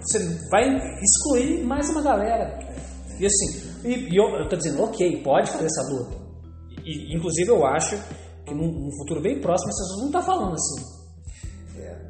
você 0.00 0.48
vai 0.50 0.64
excluir 1.02 1.62
mais 1.66 1.90
uma 1.90 2.00
galera. 2.00 2.58
E 3.18 3.26
assim, 3.26 3.70
e, 3.84 4.08
e 4.10 4.16
eu 4.16 4.44
estou 4.44 4.58
dizendo, 4.58 4.82
ok, 4.82 5.22
pode 5.22 5.50
fazer 5.50 5.66
essa 5.66 5.82
luta. 5.92 6.16
E, 6.82 7.14
inclusive, 7.14 7.50
eu 7.50 7.66
acho 7.66 7.98
que 8.46 8.54
num, 8.54 8.66
num 8.66 8.90
futuro 8.96 9.20
bem 9.20 9.42
próximo, 9.42 9.68
essas 9.68 9.86
pessoas 9.86 10.00
não 10.00 10.06
estão 10.06 10.22
falando 10.22 10.54
assim. 10.54 11.00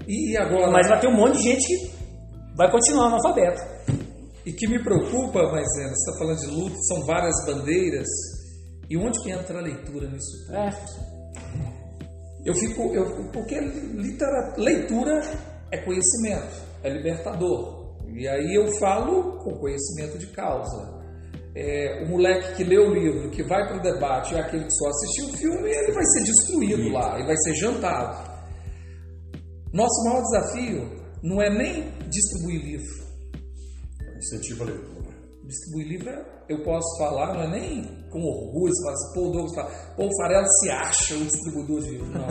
E 0.07 0.37
agora, 0.37 0.71
Mas 0.71 0.89
vai 0.89 1.01
ter 1.01 1.09
um 1.09 1.17
monte 1.17 1.39
de 1.39 1.43
gente 1.43 1.67
que 1.67 1.91
vai 2.57 2.71
continuar 2.71 3.07
analfabeto. 3.07 3.61
E 4.47 4.53
que 4.53 4.67
me 4.69 4.83
preocupa, 4.83 5.43
Maisena, 5.51 5.91
você 5.95 6.11
está 6.11 6.19
falando 6.19 6.39
de 6.39 6.47
luta, 6.47 6.77
são 6.89 7.05
várias 7.07 7.35
bandeiras, 7.47 8.09
e 8.89 8.97
onde 8.97 9.21
que 9.23 9.31
entra 9.31 9.59
a 9.59 9.63
leitura 9.63 10.09
nisso 10.09 10.47
tudo? 10.47 10.57
É. 10.57 10.71
Eu 12.45 12.55
fico, 12.55 12.95
eu, 12.95 13.29
porque 13.33 13.61
litera- 13.61 14.55
leitura 14.57 15.21
é 15.71 15.79
conhecimento, 15.79 16.57
é 16.83 16.91
libertador. 16.91 17.97
E 18.17 18.27
aí 18.27 18.55
eu 18.55 18.67
falo 18.79 19.39
com 19.39 19.59
conhecimento 19.59 20.19
de 20.19 20.27
causa. 20.29 20.99
É, 21.55 22.03
o 22.05 22.09
moleque 22.09 22.55
que 22.57 22.65
lê 22.65 22.79
o 22.79 22.95
livro, 22.95 23.31
que 23.31 23.43
vai 23.43 23.67
para 23.67 23.77
o 23.77 23.83
debate, 23.83 24.35
é 24.35 24.41
aquele 24.41 24.65
que 24.65 24.73
só 24.73 24.89
assistiu 24.89 25.27
o 25.27 25.37
filme, 25.37 25.69
ele 25.71 25.93
vai 25.93 26.05
ser 26.05 26.25
destruído 26.25 26.89
lá, 26.93 27.21
e 27.21 27.27
vai 27.27 27.37
ser 27.39 27.55
jantado. 27.55 28.31
Nosso 29.73 30.05
maior 30.05 30.23
desafio 30.23 30.91
não 31.23 31.43
é 31.43 31.51
nem 31.51 31.91
distribuir 32.09 32.65
livro. 32.65 33.00
Incentiva 34.21 34.65
a 34.65 34.67
leitura. 34.67 35.11
Distribuir 35.45 35.89
livro, 35.89 36.11
é- 36.11 36.25
eu 36.49 36.63
posso 36.63 36.99
falar, 36.99 37.33
não 37.35 37.43
é 37.43 37.49
nem 37.49 37.83
com 38.11 38.21
orgulho, 38.23 38.73
você 38.73 38.83
fala 38.83 38.95
assim, 38.95 39.15
pô, 39.15 39.21
o 39.21 39.33
Douglas 39.33 39.55
fala, 39.55 39.71
pô, 39.97 40.05
o 40.07 40.17
Farelo 40.17 40.47
se 40.47 40.71
acha 40.71 41.15
um 41.15 41.25
distribuidor 41.25 41.81
de 41.83 41.91
livro. 41.91 42.07
Não, 42.07 42.27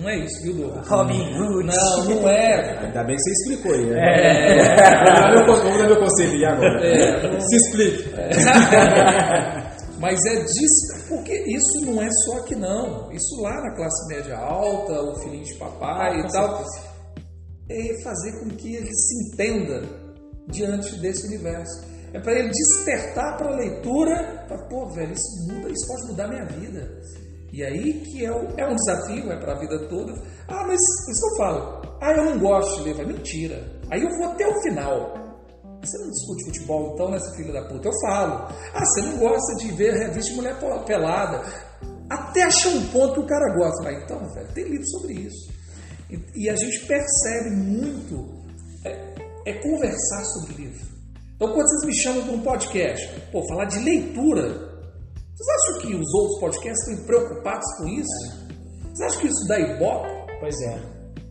não 0.00 0.08
é 0.08 0.18
isso, 0.18 0.42
viu, 0.42 0.54
Douglas? 0.54 0.88
Robin 0.88 1.20
Hood. 1.36 1.66
Não, 1.66 2.04
não 2.04 2.28
é. 2.28 2.78
Ainda 2.86 3.04
bem 3.04 3.16
que 3.16 3.22
você 3.22 3.30
explicou 3.30 3.72
aí, 3.72 3.86
né? 3.86 5.34
Meu, 5.34 5.46
vamos 5.46 5.78
dar 5.78 5.86
meu 5.86 5.98
conselho 6.00 6.32
aí 6.32 6.44
agora. 6.44 6.86
É. 6.86 7.40
Se 7.40 7.56
explique. 7.56 8.10
Mas 10.00 10.18
é 10.26 10.40
disso, 10.42 11.08
porque 11.08 11.32
isso 11.46 11.80
não 11.86 12.02
é 12.02 12.08
só 12.24 12.38
aqui 12.38 12.54
não. 12.54 13.10
Isso 13.12 13.40
lá 13.40 13.62
na 13.62 13.74
classe 13.74 14.08
média 14.14 14.36
alta, 14.36 14.92
o 15.02 15.18
filhinho 15.20 15.44
de 15.44 15.54
papai 15.54 16.20
e 16.20 16.32
tal, 16.32 16.62
é 17.70 18.02
fazer 18.02 18.40
com 18.40 18.50
que 18.50 18.74
ele 18.76 18.94
se 18.94 19.32
entenda 19.32 19.82
diante 20.48 20.98
desse 21.00 21.26
universo. 21.26 21.84
É 22.12 22.20
para 22.20 22.32
ele 22.32 22.50
despertar 22.50 23.36
para 23.36 23.48
a 23.52 23.56
leitura, 23.56 24.44
para, 24.48 24.58
pô, 24.68 24.86
velho, 24.90 25.12
isso 25.12 25.52
muda, 25.52 25.68
isso 25.68 25.86
pode 25.86 26.06
mudar 26.06 26.28
minha 26.28 26.44
vida. 26.46 26.88
E 27.52 27.62
aí 27.64 28.00
que 28.00 28.24
é, 28.24 28.30
o- 28.30 28.48
é 28.56 28.66
um 28.66 28.74
desafio, 28.74 29.30
é 29.32 29.36
para 29.38 29.52
a 29.52 29.58
vida 29.58 29.88
toda. 29.88 30.12
Ah, 30.48 30.64
mas 30.66 30.78
isso 31.10 31.26
eu 31.32 31.36
falo. 31.36 31.82
Ah, 32.00 32.12
eu 32.12 32.24
não 32.26 32.38
gosto 32.38 32.76
de 32.78 32.84
ler, 32.84 32.94
vai 32.94 33.06
mentira. 33.06 33.62
Aí 33.90 34.02
eu 34.02 34.10
vou 34.18 34.26
até 34.28 34.46
o 34.46 34.62
final. 34.62 35.14
Você 35.82 35.98
não 35.98 36.10
discute 36.10 36.44
futebol 36.46 36.92
então, 36.94 37.10
né, 37.10 37.18
seu 37.20 37.32
filho 37.34 37.52
da 37.52 37.62
puta? 37.68 37.88
Eu 37.88 37.92
falo. 38.02 38.48
Ah, 38.74 38.84
você 38.84 39.02
não 39.02 39.18
gosta 39.18 39.54
de 39.56 39.72
ver 39.72 39.92
revista 39.94 40.30
de 40.30 40.36
mulher 40.36 40.56
pelada. 40.86 41.42
Até 42.10 42.42
achar 42.44 42.70
um 42.70 42.86
ponto 42.88 43.14
que 43.14 43.20
o 43.20 43.26
cara 43.26 43.54
gosta. 43.56 43.88
Ah, 43.88 43.92
então, 43.92 44.18
velho, 44.34 44.48
tem 44.54 44.64
livro 44.64 44.86
sobre 44.88 45.14
isso. 45.14 45.50
E, 46.10 46.44
e 46.44 46.50
a 46.50 46.56
gente 46.56 46.86
percebe 46.86 47.50
muito 47.50 48.35
é, 49.46 49.54
conversar 49.54 50.24
sobre 50.24 50.64
livro. 50.64 50.86
Então, 51.36 51.52
quando 51.52 51.68
vocês 51.68 51.84
me 51.84 52.02
chamam 52.02 52.24
para 52.24 52.32
um 52.34 52.42
podcast, 52.42 53.20
pô, 53.30 53.46
falar 53.48 53.66
de 53.66 53.78
leitura, 53.78 54.48
vocês 55.36 55.48
acham 55.48 55.80
que 55.80 55.94
os 55.94 56.14
outros 56.14 56.40
podcasts 56.40 56.88
estão 56.88 57.06
preocupados 57.06 57.66
com 57.78 57.88
isso? 57.88 58.46
Vocês 58.92 59.00
acham 59.08 59.20
que 59.20 59.26
isso 59.28 59.48
dá 59.48 59.60
ibope? 59.60 60.08
Pois 60.40 60.60
é. 60.62 60.80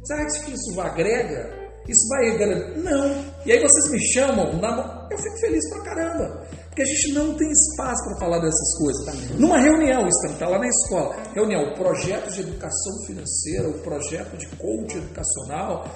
Você 0.01 0.13
acha 0.13 0.45
que 0.45 0.53
isso 0.53 0.79
agrega? 0.79 1.65
Isso 1.87 2.07
vai 2.09 2.29
agregar? 2.29 2.77
Não. 2.77 3.25
E 3.45 3.51
aí 3.51 3.59
vocês 3.59 3.91
me 3.91 3.99
chamam, 4.13 4.53
na 4.59 5.07
eu 5.11 5.17
fico 5.17 5.39
feliz 5.39 5.69
pra 5.69 5.83
caramba. 5.83 6.47
Porque 6.67 6.81
a 6.81 6.85
gente 6.85 7.13
não 7.13 7.33
tem 7.35 7.49
espaço 7.49 8.03
para 8.03 8.19
falar 8.19 8.39
dessas 8.39 8.77
coisas. 8.77 9.39
Numa 9.39 9.59
reunião, 9.59 10.05
isso 10.07 10.27
está 10.27 10.47
lá 10.47 10.59
na 10.59 10.67
escola. 10.67 11.15
Reunião, 11.33 11.63
o 11.63 11.75
projeto 11.75 12.31
de 12.31 12.41
educação 12.41 13.05
financeira, 13.07 13.69
o 13.69 13.79
projeto 13.81 14.35
de 14.37 14.47
coach 14.57 14.97
educacional. 14.97 15.89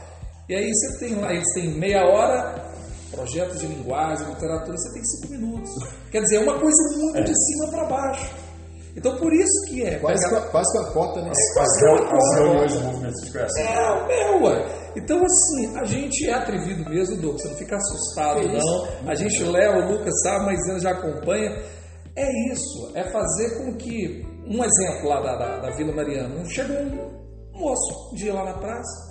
E 0.49 0.55
aí 0.55 0.71
você 0.73 0.99
tem 0.99 1.15
lá, 1.15 1.31
eles 1.33 1.45
têm 1.53 1.69
meia 1.77 2.03
hora, 2.05 2.69
projeto 3.11 3.55
de 3.57 3.67
linguagem, 3.67 4.27
literatura, 4.27 4.75
você 4.77 4.93
tem 4.93 5.03
cinco 5.05 5.31
minutos. 5.33 5.69
Quer 6.11 6.21
dizer, 6.21 6.37
é 6.37 6.39
uma 6.39 6.59
coisa 6.59 6.97
muito 6.97 7.23
de 7.23 7.35
cima 7.45 7.67
para 7.71 7.85
baixo. 7.85 8.35
Então 8.97 9.15
por 9.17 9.31
isso 9.31 9.65
que 9.69 9.83
é. 9.83 9.99
Quase, 9.99 10.27
que- 10.27 10.51
quase 10.51 10.71
que 10.71 10.77
uma 10.79 10.91
cota, 10.91 11.21
né? 11.21 11.29
As, 11.31 11.81
reu- 11.81 12.09
as 12.17 12.35
reuniões 12.39 12.73
do 12.73 12.79
movimento 12.81 13.13
de 13.21 13.37
é, 13.37 14.07
meu, 14.07 14.43
ué. 14.43 14.65
Então, 14.95 15.23
assim, 15.23 15.77
a 15.77 15.83
gente 15.85 16.27
é 16.27 16.33
atrevido 16.33 16.89
mesmo, 16.89 17.15
Douglas. 17.17 17.43
Você 17.43 17.47
não 17.49 17.55
fica 17.57 17.75
assustado, 17.77 18.39
não. 18.65 18.87
A 19.07 19.13
gente, 19.15 19.43
Léo, 19.43 19.85
o 19.85 19.91
Lucas 19.91 20.13
sabe, 20.23 20.45
mas 20.47 20.67
ele 20.67 20.79
já 20.79 20.89
acompanha. 20.91 21.51
É 22.15 22.51
isso, 22.51 22.91
é 22.95 23.03
fazer 23.11 23.57
com 23.59 23.77
que. 23.77 24.27
Um 24.47 24.63
exemplo 24.63 25.07
lá 25.09 25.21
da, 25.21 25.35
da, 25.37 25.57
da 25.59 25.75
Vila 25.75 25.93
Mariana. 25.93 26.43
Chegou 26.45 26.75
um 26.75 27.11
moço 27.53 28.11
um 28.11 28.15
dia 28.15 28.33
lá 28.33 28.43
na 28.45 28.57
praça. 28.57 29.08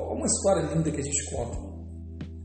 Uma 0.00 0.26
história 0.26 0.74
linda 0.74 0.90
que 0.90 1.00
a 1.00 1.04
gente 1.04 1.30
conta. 1.30 1.70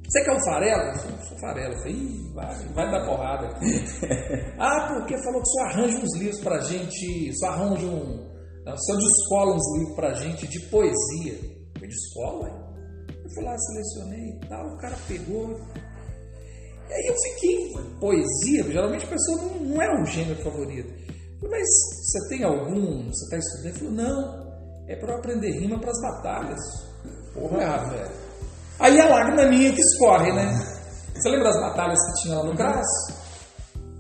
Você 0.08 0.24
quer 0.24 0.32
um 0.32 0.46
farelo? 0.46 0.82
Eu 0.84 0.98
falei, 1.00 1.18
sou 1.28 1.38
farelo. 1.40 1.74
Eu 1.74 1.80
falei, 1.80 2.34
vai, 2.34 2.74
vai 2.74 2.92
dar 2.92 3.06
porrada 3.06 3.48
ah, 4.60 4.88
porque 4.94 5.24
falou 5.24 5.42
que 5.42 5.50
só 5.50 5.62
arranja 5.64 5.98
uns 5.98 6.18
livros 6.18 6.42
pra 6.42 6.60
gente, 6.62 7.34
só 7.40 7.48
arranja 7.48 7.86
um. 7.86 8.30
não, 8.66 8.78
Só 8.78 8.96
descola 8.96 9.56
uns 9.56 9.78
livros 9.78 9.96
pra 9.96 10.14
gente 10.14 10.48
de 10.48 10.60
poesia. 10.70 11.34
Eu 11.34 11.74
falei, 11.74 11.90
de 11.90 11.96
escola? 11.96 12.66
Eu 13.24 13.30
fui 13.32 13.44
lá, 13.44 13.58
selecionei 13.58 14.30
e 14.30 14.48
tal, 14.48 14.68
o 14.68 14.78
cara 14.78 14.96
pegou. 15.08 15.60
E 16.88 16.94
aí 16.94 17.08
eu 17.08 17.16
fiquei, 17.24 17.74
poesia, 18.00 18.64
geralmente 18.64 19.06
a 19.06 19.10
pessoa 19.10 19.42
não, 19.42 19.60
não 19.66 19.82
é 19.82 20.02
o 20.02 20.06
gênero 20.06 20.42
favorito. 20.44 20.88
Falei, 21.42 21.60
mas 21.60 21.68
você 21.68 22.30
tem 22.30 22.44
algum, 22.44 23.06
você 23.12 23.26
está 23.26 23.38
estudando? 23.38 23.66
Ele 23.66 23.80
falou, 23.80 23.94
não, 23.94 24.46
é 24.88 24.96
para 24.96 25.14
eu 25.14 25.18
aprender 25.18 25.60
rima 25.60 25.80
para 25.80 25.90
as 25.90 26.02
batalhas. 26.02 26.95
Porra, 27.36 27.66
ah, 27.66 27.90
velho. 27.90 28.12
Aí 28.80 29.00
a 29.00 29.10
lágrima 29.10 29.46
minha 29.50 29.72
que 29.72 29.82
escorre, 29.82 30.32
né? 30.32 30.58
Você 31.14 31.30
lembra 31.30 31.52
das 31.52 31.62
batalhas 31.62 32.00
que 32.06 32.24
tinha 32.24 32.36
lá 32.36 32.44
no 32.44 32.56
Graz? 32.56 32.88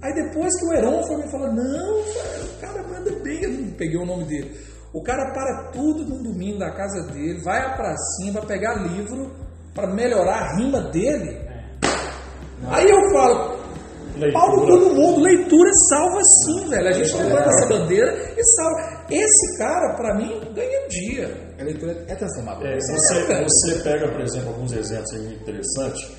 Aí 0.01 0.13
depois 0.13 0.59
que 0.59 0.65
o 0.65 0.73
Heron 0.73 1.03
foi 1.03 1.17
me 1.17 1.31
falar, 1.31 1.51
não, 1.51 2.03
velho, 2.03 2.45
o 2.45 2.61
cara 2.61 2.83
manda 2.83 3.11
bem, 3.23 3.43
eu 3.43 3.51
não 3.51 3.71
peguei 3.71 3.97
o 3.97 4.05
nome 4.05 4.25
dele. 4.25 4.59
O 4.93 5.03
cara 5.03 5.33
para 5.33 5.71
tudo 5.71 6.05
num 6.05 6.23
domingo 6.23 6.59
da 6.59 6.71
casa 6.71 7.01
dele, 7.11 7.41
vai 7.43 7.59
à 7.59 7.75
pracinha, 7.75 8.33
vai 8.33 8.45
pegar 8.45 8.75
livro 8.75 9.31
para 9.73 9.87
melhorar 9.87 10.35
a 10.35 10.55
rima 10.57 10.81
dele. 10.91 11.37
Aí 12.67 12.85
eu 12.89 13.11
falo, 13.11 13.59
Paulo 14.31 14.65
todo 14.65 14.95
mundo, 14.95 15.19
leitura 15.21 15.69
salva 15.89 16.21
sim, 16.23 16.69
velho. 16.69 16.87
A 16.87 16.93
gente 16.93 17.13
levanta 17.17 17.49
essa 17.49 17.67
bandeira 17.67 18.33
e 18.37 18.43
salva. 18.43 19.05
Esse 19.09 19.57
cara, 19.57 19.95
pra 19.95 20.15
mim, 20.15 20.39
ganha 20.53 20.85
um 20.85 20.87
dia. 20.87 21.44
A 21.59 21.63
leitura 21.63 21.91
é 22.07 22.15
transformadora. 22.15 22.69
É, 22.69 22.79
você, 22.79 23.43
você 23.43 23.79
pega, 23.83 24.07
por 24.11 24.21
exemplo, 24.21 24.49
alguns 24.49 24.73
exemplos 24.73 25.13
aí 25.13 25.19
muito 25.21 25.41
interessantes, 25.41 26.11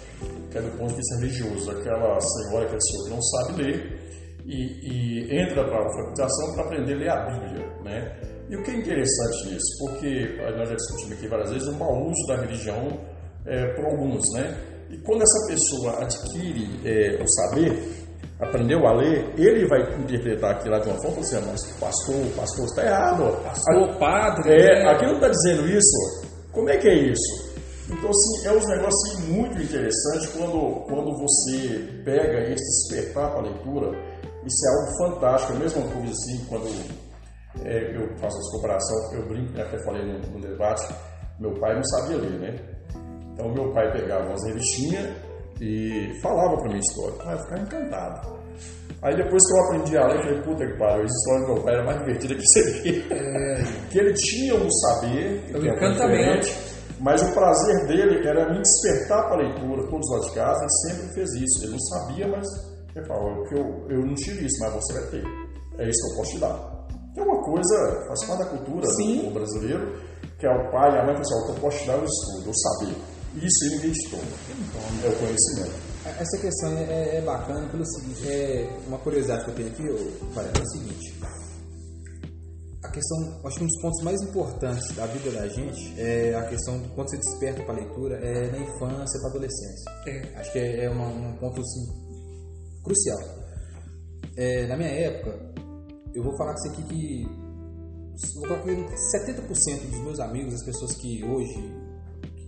que 0.51 0.59
é 0.59 0.63
do 0.63 0.71
ponto 0.79 0.91
de 0.91 0.97
vista 0.97 1.17
religioso. 1.17 1.71
Aquela 1.71 2.21
senhora 2.21 2.67
que 2.69 2.77
é 2.77 2.81
senhor 2.81 3.05
que 3.05 3.11
não 3.11 3.23
sabe 3.23 3.63
ler 3.63 4.07
e, 4.47 5.29
e 5.29 5.39
entra 5.39 5.65
para 5.65 5.77
a 5.77 5.85
alfabetização 5.85 6.55
para 6.55 6.65
aprender 6.65 6.95
a 6.95 6.97
ler 6.97 7.11
a 7.11 7.31
Bíblia, 7.31 7.67
né? 7.85 8.17
E 8.49 8.57
o 8.57 8.63
que 8.63 8.71
é 8.71 8.77
interessante 8.77 9.49
nisso? 9.49 9.67
Porque 9.81 10.39
nós 10.57 10.69
já 10.69 10.75
discutimos 10.77 11.13
aqui 11.13 11.29
várias 11.29 11.51
vezes 11.51 11.69
o 11.69 11.73
mau 11.73 12.07
uso 12.07 12.27
da 12.29 12.37
religião 12.37 13.01
é, 13.45 13.75
por 13.75 13.85
alguns, 13.87 14.33
né? 14.33 14.57
E 14.89 14.97
quando 14.99 15.23
essa 15.23 15.47
pessoa 15.49 16.01
adquire 16.01 16.81
é, 16.85 17.21
o 17.21 17.27
saber, 17.27 18.06
aprendeu 18.41 18.87
a 18.87 18.93
ler, 18.93 19.33
ele 19.37 19.67
vai 19.67 19.81
interpretar 19.99 20.53
aquilo 20.53 20.75
lá 20.75 20.81
de 20.81 20.89
uma 20.89 21.01
forma 21.01 21.21
assim, 21.21 21.37
"Ah, 21.37 21.43
mas 21.47 21.67
pastor, 21.81 22.27
pastor, 22.37 22.65
está 22.67 22.85
errado. 22.85 23.43
Pastor, 23.43 23.99
padre. 23.99 24.53
É, 24.53 24.85
né? 24.85 24.91
aqui 24.91 25.07
não 25.07 25.15
está 25.15 25.29
dizendo 25.29 25.69
isso. 25.69 26.27
Como 26.53 26.69
é 26.69 26.77
que 26.77 26.89
é 26.89 26.95
isso? 26.95 27.47
Então, 27.89 28.11
assim, 28.11 28.47
é 28.47 28.51
um 28.51 28.69
negócio 28.69 29.13
assim, 29.13 29.33
muito 29.33 29.63
interessante 29.63 30.29
quando, 30.37 30.85
quando 30.87 31.17
você 31.19 32.03
pega 32.05 32.51
esse 32.51 32.91
despertar 32.91 33.31
para 33.31 33.41
a 33.41 33.43
leitura. 33.43 33.91
Isso 34.45 34.67
é 34.67 34.71
algo 34.71 35.15
fantástico. 35.15 35.53
É 35.53 35.57
a 35.57 35.59
mesma 35.61 35.83
coisa 35.83 36.11
assim, 36.11 36.45
quando 36.49 36.67
é, 37.65 37.97
eu 37.97 38.09
faço 38.19 38.37
essa 38.39 38.51
comparação, 38.53 39.15
eu 39.15 39.29
brinco, 39.29 39.53
né, 39.53 39.63
até 39.63 39.79
falei 39.85 40.05
no, 40.05 40.19
no 40.19 40.41
debate, 40.41 40.93
meu 41.39 41.53
pai 41.61 41.75
não 41.75 41.85
sabia 41.85 42.17
ler, 42.17 42.39
né? 42.41 42.59
Então, 43.33 43.53
meu 43.53 43.73
pai 43.73 43.93
pegava 43.93 44.27
umas 44.27 44.45
revistinhas 44.45 45.15
e 45.61 46.11
falava 46.23 46.57
para 46.59 46.73
mim 46.73 46.79
história. 46.79 47.15
Ah, 47.25 47.33
eu 47.33 47.39
ficava 47.39 47.63
encantado. 47.63 48.37
Aí 49.03 49.15
depois 49.17 49.43
que 49.47 49.53
eu 49.55 49.65
aprendi 49.65 49.97
a 49.99 50.07
ler, 50.07 50.17
eu 50.17 50.23
falei, 50.23 50.43
puta 50.43 50.67
que 50.67 50.79
pariu, 50.79 51.05
essa 51.05 51.15
história 51.15 51.41
do 51.47 51.55
meu 51.55 51.63
pai 51.63 51.75
era 51.75 51.85
mais 51.85 51.99
divertida 51.99 52.35
que 52.35 52.43
você 52.47 52.63
vê. 52.83 52.93
que 53.91 53.99
ele 53.99 54.13
tinha 54.15 54.55
um 54.55 54.71
saber, 54.71 55.45
É 55.49 55.53
que 55.59 55.69
era 55.69 55.77
encantamento. 55.77 56.49
mas 57.01 57.23
o 57.23 57.33
prazer 57.35 57.87
dele 57.87 58.27
era 58.27 58.53
me 58.53 58.61
despertar 58.63 59.25
para 59.29 59.35
a 59.35 59.39
leitura, 59.43 59.87
todos 59.91 60.11
lá 60.11 60.19
de 60.29 60.35
casa, 60.35 60.61
ele 60.61 60.95
sempre 60.95 61.15
fez 61.15 61.31
isso. 61.35 61.65
Ele 61.65 61.73
não 61.73 61.81
sabia, 61.81 62.29
mas 62.29 62.47
ele 62.95 63.07
falou, 63.07 63.45
"É 63.51 63.55
eu, 63.55 63.87
eu 63.91 64.07
não 64.07 64.15
tive 64.15 64.47
isso, 64.47 64.57
mas 64.65 64.73
você 64.75 64.93
vai 64.95 65.03
ter. 65.11 65.25
É 65.79 65.89
isso 65.89 66.07
que 66.07 66.13
eu 66.13 66.17
posso 66.17 66.31
te 66.33 66.39
dar. 66.39 66.77
É 67.19 67.23
uma 67.23 67.43
coisa, 67.43 68.05
faz 68.09 68.25
parte 68.27 68.45
da 68.45 68.51
cultura 68.51 68.87
Sim. 68.95 69.23
do 69.25 69.31
brasileiro, 69.31 69.95
que 70.39 70.47
é 70.47 70.51
o 70.51 70.71
pai 70.71 70.95
e 70.95 70.99
a 70.99 71.05
mãe 71.05 71.15
que 71.15 71.23
falam, 71.29 71.49
eu 71.55 71.61
posso 71.61 71.79
te 71.79 71.87
dar 71.87 71.99
o 71.99 72.05
estudo, 72.05 72.51
o 72.51 72.55
saber. 72.55 72.97
Isso 73.37 73.71
ninguém 73.71 73.93
te 73.93 74.11
toma. 74.11 74.23
É 75.05 75.09
o 75.09 75.19
conhecimento. 75.19 75.87
Essa 76.07 76.39
questão 76.39 76.77
é, 76.79 77.17
é 77.17 77.21
bacana 77.23 77.69
pelo 77.69 77.85
seguinte, 77.85 78.29
é 78.29 78.79
uma 78.87 78.99
curiosidade 78.99 79.45
que 79.45 79.51
eu 79.51 79.55
tenho 79.55 79.69
aqui, 79.69 79.83
Varela, 80.35 80.53
é 80.59 80.63
o 80.63 80.67
seguinte. 80.69 81.15
A 82.85 82.89
questão, 82.91 83.41
acho 83.45 83.59
que 83.59 83.65
um 83.65 83.67
dos 83.67 83.81
pontos 83.83 84.03
mais 84.05 84.21
importantes 84.23 84.95
da 84.95 85.07
vida 85.07 85.31
da 85.33 85.49
gente 85.49 86.01
é 86.01 86.35
a 86.35 86.47
questão 86.49 86.81
de 86.81 86.89
quando 86.91 87.11
você 87.11 87.17
desperta 87.19 87.63
para 87.65 87.75
a 87.75 87.79
leitura, 87.85 88.17
é 88.25 88.51
na 88.53 88.59
infância 88.59 89.21
para 89.21 89.31
adolescência. 89.31 89.91
É. 90.07 90.39
Acho 90.41 90.53
que 90.53 90.59
é, 90.59 90.85
é 90.85 90.91
uma- 90.91 91.09
um 91.09 91.37
ponto 91.37 91.61
assim, 91.61 91.87
crucial. 92.85 93.19
É, 94.37 94.67
na 94.69 94.77
minha 94.77 94.89
época, 94.91 95.53
eu 96.15 96.23
vou 96.23 96.37
falar 96.39 96.53
com 96.55 96.59
você 96.61 96.69
aqui 96.69 96.83
que 96.85 97.27
vou 98.37 98.49
colocar 98.49 98.63
que 98.65 98.97
70% 98.97 99.91
dos 99.91 100.01
meus 100.01 100.21
amigos, 100.21 100.55
as 100.55 100.65
pessoas 100.65 100.95
que 100.97 101.23
hoje 101.25 101.75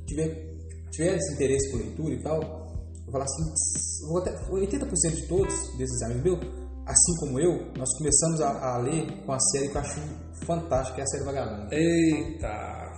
tiver, 0.06 0.47
tiveram 0.90 1.16
esse 1.16 1.34
interesse 1.34 1.70
por 1.70 1.80
leitura 1.80 2.14
e 2.14 2.22
tal, 2.22 2.40
vou 2.40 3.12
falar 3.12 3.24
assim, 3.24 4.06
vou 4.08 4.18
até, 4.18 4.32
80% 4.50 5.14
de 5.14 5.28
todos 5.28 5.54
desses 5.76 6.02
amigos 6.02 6.22
meus 6.24 6.68
assim 6.88 7.14
como 7.20 7.38
eu, 7.38 7.52
nós 7.76 7.88
começamos 7.98 8.40
a, 8.40 8.74
a 8.74 8.78
ler 8.78 9.06
com 9.24 9.32
a 9.32 9.38
série 9.52 9.68
que 9.68 9.76
eu 9.76 9.80
acho 9.80 10.00
fantástica, 10.46 10.94
que 10.94 11.00
é 11.02 11.04
a 11.04 11.06
série 11.06 11.24
Vagalume. 11.24 11.68
Eita! 11.70 12.88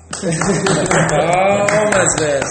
Palmas, 1.10 2.14
velho. 2.20 2.44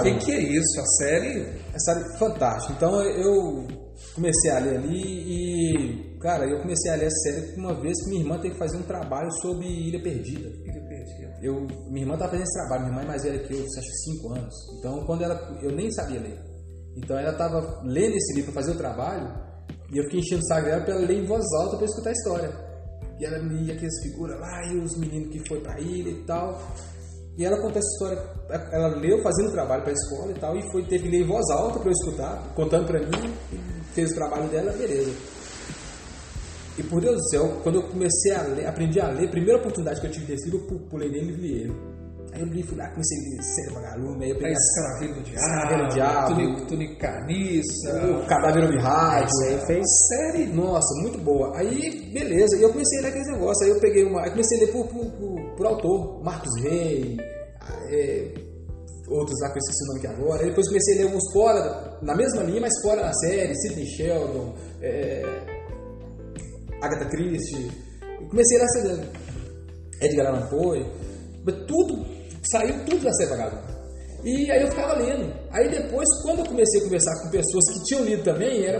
O 0.00 0.02
que, 0.02 0.24
que 0.24 0.32
é 0.32 0.40
isso? 0.40 0.80
A 0.80 0.86
série? 0.98 1.40
É 1.72 1.78
série 1.78 2.18
fantástica. 2.18 2.74
Então 2.74 3.00
eu 3.02 3.66
comecei 4.14 4.50
a 4.50 4.58
ler 4.58 4.76
ali 4.78 5.02
e, 5.04 6.18
cara, 6.20 6.44
eu 6.46 6.60
comecei 6.60 6.90
a 6.90 6.96
ler 6.96 7.06
essa 7.06 7.30
série 7.30 7.54
uma 7.56 7.80
vez 7.80 8.02
que 8.02 8.10
minha 8.10 8.22
irmã 8.22 8.38
teve 8.38 8.54
que 8.54 8.58
fazer 8.58 8.76
um 8.76 8.82
trabalho 8.82 9.30
sobre 9.40 9.66
Ilha 9.66 10.02
Perdida. 10.02 10.48
Ilha 10.48 10.82
Perdida. 10.88 10.91
Eu, 11.42 11.66
minha 11.88 12.02
irmã 12.02 12.14
estava 12.14 12.32
fazendo 12.32 12.46
esse 12.46 12.58
trabalho, 12.58 12.82
minha 12.82 12.92
irmã 12.92 13.02
é 13.02 13.06
mais 13.06 13.22
velha 13.22 13.38
que 13.38 13.54
eu, 13.54 13.64
acho 13.64 13.88
que 13.88 14.12
5 14.12 14.32
anos. 14.32 14.54
Então, 14.78 15.04
quando 15.06 15.22
ela. 15.22 15.58
Eu 15.62 15.72
nem 15.72 15.90
sabia 15.92 16.20
ler. 16.20 16.38
Então, 16.96 17.18
ela 17.18 17.32
estava 17.32 17.82
lendo 17.84 18.14
esse 18.14 18.34
livro 18.34 18.52
para 18.52 18.62
fazer 18.62 18.72
o 18.72 18.78
trabalho 18.78 19.52
e 19.92 19.98
eu 19.98 20.04
fiquei 20.04 20.20
enchendo 20.20 20.42
o 20.42 20.46
saco 20.46 20.66
dela 20.66 20.84
para 20.84 20.94
ela 20.94 21.06
ler 21.06 21.22
em 21.22 21.26
voz 21.26 21.44
alta 21.60 21.76
para 21.76 21.86
escutar 21.86 22.10
a 22.10 22.12
história. 22.12 22.50
E 23.18 23.24
ela 23.24 23.38
lia 23.38 23.74
aquelas 23.74 24.02
figuras 24.02 24.40
lá 24.40 24.66
e 24.72 24.78
os 24.78 24.96
meninos 24.96 25.30
que 25.30 25.46
foi 25.46 25.60
para 25.60 25.74
a 25.74 25.80
ilha 25.80 26.10
e 26.10 26.24
tal. 26.24 26.60
E 27.36 27.44
ela 27.44 27.56
contou 27.56 27.78
essa 27.78 27.88
história. 27.88 28.18
Ela 28.72 28.88
leu 28.96 29.22
fazendo 29.22 29.48
o 29.48 29.52
trabalho 29.52 29.82
para 29.82 29.92
a 29.92 29.94
escola 29.94 30.32
e 30.32 30.34
tal, 30.38 30.56
e 30.56 30.72
foi, 30.72 30.84
teve 30.84 31.04
que 31.04 31.10
ler 31.10 31.22
em 31.22 31.26
voz 31.26 31.48
alta 31.50 31.78
para 31.78 31.88
eu 31.88 31.92
escutar, 31.92 32.54
contando 32.54 32.86
para 32.86 33.00
mim, 33.00 33.34
fez 33.94 34.10
o 34.12 34.14
trabalho 34.14 34.48
dela, 34.50 34.72
beleza. 34.72 35.12
E 36.78 36.82
por 36.82 37.00
Deus 37.00 37.16
do 37.16 37.28
céu, 37.30 37.60
quando 37.62 37.76
eu 37.76 37.82
comecei 37.88 38.32
a 38.32 38.42
ler, 38.42 38.66
aprendi 38.66 38.98
a 38.98 39.08
ler, 39.08 39.26
a 39.28 39.30
primeira 39.30 39.58
oportunidade 39.58 40.00
que 40.00 40.06
eu 40.06 40.10
tive 40.10 40.26
desse 40.26 40.44
livro, 40.48 40.60
eu 40.60 40.66
pu- 40.78 40.86
pulei 40.88 41.10
nele 41.10 41.32
e 41.32 41.36
li 41.36 41.60
ele. 41.64 41.92
Aí 42.32 42.40
eu 42.40 42.46
li, 42.46 42.62
fui 42.62 42.78
lá, 42.78 42.88
comecei 42.88 43.18
a 43.18 43.20
ler 43.36 43.42
Série 43.42 43.74
Vagalume, 43.74 44.24
aí 44.24 44.30
eu 44.30 44.36
peguei 44.38 44.52
Escraveiro 44.54 45.14
do 45.14 45.20
Escraveiro 45.20 45.82
do 45.82 45.88
Diabo, 45.92 46.34
Diabo. 46.34 46.34
Tunic, 46.34 46.66
Tunic 46.68 46.96
Carniça. 46.96 48.06
o 48.06 48.26
Cadáver 48.26 48.72
no 48.72 48.80
Rádio, 48.80 49.28
Aí 49.48 49.66
fez. 49.66 49.84
série, 50.08 50.46
nossa, 50.46 50.94
muito 51.02 51.18
boa. 51.18 51.54
Aí, 51.58 52.10
beleza, 52.10 52.56
e 52.56 52.62
eu 52.62 52.70
comecei 52.72 53.00
a 53.00 53.02
ler 53.02 53.08
aqueles 53.08 53.28
negócios. 53.28 53.62
Aí 53.62 53.68
eu 53.68 53.80
peguei 53.80 54.04
uma. 54.04 54.22
Aí 54.22 54.30
comecei 54.30 54.56
a 54.56 54.60
ler 54.62 54.72
por, 54.72 54.86
por, 54.88 55.10
por, 55.12 55.56
por 55.56 55.66
autor, 55.66 56.24
Marcos 56.24 56.50
Rey, 56.62 57.18
é, 57.90 58.32
outros 59.08 59.38
lá 59.42 59.50
que 59.50 59.58
eu 59.58 59.60
esqueci 59.60 59.84
o 59.84 59.86
nome 59.88 59.98
aqui 59.98 60.06
agora. 60.06 60.40
Aí 60.42 60.48
depois 60.48 60.68
comecei 60.68 60.94
a 60.94 60.96
ler 61.00 61.04
alguns 61.04 61.32
fora, 61.34 61.98
na 62.00 62.16
mesma 62.16 62.42
linha, 62.44 62.62
mas 62.62 62.72
fora 62.82 63.02
da 63.02 63.12
série, 63.12 63.54
Sidney 63.56 63.84
Sheldon, 63.86 64.54
é, 64.80 65.51
Agatha 66.82 67.06
Christie. 67.06 67.70
Eu 68.20 68.28
comecei 68.28 68.60
a 68.60 68.64
ler 68.82 69.08
Edgar 70.00 70.26
Allan 70.26 70.46
Poe, 70.48 70.84
tudo, 71.66 72.04
saiu 72.50 72.84
tudo 72.84 73.04
da 73.04 73.12
série 73.12 73.30
Vagalume. 73.30 73.72
E 74.24 74.50
aí 74.50 74.62
eu 74.62 74.68
ficava 74.68 74.94
lendo. 74.94 75.32
Aí 75.50 75.68
depois, 75.68 76.06
quando 76.22 76.40
eu 76.40 76.46
comecei 76.46 76.80
a 76.80 76.84
conversar 76.84 77.22
com 77.22 77.30
pessoas 77.30 77.64
que 77.72 77.84
tinham 77.84 78.04
lido 78.04 78.22
também, 78.22 78.64
era, 78.64 78.78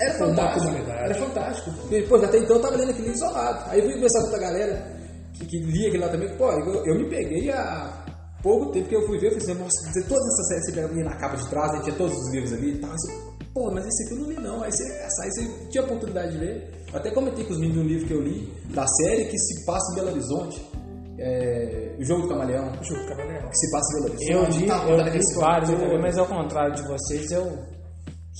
era 0.00 0.18
fantástico. 0.18 0.90
Era 0.90 1.14
fantástico. 1.14 1.70
E, 1.90 2.02
pô, 2.02 2.16
até 2.16 2.38
então 2.38 2.56
eu 2.56 2.62
tava 2.62 2.76
lendo 2.76 2.90
aquele 2.90 3.08
livro 3.08 3.16
isolado. 3.16 3.70
Aí 3.70 3.78
eu 3.78 3.84
fui 3.86 3.94
conversar 3.94 4.18
com 4.18 4.24
outra 4.26 4.40
galera 4.40 5.00
que, 5.32 5.46
que 5.46 5.58
lia 5.60 5.88
aquele 5.88 6.04
lá 6.04 6.10
também. 6.10 6.36
Pô, 6.36 6.50
eu, 6.52 6.86
eu 6.86 6.94
me 6.98 7.08
peguei 7.08 7.50
há 7.50 8.04
pouco 8.42 8.72
tempo 8.72 8.88
que 8.88 8.96
eu 8.96 9.06
fui 9.06 9.18
ver, 9.18 9.28
eu 9.28 9.40
falei 9.40 9.50
assim, 9.50 9.62
nossa, 9.62 9.88
dizer, 9.88 10.08
todas 10.08 10.26
essas 10.26 10.48
séries 10.48 10.64
você 10.66 10.72
pega 10.72 10.88
ali 10.88 11.04
na 11.04 11.16
capa 11.16 11.36
de 11.36 11.48
trás, 11.48 11.70
aí 11.72 11.82
tinha 11.82 11.96
todos 11.96 12.16
os 12.16 12.32
livros 12.34 12.52
ali 12.52 12.72
e 12.72 12.78
tal. 12.78 12.90
Aí 12.90 12.96
você, 12.96 13.12
pô, 13.54 13.70
mas 13.72 13.86
esse 13.86 14.04
aqui 14.04 14.14
eu 14.14 14.18
não 14.18 14.28
li 14.28 14.36
não. 14.36 14.62
Aí 14.62 14.72
você, 14.72 14.84
aí 14.84 15.30
você 15.30 15.68
tinha 15.70 15.82
a 15.82 15.86
oportunidade 15.86 16.32
de 16.32 16.38
ler. 16.38 16.79
Eu 16.92 16.98
até 16.98 17.10
comentei 17.10 17.44
com 17.44 17.52
os 17.52 17.58
meninos 17.60 17.82
de 17.82 17.86
um 17.86 17.88
livro 17.88 18.06
que 18.06 18.14
eu 18.14 18.20
li, 18.20 18.52
da 18.74 18.86
série 18.86 19.26
que 19.26 19.38
se 19.38 19.64
passa 19.64 19.92
em 19.92 19.94
Belo 19.96 20.10
Horizonte. 20.10 20.60
É, 21.18 21.94
o 21.98 22.04
Jogo 22.04 22.22
do 22.22 22.28
Camaleão. 22.28 22.72
O 22.80 22.84
Jogo 22.84 23.06
Cavaleiro. 23.08 23.48
Que 23.48 23.56
se 23.56 23.70
passa 23.70 23.86
em 23.98 24.02
Belo 24.02 24.14
Horizonte. 24.14 24.54
Eu 24.54 24.60
li, 24.60 24.66
tal, 24.66 24.88
eu 24.88 24.96
tá 24.96 25.04
li 25.10 25.20
vários 25.38 25.70
também, 25.70 26.00
mas 26.00 26.18
ao 26.18 26.26
contrário 26.26 26.74
de 26.74 26.82
vocês, 26.88 27.30
eu 27.30 27.58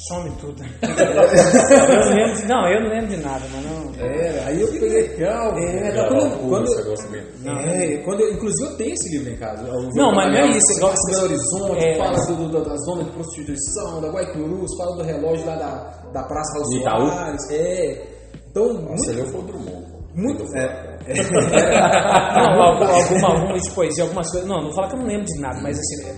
some 0.08 0.30
tudo. 0.40 0.62
eu 0.80 2.00
não 2.00 2.14
lembro 2.14 2.36
de, 2.40 2.46
não, 2.48 2.66
eu 2.72 2.80
não 2.82 2.88
lembro 2.90 3.06
de 3.08 3.16
nada, 3.18 3.44
mas 3.52 3.64
não. 3.66 4.04
É, 4.04 4.44
aí 4.46 4.60
eu 4.62 4.68
peguei. 4.68 5.08
Legal. 5.08 5.58
É, 5.58 5.80
Legal, 5.90 6.08
quando- 6.08 6.48
quando-. 6.48 7.48
É, 7.68 7.96
quando 8.04 8.20
eu, 8.20 8.32
inclusive 8.32 8.70
eu 8.70 8.76
tenho 8.78 8.94
esse 8.94 9.10
livro 9.10 9.30
em 9.32 9.36
casa. 9.36 9.62
Não, 9.62 9.70
do 9.82 9.86
mas 9.94 9.94
não 9.94 10.06
é 10.06 10.40
Camaleão, 10.40 10.48
isso, 10.56 10.80
passa 10.80 11.02
em 11.10 11.12
Belo 11.14 11.24
Horizonte, 11.24 11.84
É. 11.84 11.98
fala 11.98 12.16
do, 12.26 12.48
do- 12.48 12.64
da 12.64 12.76
zona 12.76 13.04
de 13.04 13.10
prostituição, 13.10 14.00
da 14.00 14.08
Guaicurus, 14.08 14.70
fala 14.78 14.96
do 14.96 15.02
relógio 15.02 15.44
lá 15.46 15.56
da, 15.56 16.10
da 16.12 16.22
Praça 16.24 16.52
Raul 16.58 16.70
Do 16.70 16.76
Itaú? 16.78 17.06
Soares. 17.10 17.50
É. 17.50 18.19
Então, 18.50 18.72
Nossa, 18.74 18.88
muito, 18.88 19.10
ele 19.10 19.24
foi 19.30 19.40
o 19.40 19.44
Drummond. 19.44 19.86
muito, 20.14 20.44
Muito 20.44 20.56
é, 20.56 20.90
Não, 21.10 22.62
algum- 22.62 22.84
alguma, 22.84 23.28
alguma 23.28 23.58
de 23.60 23.70
poesia, 23.70 24.04
algumas 24.04 24.30
coisas. 24.30 24.48
Não, 24.48 24.60
não 24.62 24.72
fala 24.72 24.88
que 24.88 24.94
eu 24.94 24.98
não 25.00 25.06
lembro 25.06 25.24
de 25.26 25.40
nada, 25.40 25.60
mas 25.62 25.78
assim, 25.78 26.08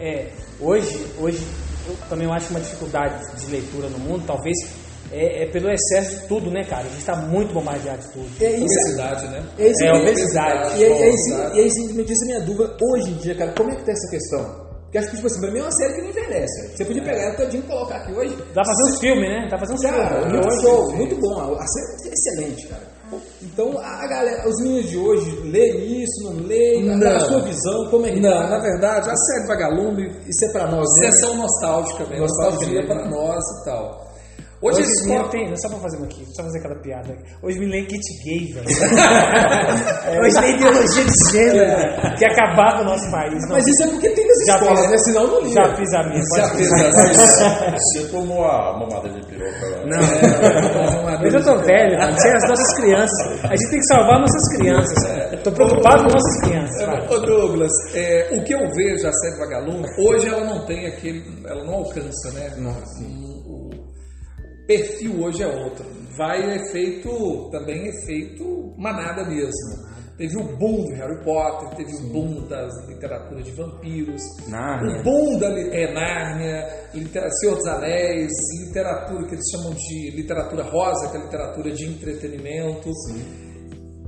é, 0.00 0.08
é, 0.08 0.30
hoje, 0.60 1.06
hoje 1.18 1.42
eu 1.88 1.96
também 2.08 2.30
acho 2.30 2.46
que 2.46 2.52
uma 2.52 2.60
dificuldade 2.60 3.24
de 3.40 3.50
leitura 3.50 3.88
no 3.88 3.98
mundo, 3.98 4.22
talvez, 4.26 4.54
é, 5.10 5.44
é 5.44 5.46
pelo 5.50 5.70
excesso 5.70 6.20
de 6.20 6.26
tudo, 6.28 6.50
né, 6.50 6.62
cara? 6.64 6.82
A 6.84 6.88
gente 6.90 7.04
tá 7.04 7.16
muito 7.16 7.52
bombardeado 7.54 8.02
de 8.02 8.12
tudo. 8.12 8.28
é 8.40 8.50
isso. 8.52 8.64
Obesidade, 8.64 9.26
né? 9.28 9.42
É, 9.58 9.66
isso 9.68 9.84
É, 9.84 9.90
que- 9.92 9.98
obesidade. 9.98 10.78
E 10.80 10.84
aí, 10.84 10.90
e 10.90 10.92
aí, 10.92 10.92
Obesidade. 11.08 11.56
e 11.56 11.60
aí 11.62 11.70
simplesmente 11.70 12.12
essa 12.12 12.24
é 12.24 12.26
a 12.26 12.28
minha 12.28 12.40
dúvida 12.46 12.76
hoje 12.92 13.10
em 13.10 13.14
dia, 13.14 13.34
cara, 13.34 13.52
como 13.56 13.70
é 13.70 13.76
que 13.76 13.84
tá 13.84 13.92
essa 13.92 14.10
questão? 14.10 14.67
Porque 14.88 14.98
acho 14.98 15.10
que, 15.10 15.16
tipo 15.16 15.26
assim, 15.26 15.40
pra 15.42 15.50
mim 15.50 15.58
é 15.58 15.62
uma 15.62 15.72
série 15.72 15.94
que 15.94 16.00
não 16.00 16.08
envelhece. 16.08 16.76
Você 16.76 16.84
podia 16.86 17.02
pegar 17.04 17.22
ela 17.22 17.34
todinha 17.36 17.62
e 17.62 17.66
colocar 17.66 17.96
aqui 17.96 18.12
hoje. 18.14 18.34
Dá 18.54 18.62
pra 18.62 18.64
fazer 18.64 18.82
uns 18.84 19.00
filmes, 19.00 19.28
né? 19.28 19.42
Dá 19.42 19.48
pra 19.48 19.58
fazer 19.58 19.72
uns 19.74 19.82
Cara, 19.82 20.08
filmes. 20.08 20.32
muito 20.32 20.48
Hoje- 20.48 20.60
show, 20.62 20.92
muito 20.96 21.16
bom. 21.16 21.40
A 21.54 21.66
série 21.66 22.08
é 22.08 22.12
excelente, 22.14 22.66
cara. 22.68 22.98
Então, 23.42 23.78
a 23.78 24.06
galera, 24.06 24.46
os 24.48 24.56
meninos 24.62 24.90
de 24.90 24.96
hoje 24.98 25.30
leem 25.50 26.02
isso, 26.02 26.24
não 26.24 26.46
leem, 26.46 26.84
Não. 26.84 27.16
a 27.16 27.20
sua 27.20 27.40
visão, 27.40 27.86
como 27.90 28.06
é 28.06 28.12
que 28.12 28.20
Não, 28.20 28.30
tá? 28.30 28.48
na 28.48 28.58
verdade, 28.60 29.08
a 29.10 29.16
série 29.16 29.46
Vagalume 29.46 30.10
Isso 30.26 30.44
é 30.44 30.52
pra 30.52 30.66
nós, 30.70 30.86
né? 31.00 31.10
sessão 31.10 31.36
nostálgica 31.36 32.04
mesmo, 32.04 32.20
Nostálgica 32.26 32.66
nostalgia 32.66 32.80
mesmo. 32.82 32.94
para 32.94 33.08
nós 33.10 33.44
e 33.44 33.64
tal. 33.64 34.07
Hoje, 34.60 34.80
Hoje 34.82 34.90
foco- 35.06 35.28
tem, 35.30 35.56
só 35.56 35.68
pra 35.68 35.78
fazer 35.78 35.96
uma 35.98 36.06
aqui, 36.06 36.24
só 36.34 36.42
fazer 36.42 36.58
aquela 36.58 36.74
piada. 36.82 37.16
Hoje 37.44 37.60
me 37.60 37.66
lê 37.66 37.82
kit 37.82 38.02
gay, 38.24 38.52
velho. 38.52 38.66
Hoje 40.20 40.40
tem 40.40 40.54
ideologia 40.56 41.04
de 41.04 41.30
gênero, 41.30 41.76
velho, 41.76 42.16
que 42.16 42.24
acabar 42.24 42.76
com 42.76 42.82
o 42.82 42.84
nosso 42.86 43.08
país. 43.10 43.40
Não, 43.42 43.50
Mas 43.54 43.64
isso 43.68 43.84
é 43.84 43.86
porque 43.86 44.10
tem 44.10 44.26
nas 44.26 44.36
Já 44.48 44.54
escolas, 44.58 44.80
fiz- 44.80 44.90
né? 44.90 44.98
Senão 44.98 45.26
não 45.28 45.40
liga. 45.42 45.62
já 45.62 45.76
fiz 45.76 45.92
a 45.94 46.02
minha. 46.08 46.22
Já 46.36 46.48
fez 46.56 46.68
fazer. 46.70 47.10
essa 47.10 47.70
Você 47.78 48.08
tomou 48.10 48.44
a 48.44 48.78
mamada 48.80 49.08
de 49.08 49.26
piroca 49.26 49.66
lá. 49.68 49.86
Não, 49.86 51.22
eu 51.24 51.30
já 51.30 51.40
tô 51.40 51.56
velho, 51.62 51.98
mano. 51.98 52.16
Tem 52.16 52.32
as 52.32 52.48
nossas 52.48 52.74
crianças. 52.76 53.44
A 53.44 53.54
gente 53.56 53.70
tem 53.70 53.78
que 53.78 53.86
salvar 53.86 54.20
nossas 54.20 54.56
crianças. 54.56 55.32
Eu 55.32 55.42
tô 55.44 55.52
preocupado 55.52 56.02
com 56.04 56.10
nossas 56.12 56.40
crianças. 56.40 57.10
Ô 57.10 57.18
Douglas, 57.20 57.72
é, 57.94 58.28
o 58.32 58.42
que 58.42 58.54
eu 58.54 58.60
vejo 58.74 59.06
a 59.06 59.12
série 59.12 59.38
Vagalume, 59.38 59.84
hoje 59.98 60.26
ela 60.28 60.44
não 60.44 60.66
tem 60.66 60.86
aquele. 60.86 61.22
Ela 61.46 61.62
não 61.64 61.74
alcança, 61.74 62.32
né? 62.34 62.50
O 62.58 63.27
perfil 64.68 65.24
hoje 65.24 65.42
é 65.42 65.46
outro. 65.46 65.84
Vai 66.14 66.56
efeito, 66.56 67.48
também 67.50 67.88
efeito 67.88 68.74
manada 68.76 69.24
mesmo. 69.24 69.88
Teve 70.18 70.36
o 70.36 70.56
boom 70.56 70.84
do 70.84 70.94
Harry 70.94 71.24
Potter, 71.24 71.76
teve 71.76 71.94
o 71.94 72.08
boom 72.12 72.48
das 72.48 72.72
literaturas 72.88 73.44
de 73.44 73.52
vampiros, 73.52 74.20
Nárnia. 74.48 75.00
o 75.00 75.04
boom 75.04 75.38
da 75.38 75.46
é, 75.46 75.92
Nárnia, 75.92 76.88
litera, 76.92 77.30
Senhor 77.30 77.54
dos 77.54 77.66
Anéis, 77.66 78.32
literatura 78.66 79.28
que 79.28 79.34
eles 79.36 79.44
chamam 79.48 79.72
de 79.74 80.10
literatura 80.16 80.64
rosa, 80.64 81.08
que 81.08 81.16
é 81.16 81.20
literatura 81.20 81.70
de 81.70 81.84
entretenimento. 81.86 82.90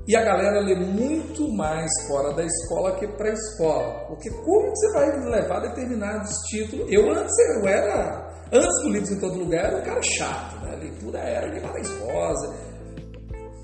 E 0.08 0.16
a 0.16 0.24
galera 0.24 0.58
lê 0.58 0.74
muito 0.74 1.48
mais 1.52 1.88
fora 2.08 2.34
da 2.34 2.44
escola 2.44 2.96
que 2.96 3.06
para 3.06 3.30
a 3.30 3.32
escola. 3.32 4.06
Porque 4.08 4.28
como 4.30 4.68
você 4.68 4.92
vai 4.92 5.30
levar 5.30 5.60
determinados 5.60 6.32
títulos? 6.50 6.90
Eu 6.90 7.08
antes 7.12 7.38
eu 7.38 7.68
era. 7.68 8.29
Antes 8.52 8.82
do 8.82 8.88
Livros 8.88 9.10
em 9.12 9.20
Todo 9.20 9.38
Lugar, 9.38 9.66
era 9.66 9.78
um 9.78 9.84
cara 9.84 10.00
chato, 10.02 10.64
né? 10.64 10.72
A 10.72 10.76
leitura 10.76 11.18
era 11.18 11.48
Guimarães 11.48 11.88
Rosa. 12.00 12.54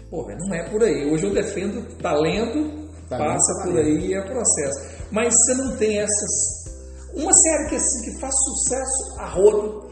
Pô, 0.09 0.29
não 0.29 0.55
é 0.55 0.69
por 0.71 0.83
aí. 0.83 1.11
Hoje 1.11 1.27
eu 1.27 1.35
defendo 1.35 1.83
talento, 1.99 2.87
Talento 3.09 3.27
passa 3.27 3.53
por 3.65 3.75
talento. 3.75 3.89
aí 3.89 4.15
é 4.15 4.21
processo. 4.23 5.07
Mas 5.11 5.35
você 5.35 5.55
não 5.55 5.77
tem 5.77 5.99
essas. 5.99 6.67
Uma 7.15 7.33
série 7.33 7.69
que, 7.71 7.75
assim, 7.75 8.03
que 8.05 8.21
faz 8.21 8.35
sucesso 8.45 9.21
a 9.21 9.29
rodo, 9.31 9.91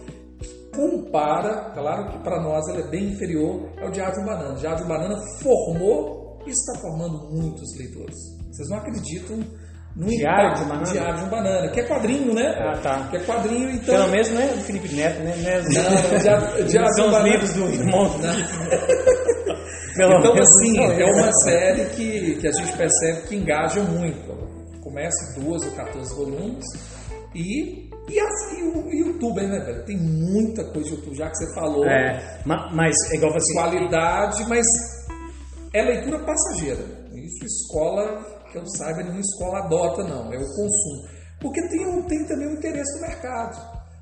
compara, 0.74 1.72
claro 1.74 2.10
que 2.10 2.18
para 2.22 2.40
nós 2.40 2.68
ela 2.68 2.80
é 2.80 2.90
bem 2.90 3.12
inferior, 3.12 3.68
é 3.78 3.88
o 3.88 3.90
Diário 3.90 4.14
de 4.14 4.20
um 4.20 4.26
Banana. 4.26 4.52
O 4.52 4.56
Diário 4.56 4.78
de 4.78 4.84
um 4.84 4.88
Banana 4.88 5.20
formou 5.40 6.38
e 6.46 6.50
está 6.50 6.78
formando 6.80 7.30
muitos 7.30 7.76
leitores. 7.76 8.16
Vocês 8.52 8.68
não 8.68 8.78
acreditam 8.78 9.38
no 9.96 10.06
Diário 10.08 10.46
impacto 10.48 10.58
de 10.58 10.64
um 10.64 10.68
Banana? 10.68 10.92
Diário 10.92 11.16
de 11.16 11.22
um 11.24 11.28
Banana, 11.28 11.68
que 11.70 11.80
é 11.80 11.84
quadrinho, 11.84 12.34
né? 12.34 12.54
Ah, 12.58 12.78
tá. 12.82 13.08
Que 13.10 13.16
é 13.16 13.20
quadrinho, 13.20 13.70
então. 13.70 13.94
Pelo 13.94 14.08
menos 14.10 14.30
não 14.30 14.40
é 14.42 14.46
do 14.48 14.60
Felipe 14.60 14.94
Neto, 14.94 15.22
né? 15.22 15.34
Não 15.36 15.50
é 15.50 15.58
os, 15.60 15.64
Não, 15.74 16.18
Diário- 16.18 16.64
Diário 16.64 16.90
de 16.90 16.94
são 16.96 17.04
um 17.04 17.08
os 17.08 17.12
Banana. 17.12 17.28
livros 17.28 17.52
do 17.52 17.64
irmão. 17.70 18.10
Pelo 19.96 20.18
Então, 20.18 20.32
assim, 20.34 20.78
é 21.00 21.04
uma 21.04 21.32
série 21.44 21.84
que, 21.90 22.34
que 22.40 22.48
a 22.48 22.52
gente 22.52 22.76
percebe 22.76 23.28
que 23.28 23.36
engaja 23.36 23.80
muito. 23.82 24.34
Começa 24.82 25.16
em 25.38 25.44
12 25.44 25.68
ou 25.68 25.74
14 25.76 26.14
volumes 26.16 26.64
e, 27.34 27.88
e, 28.08 28.20
assim, 28.20 28.62
o 28.74 28.90
youtuber, 28.92 29.46
né, 29.48 29.58
velho? 29.64 29.84
Tem 29.84 29.96
muita 29.96 30.64
coisa 30.72 30.88
de 30.90 30.96
YouTube, 30.96 31.16
já 31.16 31.28
que 31.30 31.36
você 31.36 31.54
falou. 31.54 31.84
É, 31.86 32.40
ma- 32.44 32.70
mas 32.74 32.94
é 33.12 33.16
igual 33.16 33.34
assim. 33.36 33.54
Qualidade, 33.54 34.44
mas 34.48 34.66
é 35.72 35.82
leitura 35.82 36.18
passageira. 36.24 36.82
Isso 37.14 37.44
escola, 37.44 38.20
que 38.54 38.58
eu 38.58 38.66
saiba, 38.78 39.02
nenhuma 39.02 39.20
escola 39.20 39.58
adota, 39.64 40.04
não. 40.04 40.32
É 40.32 40.36
o 40.36 40.46
consumo. 40.46 41.02
Porque 41.40 41.60
tem, 41.68 41.86
um- 41.86 42.02
tem 42.06 42.24
também 42.26 42.46
o 42.48 42.52
interesse 42.52 42.98
do 42.98 43.02
mercado. 43.02 43.54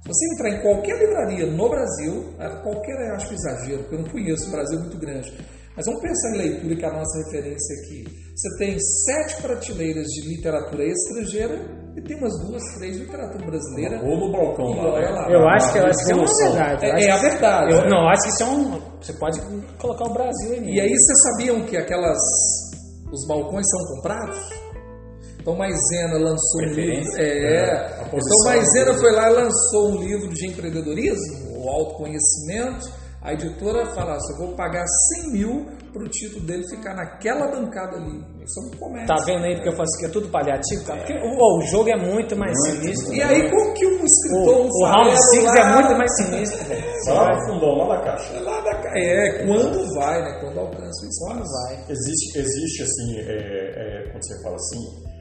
Se 0.02 0.08
você 0.08 0.34
entrar 0.34 0.50
em 0.50 0.62
qualquer 0.62 0.98
livraria 0.98 1.46
no 1.46 1.68
Brasil, 1.68 2.34
é, 2.38 2.48
qualquer 2.62 3.08
eu 3.08 3.14
acho 3.14 3.32
exagero, 3.34 3.82
porque 3.84 3.94
eu 3.96 4.02
não 4.02 4.10
conheço, 4.10 4.48
o 4.48 4.50
Brasil 4.50 4.78
é 4.78 4.82
muito 4.82 4.98
grande. 4.98 5.32
Mas 5.74 5.86
vamos 5.86 6.02
pensar 6.02 6.34
em 6.34 6.38
leitura, 6.38 6.76
que 6.76 6.84
é 6.84 6.88
a 6.88 6.92
nossa 6.92 7.18
referência 7.24 7.76
aqui. 7.80 8.04
Você 8.36 8.58
tem 8.58 8.76
sete 8.78 9.40
prateleiras 9.40 10.06
de 10.08 10.28
literatura 10.28 10.84
estrangeira 10.84 11.54
e 11.96 12.02
tem 12.02 12.16
umas 12.18 12.32
duas, 12.46 12.62
três 12.76 12.96
de 12.98 13.04
literatura 13.04 13.46
brasileira. 13.46 14.02
Ou 14.04 14.18
no 14.18 14.32
balcão 14.32 14.70
E 14.70 14.76
lá. 14.76 15.00
né? 15.00 15.08
lá. 15.08 15.30
Eu 15.30 15.48
acho 15.48 15.72
que, 15.72 15.78
eu 15.78 15.82
Na 15.84 15.88
acho 15.88 15.98
que 15.98 16.12
isso 16.12 16.12
é 16.12 16.14
uma 16.48 16.52
verdade. 16.52 16.84
É- 16.86 17.04
é 17.06 17.10
a 17.10 17.16
verdade. 17.16 17.72
eu- 17.72 17.88
não, 17.88 18.02
eu 18.02 18.08
acho 18.08 18.22
que 18.22 18.28
isso 18.28 18.42
é 18.42 18.46
um. 18.46 18.80
Você 19.00 19.12
pode 19.14 19.40
colocar 19.78 20.04
o 20.10 20.12
Brasil 20.12 20.52
aí. 20.52 20.74
E 20.74 20.80
aí 20.80 20.88
vocês 20.90 21.22
sabiam 21.30 21.64
que 21.64 21.76
aquelas. 21.76 22.18
Os 23.12 23.26
balcões 23.26 23.66
são 23.68 23.96
comprados? 23.96 24.38
Então 25.38 25.56
Maisena 25.56 26.18
lançou 26.18 26.62
um 26.62 26.66
livro. 26.66 27.18
É, 27.18 27.54
É, 27.56 28.00
a 28.00 28.06
então 28.06 28.44
Maisena 28.44 28.94
foi 28.94 29.12
lá 29.12 29.30
e 29.30 29.34
lançou 29.34 29.90
um 29.90 29.96
livro 29.96 30.28
de 30.28 30.46
empreendedorismo, 30.46 31.58
o 31.58 31.68
autoconhecimento. 31.68 33.01
A 33.24 33.32
editora 33.34 33.86
fala, 33.94 34.14
assim, 34.16 34.32
eu 34.32 34.46
vou 34.48 34.56
pagar 34.56 34.84
100 35.22 35.32
mil 35.32 35.66
para 35.92 36.02
o 36.02 36.08
título 36.08 36.44
dele 36.44 36.64
ficar 36.68 36.92
naquela 36.94 37.46
bancada 37.52 37.96
ali. 37.96 38.18
Isso 38.42 38.58
é 38.58 38.66
um 38.66 38.78
comércio. 38.78 39.06
Tá 39.14 39.22
vendo 39.24 39.44
aí 39.44 39.54
porque 39.54 39.68
eu 39.68 39.76
faço 39.76 39.96
que 40.00 40.06
é 40.06 40.08
tudo 40.08 40.28
paliativo, 40.28 40.84
cara? 40.84 40.98
Porque 41.04 41.14
o, 41.18 41.58
o 41.58 41.60
jogo 41.70 41.88
é 41.90 41.96
muito 41.96 42.34
mais 42.36 42.52
sinistro. 42.64 43.14
E 43.14 43.22
aí, 43.22 43.48
como 43.48 43.74
que 43.74 43.86
um 43.86 44.02
O, 44.02 44.04
escritor, 44.04 44.56
um 44.62 44.68
o 44.68 44.84
Round 44.86 45.10
farelo 45.10 45.16
6 45.30 45.44
lá- 45.44 45.58
é 45.58 45.74
muito 45.82 45.94
mais 45.98 46.16
sinistro, 46.16 46.64
velho. 46.64 46.82
Vai 47.06 47.14
lá 47.14 47.34
no 47.36 47.46
fundão, 47.46 47.76
lá 47.78 47.96
da 47.96 48.02
caixa. 48.04 48.40
Lá 48.40 48.60
da 48.60 48.74
ca- 48.82 48.98
É, 48.98 49.46
quando 49.46 49.94
vai, 49.94 50.22
né? 50.22 50.40
Quando 50.40 50.58
alcança 50.58 51.06
o 51.06 51.08
espaço. 51.08 51.24
Quando 51.26 51.44
vai? 51.52 51.84
Existe, 51.90 52.38
existe 52.38 52.82
assim, 52.82 53.18
é, 53.18 54.02
é, 54.02 54.10
quando 54.10 54.24
você 54.26 54.42
fala 54.42 54.56
assim, 54.56 55.12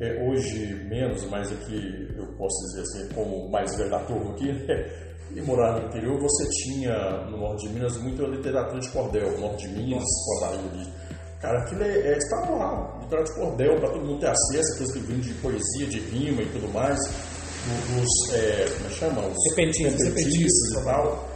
é, 0.00 0.28
hoje 0.30 0.86
menos, 0.88 1.28
mas 1.28 1.52
aqui 1.52 2.08
eu 2.16 2.26
posso 2.38 2.56
dizer 2.68 2.80
assim, 2.80 3.14
como 3.14 3.50
mais 3.50 3.76
velho 3.76 3.90
da 3.90 3.98
turma 4.04 4.30
aqui, 4.32 4.50
né? 4.50 5.09
E 5.34 5.40
morar 5.42 5.80
no 5.80 5.86
interior, 5.88 6.18
você 6.20 6.48
tinha 6.48 7.26
no 7.30 7.38
norte 7.38 7.66
de 7.68 7.74
Minas 7.74 7.96
muita 7.98 8.22
literatura 8.24 8.80
de 8.80 8.88
cordel, 8.90 9.38
norte 9.40 9.68
de 9.68 9.74
Minas, 9.74 10.04
Cordaria 10.26 10.60
ali. 10.70 10.92
Cara, 11.40 11.58
aquilo 11.62 11.82
é, 11.82 11.88
é 12.12 12.18
estava 12.18 12.50
lá, 12.56 12.98
literatura 13.02 13.24
de 13.24 13.34
cordel, 13.40 13.76
para 13.80 13.90
todo 13.90 14.04
mundo 14.06 14.20
ter 14.20 14.28
acesso, 14.28 14.74
aqueles 14.74 14.94
livrinhos 14.94 15.26
de 15.26 15.34
poesia, 15.34 15.86
de 15.86 15.98
rima 16.00 16.42
e 16.42 16.46
tudo 16.52 16.68
mais, 16.72 16.98
do- 16.98 18.00
dos, 18.00 18.34
é, 18.34 18.66
como 18.74 18.86
é 18.86 18.88
que 18.88 18.94
chama? 18.94 19.26
Os 19.26 19.50
Repentistas. 19.50 20.04
repentistas 20.08 20.70
e 20.80 20.84
tal, 20.84 21.28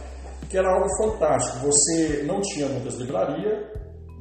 que 0.49 0.57
era 0.57 0.69
algo 0.73 0.87
fantástico. 0.97 1.65
Você 1.65 2.23
não 2.27 2.39
tinha 2.41 2.67
muitas 2.67 2.95
livrarias, 2.95 3.65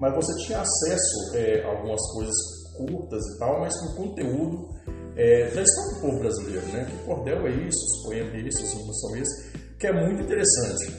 mas 0.00 0.14
você 0.14 0.46
tinha 0.46 0.60
acesso 0.60 1.36
é, 1.36 1.62
a 1.64 1.68
algumas 1.68 2.00
coisas 2.14 2.34
curtas 2.76 3.22
e 3.34 3.38
tal, 3.38 3.60
mas 3.60 3.72
com 3.80 4.02
conteúdo 4.04 4.68
é, 5.16 5.50
da 5.54 5.62
história 5.62 5.94
do 5.94 6.00
povo 6.00 6.18
brasileiro, 6.18 6.66
né? 6.72 6.84
Que 6.90 6.96
cordel 7.06 7.46
é 7.46 7.50
isso, 7.50 7.78
os 7.78 8.02
poemas 8.06 8.34
é 8.34 8.38
isso, 8.38 8.64
os 8.64 8.72
rimas 8.72 9.00
são 9.00 9.16
esses, 9.16 9.52
que 9.78 9.86
é 9.86 9.92
muito 9.92 10.22
interessante. 10.22 10.92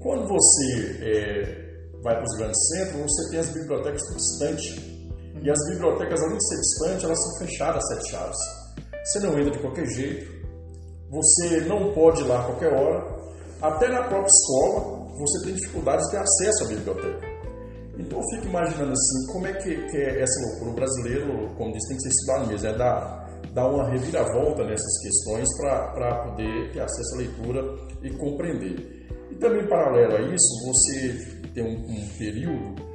Quando 0.00 0.26
você 0.26 0.98
é, 1.02 1.60
vai 2.02 2.14
para 2.14 2.24
os 2.24 2.36
grandes 2.38 2.68
centros, 2.68 3.02
você 3.02 3.30
tem 3.30 3.40
as 3.40 3.50
bibliotecas 3.50 4.02
distantes. 4.16 4.76
E 5.42 5.50
as 5.50 5.58
bibliotecas, 5.70 6.20
além 6.22 6.36
de 6.36 6.48
ser 6.48 6.56
distantes, 6.56 7.04
elas 7.04 7.22
são 7.22 7.46
fechadas 7.46 7.88
sete 7.88 8.10
chaves. 8.10 8.38
Você 9.04 9.20
não 9.20 9.38
entra 9.38 9.50
de 9.50 9.58
qualquer 9.58 9.86
jeito, 9.86 10.30
você 11.10 11.60
não 11.62 11.92
pode 11.92 12.22
ir 12.22 12.26
lá 12.26 12.40
a 12.40 12.44
qualquer 12.44 12.72
hora. 12.72 13.20
Até 13.62 13.88
na 13.88 14.04
própria 14.04 14.26
escola, 14.26 15.08
você 15.18 15.46
tem 15.46 15.54
dificuldade 15.54 16.02
de 16.04 16.10
ter 16.10 16.18
acesso 16.18 16.64
à 16.64 16.68
biblioteca. 16.68 17.30
Então 17.98 18.18
eu 18.18 18.24
fico 18.30 18.46
imaginando 18.46 18.92
assim, 18.92 19.32
como 19.32 19.46
é 19.46 19.52
que, 19.52 19.76
que 19.90 19.96
é 19.96 20.22
essa 20.22 20.40
loucura? 20.48 20.70
O 20.70 20.74
brasileiro, 20.74 21.54
como 21.56 21.72
diz, 21.72 21.86
tem 21.88 21.96
que 21.96 22.02
ser 22.04 22.08
estudado 22.08 22.46
mesmo, 22.46 22.68
é 22.68 22.76
dar, 22.76 23.19
dar 23.52 23.68
uma 23.68 23.88
reviravolta 23.88 24.64
nessas 24.64 25.02
questões 25.02 25.48
para 25.56 26.24
poder 26.24 26.72
ter 26.72 26.80
acesso 26.80 27.14
à 27.14 27.18
leitura 27.18 27.62
e 28.02 28.10
compreender. 28.16 29.08
E 29.30 29.34
também, 29.36 29.66
paralelo 29.68 30.16
a 30.16 30.20
isso, 30.22 30.66
você 30.66 31.48
tem 31.54 31.64
um, 31.64 31.76
um 31.76 32.08
período 32.18 32.90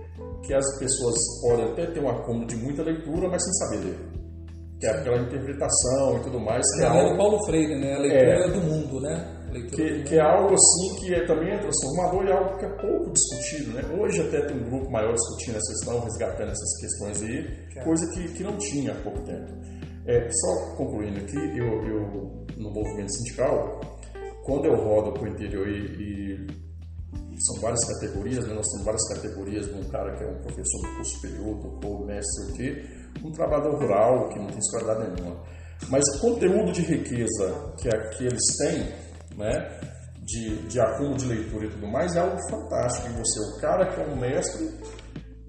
que 0.46 0.54
as 0.54 0.80
pessoas 0.80 1.16
podem 1.42 1.66
até 1.72 1.86
ter 1.88 2.00
um 2.00 2.10
acúmulo 2.10 2.46
de 2.46 2.56
muita 2.56 2.84
leitura, 2.84 3.28
mas 3.30 3.44
sem 3.44 3.54
saber 3.54 3.86
ler. 3.86 4.00
Que 4.80 4.88
é 4.88 4.90
aquela 4.92 5.18
interpretação 5.18 6.18
e 6.18 6.24
tudo 6.24 6.40
mais, 6.40 6.64
que 6.76 6.84
é 6.84 6.86
É 6.86 6.88
algo 6.88 7.18
Paulo 7.18 7.46
Freire, 7.46 7.80
né? 7.80 7.96
A 7.96 8.00
leitura 8.00 8.52
do 8.52 8.62
mundo, 8.62 9.02
né? 9.02 9.32
Do 9.48 9.66
que, 9.68 9.92
mundo. 9.92 10.04
que 10.04 10.16
é 10.16 10.22
algo 10.22 10.54
assim 10.54 10.96
que 11.00 11.14
é, 11.14 11.26
também 11.26 11.50
é 11.50 11.58
transformador 11.58 12.26
e 12.26 12.30
é 12.30 12.34
algo 12.34 12.58
que 12.58 12.66
é 12.66 12.70
pouco 12.70 13.12
discutido, 13.12 13.72
né? 13.72 13.82
Hoje 13.98 14.22
até 14.22 14.46
tem 14.46 14.58
um 14.58 14.70
grupo 14.70 14.92
maior 14.92 15.14
discutindo 15.14 15.56
essa 15.56 15.72
questão, 15.72 16.04
resgatando 16.04 16.52
essas 16.52 16.80
questões 16.80 17.24
aí, 17.24 17.84
coisa 17.84 18.12
que, 18.14 18.34
que 18.34 18.44
não 18.44 18.58
tinha 18.58 18.92
há 18.92 18.96
pouco 18.96 19.22
tempo. 19.22 19.52
É, 20.08 20.30
só 20.32 20.76
concluindo 20.76 21.20
aqui, 21.20 21.38
eu, 21.58 21.84
eu 21.88 22.46
no 22.58 22.70
movimento 22.72 23.12
sindical, 23.12 23.80
quando 24.44 24.66
eu 24.66 24.76
rodo 24.76 25.12
para 25.14 25.24
o 25.24 25.28
interior 25.28 25.68
e, 25.68 26.46
e 26.46 26.48
são 27.42 27.60
várias 27.62 27.84
categorias, 27.86 28.48
né? 28.48 28.54
nós 28.54 28.68
temos 28.68 28.86
várias 28.86 29.08
categorias 29.10 29.66
de 29.68 29.74
um 29.74 29.84
cara 29.90 30.16
que 30.16 30.24
é 30.24 30.28
um 30.28 30.40
professor 30.42 30.82
do 30.84 30.96
curso 30.96 31.16
superior, 31.16 31.56
doutor, 31.60 32.06
mestre, 32.06 32.52
o 32.52 32.54
quê, 32.54 32.86
um 33.24 33.32
trabalhador 33.32 33.80
rural 33.80 34.30
que 34.30 34.40
não 34.40 34.48
tem 34.48 34.60
escolaridade 34.60 35.12
nenhuma. 35.22 35.42
Mas 35.90 36.04
o 36.16 36.22
conteúdo 36.22 36.72
de 36.72 36.82
riqueza 36.82 37.74
que, 37.78 37.90
que 38.18 38.24
eles 38.26 38.58
têm, 38.58 39.38
né, 39.38 39.80
de, 40.24 40.68
de 40.68 40.80
acúmulo 40.80 41.18
de 41.18 41.26
leitura 41.26 41.66
e 41.66 41.70
tudo 41.70 41.88
mais, 41.88 42.16
é 42.16 42.20
algo 42.20 42.38
fantástico. 42.50 43.08
E 43.10 43.14
você, 43.18 43.40
o 43.58 43.60
cara 43.60 43.86
que 43.94 44.02
é 44.02 44.06
um 44.06 44.16
mestre 44.20 44.70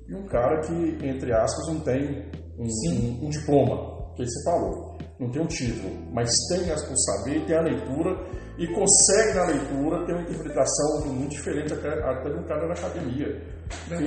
e 0.08 0.14
um 0.14 0.26
cara 0.26 0.60
que, 0.62 0.72
entre 1.06 1.32
aspas, 1.32 1.66
não 1.68 1.80
tem 1.80 2.26
um, 2.58 2.64
um- 2.66 3.26
um 3.26 3.28
diploma, 3.30 3.95
que 4.16 4.30
você 4.30 4.44
falou, 4.44 4.96
não 5.20 5.30
tem 5.30 5.42
um 5.42 5.46
título, 5.46 5.90
mas 6.12 6.30
tem 6.48 6.70
as- 6.70 6.82
o 6.90 6.96
saber, 6.96 7.44
tem 7.46 7.56
a 7.56 7.60
leitura 7.62 8.16
e 8.58 8.66
consegue 8.74 9.34
na 9.34 9.44
leitura 9.46 10.06
ter 10.06 10.12
uma 10.12 10.22
interpretação 10.22 11.06
muito 11.06 11.30
diferente 11.30 11.72
até, 11.74 11.88
até 11.88 12.30
de 12.30 12.38
um 12.38 12.44
cara 12.44 12.66
da 12.66 12.74
academia. 12.74 13.26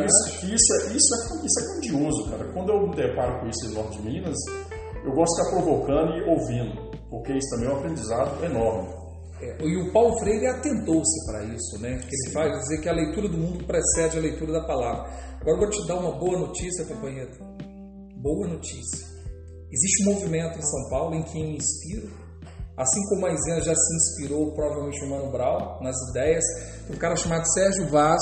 Isso, 0.05 0.45
isso, 0.45 0.73
é, 0.73 0.93
isso, 0.93 1.13
é, 1.15 1.45
isso 1.45 1.59
é 1.59 1.63
grandioso, 1.73 2.29
cara. 2.31 2.51
Quando 2.53 2.69
eu 2.71 2.87
me 2.87 2.95
deparo 2.95 3.39
com 3.41 3.47
isso 3.47 3.65
em 3.69 3.73
Norte 3.73 3.97
de 4.01 4.03
Minas, 4.07 4.37
eu 5.05 5.11
gosto 5.13 5.35
de 5.35 5.49
ficar 5.49 5.61
provocando 5.61 6.17
e 6.17 6.23
ouvindo, 6.29 6.91
porque 7.09 7.33
isso 7.33 7.49
também 7.51 7.69
é 7.69 7.73
um 7.73 7.77
aprendizado 7.77 8.43
enorme. 8.45 8.99
É, 9.41 9.55
e 9.65 9.77
o 9.77 9.93
Paulo 9.93 10.17
Freire 10.19 10.47
atentou-se 10.47 11.25
para 11.31 11.43
isso, 11.45 11.79
né? 11.81 11.97
Que 11.99 12.07
ele 12.13 12.33
faz 12.33 12.51
dizer 12.59 12.81
que 12.81 12.89
a 12.89 12.93
leitura 12.93 13.29
do 13.29 13.37
mundo 13.37 13.63
precede 13.65 14.17
a 14.17 14.21
leitura 14.21 14.51
da 14.51 14.65
palavra. 14.65 15.09
Agora 15.41 15.55
eu 15.55 15.57
vou 15.59 15.69
te 15.69 15.87
dar 15.87 15.95
uma 15.95 16.11
boa 16.19 16.39
notícia, 16.39 16.83
companheiro. 16.85 17.31
Boa 18.17 18.47
notícia. 18.49 19.07
Existe 19.71 20.03
um 20.03 20.13
movimento 20.13 20.57
em 20.57 20.61
São 20.61 20.89
Paulo 20.89 21.15
em 21.15 21.23
que 21.23 21.41
me 21.41 21.57
inspiro, 21.57 22.09
assim 22.75 23.01
como 23.09 23.27
a 23.27 23.33
Isena 23.33 23.61
já 23.61 23.75
se 23.75 23.95
inspirou, 23.95 24.51
provavelmente 24.53 25.03
o 25.03 25.09
Mano 25.09 25.31
Brown, 25.31 25.81
nas 25.81 25.95
ideias, 26.09 26.43
um 26.89 26.95
cara 26.95 27.15
chamado 27.15 27.45
Sérgio 27.53 27.87
Vaz, 27.89 28.21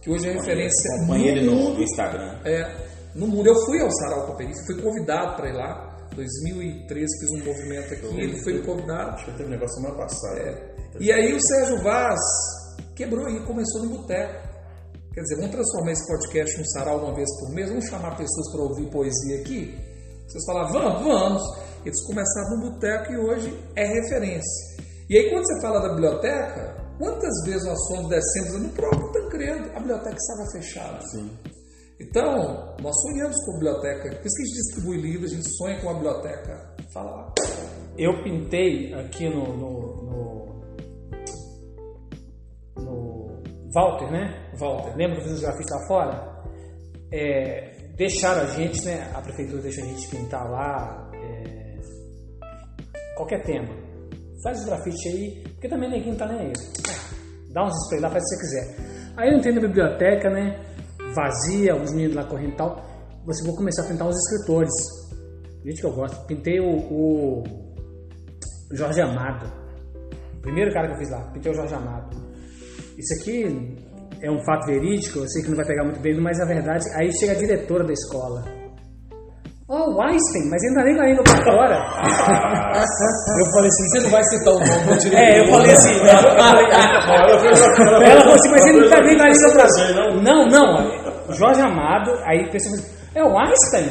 que 0.00 0.10
hoje 0.10 0.28
é 0.28 0.32
referência 0.32 0.94
Acompanhe 0.96 1.28
ele 1.28 1.44
no 1.44 1.74
no, 1.74 1.82
Instagram. 1.82 2.40
é, 2.44 2.88
no 3.14 3.26
mundo. 3.26 3.48
Eu 3.48 3.54
fui 3.66 3.80
ao 3.80 3.90
Sarau 3.90 4.26
Cooperife, 4.26 4.64
fui 4.66 4.80
convidado 4.80 5.36
para 5.36 5.50
ir 5.50 5.54
lá. 5.54 5.88
2013 6.14 7.06
fiz 7.20 7.30
um 7.30 7.44
movimento 7.44 7.94
aqui, 7.94 8.20
ele 8.20 8.42
foi 8.42 8.62
convidado. 8.62 9.10
Acho 9.10 9.26
que 9.26 9.32
teve 9.32 9.44
um 9.44 9.50
negócio 9.50 9.76
semana 9.76 9.96
passada. 9.96 10.40
É. 10.40 10.78
E 10.98 11.12
aí 11.12 11.32
o 11.32 11.40
Sérgio 11.40 11.82
Vaz 11.82 12.18
quebrou 12.96 13.28
e 13.28 13.44
começou 13.44 13.84
no 13.84 13.98
boteco. 13.98 14.48
Quer 15.12 15.20
dizer, 15.20 15.36
vamos 15.36 15.50
transformar 15.50 15.92
esse 15.92 16.06
podcast 16.06 16.56
em 16.56 16.62
um 16.62 16.66
sarau 16.66 16.98
uma 17.04 17.14
vez 17.14 17.28
por 17.40 17.50
mês, 17.50 17.68
vamos 17.68 17.84
chamar 17.86 18.16
pessoas 18.16 18.52
para 18.52 18.62
ouvir 18.62 18.90
poesia 18.90 19.40
aqui? 19.40 19.87
Vocês 20.28 20.44
falaram, 20.44 20.72
vamos, 20.72 21.02
vamos. 21.02 21.42
Eles 21.84 22.06
começaram 22.06 22.56
no 22.56 22.70
boteco 22.70 23.12
e 23.12 23.18
hoje 23.18 23.64
é 23.74 23.86
referência. 23.86 24.84
E 25.08 25.16
aí 25.16 25.30
quando 25.30 25.46
você 25.46 25.60
fala 25.62 25.80
da 25.80 25.94
biblioteca, 25.94 26.76
quantas 26.98 27.32
vezes 27.46 27.66
nós 27.66 27.78
fomos 27.88 28.10
descendo 28.10 28.58
no 28.58 28.68
próprio 28.68 29.10
Tancredo, 29.12 29.70
a 29.74 29.80
biblioteca 29.80 30.16
estava 30.16 30.50
fechada. 30.52 31.00
Sim. 31.08 31.30
Então, 31.98 32.76
nós 32.80 32.94
sonhamos 33.02 33.36
com 33.44 33.52
a 33.52 33.54
biblioteca. 33.54 34.16
Por 34.16 34.26
isso 34.26 34.36
que 34.36 34.42
a 34.42 34.46
gente 34.46 34.54
distribui 34.54 35.00
livros, 35.00 35.32
a 35.32 35.34
gente 35.34 35.48
sonha 35.56 35.80
com 35.80 35.88
a 35.88 35.94
biblioteca. 35.94 36.76
Fala 36.92 37.10
lá. 37.10 37.34
Eu 37.96 38.22
pintei 38.22 38.92
aqui 38.94 39.28
no, 39.28 39.56
no, 39.56 40.02
no, 40.04 40.62
no 42.76 43.42
Walter, 43.74 44.12
né? 44.12 44.50
Walter. 44.58 44.94
Lembra 44.96 45.16
que 45.16 45.22
eu 45.22 45.24
fiz 45.24 45.32
os 45.32 45.40
grafites 45.40 45.70
lá 45.70 45.86
fora? 45.88 46.44
É, 47.10 47.77
deixaram 47.98 48.42
a 48.42 48.46
gente, 48.46 48.84
né? 48.84 49.10
A 49.12 49.20
prefeitura 49.20 49.60
deixa 49.60 49.82
a 49.82 49.84
gente 49.84 50.08
pintar 50.08 50.48
lá 50.48 51.10
é, 51.14 51.76
qualquer 53.16 53.42
tema. 53.42 53.74
Faz 54.42 54.60
os 54.60 54.66
grafites 54.66 55.12
aí, 55.12 55.42
porque 55.52 55.68
também 55.68 55.90
ninguém 55.90 56.14
tá 56.14 56.26
nem 56.26 56.46
aí. 56.46 56.52
Dá 57.52 57.64
uns 57.64 57.74
spray 57.84 58.00
lá, 58.00 58.08
faz 58.08 58.22
o 58.22 58.26
que 58.26 58.34
você 58.34 58.40
quiser. 58.40 59.14
Aí 59.16 59.30
eu 59.30 59.38
entrei 59.38 59.52
na 59.52 59.60
biblioteca, 59.60 60.30
né? 60.30 60.64
Vazia, 61.12 61.74
os 61.74 61.90
meninos 61.90 62.14
lá 62.14 62.24
correndo 62.24 62.52
e 62.52 62.56
tal. 62.56 62.86
Você 63.26 63.44
vou 63.44 63.56
começar 63.56 63.82
a 63.82 63.88
pintar 63.88 64.06
os 64.06 64.16
escritores. 64.16 64.72
Gente 65.64 65.80
que 65.80 65.86
eu 65.86 65.92
gosto. 65.92 66.24
Pintei 66.26 66.60
o, 66.60 66.70
o 66.70 67.42
Jorge 68.72 69.00
Amado. 69.00 69.52
O 70.36 70.40
primeiro 70.40 70.72
cara 70.72 70.86
que 70.86 70.94
eu 70.94 70.98
fiz 70.98 71.10
lá, 71.10 71.20
pintei 71.32 71.50
o 71.50 71.54
Jorge 71.54 71.74
Amado. 71.74 72.16
Isso 72.96 73.20
aqui 73.20 73.76
é 74.22 74.30
um 74.30 74.42
fato 74.44 74.66
verídico, 74.66 75.20
eu 75.20 75.28
sei 75.28 75.42
que 75.42 75.48
não 75.50 75.56
vai 75.56 75.66
pegar 75.66 75.84
muito 75.84 76.00
bem, 76.00 76.20
mas 76.20 76.38
na 76.38 76.44
verdade, 76.46 76.84
aí 76.96 77.10
chega 77.12 77.32
a 77.32 77.36
diretora 77.36 77.84
da 77.84 77.92
escola. 77.92 78.44
Ó, 79.70 79.90
o 79.94 80.00
Einstein, 80.00 80.48
mas 80.48 80.62
ele 80.62 80.74
não 80.74 80.80
tá 80.82 80.84
nem 80.88 80.98
a 80.98 81.04
língua 81.04 81.24
pra 81.24 81.44
fora. 81.44 81.74
eu 83.38 83.46
falei 83.52 83.68
assim, 83.68 83.88
Você 83.90 84.00
não 84.00 84.10
vai 84.10 84.24
citar 84.24 84.54
o 84.54 84.58
nome 84.60 84.84
do 84.94 84.98
diretor. 84.98 85.22
É, 85.22 85.40
eu 85.40 85.46
falei 85.52 85.72
assim. 85.72 85.92
eu 86.00 86.06
falei- 86.08 86.72
ela 88.10 88.20
falou 88.22 88.34
assim, 88.34 88.50
mas 88.50 88.66
ele 88.66 88.80
não 88.80 88.88
tá 88.88 89.00
nem 89.02 89.20
a 89.20 89.28
língua 89.28 89.52
pra 89.52 89.68
fora. 89.68 90.22
Não, 90.22 90.46
não. 90.46 91.34
Jorge 91.34 91.60
Amado, 91.60 92.10
aí 92.24 92.46
a 92.46 92.50
pessoa 92.50 92.74
assim, 92.76 92.86
é 93.14 93.22
o 93.22 93.38
Einstein? 93.38 93.90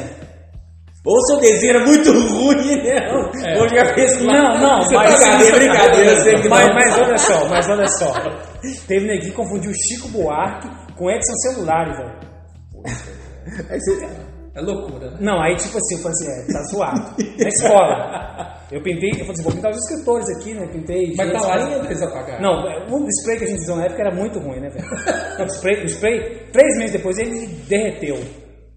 Ou 1.10 1.20
seu 1.26 1.40
desenho 1.40 1.76
era 1.76 1.86
muito 1.86 2.10
ruim, 2.12 2.82
né? 2.82 3.10
Ou 3.58 3.68
já 3.68 3.94
fez. 3.94 4.20
Não, 4.20 4.58
não, 4.60 4.82
Você 4.82 4.94
mas- 4.94 5.10
tá 5.18 5.38
brincadeira, 5.38 5.58
brincadeira, 5.58 6.10
eu 6.10 6.16
sei 6.22 6.34
que 6.42 6.48
Mas, 6.48 6.66
não. 6.68 6.74
mas 6.74 6.98
olha 6.98 7.18
só, 7.18 7.48
mas 7.48 7.68
olha 7.70 7.86
só. 7.88 8.12
Teve 8.86 9.06
neguinho 9.06 9.30
que 9.30 9.36
confundiu 9.36 9.72
Chico 9.72 10.08
Buarque 10.08 10.68
com 10.96 11.10
Edson 11.10 11.34
Celulari, 11.36 11.92
velho. 11.96 12.18
É 14.54 14.60
loucura, 14.60 15.10
né? 15.12 15.16
Não, 15.20 15.40
aí 15.40 15.54
tipo 15.56 15.78
assim, 15.78 15.94
eu 15.94 16.00
falei 16.02 16.12
assim, 16.12 16.50
é, 16.50 16.52
tá 16.52 16.62
zoado. 16.64 17.14
Na 17.38 17.48
escola. 17.48 18.58
Eu 18.72 18.82
pintei, 18.82 19.10
eu 19.10 19.18
falei 19.18 19.30
assim, 19.32 19.42
vou 19.44 19.52
pintar 19.52 19.70
os 19.70 19.78
escritores 19.78 20.26
aqui, 20.36 20.54
né? 20.54 20.66
Pintei. 20.66 21.14
Mas 21.16 21.32
tá 21.32 21.40
lá 21.46 21.54
ainda 21.54 21.86
eles 21.86 22.02
apagaram. 22.02 22.40
Não, 22.42 22.96
o 22.96 23.08
spray 23.08 23.38
que 23.38 23.44
a 23.44 23.46
gente 23.46 23.60
usou 23.62 23.76
na 23.76 23.84
época 23.84 24.02
era 24.02 24.14
muito 24.14 24.38
ruim, 24.40 24.60
né, 24.60 24.68
velho? 24.68 24.86
O 25.40 25.46
spray, 25.46 25.82
o 25.84 25.86
spray, 25.88 26.20
três 26.52 26.76
meses 26.76 26.92
depois 26.92 27.16
ele 27.18 27.46
derreteu. 27.68 28.18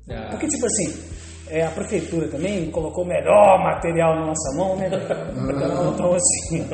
Ah. 0.09 0.27
Porque, 0.31 0.47
tipo 0.47 0.65
assim, 0.65 0.93
é, 1.51 1.65
a 1.65 1.71
prefeitura 1.71 2.27
também 2.29 2.71
colocou 2.71 3.03
o 3.03 3.07
melhor 3.07 3.59
material 3.63 4.15
na 4.15 4.27
nossa 4.27 4.57
mão, 4.57 4.75
né, 4.77 4.89
velho? 4.89 5.93
Então, 5.93 6.13
assim, 6.13 6.67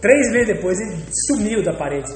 três 0.00 0.30
meses 0.32 0.48
depois 0.54 0.78
ele 0.78 1.02
sumiu 1.26 1.64
da 1.64 1.72
parede. 1.72 2.12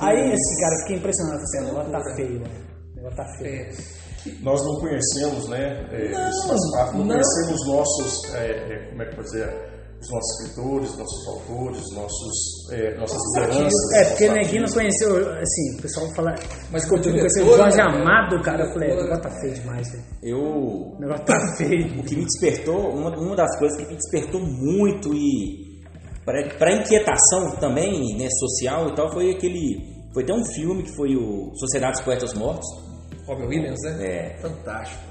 Aí, 0.00 0.32
esse 0.32 0.60
cara, 0.60 0.74
eu 0.74 0.78
fiquei 0.82 0.96
impressionado, 0.96 1.40
assim, 1.42 1.58
o 1.58 1.64
negócio 1.66 1.90
tá 1.92 2.14
feio, 2.14 2.38
velho. 2.38 2.50
O 2.92 2.96
negócio 2.96 3.16
tá 3.16 3.24
feio. 3.38 3.62
É. 3.62 3.98
Nós 4.42 4.60
não 4.64 4.74
conhecemos, 4.80 5.48
né? 5.48 5.86
é, 5.92 6.08
Não, 6.10 6.70
parte, 6.72 6.92
não, 6.92 7.04
não. 7.04 7.08
conhecemos 7.08 7.66
nossos, 7.66 8.34
é, 8.34 8.50
é, 8.50 8.86
como 8.90 9.02
é 9.02 9.06
que 9.06 9.16
pode 9.16 9.28
dizer, 9.28 9.54
os 10.00 10.10
nossos 10.10 10.40
escritores, 10.40 10.96
nossos 10.96 11.28
autores, 11.28 11.82
nossos, 11.92 12.72
é, 12.72 12.96
nossas 12.96 13.18
lideranças. 13.34 13.92
É, 13.94 14.04
porque 14.04 14.28
Neguinho 14.28 14.62
não 14.62 14.72
conheceu, 14.72 15.30
assim, 15.32 15.78
o 15.78 15.82
pessoal 15.82 16.14
fala. 16.14 16.34
Mas 16.70 16.88
eu 16.88 16.96
não 16.96 17.02
conheceu 17.02 17.46
o 17.46 17.56
Jorge 17.56 17.76
né, 17.76 17.82
Amado, 17.82 18.42
cara. 18.42 18.64
Eu 18.64 18.72
falei, 18.72 18.92
o 18.92 19.02
negócio 19.02 19.22
tá 19.22 19.30
feio 19.40 19.54
demais, 19.54 19.90
velho. 19.90 20.04
Eu. 20.22 20.38
O 20.38 20.96
negócio 21.00 21.24
tá 21.24 21.56
feio. 21.56 22.00
O 22.00 22.04
que 22.04 22.14
me 22.14 22.24
despertou, 22.24 22.90
uma, 22.90 23.10
uma 23.18 23.36
das 23.36 23.58
coisas 23.58 23.76
que 23.76 23.88
me 23.88 23.96
despertou 23.96 24.40
muito 24.40 25.12
e 25.14 25.68
para 26.24 26.72
inquietação 26.74 27.56
também, 27.58 28.16
né, 28.18 28.28
social 28.38 28.88
e 28.88 28.94
tal, 28.94 29.10
foi 29.12 29.32
aquele. 29.32 29.98
Foi 30.12 30.22
até 30.22 30.32
um 30.32 30.44
filme 30.44 30.82
que 30.82 30.94
foi 30.94 31.16
o 31.16 31.50
Sociedade 31.56 31.94
dos 31.94 32.02
Poetas 32.02 32.34
Mortos. 32.34 32.66
Robin 33.26 33.46
Williams, 33.46 33.80
né? 33.82 34.06
É. 34.06 34.40
Fantástico. 34.40 35.02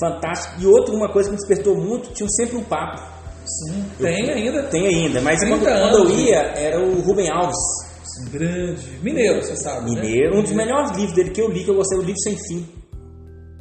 Fantástico. 0.00 0.62
E 0.62 0.66
outro, 0.66 0.94
uma 0.94 1.12
coisa 1.12 1.28
que 1.28 1.36
me 1.36 1.40
despertou 1.40 1.76
muito, 1.76 2.12
tinha 2.12 2.28
sempre 2.28 2.56
um 2.56 2.64
papo. 2.64 3.15
Sim, 3.46 3.84
tem 3.98 4.30
ainda. 4.30 4.62
Tem 4.64 4.86
ainda, 4.86 5.20
mas 5.20 5.38
30 5.40 5.56
quando, 5.56 5.64
quando 5.64 6.10
eu 6.10 6.18
ia, 6.18 6.38
era 6.56 6.80
o 6.80 7.00
Rubem 7.02 7.30
Alves, 7.30 7.56
Sim, 8.02 8.30
grande. 8.30 8.98
Mineiro, 9.02 9.42
você 9.42 9.56
sabe. 9.56 9.90
né? 9.90 10.00
mineiro. 10.00 10.38
Um 10.38 10.42
dos 10.42 10.52
melhores 10.52 10.90
livros 10.96 11.14
dele 11.14 11.30
que 11.30 11.40
eu 11.40 11.48
li, 11.48 11.64
que 11.64 11.70
eu 11.70 11.74
gostei, 11.76 11.98
o 11.98 12.02
livro 12.02 12.20
Sem 12.22 12.36
Fim. 12.36 12.66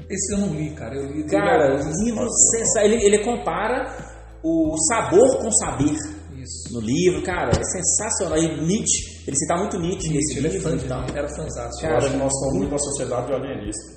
Esse 0.10 0.34
eu 0.34 0.38
não 0.40 0.53
li, 0.53 0.70
cara. 0.72 0.95
Eu 0.95 1.06
li 1.12 1.24
Cara, 1.26 1.76
livro 2.03 2.30
sensacional. 2.30 2.86
Ele, 2.91 3.06
ele 3.06 3.20
compara 3.24 3.95
o 4.44 4.78
sabor 4.88 5.38
com 5.40 5.52
saber 5.52 5.95
Isso. 6.40 6.72
no 6.74 6.80
livro, 6.82 7.24
cara, 7.24 7.49
é 7.49 7.64
sensacional. 7.64 8.38
E 8.38 8.62
Nietzsche, 8.62 9.24
ele 9.28 9.36
cita 9.36 9.56
muito 9.57 9.80
Nietzsche, 9.80 10.10
nesse 10.14 10.38
Ele 10.38 10.48
é 10.48 10.52
livro. 10.52 10.70
fã 10.70 10.78
de 10.78 10.86
então. 10.86 11.06
era 11.16 11.28
fantástico. 11.30 11.86
Eu 11.88 11.98
acho 11.98 12.12
que 12.12 12.18
nós 12.18 12.32
somos 12.40 12.53
muito 12.57 12.70
uma 12.70 12.80
sociedade 12.80 13.34
alienista. 13.34 13.95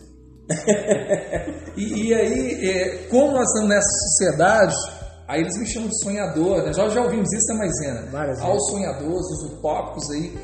E, 1.77 2.09
e 2.09 2.15
aí, 2.15 2.69
é, 2.71 3.07
como 3.09 3.31
nós 3.33 3.47
estamos 3.47 3.69
nessa 3.69 3.87
sociedade, 4.09 4.75
aí 5.29 5.43
eles 5.43 5.57
me 5.59 5.67
chamam 5.67 5.89
de 5.89 6.03
sonhador, 6.03 6.65
né? 6.65 6.73
já, 6.73 6.89
já 6.89 7.03
ouvimos 7.03 7.33
isso 7.33 7.53
na 7.53 7.59
Maisena. 7.59 8.11
Várias 8.11 8.41
Aos 8.41 8.71
sonhadores, 8.71 9.27
os 9.33 9.53
utópicos 9.53 10.11
aí, 10.11 10.37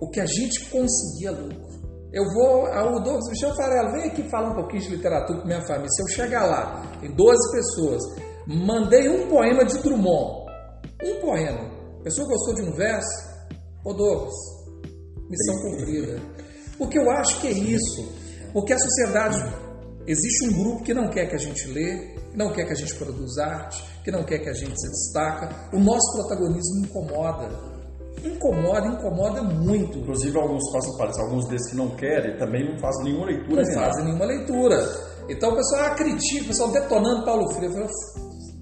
o 0.00 0.10
que 0.10 0.20
a 0.20 0.26
gente 0.26 0.68
conseguia 0.68 1.30
lucro. 1.30 1.70
Eu 2.12 2.24
vou, 2.34 2.66
ao 2.66 3.00
Douglas 3.00 3.28
Michel 3.28 3.54
Farelo, 3.54 3.92
vem 3.92 4.10
aqui 4.10 4.28
falar 4.28 4.50
um 4.50 4.54
pouquinho 4.56 4.82
de 4.82 4.96
literatura 4.96 5.40
com 5.40 5.46
minha 5.46 5.64
família. 5.64 5.88
Se 5.90 6.02
eu 6.02 6.08
chegar 6.08 6.44
lá, 6.44 6.82
tem 7.00 7.14
12 7.14 7.52
pessoas, 7.52 8.02
mandei 8.46 9.08
um 9.08 9.28
poema 9.28 9.64
de 9.64 9.78
Drummond, 9.78 10.50
um 11.04 11.20
poema, 11.20 11.70
a 12.00 12.02
pessoa 12.02 12.26
gostou 12.26 12.54
de 12.54 12.62
um 12.62 12.72
verso, 12.74 13.30
ô 13.84 13.92
Douglas, 13.92 14.34
missão 15.28 15.62
cumprida. 15.62 16.20
Porque 16.76 16.98
eu 16.98 17.10
acho 17.10 17.40
que 17.40 17.46
é 17.46 17.52
isso. 17.52 18.12
Porque 18.52 18.72
a 18.72 18.78
sociedade. 18.78 19.60
Existe 20.06 20.48
um 20.48 20.62
grupo 20.62 20.82
que 20.82 20.94
não 20.94 21.10
quer 21.10 21.28
que 21.28 21.36
a 21.36 21.38
gente 21.38 21.68
lê, 21.68 22.16
não 22.40 22.52
quer 22.52 22.64
que 22.64 22.72
a 22.72 22.76
gente 22.76 22.94
produza 22.94 23.44
arte, 23.44 23.84
que 24.02 24.10
não 24.10 24.24
quer 24.24 24.38
que 24.38 24.48
a 24.48 24.54
gente 24.54 24.74
se 24.80 24.88
destaca. 24.88 25.76
O 25.76 25.78
nosso 25.78 26.12
protagonismo 26.16 26.86
incomoda. 26.86 27.50
Incomoda, 28.24 28.86
incomoda 28.86 29.42
muito. 29.42 29.98
Inclusive, 29.98 30.38
alguns 30.38 30.62
façam 30.72 30.96
parte, 30.96 31.20
alguns 31.20 31.46
desses 31.48 31.70
que 31.70 31.76
não 31.76 31.90
querem 31.96 32.38
também 32.38 32.64
não 32.64 32.78
fazem 32.78 33.04
nenhuma 33.04 33.26
leitura. 33.26 33.62
Não 33.62 33.74
nada. 33.74 33.86
fazem 33.86 34.04
nenhuma 34.06 34.24
leitura. 34.24 34.76
Então 35.28 35.52
o 35.52 35.56
pessoal 35.56 35.82
ah, 35.84 35.90
critica, 35.90 36.44
o 36.44 36.48
pessoal 36.48 36.72
detonando 36.72 37.24
Paulo 37.24 37.52
Freire. 37.52 37.74
Eu 37.74 37.86
falo, 37.86 37.90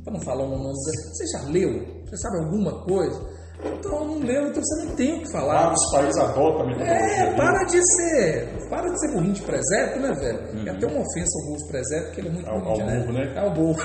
Para 0.04 0.12
não 0.12 0.20
falar 0.20 0.44
o 0.44 0.48
nome 0.48 0.74
você 0.74 1.26
já 1.32 1.48
leu? 1.48 2.02
Você 2.04 2.16
sabe 2.16 2.44
alguma 2.44 2.84
coisa? 2.84 3.37
Então 3.64 4.04
não 4.06 4.18
leu, 4.20 4.48
então 4.48 4.62
você 4.62 4.84
não 4.86 4.94
tem 4.94 5.18
o 5.18 5.22
que 5.22 5.32
falar. 5.32 5.62
Vários 5.64 5.90
países 5.92 6.18
adotam 6.20 6.60
a 6.62 6.66
metodologia 6.66 6.96
É, 6.96 7.34
para 7.36 7.64
de 7.64 7.80
ser. 7.96 8.48
Para 8.70 8.88
de 8.88 9.00
ser 9.00 9.12
burrinho 9.14 9.32
de 9.32 9.42
presépio, 9.42 10.00
né, 10.02 10.12
velho? 10.14 10.68
É 10.68 10.70
até 10.70 10.86
uma 10.86 11.00
ofensa 11.00 11.30
ao 11.40 11.46
burro 11.46 11.58
de 11.64 11.68
presépio, 11.68 12.06
porque 12.06 12.20
ele 12.20 12.28
é 12.28 12.32
muito 12.32 12.48
Ao- 12.50 12.60
burrinho, 12.60 12.90
ao 12.90 13.00
burro, 13.00 13.12
né? 13.12 13.32
É 13.36 13.42
o 13.42 13.50
burro. 13.54 13.78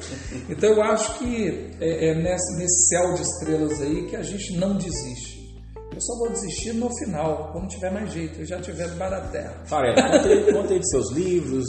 então 0.48 0.70
eu 0.70 0.82
acho 0.82 1.18
que 1.18 1.70
é, 1.80 2.08
é 2.10 2.14
nesse, 2.14 2.56
nesse 2.58 2.88
céu 2.88 3.14
de 3.14 3.22
estrelas 3.22 3.80
aí 3.82 4.06
que 4.06 4.16
a 4.16 4.22
gente 4.22 4.56
não 4.56 4.76
desiste. 4.76 5.37
Eu 5.98 6.02
só 6.02 6.16
vou 6.16 6.30
desistir 6.30 6.74
no 6.74 6.88
final, 6.96 7.50
quando 7.50 7.66
tiver 7.66 7.90
mais 7.90 8.12
jeito, 8.12 8.38
eu 8.38 8.46
já 8.46 8.60
tiver 8.60 8.88
debaixo 8.88 9.16
da 9.16 9.28
terra. 9.32 9.52
Farelo, 9.64 9.96
conta 9.96 10.28
aí, 10.28 10.52
conta 10.52 10.72
aí 10.74 10.78
de 10.78 10.90
seus 10.90 11.10
livros, 11.10 11.66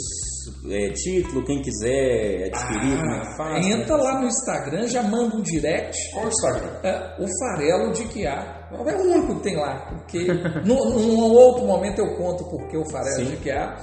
é, 0.70 0.92
título, 0.92 1.44
quem 1.46 1.60
quiser 1.64 2.46
adquirir, 2.46 3.00
como 3.00 3.12
é 3.12 3.22
que 3.22 3.38
faz. 3.38 3.66
Ah, 3.66 3.70
Entra 3.70 3.96
lá 3.96 4.22
no 4.22 4.28
Instagram, 4.28 4.86
já 4.86 5.02
manda 5.02 5.36
um 5.36 5.42
direct. 5.42 5.98
Qual 6.14 6.26
o 6.26 6.28
Instagram? 6.28 6.70
É, 6.84 7.24
o 7.24 7.26
farelo 7.40 7.92
de 7.92 8.04
que 8.10 8.28
há. 8.28 8.70
É 8.72 8.96
o 8.96 9.02
único 9.02 9.38
que 9.38 9.42
tem 9.42 9.56
lá, 9.56 9.88
porque 9.90 10.28
num, 10.64 10.90
num 10.92 11.34
outro 11.34 11.66
momento 11.66 11.98
eu 11.98 12.16
conto 12.16 12.44
porque 12.52 12.78
o 12.78 12.86
farelo 12.86 13.32
de 13.32 13.38
que 13.38 13.50
há, 13.50 13.78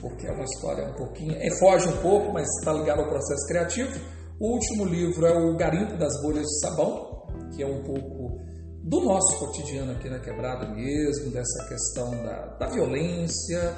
porque 0.00 0.26
é 0.26 0.32
uma 0.32 0.42
história 0.42 0.84
um 0.84 0.94
pouquinho. 0.94 1.36
É, 1.36 1.48
foge 1.60 1.86
um 1.86 1.96
pouco, 1.98 2.32
mas 2.32 2.48
está 2.58 2.72
ligado 2.72 3.02
ao 3.02 3.08
processo 3.08 3.46
criativo. 3.46 4.00
O 4.40 4.54
último 4.54 4.84
livro 4.84 5.24
é 5.24 5.32
o 5.32 5.56
Garimpo 5.56 5.96
das 5.96 6.20
Bolhas 6.20 6.42
de 6.42 6.58
Sabão, 6.58 7.12
que 7.54 7.62
é 7.62 7.66
um 7.66 7.84
pouco 7.84 8.31
do 8.82 9.00
nosso 9.00 9.38
cotidiano 9.38 9.92
aqui 9.92 10.08
na 10.08 10.18
quebrada 10.18 10.66
mesmo, 10.74 11.30
dessa 11.30 11.68
questão 11.68 12.10
da, 12.10 12.56
da 12.56 12.68
violência, 12.68 13.74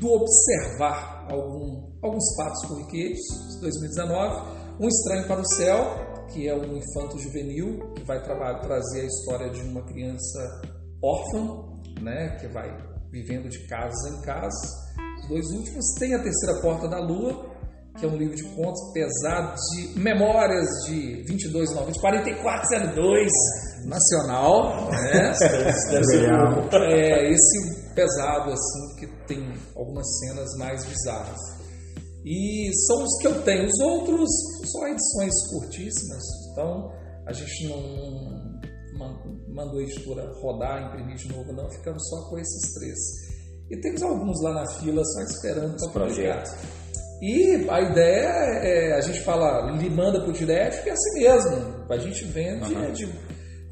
do 0.00 0.08
observar 0.08 1.26
algum, 1.30 1.92
alguns 2.02 2.24
fatos 2.36 2.66
corriqueiros 2.66 3.20
de 3.54 3.60
2019. 3.60 4.56
Um 4.80 4.88
Estranho 4.88 5.26
para 5.26 5.40
o 5.40 5.46
Céu, 5.54 6.26
que 6.32 6.48
é 6.48 6.54
um 6.54 6.76
infanto 6.76 7.18
juvenil, 7.18 7.92
que 7.94 8.04
vai 8.04 8.22
trabalhar, 8.22 8.60
trazer 8.60 9.02
a 9.02 9.04
história 9.04 9.50
de 9.50 9.60
uma 9.62 9.82
criança 9.82 10.60
órfã, 11.02 12.02
né, 12.02 12.36
que 12.40 12.48
vai 12.48 12.68
vivendo 13.10 13.48
de 13.48 13.66
casa 13.66 14.10
em 14.10 14.20
casa. 14.22 14.86
Os 15.20 15.28
dois 15.28 15.46
últimos. 15.50 15.84
Tem 15.98 16.14
A 16.14 16.22
Terceira 16.22 16.60
Porta 16.60 16.88
da 16.88 17.00
Lua, 17.00 17.55
que 17.98 18.04
é 18.04 18.08
um 18.08 18.16
livro 18.16 18.34
de 18.36 18.44
contos 18.54 18.80
pesado 18.92 19.54
de 19.74 19.98
memórias 19.98 20.66
de 20.86 21.24
2290, 21.26 22.00
4402, 22.00 23.32
nacional, 23.86 24.90
né? 24.90 25.32
É, 26.92 27.30
esse 27.32 27.94
pesado, 27.94 28.50
assim, 28.52 28.96
que 28.98 29.06
tem 29.26 29.52
algumas 29.76 30.06
cenas 30.18 30.48
mais 30.58 30.84
bizarras. 30.84 31.38
E 32.24 32.70
são 32.86 33.02
os 33.04 33.18
que 33.20 33.26
eu 33.28 33.42
tenho. 33.42 33.66
Os 33.66 33.80
outros 33.80 34.28
são 34.72 34.86
edições 34.88 35.32
curtíssimas. 35.52 36.22
Então, 36.52 36.90
a 37.26 37.32
gente 37.32 37.68
não 37.68 37.80
man- 38.98 39.16
mandou 39.48 39.78
a 39.78 39.82
editora 39.82 40.30
rodar, 40.42 40.88
imprimir 40.88 41.16
de 41.16 41.28
novo, 41.28 41.52
não. 41.52 41.70
Ficamos 41.70 42.02
só 42.08 42.28
com 42.28 42.36
esses 42.38 42.74
três. 42.74 42.98
E 43.70 43.80
temos 43.80 44.02
alguns 44.02 44.42
lá 44.42 44.54
na 44.54 44.66
fila 44.80 45.02
só 45.04 45.20
esperando 45.22 45.76
para 45.76 45.88
publicar. 46.08 46.42
E 47.22 47.66
a 47.70 47.80
ideia 47.80 48.28
é, 48.62 48.92
a 48.94 49.00
gente 49.00 49.20
fala, 49.22 49.70
lhe 49.72 49.88
manda 49.88 50.20
pro 50.20 50.32
direct, 50.32 50.82
que 50.82 50.90
é 50.90 50.92
assim 50.92 51.20
mesmo. 51.20 51.84
A 51.88 51.96
gente 51.96 52.24
vende, 52.24 52.74
é 52.74 52.90
de 52.90 53.06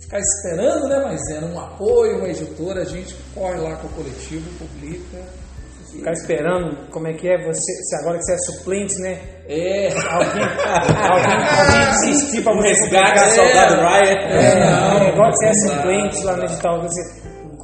ficar 0.00 0.18
esperando, 0.18 0.88
né? 0.88 1.00
Mas 1.04 1.20
é 1.30 1.44
um 1.44 1.58
apoio, 1.58 2.18
uma 2.18 2.28
editora, 2.28 2.82
a 2.82 2.84
gente 2.84 3.14
corre 3.34 3.58
lá 3.58 3.76
com 3.76 3.86
o 3.86 3.90
coletivo, 3.90 4.48
publica. 4.58 5.44
Ficar 5.90 6.12
esperando, 6.12 6.90
como 6.90 7.06
é 7.06 7.12
que 7.12 7.28
é 7.28 7.40
você, 7.44 7.60
se 7.60 7.96
agora 8.00 8.18
que 8.18 8.24
você 8.24 8.32
é 8.32 8.38
suplente, 8.38 8.98
né? 8.98 9.20
É, 9.46 9.92
Alguém, 9.92 10.42
alguém, 10.66 11.36
alguém 11.46 11.90
desistir 12.00 12.42
pra 12.42 12.52
você 12.52 12.68
Resgate 12.68 13.18
a 13.20 13.28
soldado 13.28 13.74
Ryan. 13.76 14.12
É, 14.28 14.70
não, 14.70 14.98
não, 14.98 15.08
igual 15.08 15.30
que 15.30 15.36
você 15.36 15.46
é 15.46 15.54
suplente 15.54 16.24
lá 16.24 16.36
no 16.36 16.44
edital, 16.44 16.82
você, 16.82 17.00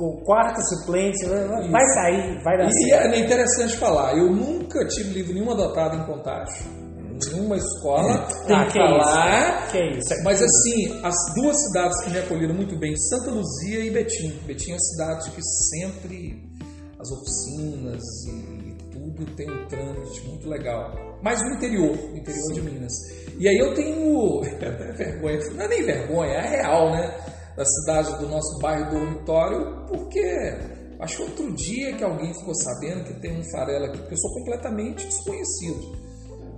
o 0.04 0.24
quarto 0.24 0.60
suplente, 0.62 1.24
vai 1.26 1.84
sair, 1.94 2.42
vai 2.42 2.56
dar 2.58 2.68
E 2.68 2.72
certo. 2.90 3.14
é 3.14 3.18
interessante 3.18 3.76
falar, 3.76 4.16
eu 4.16 4.30
nunca 4.30 4.86
tive 4.88 5.10
livro 5.14 5.34
nenhum 5.34 5.50
adotado 5.50 5.96
em 5.96 6.04
contágio. 6.06 6.64
nenhuma 7.32 7.56
escola 7.56 8.12
Ah, 8.14 8.46
tem 8.46 8.58
que 8.66 8.72
que 8.72 8.78
falar. 8.78 9.62
isso? 9.64 9.72
Que 9.72 9.98
isso? 9.98 10.24
Mas 10.24 10.42
assim, 10.42 11.00
as 11.04 11.14
duas 11.34 11.56
cidades 11.64 12.00
que 12.04 12.10
me 12.10 12.18
acolheram 12.18 12.54
muito 12.54 12.78
bem, 12.78 12.96
Santa 12.96 13.30
Luzia 13.30 13.80
e 13.84 13.90
Betim. 13.90 14.30
Betim 14.46 14.70
é 14.70 14.74
uma 14.74 14.80
cidade 14.80 15.30
que 15.32 15.42
sempre 15.70 16.42
as 16.98 17.10
oficinas 17.12 18.02
e 18.28 18.74
tudo 18.92 19.24
tem 19.36 19.50
um 19.50 19.66
trânsito 19.68 20.28
muito 20.28 20.48
legal. 20.48 20.92
Mas 21.22 21.38
no 21.42 21.54
interior, 21.56 21.94
no 21.96 22.16
interior 22.16 22.52
de 22.54 22.62
Minas. 22.62 22.92
E 23.38 23.46
aí 23.48 23.56
eu 23.58 23.74
tenho 23.74 24.40
até 24.42 24.70
vergonha, 24.96 25.38
não 25.54 25.64
é 25.64 25.68
nem 25.68 25.82
vergonha, 25.84 26.32
é 26.32 26.48
real, 26.56 26.90
né? 26.92 27.14
Da 27.60 27.66
cidade 27.66 28.18
do 28.18 28.26
nosso 28.26 28.58
bairro 28.58 28.88
dormitório, 28.90 29.86
porque 29.86 30.24
acho 30.98 31.16
que 31.18 31.22
outro 31.24 31.52
dia 31.52 31.94
que 31.94 32.02
alguém 32.02 32.32
ficou 32.32 32.54
sabendo 32.54 33.04
que 33.04 33.20
tem 33.20 33.38
um 33.38 33.42
farelo 33.50 33.84
aqui, 33.84 33.98
porque 33.98 34.14
eu 34.14 34.18
sou 34.18 34.32
completamente 34.32 35.06
desconhecido. 35.06 35.94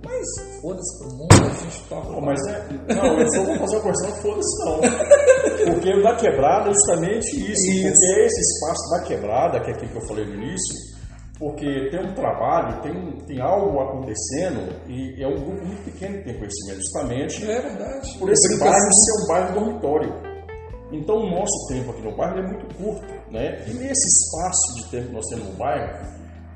Mas 0.01 0.61
foda-se 0.61 0.99
pro 0.99 1.09
mundo, 1.09 1.27
a 1.33 1.61
gente 1.61 1.83
toca. 1.89 2.07
Pô, 2.07 2.21
mas 2.21 2.39
é. 2.47 2.69
Não, 2.95 3.19
eu 3.19 3.31
só 3.33 3.43
vou 3.43 3.57
fazer 3.57 3.75
uma 3.75 3.81
correção, 3.81 4.11
foda-se 4.21 4.65
não. 4.65 5.73
Porque 5.73 5.89
o 5.93 6.03
da 6.03 6.15
quebrada 6.15 6.69
é 6.69 6.73
justamente 6.73 7.51
isso. 7.51 7.69
Isso. 7.69 7.91
Porque 7.91 8.21
é 8.21 8.25
esse 8.25 8.39
espaço 8.39 8.89
da 8.91 9.03
quebrada, 9.03 9.59
que 9.59 9.71
é 9.71 9.73
aquilo 9.73 9.91
que 9.91 9.97
eu 9.97 10.07
falei 10.07 10.25
no 10.25 10.35
início, 10.35 10.75
porque 11.37 11.89
tem 11.91 11.99
um 11.99 12.13
trabalho, 12.13 12.81
tem, 12.81 13.17
tem 13.27 13.41
algo 13.41 13.77
acontecendo 13.77 14.73
e 14.87 15.21
é 15.21 15.27
um 15.27 15.35
grupo 15.35 15.65
muito 15.65 15.83
pequeno 15.83 16.17
que 16.19 16.23
tem 16.23 16.37
conhecimento, 16.37 16.77
justamente 16.77 17.43
É 17.43 17.61
verdade. 17.61 18.17
por 18.17 18.29
esse 18.31 18.57
bairro 18.57 18.93
ser 18.93 19.23
um 19.23 19.27
bairro 19.27 19.53
dormitório. 19.53 20.32
Então 20.93 21.15
o 21.17 21.29
nosso 21.29 21.67
tempo 21.67 21.89
aqui 21.89 22.01
no 22.03 22.15
bairro 22.15 22.37
é 22.37 22.47
muito 22.47 22.75
curto, 22.75 23.31
né? 23.31 23.65
E 23.67 23.73
nesse 23.73 24.07
espaço 24.07 24.75
de 24.75 24.91
tempo 24.91 25.07
que 25.07 25.13
nós 25.13 25.25
temos 25.27 25.49
no 25.49 25.53
bairro, 25.55 26.07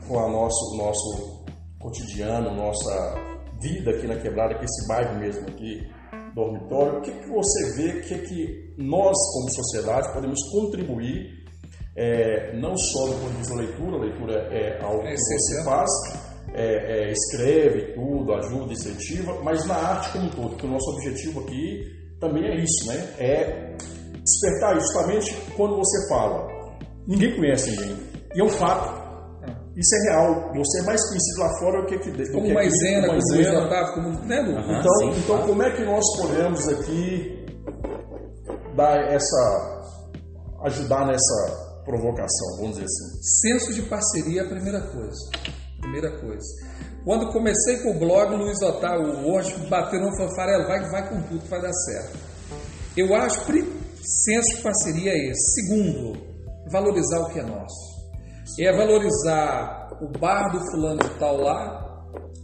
com 0.08 0.20
a 0.20 0.30
nosso, 0.30 0.74
o 0.74 0.78
nosso 0.78 1.46
cotidiano, 1.80 2.56
nossa 2.56 3.16
vida 3.60 3.92
aqui 3.92 4.06
na 4.06 4.16
quebrada, 4.16 4.54
que 4.54 4.62
é 4.62 4.66
esse 4.66 4.88
bairro 4.88 5.20
mesmo 5.20 5.48
aqui, 5.48 5.90
dormitório, 6.36 7.00
o 7.00 7.02
que, 7.02 7.12
que 7.12 7.30
você 7.30 7.76
vê 7.76 8.02
que, 8.02 8.18
que 8.20 8.74
nós, 8.78 9.16
como 9.34 9.50
sociedade, 9.50 10.14
podemos 10.14 10.40
contribuir, 10.52 11.44
é, 11.96 12.56
não 12.56 12.78
só 12.78 13.08
do 13.08 13.14
ponto 13.14 13.32
de 13.32 13.38
vista 13.38 13.56
da 13.56 13.62
leitura, 13.62 13.96
a 13.96 14.00
leitura 14.00 14.34
é 14.52 14.84
algo 14.84 15.02
que 15.02 15.18
você 15.18 15.64
faz, 15.64 15.90
é, 16.54 17.10
é, 17.10 17.12
escreve 17.12 17.94
tudo, 17.94 18.34
ajuda, 18.34 18.72
incentiva, 18.72 19.42
mas 19.44 19.66
na 19.66 19.76
arte 19.76 20.12
como 20.12 20.26
um 20.26 20.30
todo, 20.30 20.50
porque 20.50 20.68
o 20.68 20.70
nosso 20.70 20.92
objetivo 20.92 21.40
aqui 21.40 21.98
também 22.20 22.46
é 22.46 22.56
isso, 22.56 22.88
né? 22.88 23.14
É 23.18 23.78
despertar 24.28 24.76
justamente 24.76 25.36
quando 25.56 25.78
você 25.78 26.10
fala, 26.10 26.48
ninguém 27.08 27.36
conhece 27.36 27.72
ninguém, 27.72 27.98
e 28.36 28.42
é 28.42 28.44
um 28.44 28.50
fato. 28.50 29.08
Isso 29.76 29.96
é 29.96 30.10
real. 30.10 30.52
Você 30.56 30.80
é 30.80 30.84
mais 30.86 31.08
conhecido 31.08 31.40
lá 31.40 31.60
fora 31.60 31.82
do 31.82 31.88
que 31.88 31.96
aqui 31.96 32.10
dentro. 32.10 32.34
Como 32.34 32.52
Maisena, 32.52 33.08
como 33.08 33.20
Luiz. 33.32 33.48
Otávio, 33.48 33.94
como. 33.94 34.26
Né, 34.26 34.42
Lu? 34.42 34.60
Então, 34.60 34.96
sim, 35.00 35.20
então 35.20 35.42
como 35.46 35.62
é 35.62 35.72
que 35.72 35.86
nós 35.86 36.04
podemos 36.20 36.68
aqui 36.68 37.46
dar 38.76 38.98
essa. 39.14 39.86
ajudar 40.64 41.06
nessa 41.06 41.68
provocação, 41.86 42.58
vamos 42.58 42.72
dizer 42.72 42.86
assim? 42.86 43.22
Senso 43.22 43.74
de 43.74 43.84
parceria 43.84 44.42
é 44.42 44.46
a 44.46 44.50
primeira 44.50 44.82
coisa. 44.82 45.30
Primeira 45.80 46.20
coisa. 46.20 46.46
Quando 47.06 47.32
comecei 47.32 47.78
com 47.78 47.92
o 47.92 48.00
blog, 48.00 48.34
o 48.34 48.38
Luiz 48.38 48.62
Otávio, 48.62 49.32
Orge, 49.32 49.56
bateu 49.70 50.02
no 50.02 50.12
falou, 50.18 50.36
Farelo, 50.36 50.68
vai, 50.68 50.90
vai 50.90 51.08
com 51.08 51.22
tudo, 51.22 51.48
vai 51.48 51.62
dar 51.62 51.72
certo. 51.72 52.18
Eu 52.98 53.16
acho 53.16 53.46
que 53.46 53.64
senso 54.08 54.58
de 54.58 54.62
parceria 54.62 55.12
é 55.12 55.30
esse. 55.30 55.62
Segundo, 55.62 56.14
valorizar 56.72 57.20
o 57.20 57.30
que 57.30 57.40
é 57.40 57.44
nosso. 57.44 57.98
É 58.60 58.76
valorizar 58.76 59.90
o 60.02 60.18
bar 60.18 60.52
do 60.52 60.60
fulano 60.72 61.00
de 61.00 61.10
tal 61.20 61.38
lá, 61.38 61.88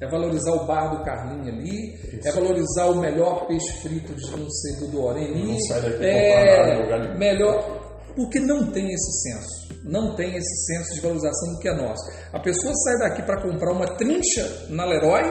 é 0.02 0.07
valorizar 0.07 0.52
o 0.52 0.65
bar 0.65 0.90
do 0.90 1.03
Carlinho 1.03 1.53
ali, 1.53 2.19
é 2.23 2.31
valorizar 2.31 2.85
o 2.88 2.99
melhor 2.99 3.48
peixe 3.48 3.72
frito 3.81 4.14
de 4.14 4.31
não 4.31 4.49
sei 4.49 4.90
do 4.90 5.10
ali, 5.10 5.48
Não 5.48 5.60
sai 5.61 5.81
daqui 5.81 6.06
é 6.06 6.90
nada 6.90 7.18
melhor 7.18 7.84
porque 8.15 8.40
não 8.40 8.72
tem 8.72 8.91
esse 8.94 9.30
senso. 9.30 9.73
Não 9.84 10.15
tem 10.15 10.35
esse 10.35 10.65
senso 10.65 10.95
de 10.95 11.02
valorização 11.02 11.53
do 11.53 11.60
que 11.60 11.68
é 11.68 11.76
nosso. 11.76 12.03
A 12.31 12.40
pessoa 12.40 12.73
sai 12.76 13.10
daqui 13.10 13.23
para 13.23 13.41
comprar 13.41 13.72
uma 13.72 13.88
trincha 13.95 14.68
na 14.69 14.85
Leroy 14.85 15.23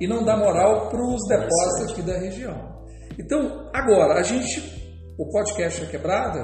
e 0.00 0.06
não 0.06 0.24
dá 0.24 0.36
moral 0.36 0.88
para 0.88 1.02
os 1.02 1.26
depósitos 1.28 1.92
aqui 1.92 2.02
da 2.02 2.18
região. 2.18 2.78
Então, 3.18 3.68
agora, 3.74 4.20
a 4.20 4.22
gente, 4.22 4.79
o 5.20 5.28
podcast 5.28 5.84
A 5.84 5.86
Quebrada 5.86 6.40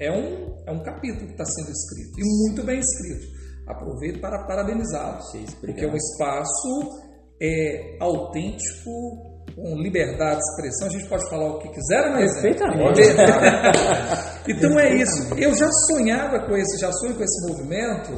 é 0.00 0.10
um, 0.10 0.56
é 0.66 0.72
um 0.72 0.82
capítulo 0.82 1.26
que 1.26 1.32
está 1.32 1.44
sendo 1.44 1.70
escrito, 1.70 2.18
e 2.18 2.24
muito 2.24 2.64
bem 2.64 2.80
escrito. 2.80 3.26
Aproveito 3.68 4.18
para 4.18 4.46
parabenizá-los, 4.46 5.54
porque 5.60 5.84
é 5.84 5.88
um 5.88 5.94
espaço 5.94 7.02
é, 7.40 7.98
autêntico, 8.00 9.44
com 9.54 9.76
liberdade 9.76 10.40
de 10.40 10.44
expressão. 10.50 10.88
A 10.88 10.90
gente 10.90 11.06
pode 11.06 11.28
falar 11.28 11.54
o 11.54 11.58
que 11.58 11.68
quiser, 11.68 12.10
mas. 12.12 12.32
Perfeitamente. 12.40 13.00
Então 14.46 14.78
é 14.78 14.94
isso. 14.96 15.34
Eu 15.38 15.56
já 15.56 15.66
sonhava 15.88 16.38
com 16.40 16.54
esse, 16.54 16.78
já 16.78 16.92
sonho 16.92 17.14
com 17.14 17.24
esse 17.24 17.48
movimento, 17.48 18.12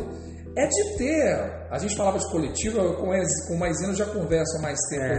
é 0.57 0.67
de 0.67 0.97
ter. 0.99 1.69
A 1.71 1.79
gente 1.79 1.97
falava 1.97 2.19
de 2.19 2.29
coletivo, 2.33 2.79
eu 2.79 2.97
com, 2.97 3.13
o 3.55 3.59
Maisena 3.59 3.93
eu 3.93 3.95
já 3.95 4.07
converso 4.07 4.59
há 4.59 4.63
mais 4.63 4.77
tempo. 4.91 5.05
É. 5.05 5.19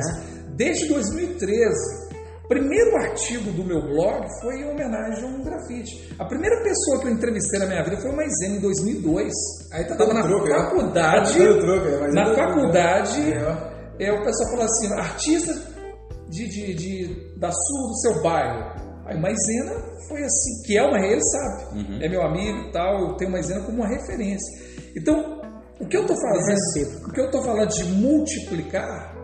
Desde 0.57 0.89
2013. 0.89 2.06
Primeiro 2.47 2.95
artigo 2.97 3.51
do 3.51 3.63
meu 3.63 3.81
blog 3.81 4.25
foi 4.41 4.61
em 4.61 4.69
homenagem 4.71 5.23
a 5.23 5.27
um 5.27 5.43
grafite. 5.43 6.15
A 6.17 6.25
primeira 6.25 6.55
pessoa 6.63 6.99
que 7.01 7.07
eu 7.07 7.11
entrevistei 7.11 7.59
na 7.59 7.65
minha 7.65 7.83
vida 7.83 7.97
foi 7.97 8.09
o 8.09 8.15
Maisena 8.15 8.55
em 8.55 8.61
2002. 8.61 9.33
Aí 9.73 9.83
tá 9.85 9.95
Tava 9.97 10.13
na 10.13 10.23
troco, 10.23 10.47
né? 10.47 10.55
faculdade. 10.55 11.33
Troco, 11.37 11.65
né? 11.89 11.97
Mas 12.01 12.13
na 12.13 12.21
é 12.21 12.25
troco, 12.33 12.37
né? 12.37 12.45
faculdade, 12.61 13.21
É, 13.99 14.05
é, 14.05 14.11
o 14.13 14.23
pessoal 14.23 14.49
falou 14.51 14.65
assim: 14.65 14.93
artista 14.93 15.53
de, 16.29 16.47
de, 16.47 16.73
de- 16.73 17.37
da 17.39 17.51
sul 17.51 17.87
do 17.89 17.97
seu 17.99 18.23
bairro. 18.23 18.87
Aí 19.05 19.19
Maisena 19.19 19.73
foi 20.07 20.21
assim, 20.23 20.61
que 20.65 20.77
é 20.77 20.83
uma 20.83 20.99
ele 20.99 21.21
sabe, 21.23 22.03
é 22.03 22.09
meu 22.09 22.21
amigo 22.21 22.57
e 22.67 22.71
tal, 22.73 23.09
eu 23.09 23.15
tenho 23.15 23.31
Maisena 23.31 23.61
como 23.61 23.77
uma 23.77 23.87
referência. 23.87 24.67
Então, 24.97 25.41
o 25.79 25.87
que 25.87 25.95
eu 25.95 26.05
tô 26.05 26.13
fazendo, 26.13 27.07
o 27.07 27.11
que 27.13 27.21
eu 27.21 27.31
tô 27.31 27.41
falando 27.41 27.69
de 27.69 27.83
multiplicar 27.85 29.15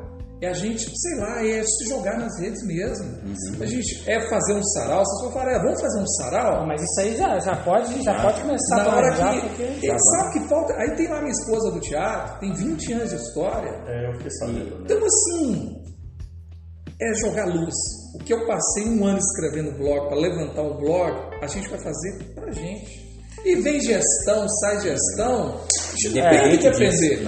é 0.43 0.49
a 0.49 0.53
gente, 0.53 0.91
sei 0.95 1.19
lá, 1.19 1.45
é 1.45 1.63
se 1.63 1.89
jogar 1.89 2.17
nas 2.17 2.39
redes 2.39 2.65
mesmo. 2.65 3.05
A 3.61 3.65
gente 3.65 4.03
é 4.09 4.19
fazer 4.29 4.53
um 4.53 4.63
sarau, 4.63 5.03
vocês 5.05 5.21
vão 5.23 5.31
falar, 5.31 5.51
é, 5.51 5.59
vamos 5.63 5.81
fazer 5.81 5.99
um 5.99 6.07
sarau? 6.07 6.67
Mas 6.67 6.81
isso 6.81 7.01
aí 7.01 7.15
já, 7.15 7.39
já, 7.39 7.55
pode, 7.63 8.03
já 8.03 8.21
pode 8.21 8.41
começar 8.41 8.77
Na 8.77 8.91
a 8.91 8.95
hora 8.95 9.11
que. 9.11 9.47
porque... 9.47 9.63
Ele 9.63 9.99
sabe 9.99 10.33
que 10.33 10.47
falta. 10.49 10.73
Aí 10.73 10.95
tem 10.95 11.07
lá 11.07 11.19
minha 11.21 11.31
esposa 11.31 11.71
do 11.71 11.79
teatro, 11.79 12.39
tem 12.39 12.53
20 12.53 12.93
anos 12.93 13.09
de 13.09 13.15
história. 13.15 13.69
É, 13.87 14.09
eu 14.09 14.13
fiquei 14.17 14.31
sabendo. 14.31 14.75
né? 14.75 14.81
Então, 14.85 14.97
assim, 15.05 15.83
é 17.01 17.13
jogar 17.15 17.45
luz. 17.45 17.73
O 18.15 18.19
que 18.19 18.33
eu 18.33 18.45
passei 18.45 18.87
um 18.87 19.05
ano 19.05 19.17
escrevendo 19.17 19.77
blog, 19.77 20.07
para 20.07 20.17
levantar 20.17 20.61
um 20.61 20.77
blog, 20.77 21.13
a 21.41 21.47
gente 21.47 21.67
vai 21.69 21.79
fazer 21.79 22.23
pra 22.35 22.51
gente. 22.51 23.03
E 23.45 23.55
vem 23.55 23.79
gestão, 23.81 24.47
sai 24.47 24.79
gestão, 24.81 25.55
a 25.57 25.95
gente 25.95 26.09
não 26.15 26.29
tem 26.29 26.39
que. 26.59 26.67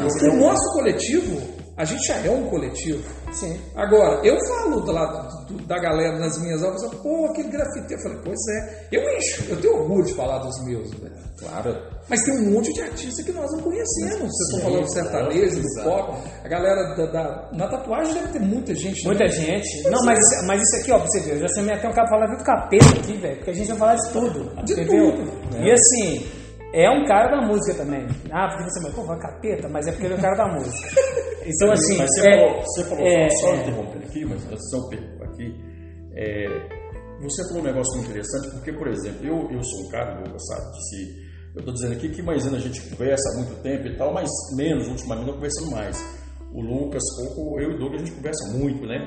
Porque 0.07 0.29
o 0.29 0.39
nosso 0.39 0.73
coletivo, 0.73 1.54
a 1.77 1.83
gente 1.85 2.07
já 2.07 2.15
é 2.17 2.29
um 2.29 2.45
coletivo. 2.49 3.03
Sim. 3.33 3.59
Agora, 3.75 4.25
eu 4.25 4.35
falo 4.47 4.81
do 4.81 5.57
da 5.65 5.77
galera 5.79 6.17
nas 6.17 6.37
minhas 6.41 6.63
falo, 6.89 7.03
pô, 7.03 7.25
aquele 7.25 7.49
grafiteiro. 7.49 8.01
Eu 8.01 8.03
falei, 8.03 8.19
pois 8.23 8.39
é, 8.49 8.87
eu 8.91 9.17
encho, 9.17 9.43
eu 9.49 9.57
tenho 9.61 9.75
orgulho 9.75 10.03
de 10.05 10.13
falar 10.13 10.39
dos 10.39 10.63
meus, 10.65 10.89
velho. 10.91 11.13
Claro. 11.37 11.75
Mas 12.07 12.23
tem 12.23 12.33
um 12.37 12.51
monte 12.51 12.71
de 12.71 12.81
artista 12.81 13.21
que 13.23 13.31
nós 13.33 13.51
não 13.51 13.59
conhecemos. 13.59 14.19
Vocês 14.19 14.47
estão 14.47 14.59
falando 14.61 14.81
do 14.83 14.93
sertanejo, 14.93 15.61
do 15.61 15.83
pop. 15.83 16.17
A 16.43 16.47
galera 16.47 16.95
da, 16.95 17.05
da- 17.07 17.49
Na 17.51 17.67
tatuagem 17.67 18.13
deve 18.13 18.27
ter 18.29 18.39
muita 18.39 18.73
gente. 18.73 19.01
né? 19.03 19.07
Muita 19.07 19.27
gente. 19.27 19.83
Não, 19.89 20.05
mas, 20.05 20.17
isso- 20.19 20.45
mas 20.47 20.61
isso 20.61 20.81
aqui, 20.81 20.91
ó, 20.91 20.99
pra 20.99 21.07
você 21.07 21.19
ver, 21.21 21.31
eu 21.35 21.39
já 21.39 21.47
chamei 21.55 21.75
até 21.75 21.89
um 21.89 21.93
cara 21.93 22.07
falar 22.07 22.27
do 22.27 22.43
capeta 22.43 22.85
aqui, 22.99 23.17
velho, 23.17 23.35
porque 23.37 23.49
a 23.49 23.53
gente 23.53 23.67
vai 23.69 23.77
falar 23.77 23.95
de 23.95 24.09
tudo. 24.11 24.63
De 24.63 24.73
entendeu? 24.73 25.11
tudo. 25.11 25.57
E 25.59 25.71
assim, 25.71 26.25
é 26.75 26.89
um 26.91 27.05
cara 27.05 27.29
da 27.29 27.47
música 27.47 27.77
também. 27.83 28.05
Ah, 28.31 28.49
porque 28.49 28.69
você 28.69 28.91
pô, 28.91 29.03
vai 29.03 29.17
capeta, 29.17 29.69
mas 29.69 29.87
é 29.87 29.91
porque 29.91 30.07
ele 30.07 30.15
é 30.15 30.17
o 30.17 30.21
cara 30.21 30.35
da 30.35 30.53
música. 30.53 30.89
Então, 31.47 31.71
assim. 31.71 31.97
Mas 31.99 32.09
você 32.09 32.27
é- 32.27 32.39
falou, 32.39 32.61
você 32.63 32.83
falou 32.85 33.05
é- 33.05 33.29
só 33.29 33.53
é. 33.53 33.55
interrompendo 33.57 34.05
aqui, 34.05 34.25
mas 34.25 34.73
eu 34.73 34.89
perguntar 34.89 35.25
aqui, 35.25 35.55
é, 36.15 36.47
você 37.21 37.47
falou 37.47 37.61
um 37.61 37.65
negócio 37.65 37.93
muito 37.97 38.09
interessante, 38.09 38.49
porque, 38.49 38.73
por 38.73 38.87
exemplo, 38.87 39.27
eu, 39.27 39.51
eu 39.51 39.63
sou 39.63 39.85
um 39.85 39.89
cara, 39.91 40.19
Lucas, 40.21 40.41
sabe, 40.47 40.71
que 40.71 40.81
se, 40.81 41.25
eu 41.53 41.59
estou 41.59 41.73
dizendo 41.75 41.93
aqui 41.93 42.09
que 42.09 42.23
Maisena 42.23 42.57
a 42.57 42.59
gente 42.59 42.81
conversa 42.89 43.29
há 43.29 43.37
muito 43.37 43.61
tempo 43.61 43.85
e 43.85 43.95
tal, 43.95 44.11
mas 44.11 44.27
menos, 44.57 44.87
ultimamente, 44.87 45.27
não 45.27 45.33
conversando 45.35 45.69
mais. 45.69 46.03
O 46.51 46.61
Lucas, 46.61 47.03
pouco, 47.15 47.59
eu 47.61 47.73
e 47.73 47.75
o 47.75 47.77
Douglas, 47.77 48.01
a 48.01 48.05
gente 48.05 48.15
conversa 48.15 48.57
muito, 48.57 48.87
né? 48.87 48.97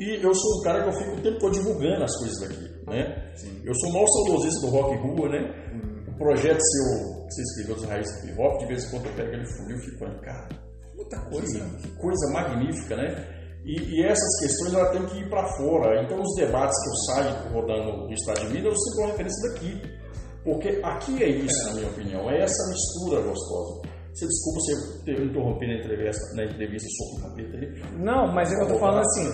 E 0.00 0.24
eu 0.24 0.34
sou 0.34 0.58
um 0.58 0.62
cara 0.64 0.82
que 0.82 0.88
eu 0.88 0.92
fico 0.92 1.12
o 1.12 1.20
tempo 1.20 1.38
todo 1.38 1.52
divulgando 1.52 2.02
as 2.02 2.16
coisas 2.18 2.40
daqui, 2.40 2.86
né? 2.88 3.32
Eu 3.64 3.74
sou 3.76 3.90
o 3.90 3.92
maior 3.92 4.06
saudosista 4.08 4.66
do 4.66 4.72
rock 4.72 4.96
rua, 4.96 5.28
né? 5.28 5.59
Projeto 6.20 6.60
seu, 6.60 7.24
que 7.24 7.34
você 7.34 7.42
escreveu 7.42 7.76
dos 7.76 7.84
raízes 7.86 8.20
do 8.20 8.28
hip 8.28 8.38
hop, 8.38 8.60
de 8.60 8.66
vez 8.66 8.84
em 8.84 8.90
quando 8.90 9.06
eu 9.06 9.12
pego 9.14 9.32
ele 9.32 9.46
funil 9.46 9.78
e 9.78 9.80
fico 9.80 9.98
falando, 10.00 10.20
cara, 10.20 10.48
Muita 10.94 11.18
coisa. 11.18 11.64
que, 11.64 11.88
que 11.88 11.96
coisa 11.96 12.30
magnífica, 12.30 12.94
né? 12.94 13.26
E, 13.64 13.96
e 13.96 14.04
essas 14.04 14.38
questões 14.40 14.74
ela 14.74 14.90
tem 14.90 15.06
que 15.06 15.18
ir 15.18 15.30
para 15.30 15.46
fora. 15.56 16.02
Então, 16.02 16.20
os 16.20 16.34
debates 16.36 16.76
que 16.82 16.88
eu 16.88 16.94
saio 17.06 17.52
rodando 17.54 18.06
no 18.06 18.12
estado 18.12 18.40
de 18.40 18.48
Minas, 18.48 18.64
eu 18.66 18.76
sempre 18.76 19.10
referência 19.12 19.48
daqui. 19.48 19.82
Porque 20.44 20.80
aqui 20.82 21.22
é 21.22 21.28
isso, 21.28 21.68
na 21.68 21.74
minha 21.74 21.88
opinião, 21.88 22.30
é 22.30 22.42
essa 22.42 22.68
mistura 22.68 23.22
gostosa. 23.22 23.80
Você 24.12 24.26
desculpa 24.26 24.60
você 24.60 25.04
ter 25.04 25.22
interrompido 25.24 25.72
na 25.72 25.78
entrevista, 25.78 26.20
na 26.36 26.44
entrevista 26.44 26.88
sobre 26.90 27.14
o 27.16 27.28
capeta 27.30 27.56
aí. 27.58 27.82
Não, 28.04 28.26
mas 28.34 28.52
é 28.52 28.56
que 28.56 28.62
eu 28.62 28.68
tô 28.68 28.78
falando 28.78 29.00
assim. 29.00 29.32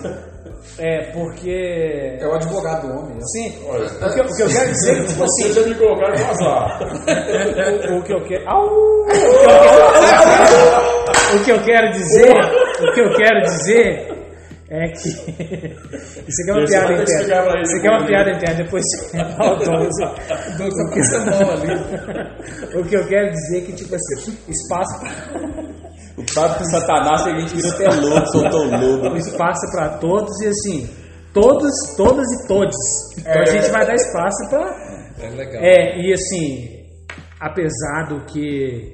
É, 0.79 1.11
porque. 1.11 2.17
É 2.21 2.27
o 2.27 2.33
advogado 2.35 2.87
do 2.87 2.93
homem. 2.99 3.15
né? 3.15 3.21
Sim, 3.33 3.65
Olha, 3.67 3.85
o 3.87 4.13
que, 4.13 4.19
eu- 4.19 4.25
o 4.25 4.35
que 4.35 4.43
eu 4.43 4.47
quero 4.47 4.71
dizer 4.71 4.91
é 4.91 5.01
que, 5.01 5.07
tipo 5.07 5.23
assim, 5.23 5.43
Você 5.43 5.53
já 5.61 5.67
me 5.67 5.75
colocaram 5.75 6.15
no 6.15 6.25
azar. 6.31 6.81
o, 7.91 7.97
o 7.97 8.03
que 8.03 8.13
eu 8.13 8.23
quero. 8.25 8.49
Au! 8.49 8.67
O 11.35 11.43
que 11.43 11.51
eu 11.51 11.61
quero 11.63 11.91
dizer, 11.91 12.31
o 12.79 12.93
que 12.93 12.99
eu 13.01 13.13
quero 13.15 13.41
dizer 13.43 14.16
é 14.69 14.87
que 14.89 15.07
isso 16.27 16.41
aqui 16.41 16.49
é 16.49 16.53
uma 16.53 16.63
Esse 16.63 16.73
piada 16.73 16.93
que 16.95 17.01
interna. 17.01 17.61
Isso 17.61 17.77
aqui 17.77 17.87
é 17.87 17.91
uma 17.91 18.05
piada 18.05 18.29
interna, 18.31 18.55
depois 18.63 18.83
Douglas 19.47 19.97
tá 19.97 20.93
pensando 20.93 21.25
mal 21.31 21.51
ali. 21.51 22.77
O 22.79 22.83
que 22.83 22.95
eu 22.95 23.07
quero 23.07 23.31
dizer 23.31 23.57
é 23.59 23.61
que 23.61 23.73
tipo 23.73 23.95
assim, 23.95 24.37
espaço 24.49 24.99
pra- 24.99 25.63
O 26.17 26.23
papo 26.35 26.59
com 26.59 26.65
Satanás 26.65 27.23
que 27.23 27.29
a 27.29 27.39
gente 27.39 27.55
virou 27.55 27.71
até 27.71 27.87
louco, 28.01 28.27
soltou 28.27 28.61
o 28.67 28.97
lobo. 29.01 29.17
espaço 29.17 29.71
para 29.71 29.97
todos 29.99 30.41
e 30.41 30.47
assim, 30.47 30.89
todos, 31.33 31.71
todas 31.95 32.25
e 32.25 32.47
todos. 32.47 32.75
Então 33.19 33.41
a 33.41 33.45
gente 33.45 33.69
vai 33.71 33.85
dar 33.85 33.95
espaço 33.95 34.49
para 34.49 35.25
É 35.25 35.29
legal. 35.29 35.63
É, 35.63 35.97
e 36.01 36.13
assim, 36.13 36.67
apesar 37.39 38.07
do 38.09 38.25
que 38.25 38.93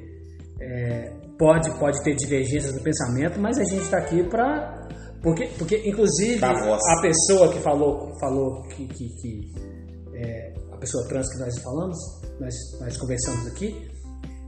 é, 0.62 1.12
pode, 1.40 1.72
pode 1.80 2.02
ter 2.04 2.16
divergências 2.16 2.74
no 2.76 2.84
pensamento, 2.84 3.40
mas 3.40 3.58
a 3.58 3.64
gente 3.64 3.82
está 3.84 3.98
aqui 3.98 4.24
para. 4.30 4.82
Porque, 5.24 5.48
porque, 5.58 5.82
inclusive, 5.86 6.38
voz. 6.40 6.82
a 6.98 7.02
pessoa 7.02 7.52
que 7.52 7.60
falou, 7.60 8.14
falou 8.20 8.62
que. 8.64 8.86
que, 8.88 9.08
que, 9.22 9.52
é, 10.16 10.54
a 10.72 10.78
pessoa 10.78 11.08
trans 11.08 11.28
que 11.34 11.40
nós 11.40 11.58
falamos, 11.64 11.98
nós, 12.42 12.54
nós 12.82 12.98
conversamos 12.98 13.48
aqui, 13.48 13.90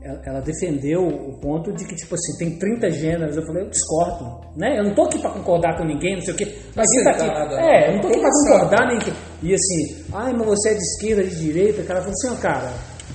ela, 0.02 0.20
ela 0.26 0.40
defendeu 0.42 1.00
o 1.08 1.40
ponto 1.40 1.72
de 1.72 1.84
que, 1.86 1.94
tipo 1.96 2.14
assim, 2.14 2.36
tem 2.38 2.58
30 2.58 2.90
gêneros. 2.90 3.36
Eu 3.36 3.46
falei, 3.46 3.62
eu 3.64 3.70
discordo, 3.70 4.24
né? 4.54 4.78
Eu 4.78 4.84
não 4.84 4.94
tô 4.94 5.04
aqui 5.04 5.18
para 5.18 5.30
concordar 5.30 5.78
com 5.78 5.84
ninguém, 5.84 6.16
não 6.16 6.22
sei 6.22 6.34
o 6.34 6.36
quê. 6.36 6.58
Mas 6.76 6.90
quem 6.92 7.04
tá 7.04 7.10
aqui. 7.10 7.20
sentada, 7.20 7.54
É, 7.58 7.88
eu 7.88 7.94
não 7.94 8.00
tô 8.02 8.08
aqui 8.08 8.20
para 8.20 8.30
Conversando. 8.30 8.52
concordar 8.60 8.88
nem. 8.88 8.98
que- 8.98 9.12
E 9.42 9.54
assim, 9.54 10.04
ai, 10.12 10.32
mas 10.34 10.46
você 10.46 10.68
é 10.68 10.74
de 10.74 10.78
esquerda, 10.82 11.24
de 11.24 11.36
direita. 11.40 11.80
O 11.80 11.86
cara 11.86 12.00
falou 12.00 12.12
assim, 12.12 12.28
ó, 12.36 12.40
cara, 12.40 12.70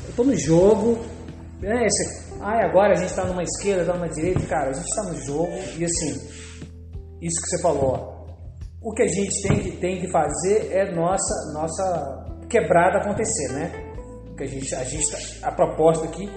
eu 0.07 0.13
tô 0.15 0.23
no 0.23 0.35
jogo, 0.35 0.97
né? 1.61 1.85
Esse, 1.85 2.33
ai, 2.41 2.65
agora 2.65 2.93
a 2.93 2.95
gente 2.95 3.13
tá 3.13 3.23
numa 3.25 3.43
esquerda, 3.43 3.85
tá 3.85 3.93
numa 3.93 4.09
direita. 4.09 4.39
Cara, 4.47 4.71
a 4.71 4.73
gente 4.73 4.95
tá 4.95 5.03
no 5.03 5.15
jogo 5.25 5.53
e 5.77 5.85
assim, 5.85 6.19
isso 7.21 7.41
que 7.41 7.47
você 7.49 7.61
falou, 7.61 7.93
ó. 7.95 8.21
O 8.83 8.93
que 8.93 9.03
a 9.03 9.07
gente 9.07 9.41
tem 9.47 9.59
que, 9.59 9.71
tem 9.77 10.01
que 10.01 10.11
fazer 10.11 10.71
é 10.73 10.91
nossa, 10.95 11.33
nossa 11.53 12.25
quebrada 12.49 12.97
acontecer, 12.97 13.53
né? 13.53 13.71
Que 14.35 14.43
a 14.43 14.47
gente, 14.47 14.73
a 14.75 14.83
gente, 14.83 15.11
tá- 15.11 15.47
a 15.49 15.51
proposta 15.51 16.05
aqui 16.05 16.27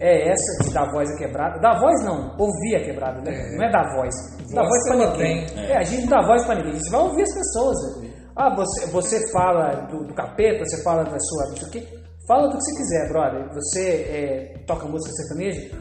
é 0.00 0.30
essa 0.30 0.64
de 0.64 0.72
dar 0.72 0.90
voz 0.90 1.08
à 1.10 1.16
quebrada. 1.18 1.60
Dar 1.60 1.78
voz 1.78 2.02
não, 2.04 2.34
ouvir 2.38 2.76
a 2.76 2.84
quebrada, 2.84 3.20
né? 3.20 3.30
É. 3.34 3.56
Não 3.56 3.64
é 3.64 3.70
dar 3.70 3.84
voz. 3.94 4.14
Dar 4.54 4.62
Voz 4.62 4.86
ela 4.90 5.12
ninguém. 5.12 5.46
tem. 5.46 5.64
É, 5.70 5.76
a 5.76 5.82
gente 5.82 6.02
não 6.02 6.08
dá 6.20 6.26
voz 6.26 6.44
pra 6.46 6.54
ninguém. 6.54 6.72
A 6.72 6.76
gente 6.76 6.90
vai 6.90 7.00
ouvir 7.00 7.22
as 7.22 7.34
pessoas. 7.34 7.76
né? 8.02 8.10
Ah, 8.34 8.54
você, 8.56 8.86
você 8.86 9.30
fala 9.30 9.86
do, 9.90 10.06
do 10.06 10.14
capeta, 10.14 10.64
você 10.64 10.82
fala 10.82 11.04
da 11.04 11.18
sua. 11.18 11.48
Não 11.50 11.56
sei 11.56 11.68
o 11.68 11.70
quê. 11.70 11.88
Fala 12.26 12.48
do 12.48 12.56
que 12.56 12.62
você 12.64 12.76
quiser, 12.76 13.08
brother. 13.10 13.48
Você 13.54 13.90
é, 13.90 14.58
toca 14.66 14.86
música 14.88 15.12
sertaneja, 15.14 15.76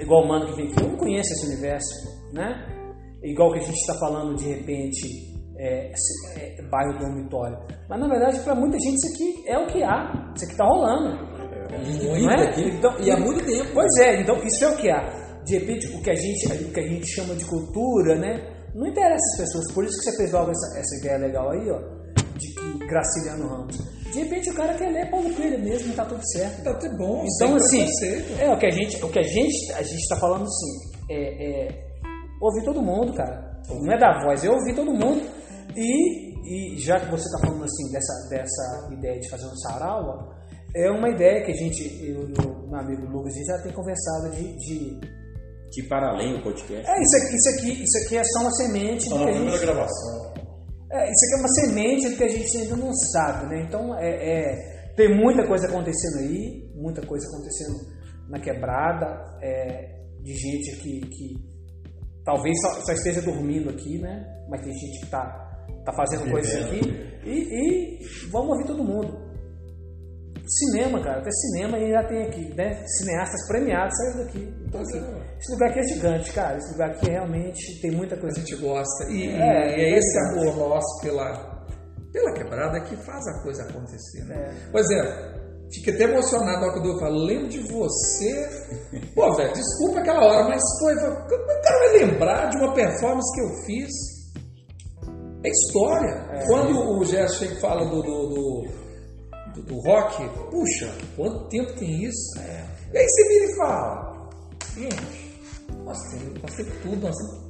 igual 0.00 0.24
o 0.24 0.28
mano 0.28 0.46
que 0.46 0.56
vem 0.56 0.66
aqui, 0.72 0.82
eu 0.82 0.88
não 0.88 0.96
conheço 0.96 1.32
esse 1.32 1.46
universo, 1.46 1.94
né? 2.32 2.81
Igual 3.22 3.52
que 3.52 3.58
a 3.58 3.62
gente 3.62 3.76
está 3.78 3.94
falando 3.94 4.36
de 4.36 4.48
repente, 4.48 5.32
é, 5.58 5.92
se- 5.94 6.40
é, 6.40 6.62
bairro 6.68 6.98
dormitório. 6.98 7.56
Mas 7.88 8.00
na 8.00 8.08
verdade, 8.08 8.40
para 8.40 8.54
muita 8.54 8.78
gente, 8.80 8.96
isso 8.96 9.14
aqui 9.14 9.48
é 9.48 9.58
o 9.58 9.66
que 9.66 9.82
há, 9.82 10.32
isso 10.34 10.44
aqui 10.44 10.52
está 10.52 10.64
rolando. 10.64 11.32
Muito 11.72 12.22
Não 12.22 12.30
é? 12.30 12.48
aqui. 12.48 12.62
Então- 12.68 13.00
e 13.00 13.10
há 13.10 13.16
muito 13.16 13.44
tempo. 13.44 13.70
Pois 13.72 13.90
é, 14.00 14.20
então 14.20 14.36
isso 14.44 14.64
é 14.64 14.68
o 14.68 14.76
que 14.76 14.90
há. 14.90 15.22
De 15.44 15.58
repente, 15.58 15.86
o 15.88 16.02
que 16.02 16.10
a 16.10 16.14
gente, 16.14 16.46
o 16.64 16.72
que 16.72 16.80
a 16.80 16.86
gente 16.86 17.06
chama 17.06 17.34
de 17.34 17.44
cultura, 17.44 18.16
né? 18.18 18.48
Não 18.74 18.86
interessa 18.86 19.16
as 19.34 19.40
pessoas. 19.40 19.72
Por 19.72 19.84
isso 19.84 19.98
que 19.98 20.04
você 20.10 20.16
fez 20.16 20.32
logo 20.32 20.50
essa, 20.50 20.78
essa 20.78 20.96
ideia 21.00 21.18
legal 21.18 21.50
aí, 21.50 21.70
ó, 21.70 21.78
de 22.38 22.54
que 22.54 22.86
Graciliano 22.86 23.48
Ramos. 23.48 23.76
De 24.12 24.18
repente 24.20 24.50
o 24.50 24.54
cara 24.54 24.74
quer 24.74 24.90
ler 24.90 25.10
Paulo 25.10 25.32
Coelho 25.34 25.58
mesmo, 25.62 25.94
tá 25.94 26.04
tudo 26.04 26.20
certo. 26.32 26.62
Tá 26.62 26.70
até 26.72 26.88
bom. 26.96 27.24
Então, 27.36 27.56
assim, 27.56 27.86
é 28.38 28.50
o 28.52 28.58
que 28.58 28.66
a 28.66 28.70
gente, 28.70 29.02
o 29.04 29.08
que 29.08 29.18
a 29.18 29.22
gente, 29.22 29.72
a 29.72 29.82
gente 29.82 30.08
tá 30.08 30.16
falando 30.16 30.44
assim, 30.44 30.90
é, 31.10 31.66
é 31.66 31.91
ouvir 32.42 32.64
todo 32.64 32.82
mundo, 32.82 33.14
cara. 33.14 33.52
Não 33.68 33.92
é 33.92 33.98
dar 33.98 34.22
voz, 34.24 34.44
é 34.44 34.50
ouvir 34.50 34.74
todo 34.74 34.92
mundo. 34.92 35.22
E, 35.76 36.74
e 36.74 36.78
já 36.80 36.98
que 37.00 37.10
você 37.10 37.24
tá 37.30 37.38
falando 37.46 37.64
assim 37.64 37.90
dessa, 37.92 38.28
dessa 38.28 38.92
ideia 38.92 39.18
de 39.20 39.30
fazer 39.30 39.46
um 39.46 39.56
sarau, 39.56 40.02
ó, 40.04 40.32
é 40.74 40.90
uma 40.90 41.08
ideia 41.10 41.44
que 41.44 41.52
a 41.52 41.54
gente, 41.54 41.82
eu 42.04 42.28
e 42.28 42.32
o 42.34 42.68
meu 42.68 42.78
amigo 42.80 43.06
Lucas, 43.06 43.32
a 43.34 43.36
gente 43.36 43.46
já 43.46 43.62
tem 43.62 43.72
conversado 43.72 44.30
de, 44.34 44.56
de 44.56 45.00
De 45.70 45.82
para 45.88 46.10
além 46.10 46.34
o 46.38 46.42
podcast. 46.42 46.84
é 46.90 47.00
isso 47.02 47.16
aqui, 47.16 47.36
isso 47.36 47.48
aqui, 47.50 47.82
isso 47.84 47.98
aqui 48.04 48.16
é 48.16 48.24
só 48.24 48.40
uma 48.40 48.52
semente 48.52 49.04
Só 49.08 49.16
do 49.16 49.20
na 49.20 49.24
que 49.26 49.30
a 49.30 49.34
primeira 49.34 49.58
gente, 49.58 49.66
gravação. 49.66 50.32
é, 50.90 51.10
isso 51.10 51.24
aqui 51.24 51.34
é 51.34 51.38
uma 51.38 51.48
semente 51.48 52.08
do 52.10 52.16
que 52.16 52.24
a 52.24 52.28
gente 52.28 52.56
ainda 52.58 52.76
não 52.76 52.92
sabe, 52.94 53.46
né? 53.46 53.64
Então 53.66 53.98
é, 53.98 54.10
é- 54.10 54.92
tem 54.96 55.14
muita 55.16 55.46
coisa 55.46 55.66
acontecendo 55.68 56.18
aí, 56.18 56.70
muita 56.74 57.06
coisa 57.06 57.26
acontecendo 57.28 57.76
na 58.28 58.38
quebrada, 58.40 59.38
é, 59.42 60.00
de 60.22 60.34
gente 60.34 60.76
que, 60.82 61.00
que 61.00 61.51
talvez 62.24 62.54
só, 62.60 62.80
só 62.86 62.92
esteja 62.92 63.22
dormindo 63.22 63.70
aqui, 63.70 63.98
né? 63.98 64.24
Mas 64.48 64.62
tem 64.62 64.72
gente 64.72 65.00
que 65.00 65.10
tá, 65.10 65.22
tá 65.84 65.92
fazendo 65.94 66.30
coisas 66.30 66.64
aqui 66.64 66.80
e, 67.24 67.30
e 67.30 67.98
vamos 68.30 68.50
ouvir 68.50 68.66
todo 68.66 68.84
mundo. 68.84 69.30
Cinema, 70.44 71.00
cara, 71.00 71.20
até 71.20 71.30
cinema 71.30 71.78
e 71.78 71.90
já 71.92 72.02
tem 72.04 72.22
aqui, 72.24 72.52
né? 72.54 72.84
Cineastas 72.98 73.46
premiados 73.46 73.96
saíram 73.96 74.26
daqui. 74.26 74.54
Então, 74.66 74.80
assim, 74.80 74.98
esse 75.38 75.52
lugar 75.52 75.70
aqui 75.70 75.78
é 75.78 75.82
gigante, 75.84 76.32
cara. 76.32 76.58
Esse 76.58 76.72
lugar 76.72 76.90
aqui 76.90 77.08
realmente 77.08 77.80
tem 77.80 77.92
muita 77.92 78.16
A 78.16 78.20
coisa. 78.20 78.40
gente 78.40 78.56
gosta. 78.56 79.04
E 79.08 79.26
e 79.26 79.30
É, 79.30 79.40
é, 79.40 79.80
é 79.94 79.98
esse 79.98 80.18
amor 80.18 80.56
nosso 80.56 81.00
pela, 81.00 81.64
pela 82.12 82.32
quebrada 82.34 82.80
que 82.80 82.96
faz 82.96 83.24
a 83.28 83.42
coisa 83.42 83.62
acontecer. 83.62 84.24
Né? 84.24 84.34
É. 84.34 84.70
Por 84.72 84.80
exemplo, 84.80 85.41
fiquei 85.74 85.94
até 85.94 86.04
emocionado 86.04 86.80
que 86.82 86.88
eu 86.88 86.98
falo, 86.98 87.24
lembro 87.24 87.48
de 87.48 87.60
você. 87.60 88.48
Pô, 89.14 89.34
velho, 89.34 89.52
desculpa 89.54 90.00
aquela 90.00 90.24
hora, 90.24 90.48
mas 90.48 90.62
foi. 90.80 90.94
foi- 90.96 91.10
O 91.10 91.62
cara 91.62 91.78
vai 91.78 91.98
lembrar 91.98 92.50
de 92.50 92.56
uma 92.58 92.74
performance 92.74 93.34
que 93.34 93.40
eu 93.42 93.64
fiz. 93.66 93.90
É 95.44 95.48
história. 95.48 96.44
Quando 96.46 96.98
o 96.98 97.04
Gerson 97.04 97.34
chega 97.38 97.54
e 97.54 97.60
fala 97.60 97.84
do, 97.86 98.00
do, 98.02 98.28
do, 98.28 98.62
do- 99.56 99.62
do 99.62 99.80
rock, 99.80 100.22
puxa, 100.50 100.92
quanto 101.16 101.48
tempo 101.48 101.72
tem 101.74 102.04
isso? 102.04 102.38
E 102.92 102.98
aí 102.98 103.06
você 103.08 103.28
vira 103.28 103.44
e 103.52 103.56
fala, 103.56 104.30
gente, 104.76 105.40
nós 105.84 105.98
temos, 106.10 106.42
nós 106.42 106.54
temos 106.54 106.72
tudo, 106.82 106.96
nós 107.06 107.16
temos 107.16 107.41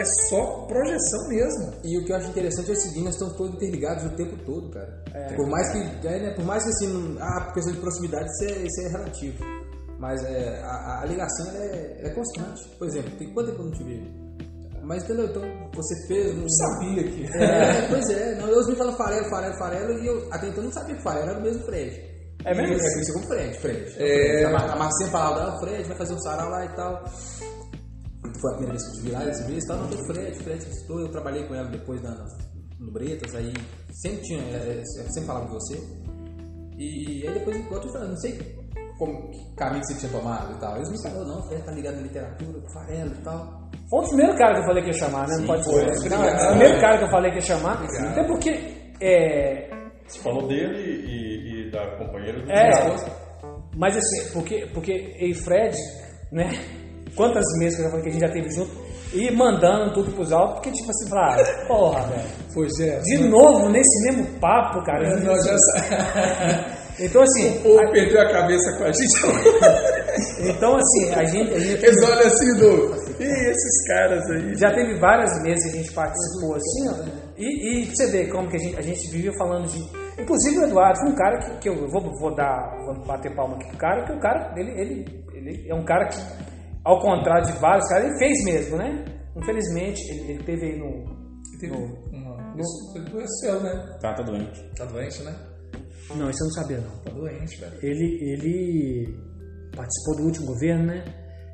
é 0.00 0.04
só 0.28 0.66
projeção 0.66 1.28
mesmo. 1.28 1.72
E 1.84 1.98
o 1.98 2.04
que 2.04 2.12
eu 2.12 2.16
acho 2.16 2.28
interessante 2.28 2.70
é 2.70 2.74
o 2.74 2.76
seguinte, 2.80 3.04
nós 3.04 3.14
estamos 3.14 3.36
todos 3.36 3.54
interligados 3.56 4.04
o 4.04 4.10
tempo 4.16 4.36
todo, 4.44 4.70
cara. 4.70 5.02
por 5.36 5.48
mais 5.48 5.70
que, 5.72 6.06
é, 6.06 6.18
né, 6.20 6.34
por 6.34 6.44
mais 6.44 6.62
que 6.62 6.68
assim, 6.70 6.86
não- 6.92 7.22
ah, 7.22 7.44
por 7.46 7.54
questão 7.54 7.72
de 7.72 7.80
proximidade, 7.80 8.26
isso 8.30 8.44
é, 8.44 8.58
isso 8.66 8.80
é 8.80 8.88
relativo. 8.90 9.44
Mas 9.98 10.22
é, 10.24 10.60
a, 10.62 11.00
a 11.02 11.06
ligação 11.06 11.46
é, 11.56 12.00
é 12.06 12.10
constante. 12.10 12.68
Por 12.78 12.86
exemplo, 12.86 13.10
tem 13.18 13.32
quanto 13.32 13.50
tempo 13.50 13.62
eu 13.62 13.64
não 13.66 13.72
te 13.72 13.82
vejo? 13.84 14.26
Mas 14.82 15.02
entendeu? 15.04 15.24
Então 15.26 15.42
você 15.74 16.06
fez. 16.06 16.36
Eu 16.38 16.48
sabia 16.50 17.02
que. 17.02 17.24
É, 17.38 17.88
pois 17.88 18.08
é. 18.10 18.34
Não, 18.36 18.46
eu 18.48 18.66
me 18.68 18.76
falando 18.76 18.96
farelo, 18.96 19.28
farelo, 19.30 19.58
farelo, 19.58 19.98
e 19.98 20.06
eu 20.06 20.28
até 20.30 20.48
então 20.48 20.62
não 20.62 20.70
sabia 20.70 20.94
que 20.94 21.02
farelo 21.02 21.30
era 21.30 21.34
do 21.34 21.40
mesmo 21.40 21.64
Fred. 21.64 21.98
É 22.44 22.54
mesmo? 22.54 22.74
E 22.74 22.76
Eu 22.76 22.92
conheci 22.92 23.12
como 23.14 23.26
Fred, 23.26 23.58
Fred. 23.58 23.96
É. 23.98 24.44
A, 24.44 24.50
Mar- 24.50 24.70
a 24.70 24.76
Marcia 24.76 24.98
sempre 25.06 25.12
falava, 25.12 25.40
ah, 25.50 25.56
o 25.56 25.60
Fred 25.60 25.82
vai 25.88 25.96
fazer 25.96 26.14
um 26.14 26.20
sarau 26.20 26.50
lá 26.50 26.64
e 26.64 26.68
tal. 26.76 27.04
Foi 28.40 28.52
a 28.52 28.56
primeira 28.56 28.72
vez 28.72 28.82
que 28.90 28.98
eu 28.98 29.04
vi 29.04 29.10
lá 29.10 29.24
dessa 29.24 29.46
vez 29.46 29.64
e 29.64 29.66
tal. 29.66 29.76
Não, 29.78 29.88
tem 29.88 30.00
o 30.00 30.06
Fred, 30.06 30.42
Fred 30.42 30.64
estou. 30.68 31.00
Eu 31.00 31.10
trabalhei 31.10 31.46
com 31.46 31.54
ela 31.54 31.68
depois 31.68 32.02
na, 32.02 32.14
no 32.80 32.92
Bretas, 32.92 33.34
aí 33.34 33.52
sempre 34.02 34.22
tinha, 34.22 34.42
é, 34.42 34.56
é, 34.56 34.80
eu 34.80 35.12
sempre 35.12 35.26
falava 35.26 35.46
com 35.46 35.54
você. 35.54 35.80
E 36.78 37.26
aí 37.26 37.34
depois, 37.34 37.56
igual 37.56 37.80
eu 37.80 37.80
tô 37.80 37.92
falando, 37.92 38.10
não 38.10 38.16
sei 38.18 38.38
como, 38.98 39.30
que 39.30 39.54
caminho 39.56 39.80
que 39.80 39.92
você 39.92 40.00
tinha 40.00 40.12
tomado 40.12 40.54
e 40.54 40.60
tal. 40.60 40.76
Eles 40.76 40.90
me 40.90 41.02
falaram, 41.02 41.26
não, 41.26 41.38
o 41.38 41.42
Fred 41.48 41.62
tá 41.62 41.72
ligado 41.72 41.96
na 41.96 42.02
literatura, 42.02 42.60
com 42.60 42.72
farelo 42.72 43.14
e 43.14 43.22
tal. 43.22 43.70
Foi 43.88 44.04
o 44.04 44.08
primeiro 44.08 44.36
cara 44.36 44.54
que 44.54 44.60
eu 44.60 44.64
falei 44.64 44.82
que 44.82 44.88
ia 44.88 44.98
chamar, 44.98 45.28
né? 45.28 45.36
Não 45.38 45.46
pode 45.46 45.64
foi. 45.64 45.94
ser. 45.94 46.08
Não, 46.10 46.24
é 46.24 46.34
o 46.34 46.50
primeiro 46.50 46.80
cara 46.80 46.98
que 46.98 47.04
eu 47.04 47.10
falei 47.10 47.30
que 47.30 47.36
ia 47.36 47.42
chamar. 47.42 47.84
Até 48.10 48.24
porque. 48.26 48.50
É, 49.00 49.70
Você 50.06 50.18
falou 50.20 50.48
dele 50.48 50.78
e, 51.06 51.66
e 51.66 51.70
da 51.70 51.96
companheira 51.98 52.42
do 52.42 52.50
É, 52.50 52.70
mas 53.76 53.94
assim, 53.96 54.32
porque, 54.32 54.66
porque 54.72 54.92
e 55.20 55.34
Fred, 55.34 55.76
né? 56.32 56.50
Quantas 57.16 57.44
meses 57.58 57.78
que 57.78 57.96
a 57.96 58.12
gente 58.12 58.20
já 58.20 58.28
teve 58.28 58.50
junto, 58.50 58.70
e 59.12 59.30
mandando 59.30 59.94
tudo 59.94 60.12
pros 60.12 60.32
altos, 60.32 60.56
porque 60.56 60.70
tipo 60.70 60.90
assim, 60.90 61.08
pra, 61.08 61.66
porra, 61.66 62.02
velho. 62.08 62.28
Pois 62.52 62.78
é. 62.80 62.98
De 63.00 63.18
novo, 63.28 63.68
nesse 63.70 64.04
mesmo 64.04 64.26
papo, 64.38 64.84
cara. 64.84 65.18
Nós 65.20 65.44
já 65.44 65.56
Então 66.98 67.22
assim, 67.22 67.58
O 67.58 67.62
povo 67.62 67.92
perdeu 67.92 68.20
a 68.22 68.32
cabeça 68.32 68.72
com 68.78 68.84
a 68.84 68.92
gente. 68.92 69.12
então 70.48 70.76
assim, 70.76 71.14
a 71.14 71.24
gente, 71.24 71.52
a 71.52 71.58
gente 71.58 71.84
Eles 71.84 72.02
olham 72.02 72.26
assim 72.26 72.54
do. 72.56 73.22
Ih, 73.22 73.50
esses 73.50 73.86
caras 73.86 74.30
aí. 74.30 74.54
já 74.54 74.70
teve 74.74 74.98
várias 74.98 75.30
vezes 75.42 75.64
que 75.64 75.78
a 75.78 75.82
gente 75.82 75.92
participou 75.92 76.54
assim, 76.54 76.88
ó. 76.88 77.26
E, 77.36 77.82
e 77.82 77.94
você 77.94 78.06
ver 78.10 78.30
como 78.30 78.48
que 78.48 78.56
a 78.56 78.60
gente, 78.60 78.78
a 78.78 78.82
gente 78.82 79.10
vivia 79.10 79.32
falando 79.36 79.66
de. 79.68 79.78
Inclusive 80.18 80.58
o 80.58 80.64
Eduardo 80.64 81.00
foi 81.00 81.10
um 81.10 81.14
cara 81.14 81.38
que, 81.38 81.58
que 81.58 81.68
eu 81.68 81.86
vou, 81.88 82.00
vou 82.18 82.34
dar. 82.34 82.74
Vou 82.86 83.06
bater 83.06 83.34
palma 83.34 83.56
aqui 83.56 83.68
pro 83.68 83.78
cara, 83.78 84.04
que 84.06 84.12
o 84.12 84.18
cara, 84.18 84.54
ele, 84.56 84.70
ele, 84.80 85.24
ele 85.34 85.66
é 85.68 85.74
um 85.74 85.84
cara 85.84 86.08
que 86.08 86.18
ao 86.86 87.00
contrário 87.00 87.44
de 87.52 87.58
vários 87.58 87.88
caras, 87.88 88.06
ele 88.06 88.18
fez 88.18 88.44
mesmo, 88.44 88.76
né? 88.76 89.04
Infelizmente, 89.36 90.00
ele, 90.08 90.30
ele 90.30 90.44
teve 90.44 90.66
aí 90.66 90.78
no. 90.78 91.04
Teve 91.58 91.74
uma, 91.74 92.54
isso, 92.56 92.96
ele 92.96 93.08
adoeceu, 93.08 93.60
né? 93.60 93.98
Tá, 94.00 94.14
tá 94.14 94.22
doente. 94.22 94.70
Tá 94.76 94.84
doente, 94.84 95.22
né? 95.24 95.34
Não, 96.14 96.30
isso 96.30 96.44
eu 96.44 96.46
não 96.46 96.52
sabia, 96.52 96.78
não. 96.78 96.98
Tá 97.02 97.10
doente, 97.10 97.60
velho. 97.60 97.78
Ele, 97.82 98.18
ele 98.22 99.18
participou 99.74 100.16
do 100.16 100.22
último 100.26 100.46
governo, 100.46 100.86
né? 100.86 101.04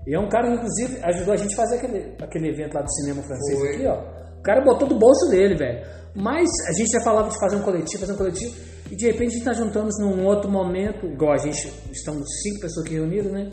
E 0.06 0.14
é 0.14 0.20
um 0.20 0.28
cara 0.28 0.48
que, 0.48 0.54
inclusive, 0.54 1.02
ajudou 1.02 1.32
a 1.32 1.36
gente 1.36 1.54
a 1.54 1.56
fazer 1.56 1.76
aquele, 1.76 2.16
aquele 2.20 2.48
evento 2.50 2.74
lá 2.74 2.82
do 2.82 2.92
cinema 2.92 3.22
francês 3.22 3.58
Foi. 3.58 3.74
aqui, 3.74 3.86
ó. 3.86 4.38
O 4.38 4.42
cara 4.42 4.62
botou 4.62 4.86
do 4.86 4.98
bolso 4.98 5.30
dele, 5.30 5.56
velho. 5.56 5.80
Mas 6.14 6.50
a 6.68 6.72
gente 6.72 6.92
já 6.92 7.00
falava 7.00 7.30
de 7.30 7.38
fazer 7.38 7.56
um 7.56 7.62
coletivo, 7.62 8.00
fazer 8.00 8.12
um 8.12 8.18
coletivo, 8.18 8.54
e 8.90 8.96
de 8.96 9.06
repente 9.06 9.28
a 9.28 9.32
gente 9.32 9.44
tá 9.44 9.52
juntando 9.54 9.88
num 10.00 10.26
outro 10.26 10.50
momento, 10.50 11.06
igual 11.06 11.32
a 11.32 11.38
gente, 11.38 11.72
estamos 11.90 12.28
cinco 12.42 12.60
pessoas 12.60 12.84
aqui 12.84 12.96
reunidas, 12.96 13.32
né? 13.32 13.50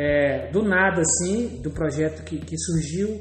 É, 0.00 0.48
do 0.52 0.62
nada, 0.62 1.00
assim, 1.02 1.60
do 1.60 1.70
projeto 1.72 2.22
que, 2.22 2.38
que 2.38 2.56
surgiu, 2.56 3.20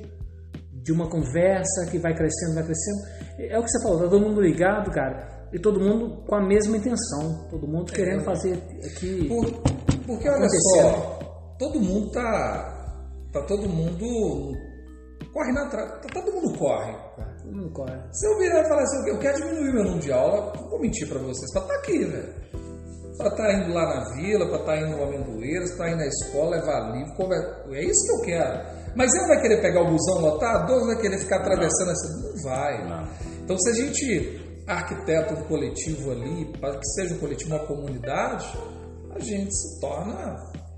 de 0.71 0.91
uma 0.91 1.09
conversa 1.09 1.89
que 1.89 1.97
vai 1.97 2.13
crescendo, 2.13 2.53
vai 2.53 2.63
crescendo. 2.63 3.17
É 3.51 3.57
o 3.57 3.63
que 3.63 3.69
você 3.71 3.81
falou, 3.81 4.03
tá 4.03 4.09
todo 4.09 4.21
mundo 4.21 4.41
ligado, 4.41 4.91
cara, 4.91 5.47
e 5.51 5.59
todo 5.59 5.79
mundo 5.79 6.23
com 6.27 6.35
a 6.35 6.45
mesma 6.45 6.77
intenção, 6.77 7.47
todo 7.49 7.67
mundo 7.67 7.91
querendo 7.91 8.23
fazer 8.23 8.53
aqui. 8.85 9.27
Por- 9.27 9.51
porque 10.05 10.29
olha 10.29 10.47
só, 10.75 11.55
todo 11.57 11.79
mundo 11.79 12.11
tá. 12.11 12.73
Tá 13.33 13.41
todo 13.41 13.67
mundo. 13.67 14.05
Corre 15.33 15.51
na 15.53 15.69
tá 15.69 15.99
Todo 16.13 16.31
mundo 16.31 16.57
corre. 16.57 16.93
Todo 17.43 17.51
mundo 17.55 17.69
corre. 17.71 17.97
Se 18.11 18.25
eu 18.27 18.37
virar 18.39 18.61
e 18.61 18.67
falar 18.69 18.81
assim, 18.83 19.09
eu 19.09 19.19
quero 19.19 19.37
diminuir 19.37 19.73
meu 19.73 19.83
número 19.83 19.99
de 19.99 20.11
aula, 20.11 20.53
não 20.55 20.69
vou 20.69 20.79
mentir 20.79 21.07
pra 21.07 21.19
vocês, 21.19 21.51
pra 21.51 21.61
estar 21.63 21.75
aqui, 21.75 22.05
velho. 22.05 22.33
Pra 23.17 23.29
estar 23.29 23.53
indo 23.53 23.73
lá 23.73 23.95
na 23.95 24.13
vila, 24.13 24.47
pra 24.47 24.59
estar 24.59 24.77
indo 24.77 24.97
no 24.97 25.03
Amendoeiras, 25.03 25.71
pra 25.71 25.87
estar 25.87 25.89
indo 25.89 25.97
na 25.97 26.07
escola, 26.07 26.55
levar 26.57 26.91
livro, 26.95 27.15
conversar. 27.15 27.63
É 27.71 27.83
isso 27.83 28.05
que 28.05 28.11
eu 28.11 28.25
quero. 28.25 28.77
Mas 28.95 29.13
ele 29.13 29.27
vai 29.27 29.41
querer 29.41 29.61
pegar 29.61 29.81
o 29.81 29.91
busão 29.91 30.21
lotado? 30.21 30.73
Ou 30.73 30.85
vai 30.85 31.01
querer 31.01 31.17
ficar 31.19 31.37
atravessando 31.37 31.91
essa. 31.91 32.07
Não 32.13 32.43
vai. 32.43 32.87
Não. 32.87 33.07
Então, 33.43 33.57
se 33.57 33.69
a 33.69 33.73
gente 33.73 34.63
arquiteta 34.67 35.33
um 35.33 35.43
coletivo 35.43 36.11
ali, 36.11 36.45
para 36.59 36.77
que 36.77 36.85
seja 36.89 37.15
um 37.15 37.19
coletivo, 37.19 37.55
uma 37.55 37.65
comunidade, 37.65 38.47
a 39.15 39.19
gente 39.19 39.53
se 39.53 39.79
torna. 39.79 40.35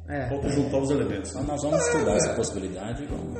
É. 0.09 0.27
Falta 0.27 0.49
juntar 0.49 0.79
os 0.79 0.89
elementos. 0.89 1.29
Então 1.29 1.43
nós 1.43 1.61
vamos 1.61 1.85
estudar 1.85 2.15
essa 2.15 2.33
possibilidade. 2.33 3.05
Vamos... 3.05 3.37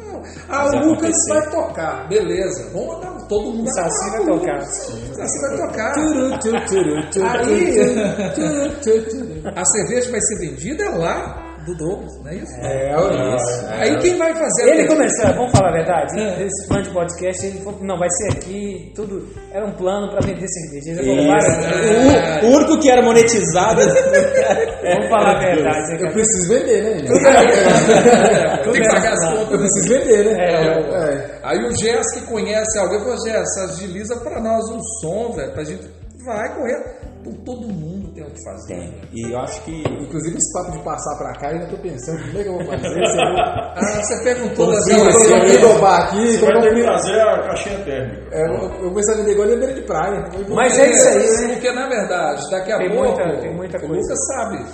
Ah, 0.50 0.66
o 0.66 0.86
Lucas 0.86 1.10
acontecer. 1.10 1.34
vai 1.34 1.50
tocar, 1.50 2.08
beleza. 2.08 2.72
Vamos 2.74 2.88
mandar 2.94 3.28
todo 3.28 3.52
mundo. 3.52 3.68
O 3.68 3.74
Saci 3.74 4.12
vai 4.12 4.26
tocar. 4.26 4.58
O 4.60 5.16
Saci 5.16 5.42
vai 5.42 5.58
tocar. 5.58 5.94
Turu, 5.96 6.40
turu, 6.40 6.66
turu, 6.68 7.10
turu, 7.10 7.26
Aí, 7.26 8.36
turu, 8.36 8.82
turu, 8.84 9.10
turu. 9.10 9.52
a 9.56 9.66
cerveja 9.66 10.12
vai 10.12 10.22
ser 10.22 10.48
vendida 10.48 10.90
lá 10.92 11.49
do 11.66 11.76
Douglas, 11.76 12.12
não 12.24 12.32
é 12.32 12.36
isso? 12.36 12.54
É, 12.62 12.96
olha 12.98 13.36
isso. 13.36 13.66
Aí 13.68 13.98
quem 14.00 14.18
vai 14.18 14.34
fazer 14.34 14.70
Ele 14.70 14.88
começou, 14.88 15.34
vamos 15.34 15.52
falar 15.52 15.70
a 15.70 15.74
verdade, 15.74 16.20
É. 16.20 16.46
esse 16.46 16.68
plano 16.68 16.84
de 16.84 16.90
podcast, 16.92 17.46
ele 17.46 17.60
falou, 17.62 17.80
não, 17.84 17.98
vai 17.98 18.10
ser 18.10 18.38
aqui, 18.38 18.92
tudo, 18.96 19.28
era 19.52 19.66
um 19.66 19.72
plano 19.74 20.10
para 20.10 20.26
vender 20.26 20.48
cerveja. 20.48 21.02
Ele. 21.02 22.48
O, 22.48 22.56
único 22.58 22.80
que 22.80 22.90
era 22.90 23.02
monetizado. 23.02 23.82
Vamos 24.82 25.10
falar 25.10 25.36
a 25.36 25.40
verdade. 25.40 25.94
Eu 25.94 26.00
cara. 26.00 26.14
preciso 26.14 26.50
vender, 26.54 26.82
né? 26.84 26.98
gente? 27.00 27.10
Tem 28.64 28.82
que 28.82 28.90
pagar 28.90 29.14
as 29.14 29.24
Eu 29.24 29.38
contas. 29.38 29.60
preciso 29.60 29.90
vender, 29.90 30.26
né? 30.26 30.46
É. 30.46 31.14
É. 31.14 31.40
Aí 31.44 31.58
o 31.60 31.72
Gess 31.78 32.14
que 32.14 32.22
conhece 32.28 32.78
alguém 32.80 33.00
falou, 33.00 33.18
Gess, 33.26 33.58
agiliza 33.64 34.16
pra 34.18 34.42
nós 34.42 34.64
um 34.72 34.80
som, 35.02 35.32
velho, 35.34 35.52
pra 35.54 35.64
gente. 35.64 35.88
Vai 36.26 36.56
correr. 36.56 37.00
Então, 37.22 37.34
todo 37.44 37.68
mundo 37.68 38.14
tem 38.14 38.24
o 38.24 38.32
que 38.32 38.44
fazer. 38.44 38.68
Tem. 38.76 38.92
velho. 38.92 39.08
E 39.14 39.32
eu 39.34 39.40
acho 39.40 39.62
que. 39.64 39.72
Inclusive 39.82 40.38
esse 40.38 40.54
papo 40.54 40.72
de 40.78 40.84
passar 40.84 41.18
pra 41.18 41.34
cá, 41.34 41.48
eu 41.52 41.56
ainda 41.60 41.68
tô 41.68 41.78
pensando 41.78 42.18
como 42.26 42.40
é 42.40 42.44
que 42.44 42.50
eu 42.50 42.54
vou 42.54 42.66
fazer. 42.66 43.00
Eu 43.00 43.38
Ah, 43.40 44.02
você 44.02 44.24
perguntou 44.24 44.68
das 44.72 44.84
Sim, 44.86 45.12
se 45.12 45.32
eu 45.34 45.38
vou 45.40 45.48
englobar 45.48 46.02
aqui, 46.04 46.38
Você 46.38 46.46
vai 46.46 46.62
ter 46.62 46.74
que 46.76 46.82
trazer 46.82 47.20
a 47.22 47.44
caixinha 47.44 47.86
térmica. 47.86 48.36
É, 48.36 48.48
eu 48.48 48.54
eu 48.84 48.90
começar 48.90 49.14
a 49.14 49.16
vender 49.18 49.32
igual 49.32 49.48
beira 49.48 49.74
de 49.74 49.82
praia. 49.82 50.30
Mas 50.50 50.80
é 50.80 50.90
isso 50.90 51.08
aí, 51.10 51.48
né? 51.48 51.54
Porque, 51.54 51.72
na 51.72 51.88
verdade, 51.90 52.50
daqui 52.52 52.72
a 52.72 52.78
Tem 52.78 52.90
pouco, 52.90 53.04
muita- 53.06 53.42
tem 53.42 53.56
muita 53.56 53.78
o 53.78 53.82
coisa. 53.88 53.96
Lucas 54.02 54.28
sabe, 54.28 54.66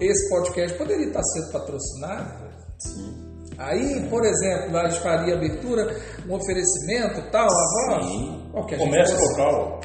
esse 0.00 0.28
podcast 0.30 0.78
poderia 0.78 1.06
estar 1.06 1.22
sendo 1.22 1.52
patrocinado. 1.52 2.30
velho. 2.40 3.28
Aí, 3.58 4.06
por 4.08 4.24
exemplo, 4.24 4.76
a 4.78 4.88
gente 4.88 5.02
faria 5.02 5.34
abertura, 5.34 5.92
um 6.28 6.34
oferecimento 6.34 7.20
tal, 7.32 7.46
a 7.46 7.94
voz. 7.96 8.06
Sim. 8.06 8.50
A 8.54 8.78
Comércio 8.78 9.18
local. 9.30 9.80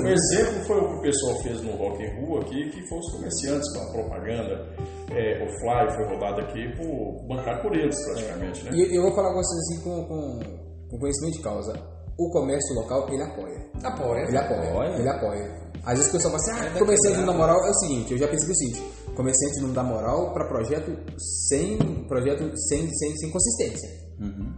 Um 0.00 0.08
exemplo 0.08 0.64
foi 0.66 0.78
o 0.78 0.88
que 0.88 0.94
o 0.94 1.00
pessoal 1.00 1.42
fez 1.42 1.62
no 1.62 1.76
Rock 1.76 2.02
in 2.02 2.20
Rua 2.20 2.40
aqui, 2.40 2.70
que 2.70 2.88
foi 2.88 2.98
os 2.98 3.12
comerciantes 3.12 3.72
com 3.72 3.82
a 3.82 3.92
propaganda. 3.92 4.74
É, 5.10 5.44
o 5.44 5.48
Fly 5.58 5.96
foi 5.96 6.04
rodado 6.14 6.40
aqui 6.40 6.76
por 6.76 7.26
bancar 7.26 7.62
por 7.62 7.76
eles 7.76 7.96
praticamente, 8.04 8.64
né? 8.64 8.70
E 8.74 8.96
eu 8.96 9.02
vou 9.02 9.14
falar 9.14 9.30
com 9.30 9.42
vocês 9.42 9.60
assim 9.60 9.84
com, 9.84 10.04
com, 10.06 10.40
com 10.90 10.98
conhecimento 10.98 11.36
de 11.36 11.42
causa. 11.42 11.72
O 12.18 12.30
comércio 12.30 12.74
local, 12.76 13.08
ele 13.08 13.22
apoia. 13.22 13.70
Apoia. 13.82 14.28
Ele 14.28 14.38
apoia. 14.38 14.70
Apoia. 14.70 14.98
Ele 14.98 15.08
apoia. 15.08 15.64
Às 15.84 15.98
vezes 15.98 16.08
o 16.08 16.12
pessoal 16.12 16.38
fala 16.38 16.58
assim, 16.58 16.68
ah, 16.68 16.78
comerciante 16.78 17.18
não 17.18 17.26
dá 17.26 17.32
moral. 17.32 17.66
É 17.66 17.70
o 17.70 17.74
seguinte, 17.74 18.12
eu 18.12 18.18
já 18.18 18.28
percebi 18.28 18.52
o 18.52 18.56
seguinte, 18.56 18.82
comerciante 19.14 19.60
não 19.60 19.72
dá 19.72 19.82
moral 19.82 20.32
para 20.32 20.46
projeto 20.46 20.96
sem 21.48 21.76
projeto 22.06 22.56
sem, 22.68 22.88
sem, 22.94 23.16
sem 23.16 23.30
consistência. 23.30 24.04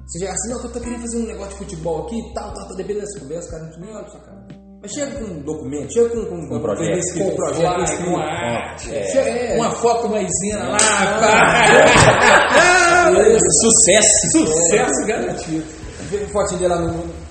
Você 0.06 0.18
chega 0.18 0.32
assim, 0.32 0.50
não, 0.50 0.62
eu 0.62 0.72
tô 0.72 0.80
querendo 0.80 1.00
fazer 1.00 1.16
um 1.16 1.26
negócio 1.26 1.52
de 1.52 1.56
futebol 1.56 2.06
aqui 2.06 2.22
tal, 2.34 2.52
tal, 2.52 2.68
tá 2.68 2.74
dependendo 2.74 3.06
dessa 3.06 3.20
conversa, 3.20 3.50
cara, 3.50 3.62
a 3.62 3.66
gente 3.66 3.80
nem 3.80 3.90
olha 3.90 4.02
pra 4.02 4.12
sua 4.12 4.20
cara. 4.20 4.65
Mas 4.82 4.92
chega 4.92 5.10
com 5.18 5.24
um 5.24 5.40
documento, 5.40 5.92
chega 5.92 6.08
com, 6.10 6.24
com, 6.26 6.56
Um 6.56 6.60
projeto. 6.60 7.18
com 7.18 7.24
um 7.28 7.34
projeto 7.34 8.04
com 8.04 8.16
arte, 8.18 8.94
é. 8.94 9.04
Chega- 9.04 9.30
é. 9.30 9.56
Uma 9.56 9.70
foto 9.70 10.08
maisena 10.08 10.68
lá, 10.68 10.78
pá. 10.78 11.66
Sucesso! 13.62 14.30
Sucesso 14.46 15.06
garantido. 15.06 15.64
Fotinha 16.32 16.58
dele 16.60 16.74
lá 16.74 16.80
no. 16.80 17.25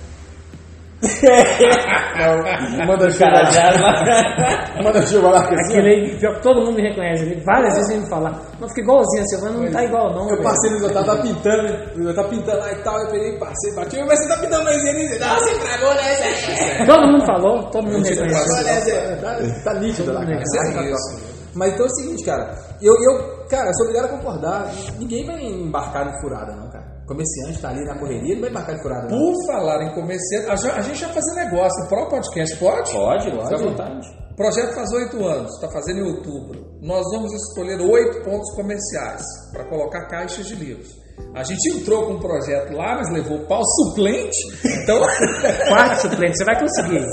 Não, 2.16 2.86
manda 2.86 3.04
lá. 3.20 3.50
já- 3.50 4.82
Manda 4.82 5.02
chuva 5.06 5.28
lá. 5.30 5.46
que 5.46 5.54
assim, 5.54 5.78
Aquele 5.78 6.16
pior 6.18 6.34
que 6.36 6.42
todo 6.42 6.60
mundo 6.64 6.76
me 6.76 6.82
reconhece. 6.88 7.24
Ele, 7.24 7.42
várias 7.44 7.74
vezes 7.74 7.90
ele 7.90 8.00
me 8.00 8.08
fala, 8.10 8.30
não 8.60 8.68
fica 8.68 8.80
igualzinho, 8.80 9.22
a 9.22 9.26
Silvana 9.26 9.58
não 9.58 9.70
tá 9.72 9.84
igual 9.84 10.12
não. 10.14 10.22
Eu 10.22 10.28
velho." 10.30 10.42
passei 10.42 10.70
no 10.70 10.86
eu 10.86 10.92
tava 10.92 11.16
pintando, 11.22 11.68
eu 12.08 12.14
tava 12.14 12.28
pintando 12.28 12.58
lá 12.58 12.72
e 12.72 12.76
tal, 12.76 12.98
eu 13.00 13.10
peguei, 13.10 13.38
passei, 13.38 13.74
bati, 13.74 14.02
mas 14.06 14.18
você 14.18 14.28
tá 14.28 14.36
pintando 14.38 14.64
mais 14.64 14.82
ele, 14.84 15.08
você 15.08 15.18
tá, 15.18 15.34
você 15.38 15.50
estragou, 15.52 15.94
né? 15.94 16.86
Todo 16.86 17.06
mundo 17.06 17.26
falou, 17.26 17.62
todo 17.70 17.84
mundo 17.84 18.04
reconheceu. 18.04 18.26
Estragou, 18.26 18.64
né? 18.64 19.16
Tá, 19.62 19.72
tá 19.72 19.78
nítido 19.80 20.12
lá, 20.12 20.20
cara. 20.20 20.36
É 20.36 20.72
Tá 20.72 20.82
top. 20.82 21.36
Mas 21.54 21.72
então 21.72 21.86
é 21.86 21.88
o 21.88 21.94
seguinte, 21.94 22.24
cara, 22.24 22.54
eu, 22.82 22.92
eu, 22.92 23.46
cara, 23.48 23.68
eu 23.68 23.74
sou 23.74 23.86
obrigado 23.86 24.04
a 24.06 24.16
concordar, 24.16 24.66
ninguém 24.98 25.24
vai 25.26 25.42
embarcar 25.42 26.04
no 26.04 26.20
furada, 26.20 26.52
não, 26.54 26.70
cara. 26.70 26.84
O 27.06 27.08
comerciante 27.14 27.62
tá 27.62 27.68
ali 27.68 27.84
na 27.84 27.96
correria, 27.96 28.34
não 28.34 28.40
vai 28.40 28.50
embarcar 28.50 28.74
de 28.74 28.82
furada, 28.82 29.08
não. 29.08 29.16
Por 29.16 29.46
falar 29.46 29.80
em 29.84 29.94
comerciante, 29.94 30.50
a 30.50 30.80
gente 30.82 30.98
já 30.98 31.08
fazer 31.10 31.34
negócio. 31.36 31.84
O 31.84 31.88
próprio 31.88 32.10
podcast 32.20 32.56
pode? 32.56 32.90
Pode, 32.92 33.30
Pode. 33.30 33.42
fica 33.44 33.54
à 33.54 33.58
vontade. 33.58 34.08
O 34.32 34.34
projeto 34.36 34.74
faz 34.74 34.92
oito 34.92 35.24
anos, 35.24 35.54
está 35.54 35.68
fazendo 35.70 36.00
em 36.00 36.02
outubro. 36.16 36.66
Nós 36.82 37.04
vamos 37.14 37.32
escolher 37.32 37.80
oito 37.80 38.22
pontos 38.24 38.52
comerciais 38.56 39.22
para 39.52 39.64
colocar 39.68 40.06
caixas 40.08 40.46
de 40.48 40.56
livros. 40.56 40.88
A 41.34 41.42
gente 41.44 41.70
entrou 41.78 42.06
com 42.06 42.14
um 42.14 42.18
projeto 42.20 42.72
lá, 42.74 42.96
mas 42.96 43.08
levou 43.10 43.38
pau 43.46 43.62
suplente. 43.64 44.36
Então, 44.82 45.00
Quarto 45.68 46.00
suplente, 46.02 46.36
você 46.36 46.44
vai 46.44 46.60
conseguir. 46.60 47.06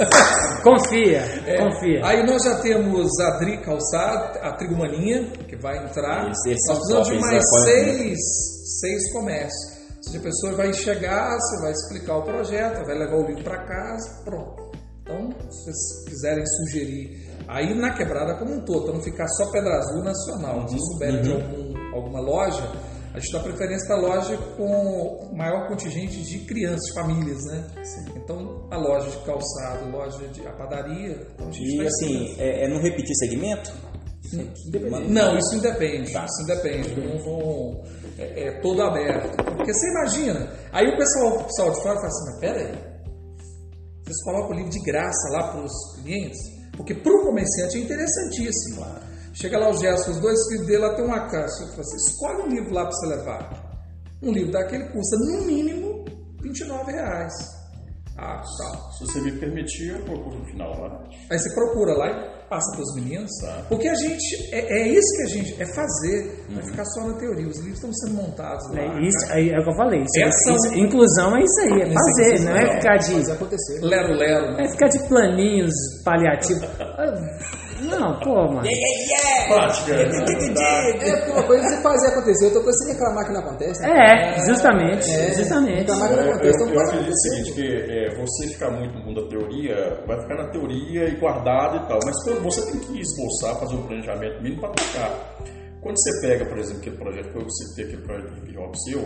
Confia, 0.63 1.19
é, 1.47 1.57
confia. 1.57 2.01
aí 2.03 2.25
nós 2.25 2.43
já 2.43 2.55
temos 2.61 3.07
a 3.19 3.37
Dri 3.39 3.61
Calçado, 3.61 4.39
a 4.41 4.53
Trigumaninha, 4.57 5.31
que 5.47 5.55
vai 5.57 5.77
entrar. 5.85 6.29
Esse- 6.31 6.51
esse 6.51 6.67
nós 6.67 6.77
precisamos 6.79 7.07
de 7.09 7.19
mais 7.19 7.43
seis, 7.63 8.19
seis 8.81 9.13
comércios. 9.13 9.72
Ou 10.05 10.11
seja, 10.11 10.19
a 10.19 10.21
pessoa 10.21 10.53
vai 10.55 10.73
chegar, 10.73 11.29
você 11.39 11.61
vai 11.61 11.71
explicar 11.71 12.17
o 12.17 12.23
projeto, 12.23 12.85
vai 12.85 12.97
levar 12.97 13.15
o 13.15 13.25
livro 13.25 13.43
para 13.43 13.63
casa, 13.65 14.21
pronto. 14.25 14.71
Então, 15.01 15.29
se 15.49 15.63
vocês 15.63 16.09
quiserem 16.09 16.45
sugerir, 16.45 17.29
aí 17.47 17.73
na 17.73 17.93
quebrada 17.93 18.37
como 18.37 18.53
um 18.53 18.61
todo, 18.65 18.85
para 18.85 18.93
não 18.93 19.01
ficar 19.01 19.27
só 19.27 19.51
Pedra 19.51 19.77
Azul 19.77 20.03
Nacional. 20.03 20.67
Se 20.67 20.77
souberem 20.77 21.21
de 21.21 21.31
algum, 21.31 21.95
alguma 21.95 22.19
loja, 22.19 22.69
a 23.13 23.19
gente 23.19 23.31
dá 23.31 23.39
preferência 23.41 23.87
para 23.87 23.97
loja 23.97 24.37
com 24.57 25.35
maior 25.35 25.67
contingente 25.67 26.21
de 26.21 26.39
crianças, 26.39 26.81
de 26.81 26.93
famílias, 26.93 27.43
né? 27.45 27.67
Então, 28.15 28.67
a 28.71 28.77
loja 28.77 29.09
de 29.09 29.17
calçado, 29.17 29.89
loja 29.91 30.27
de 30.29 30.47
a 30.47 30.51
padaria. 30.51 31.27
Então 31.33 31.47
a 31.47 31.51
gente 31.51 31.75
E 31.75 31.87
assim, 31.87 32.35
é, 32.39 32.65
é 32.65 32.69
não 32.69 32.81
repetir 32.81 33.15
segmento? 33.15 33.71
não, 35.09 35.37
isso 35.37 35.55
independe. 35.55 36.11
Isso 36.11 36.41
independe. 36.43 36.99
Não 36.99 37.19
vão. 37.19 37.83
É, 38.17 38.47
é 38.47 38.61
todo 38.61 38.81
aberto. 38.81 39.35
Porque 39.55 39.73
você 39.73 39.89
imagina. 39.89 40.51
Aí 40.71 40.87
o 40.87 40.97
pessoal, 40.97 41.37
o 41.37 41.43
pessoal 41.45 41.71
de 41.71 41.81
fora 41.81 41.95
fala 41.95 42.07
assim: 42.07 42.31
mas 42.31 42.39
peraí. 42.39 42.93
Vocês 44.03 44.23
colocam 44.23 44.51
o 44.51 44.53
livro 44.53 44.69
de 44.69 44.79
graça 44.81 45.29
lá 45.31 45.51
para 45.51 45.61
os 45.61 45.95
clientes? 45.95 46.39
Porque 46.75 46.93
para 46.93 47.13
o 47.13 47.25
comerciante 47.25 47.77
é 47.77 47.81
interessantíssimo. 47.81 48.85
Chega 49.33 49.57
lá 49.57 49.69
o 49.69 49.77
Gerson, 49.77 50.11
os 50.11 50.19
dois 50.19 50.39
filhos 50.47 50.67
dele 50.67 50.79
lá 50.79 50.95
tem 50.95 51.05
uma 51.05 51.27
caixa. 51.27 51.67
Falo 51.69 51.81
assim, 51.81 51.95
escolhe 51.95 52.41
um 52.43 52.47
livro 52.47 52.73
lá 52.73 52.83
para 52.83 52.91
você 52.91 53.07
levar. 53.07 53.73
Um 54.21 54.31
livro 54.31 54.51
daquele 54.51 54.85
custa 54.89 55.17
no 55.17 55.41
mínimo 55.41 56.05
29 56.41 56.91
reais. 56.91 57.33
Ah, 58.17 58.41
tá. 58.41 58.91
Se 58.91 59.05
você 59.05 59.21
me 59.21 59.31
permitir, 59.39 59.89
eu 59.89 60.05
procuro 60.05 60.37
no 60.37 60.45
final 60.45 60.79
lá. 60.79 61.03
Aí 61.31 61.39
você 61.39 61.53
procura 61.53 61.93
lá 61.93 62.11
e 62.11 62.32
passa 62.53 62.71
para 62.73 62.81
os 62.81 62.95
meninos. 62.95 63.31
Tá. 63.41 63.65
Porque 63.69 63.87
a 63.87 63.95
gente. 63.95 64.53
É, 64.53 64.59
é 64.81 64.87
isso 64.89 65.07
que 65.17 65.23
a 65.23 65.27
gente. 65.27 65.61
É 65.61 65.65
fazer. 65.73 66.45
Não 66.49 66.59
é 66.59 66.63
ficar 66.63 66.85
só 66.85 67.07
na 67.07 67.13
teoria. 67.17 67.47
Os 67.47 67.57
livros 67.57 67.75
estão 67.77 67.93
sendo 67.93 68.13
montados 68.21 68.69
lá. 68.71 68.79
É, 68.81 69.01
isso, 69.01 69.31
aí 69.33 69.49
é 69.49 69.59
o 69.59 69.63
que 69.63 69.69
eu 69.69 69.75
falei. 69.75 69.99
Isso, 70.01 70.23
Essa- 70.23 70.51
isso- 70.53 70.75
inclusão 70.79 71.35
é 71.37 71.43
isso 71.43 71.59
aí, 71.61 71.81
é 71.81 71.93
fazer, 71.93 72.39
não 72.45 72.55
é 72.55 72.75
ficar 72.79 72.97
de. 72.97 73.13
Mas 73.15 73.29
acontecer. 73.29 73.79
Lero, 73.81 74.13
lero. 74.13 74.53
né? 74.53 74.63
É 74.65 74.69
ficar 74.69 74.87
de 74.87 74.99
planinhos 75.07 75.73
paliativos. 76.05 76.63
Não, 77.99 78.19
pô, 78.19 78.35
mano. 78.53 78.67
Prática. 79.47 79.93
né? 79.95 80.03
É, 80.03 81.15
porque 81.17 81.31
uma 81.31 81.43
coisa 81.43 81.65
é 81.65 81.69
você 81.69 81.81
fazer 81.81 82.07
acontecer, 82.07 82.45
outra 82.45 82.61
coisa 82.63 82.77
é 82.77 82.85
você 82.87 82.93
reclamar 82.93 83.25
que 83.25 83.33
não 83.33 83.39
acontece. 83.41 83.81
né? 83.81 83.89
É, 83.89 84.45
justamente, 84.47 85.11
É, 85.11 85.33
justamente. 85.33 85.77
reclamar 85.79 86.09
que 86.09 86.15
não 86.15 86.23
Eu, 86.23 86.31
acontece, 86.31 86.59
eu, 86.61 86.67
então 86.67 86.73
eu 86.75 86.87
acredito 86.87 87.11
o 87.11 87.17
seguinte, 87.17 87.51
que 87.53 87.67
é, 87.91 88.15
você 88.15 88.47
ficar 88.47 88.71
muito 88.71 88.93
no 88.97 89.05
mundo 89.05 89.21
da 89.23 89.29
teoria, 89.29 90.03
vai 90.07 90.21
ficar 90.21 90.35
na 90.35 90.49
teoria 90.49 91.09
e 91.09 91.15
guardado 91.17 91.77
e 91.77 91.87
tal, 91.87 91.99
mas 92.05 92.41
você 92.41 92.71
tem 92.71 92.79
que 92.79 92.99
esboçar, 92.99 93.59
fazer 93.59 93.75
um 93.75 93.83
planejamento 93.87 94.41
mínimo 94.41 94.61
para 94.61 94.69
tocar. 94.71 95.11
Quando 95.81 95.97
você 95.97 96.21
pega, 96.27 96.45
por 96.45 96.57
exemplo, 96.57 96.79
aquele 96.79 96.97
projeto 96.97 97.29
que 97.31 97.37
eu 97.37 97.49
citei, 97.49 97.85
aquele 97.85 98.01
projeto 98.03 98.31
de 98.35 98.49
hip 98.49 98.57
hop 98.57 98.73
seu, 98.85 99.03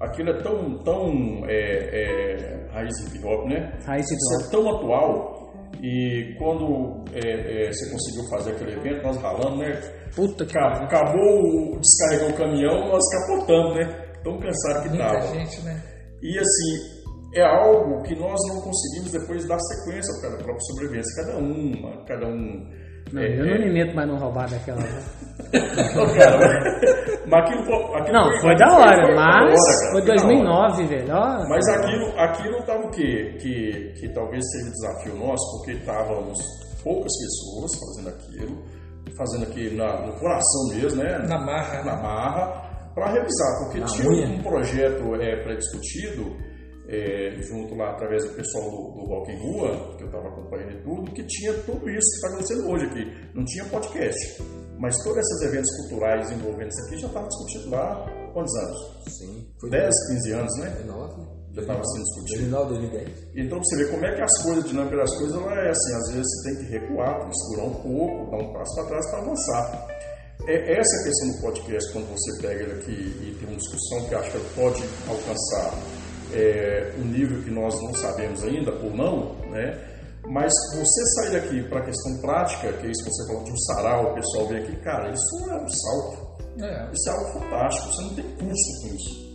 aquilo 0.00 0.30
é 0.30 0.42
tão, 0.42 0.78
tão 0.82 1.44
é, 1.46 1.56
é, 1.92 2.66
raiz 2.72 2.98
hip 3.06 3.22
hop, 3.24 3.46
né? 3.46 3.72
Raiz 3.86 4.06
hip 4.10 4.16
Isso 4.16 4.46
é 4.46 4.50
tão 4.50 4.76
atual 4.76 5.35
e 5.82 6.34
quando 6.38 7.04
é, 7.12 7.66
é, 7.66 7.72
você 7.72 7.90
conseguiu 7.90 8.28
fazer 8.30 8.52
aquele 8.52 8.72
evento, 8.72 9.02
nós 9.02 9.16
ralamos, 9.18 9.58
né? 9.58 9.72
Puta 10.14 10.44
que 10.46 10.52
Ca- 10.52 10.84
Acabou, 10.84 11.78
descarregou 11.80 12.30
o 12.30 12.36
caminhão, 12.36 12.88
nós 12.88 13.02
capotamos, 13.12 13.76
né? 13.76 14.06
Tão 14.24 14.38
cansado 14.38 14.82
que 14.82 14.88
Muita 14.90 15.04
tava. 15.04 15.26
gente, 15.34 15.60
né? 15.62 15.82
E 16.22 16.38
assim, 16.38 17.04
é 17.34 17.42
algo 17.42 18.02
que 18.02 18.14
nós 18.18 18.38
não 18.48 18.60
conseguimos 18.62 19.12
depois 19.12 19.46
dar 19.46 19.58
sequência 19.58 20.12
para 20.20 20.30
a 20.34 20.36
própria 20.42 20.60
sobrevivência. 20.72 21.24
Cada 21.24 21.38
uma, 21.38 22.04
cada 22.06 22.26
um. 22.26 22.85
Não, 23.12 23.22
é, 23.22 23.38
eu 23.38 23.44
não 23.46 23.52
é- 23.54 23.58
me 23.58 23.72
meto 23.72 23.94
mais 23.94 24.08
num 24.08 24.16
roubar 24.18 24.48
daquela. 24.50 24.80
né? 24.80 25.02
Não, 25.94 26.06
cara, 26.14 26.38
mas- 27.26 27.44
aquilo 27.44 27.64
foi. 27.64 28.00
Aquilo 28.00 28.12
Não, 28.12 28.40
foi 28.40 28.52
aquilo 28.52 28.56
da 28.58 28.78
hora, 28.78 29.06
foi 29.06 29.14
mas 29.14 29.60
hora, 29.60 29.90
foi 29.92 30.02
da 30.02 30.12
hora. 30.12 30.22
2009, 30.22 30.84
velho. 30.86 31.14
ó. 31.14 31.48
Mas 31.48 31.68
aquilo, 31.68 32.18
aquilo 32.18 32.62
tava 32.64 32.82
o 32.86 32.90
quê? 32.90 33.36
Que, 33.40 33.92
que 34.00 34.08
talvez 34.12 34.42
seja 34.50 34.66
um 34.68 34.72
desafio 34.72 35.16
nosso, 35.16 35.58
porque 35.58 35.72
estávamos 35.78 36.38
poucas 36.82 37.12
pessoas 37.18 37.70
fazendo 37.78 38.08
aquilo, 38.14 38.62
fazendo 39.16 39.42
aqui 39.44 39.74
na- 39.76 40.06
no 40.06 40.12
coração 40.18 40.68
mesmo, 40.74 41.02
né? 41.02 41.18
Na 41.28 41.38
marra. 41.38 41.84
na 41.84 41.96
marra 42.02 42.66
para 42.94 43.12
revisar, 43.12 43.58
porque 43.64 43.78
Na 43.80 43.86
tinha 43.86 44.08
unha. 44.08 44.26
um 44.26 44.42
projeto 44.42 45.14
é, 45.16 45.36
pré-discutido 45.44 46.36
é, 46.88 47.36
junto 47.42 47.74
lá 47.74 47.90
através 47.90 48.24
do 48.24 48.34
pessoal 48.34 48.70
do, 48.70 48.92
do 48.92 49.06
Rock 49.06 49.32
em 49.32 49.38
Rua, 49.38 49.96
que 49.96 50.04
eu 50.04 50.06
estava 50.06 50.28
acompanhando 50.28 50.72
e 50.72 50.82
tudo, 50.82 51.12
que 51.12 51.24
tinha 51.24 51.52
tudo 51.62 51.88
isso 51.90 52.10
que 52.10 52.16
está 52.16 52.28
acontecendo 52.28 52.68
hoje 52.68 52.84
aqui. 52.86 53.30
Não 53.34 53.44
tinha 53.44 53.64
podcast, 53.64 54.42
mas 54.78 54.96
todos 55.02 55.18
esses 55.18 55.42
eventos 55.48 55.70
culturais 55.76 56.30
envolvendo 56.30 56.68
isso 56.68 56.86
aqui 56.86 56.98
já 56.98 57.06
estavam 57.08 57.28
discutidos 57.28 57.70
lá 57.70 57.92
há 57.92 58.32
quantos 58.32 58.54
anos? 58.56 58.78
Sim. 59.18 59.46
Foi 59.60 59.70
10, 59.70 59.90
15 60.08 60.32
anos, 60.32 60.58
né? 60.58 60.70
2009, 60.70 61.22
Já 61.52 61.60
estava 61.62 61.84
sendo 61.84 62.04
discutido. 62.04 62.50
2009, 62.50 62.68
2010. 62.68 63.26
Então, 63.34 63.58
você 63.58 63.76
ver 63.76 63.90
como 63.90 64.04
é 64.04 64.14
que 64.14 64.22
as 64.22 64.42
coisas, 64.42 64.64
a 64.64 64.68
dinâmica 64.68 64.96
das 64.96 65.18
coisas, 65.18 65.36
ela 65.36 65.54
é 65.54 65.70
assim, 65.70 65.94
às 65.94 66.12
vezes 66.12 66.26
você 66.26 66.50
tem 66.50 66.64
que 66.64 66.72
recuar, 66.72 67.32
segurar 67.32 67.64
um 67.64 67.74
pouco, 67.74 68.30
dar 68.30 68.36
um 68.36 68.52
passo 68.52 68.74
para 68.76 68.84
trás 68.86 69.10
para 69.10 69.18
avançar. 69.20 69.88
É 70.46 70.78
essa 70.78 71.02
questão 71.02 71.32
do 71.32 71.40
podcast, 71.40 71.92
quando 71.92 72.06
você 72.12 72.42
pega 72.42 72.62
ele 72.62 72.72
aqui 72.72 72.92
e 72.92 73.36
tem 73.40 73.48
uma 73.48 73.56
discussão 73.56 74.08
que 74.08 74.14
acho 74.14 74.30
que 74.30 74.54
pode 74.54 74.84
alcançar 75.08 75.95
é, 76.32 76.94
um 76.98 77.04
nível 77.04 77.42
que 77.42 77.50
nós 77.50 77.74
não 77.82 77.94
sabemos 77.94 78.42
ainda, 78.44 78.72
ou 78.72 78.90
não, 78.94 79.34
né? 79.50 79.92
Mas 80.28 80.52
você 80.74 81.04
sair 81.14 81.40
daqui 81.40 81.62
para 81.68 81.80
a 81.80 81.84
questão 81.84 82.20
prática, 82.20 82.72
que 82.72 82.86
é 82.86 82.90
isso 82.90 83.04
que 83.04 83.10
você 83.10 83.26
falou 83.28 83.44
de 83.44 83.52
um 83.52 83.58
sarau, 83.58 84.10
o 84.10 84.14
pessoal 84.14 84.48
vem 84.48 84.58
aqui, 84.58 84.76
cara, 84.82 85.12
isso 85.12 85.50
é 85.50 85.54
um 85.54 85.68
salto. 85.68 86.26
É. 86.58 86.90
Isso 86.92 87.08
é 87.08 87.12
algo 87.12 87.40
fantástico, 87.40 87.92
você 87.92 88.02
não 88.02 88.14
tem 88.14 88.24
custo 88.36 88.80
com 88.80 88.94
isso. 88.94 89.26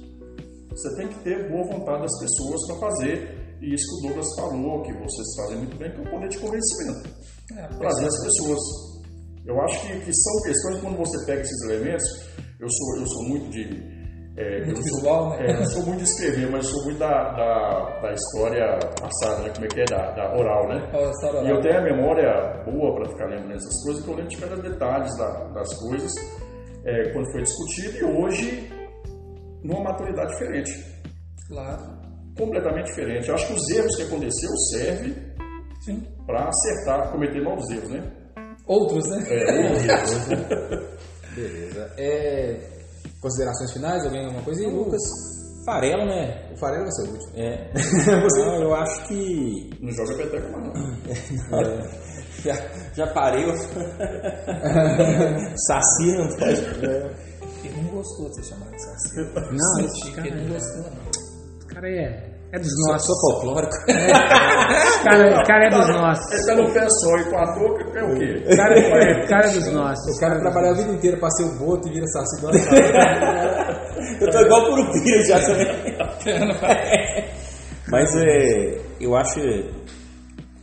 Você 0.72 0.95
tem 0.95 1.07
que 1.09 1.19
ter 1.19 1.49
boa 1.49 1.63
vontade 1.65 2.01
das 2.01 2.19
pessoas 2.19 2.68
para 2.68 2.76
fazer. 2.77 3.41
E 3.61 3.76
isso 3.76 3.85
que 3.85 3.97
o 3.97 4.07
Douglas 4.07 4.35
falou, 4.35 4.81
que 4.81 4.93
vocês 4.93 5.35
fazem 5.38 5.57
muito 5.57 5.77
bem, 5.77 5.91
que 5.91 5.97
é 5.97 6.01
o 6.01 6.09
poder 6.09 6.30
de 6.30 6.39
convencimento. 6.39 7.09
É, 7.55 7.68
Trazer 7.68 8.05
as 8.05 8.23
pessoas. 8.23 8.59
Eu 9.45 9.61
acho 9.61 9.81
que, 9.81 9.99
que 9.99 10.13
são 10.13 10.41
questões, 10.43 10.81
quando 10.81 10.97
você 10.97 11.26
pega 11.26 11.41
esses 11.41 11.61
elementos, 11.69 12.05
eu 12.59 12.69
sou, 12.69 12.97
eu 12.97 13.05
sou 13.05 13.23
muito 13.23 13.49
de. 13.49 13.90
É, 14.38 14.64
Muito 14.66 14.82
visual, 14.82 15.30
né? 15.32 15.45
é, 15.48 15.60
eu 15.60 15.66
sou 15.66 15.84
muito 15.86 15.98
de 15.99 16.03
escrever, 16.06 16.49
mas 16.49 16.66
sou 16.68 16.84
muito 16.86 16.99
da, 16.99 17.32
da, 17.34 17.99
da 18.02 18.14
história 18.14 18.80
passada, 18.99 19.44
né? 19.44 19.52
Como 19.53 19.66
é 19.66 19.68
que 19.68 19.82
é? 19.82 19.86
Da, 19.86 20.12
da 20.12 20.38
oral, 20.38 20.68
né? 20.70 20.90
A 20.94 21.10
história 21.10 21.40
E 21.48 21.49
eu 21.49 21.62
tenho 21.62 21.78
a 21.78 21.82
memória 21.82 22.64
boa 22.66 22.95
para 22.95 23.10
ficar 23.10 23.26
lembrando 23.26 23.56
essas 23.56 23.84
coisas, 23.84 24.03
que 24.03 24.10
eu 24.10 24.16
lembro 24.16 24.30
de 24.30 24.38
cada 24.38 24.56
detalhes 24.56 25.18
da- 25.18 25.44
das 25.53 25.80
coisas 25.82 26.12
é, 26.86 27.10
quando 27.12 27.32
foi 27.32 27.41
discutido 27.44 27.98
e 27.98 28.03
hoje 28.06 28.70
numa 29.64 29.84
maturidade 29.84 30.32
diferente, 30.32 30.72
Claro. 31.48 31.84
completamente 32.38 32.86
diferente. 32.88 33.28
Eu 33.28 33.36
acho 33.36 33.48
que 33.48 33.53
os 33.53 33.70
erros 33.70 33.95
que 33.98 34.03
aconteceu 34.03 34.49
servem 34.72 35.14
para 36.26 36.48
acertar, 36.49 37.12
cometer 37.12 37.41
novos 37.41 37.70
erros, 37.70 37.90
né? 37.90 38.03
Outros, 38.66 39.03
né? 39.10 39.24
É, 39.30 39.68
outros. 39.68 40.91
Beleza. 41.36 41.94
É, 41.98 42.58
considerações 43.22 43.72
finais? 43.72 44.03
Alguém 44.03 44.26
alguma 44.26 44.43
coisa? 44.43 44.64
E 44.64 44.68
Lucas? 44.72 45.02
Farelo, 45.65 46.06
né? 46.06 46.49
O 46.52 46.57
Farelo 46.57 46.84
vai 46.84 46.91
ser 46.91 47.03
o 47.03 47.11
último. 47.11 47.31
É. 47.35 47.72
Não, 48.39 48.61
eu 48.64 48.73
acho 48.76 49.07
que. 49.07 49.69
Não 49.80 49.91
joga 49.91 50.15
peteca 50.18 50.49
mais 50.49 50.68
não. 50.68 50.73
Já, 52.43 52.56
já 52.95 53.07
parei. 53.14 53.45
eu- 53.48 53.56
Saci 55.68 56.18
não 56.18 56.27
pode. 56.38 56.61
Ele 57.64 57.81
não 57.84 57.91
gostou 57.91 58.27
de 58.30 58.35
ser 58.38 58.43
chamado 58.45 58.72
de 58.72 58.81
saci. 58.84 59.15
Não, 59.52 59.80
esse 59.85 60.11
cara, 60.14 60.27
Ele 60.27 60.41
não 60.48 60.53
gostou, 60.53 60.81
não. 60.81 60.89
esse 61.60 61.68
cara 61.68 61.88
é, 61.89 62.31
é 62.53 62.60
dos 62.60 62.69
Sou, 62.69 62.91
nossos. 62.91 63.07
sou 63.07 63.15
folclórico. 63.32 63.76
Esse 63.88 65.03
cara, 65.03 65.44
cara 65.44 65.65
é 65.65 65.69
dos 65.69 65.88
nossos. 65.90 66.32
Ele 66.32 66.45
tá 66.45 66.56
no 66.56 66.73
pé 66.73 66.88
só 66.90 67.18
e 67.18 67.23
com 67.30 67.38
a 67.38 67.53
touca, 67.53 67.99
é 67.99 68.03
o 68.03 68.15
quê? 68.18 68.56
Cara, 68.56 68.80
é, 68.80 69.28
cara 69.28 69.48
é 69.48 69.53
dos 69.53 69.72
nossos. 69.72 70.18
O 70.18 70.19
cara 70.19 70.40
trabalha 70.40 70.72
a 70.72 70.73
vida 70.73 70.91
inteira 70.91 71.18
pra 71.18 71.30
ser 71.32 71.44
o 71.44 71.57
boto 71.57 71.88
e 71.88 71.94
vira 71.94 72.06
saci 72.07 72.41
Eu 74.22 74.30
tô 74.32 74.40
igual 74.40 74.65
Curupira 74.65 75.23
já 75.26 75.40
também. 75.40 75.68
Mas 77.88 78.15
é, 78.15 78.82
eu 78.99 79.15
acho 79.15 79.40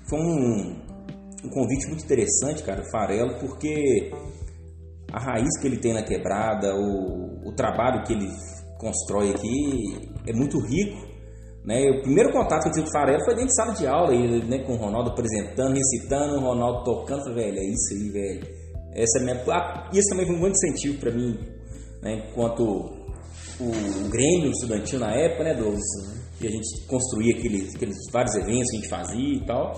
foi 0.09 0.19
um, 0.19 0.77
um 1.44 1.51
convite 1.51 1.86
muito 1.89 2.05
interessante, 2.05 2.62
cara, 2.62 2.81
o 2.81 2.90
Farelo, 2.90 3.39
porque 3.39 4.10
a 5.12 5.20
raiz 5.20 5.59
que 5.60 5.66
ele 5.66 5.78
tem 5.78 5.93
na 5.93 6.02
quebrada, 6.02 6.74
o, 6.74 7.48
o 7.48 7.52
trabalho 7.55 8.02
que 8.05 8.12
ele 8.15 8.28
constrói 8.78 9.31
aqui 9.31 10.10
é 10.27 10.32
muito 10.32 10.59
rico. 10.59 11.07
Né? 11.64 11.90
O 11.90 12.02
primeiro 12.02 12.32
contato 12.32 12.62
que 12.62 12.68
eu 12.68 12.72
tive 12.72 12.85
com 12.85 12.90
o 12.90 12.93
Farelo 12.93 13.24
foi 13.24 13.35
dentro 13.35 13.48
de 13.48 13.56
sala 13.56 13.72
de 13.74 13.86
aula, 13.86 14.14
ele, 14.14 14.44
né, 14.47 14.59
com 14.64 14.72
o 14.72 14.76
Ronaldo 14.76 15.10
apresentando, 15.10 15.74
recitando, 15.74 16.36
o 16.36 16.40
Ronaldo 16.40 16.85
tocando. 16.85 17.24
Falei, 17.24 17.44
velho, 17.47 17.59
é 17.59 17.64
isso 17.64 17.94
aí, 17.94 18.10
velho. 18.10 18.48
Essa 18.94 19.18
é 19.18 19.20
a 19.20 19.24
minha... 19.24 19.44
ah, 19.52 19.90
isso 19.93 20.09
também 20.09 20.26
foi 20.26 20.35
um 20.35 20.40
grande 20.40 20.56
incentivo 20.56 20.98
para 20.98 21.10
mim, 21.12 21.39
né, 22.02 22.24
enquanto 22.30 22.62
o, 23.60 23.64
o 23.64 24.09
Grêmio 24.09 24.51
estudantil 24.51 24.98
na 24.98 25.12
época, 25.14 25.44
né, 25.44 25.55
Douglas? 25.55 25.85
E 26.40 26.47
a 26.47 26.51
gente 26.51 26.86
construía 26.86 27.36
aqueles, 27.36 27.74
aqueles 27.74 27.97
vários 28.12 28.35
eventos 28.36 28.70
que 28.70 28.76
a 28.76 28.80
gente 28.80 28.89
fazia 28.89 29.35
e 29.35 29.47
tal. 29.47 29.72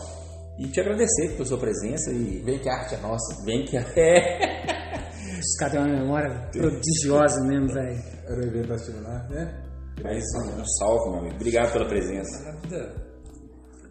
E 0.58 0.68
te 0.68 0.80
agradecer 0.80 1.32
pela 1.32 1.46
sua 1.46 1.58
presença 1.58 2.12
e 2.12 2.42
Vem 2.44 2.58
que 2.58 2.68
a 2.68 2.74
arte 2.74 2.94
é 2.94 2.98
nossa. 2.98 3.44
vem 3.46 3.64
que 3.64 3.78
é. 3.78 3.80
Os 5.40 5.56
caras 5.56 5.72
têm 5.72 5.80
uma 5.80 6.00
memória 6.00 6.50
prodigiosa 6.52 7.42
mesmo, 7.44 7.68
velho. 7.72 8.02
Era 8.26 8.40
o 8.40 8.44
evento 8.44 8.68
da 8.68 9.28
né? 9.30 9.69
Mas 10.02 10.24
um 10.34 10.64
salve, 10.78 11.10
meu 11.10 11.18
amigo. 11.20 11.36
Obrigado 11.36 11.72
pela 11.72 11.86
presença. 11.86 12.58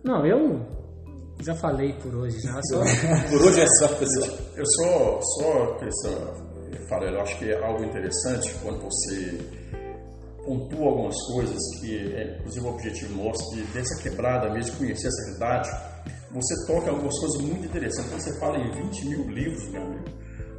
Não, 0.03 0.25
eu 0.25 0.65
já 1.41 1.55
falei 1.55 1.93
por 1.93 2.13
hoje 2.15 2.39
já. 2.41 2.59
Só... 2.63 2.79
Por 3.29 3.41
hoje 3.47 3.61
é 3.61 3.67
só, 3.79 3.87
pessoal. 3.95 4.37
Eu 4.55 4.65
só, 4.65 5.19
só 5.21 5.75
questão, 5.77 6.49
Farelo, 6.89 7.17
eu 7.17 7.21
acho 7.21 7.37
que 7.37 7.51
é 7.51 7.65
algo 7.65 7.83
interessante 7.83 8.53
quando 8.61 8.81
você 8.81 9.37
pontua 10.45 10.87
algumas 10.87 11.15
coisas 11.31 11.57
que 11.79 12.15
é 12.15 12.37
inclusive 12.39 12.65
o 12.65 12.69
objetivo 12.69 13.23
nosso 13.23 13.55
de 13.55 13.63
dessa 13.71 14.01
quebrada 14.01 14.51
mesmo, 14.51 14.71
de 14.71 14.77
conhecer 14.77 15.07
essa 15.07 15.23
realidade, 15.25 15.69
você 16.31 16.65
toca 16.65 16.89
algumas 16.89 17.17
coisas 17.19 17.41
muito 17.41 17.65
interessantes. 17.65 18.09
Quando 18.09 18.21
você 18.21 18.39
fala 18.39 18.57
em 18.57 18.71
20 18.71 19.05
mil 19.05 19.29
livros, 19.29 19.69
meu 19.69 19.83
amigo, 19.83 20.05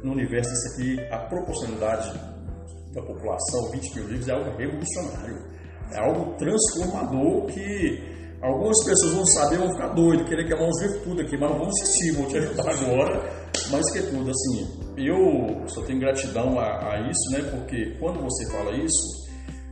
no 0.03 0.13
universo 0.13 0.49
desse 0.49 0.73
aqui, 0.73 1.13
a 1.13 1.19
proporcionalidade 1.27 2.19
da 2.93 3.01
população, 3.01 3.71
20 3.71 3.95
mil 3.95 4.07
livros, 4.07 4.27
é 4.27 4.31
algo 4.31 4.57
revolucionário. 4.57 5.37
É 5.93 5.99
algo 5.99 6.35
transformador 6.37 7.47
que 7.47 8.11
algumas 8.41 8.83
pessoas 8.83 9.13
vão 9.13 9.25
saber, 9.25 9.57
vão 9.57 9.71
ficar 9.71 9.93
doidos, 9.93 10.27
querer 10.27 10.47
queimar 10.47 10.67
uns 10.67 10.81
livros 10.81 11.03
tudo 11.03 11.21
aqui, 11.21 11.37
mas 11.37 11.49
não 11.49 11.59
vão 11.59 11.67
assistir, 11.67 12.11
vão 12.11 12.25
te 12.27 12.37
ajudar 12.37 12.69
agora. 12.69 13.41
Mais 13.69 13.91
que 13.91 14.01
tudo, 14.03 14.31
assim, 14.31 14.67
eu 14.97 15.67
só 15.67 15.81
tenho 15.83 15.99
gratidão 15.99 16.59
a, 16.59 16.93
a 16.93 17.09
isso, 17.09 17.31
né? 17.31 17.49
Porque 17.51 17.97
quando 17.99 18.21
você 18.21 18.49
fala 18.51 18.71
isso, 18.77 19.29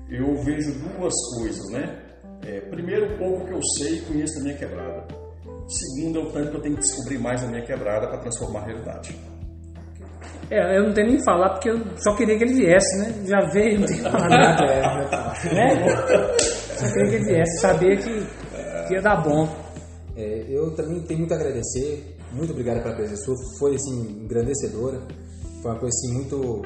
eu 0.09 0.35
vejo 0.43 0.73
duas 0.79 1.13
coisas, 1.37 1.69
né? 1.71 2.05
É, 2.45 2.61
primeiro, 2.61 3.13
o 3.13 3.17
pouco 3.17 3.45
que 3.45 3.53
eu 3.53 3.61
sei 3.77 3.97
e 3.97 4.01
conheço 4.01 4.35
da 4.35 4.43
minha 4.43 4.57
quebrada. 4.57 5.07
Segundo, 5.67 6.19
é 6.19 6.23
o 6.23 6.31
tanto 6.31 6.51
que 6.51 6.57
eu 6.57 6.61
tenho 6.61 6.75
que 6.75 6.81
descobrir 6.81 7.19
mais 7.19 7.41
da 7.41 7.47
minha 7.47 7.63
quebrada 7.63 8.07
para 8.07 8.17
transformar 8.19 8.61
a 8.61 8.65
realidade. 8.65 9.15
É, 10.51 10.77
eu 10.77 10.83
não 10.85 10.93
tenho 10.93 11.07
nem 11.07 11.17
que 11.17 11.23
falar 11.23 11.49
porque 11.51 11.69
eu 11.69 11.79
só 11.97 12.15
queria 12.15 12.37
que 12.37 12.43
ele 12.43 12.53
viesse, 12.53 12.97
né? 12.97 13.13
Já 13.25 13.39
veio, 13.51 13.79
não 13.79 13.87
tem 13.87 13.97
que 13.97 14.03
falar 14.03 14.29
nada. 14.29 14.65
né? 15.53 16.37
Só 16.75 16.87
queria 16.93 17.09
que 17.09 17.15
ele 17.15 17.25
viesse, 17.25 17.59
saber 17.59 17.97
que, 17.97 18.87
que 18.87 18.93
ia 18.95 19.01
dar 19.01 19.21
bom. 19.21 19.47
É, 20.15 20.45
eu 20.49 20.71
também 20.75 21.01
tenho 21.03 21.19
muito 21.19 21.33
a 21.33 21.37
agradecer. 21.37 22.15
Muito 22.31 22.51
obrigado 22.51 22.81
pela 22.81 22.95
presença 22.95 23.23
sua. 23.23 23.35
Foi 23.59 23.75
assim, 23.75 24.23
engrandecedora. 24.23 25.01
Foi 25.61 25.71
uma 25.71 25.79
coisa 25.79 25.95
assim, 25.95 26.13
muito 26.13 26.61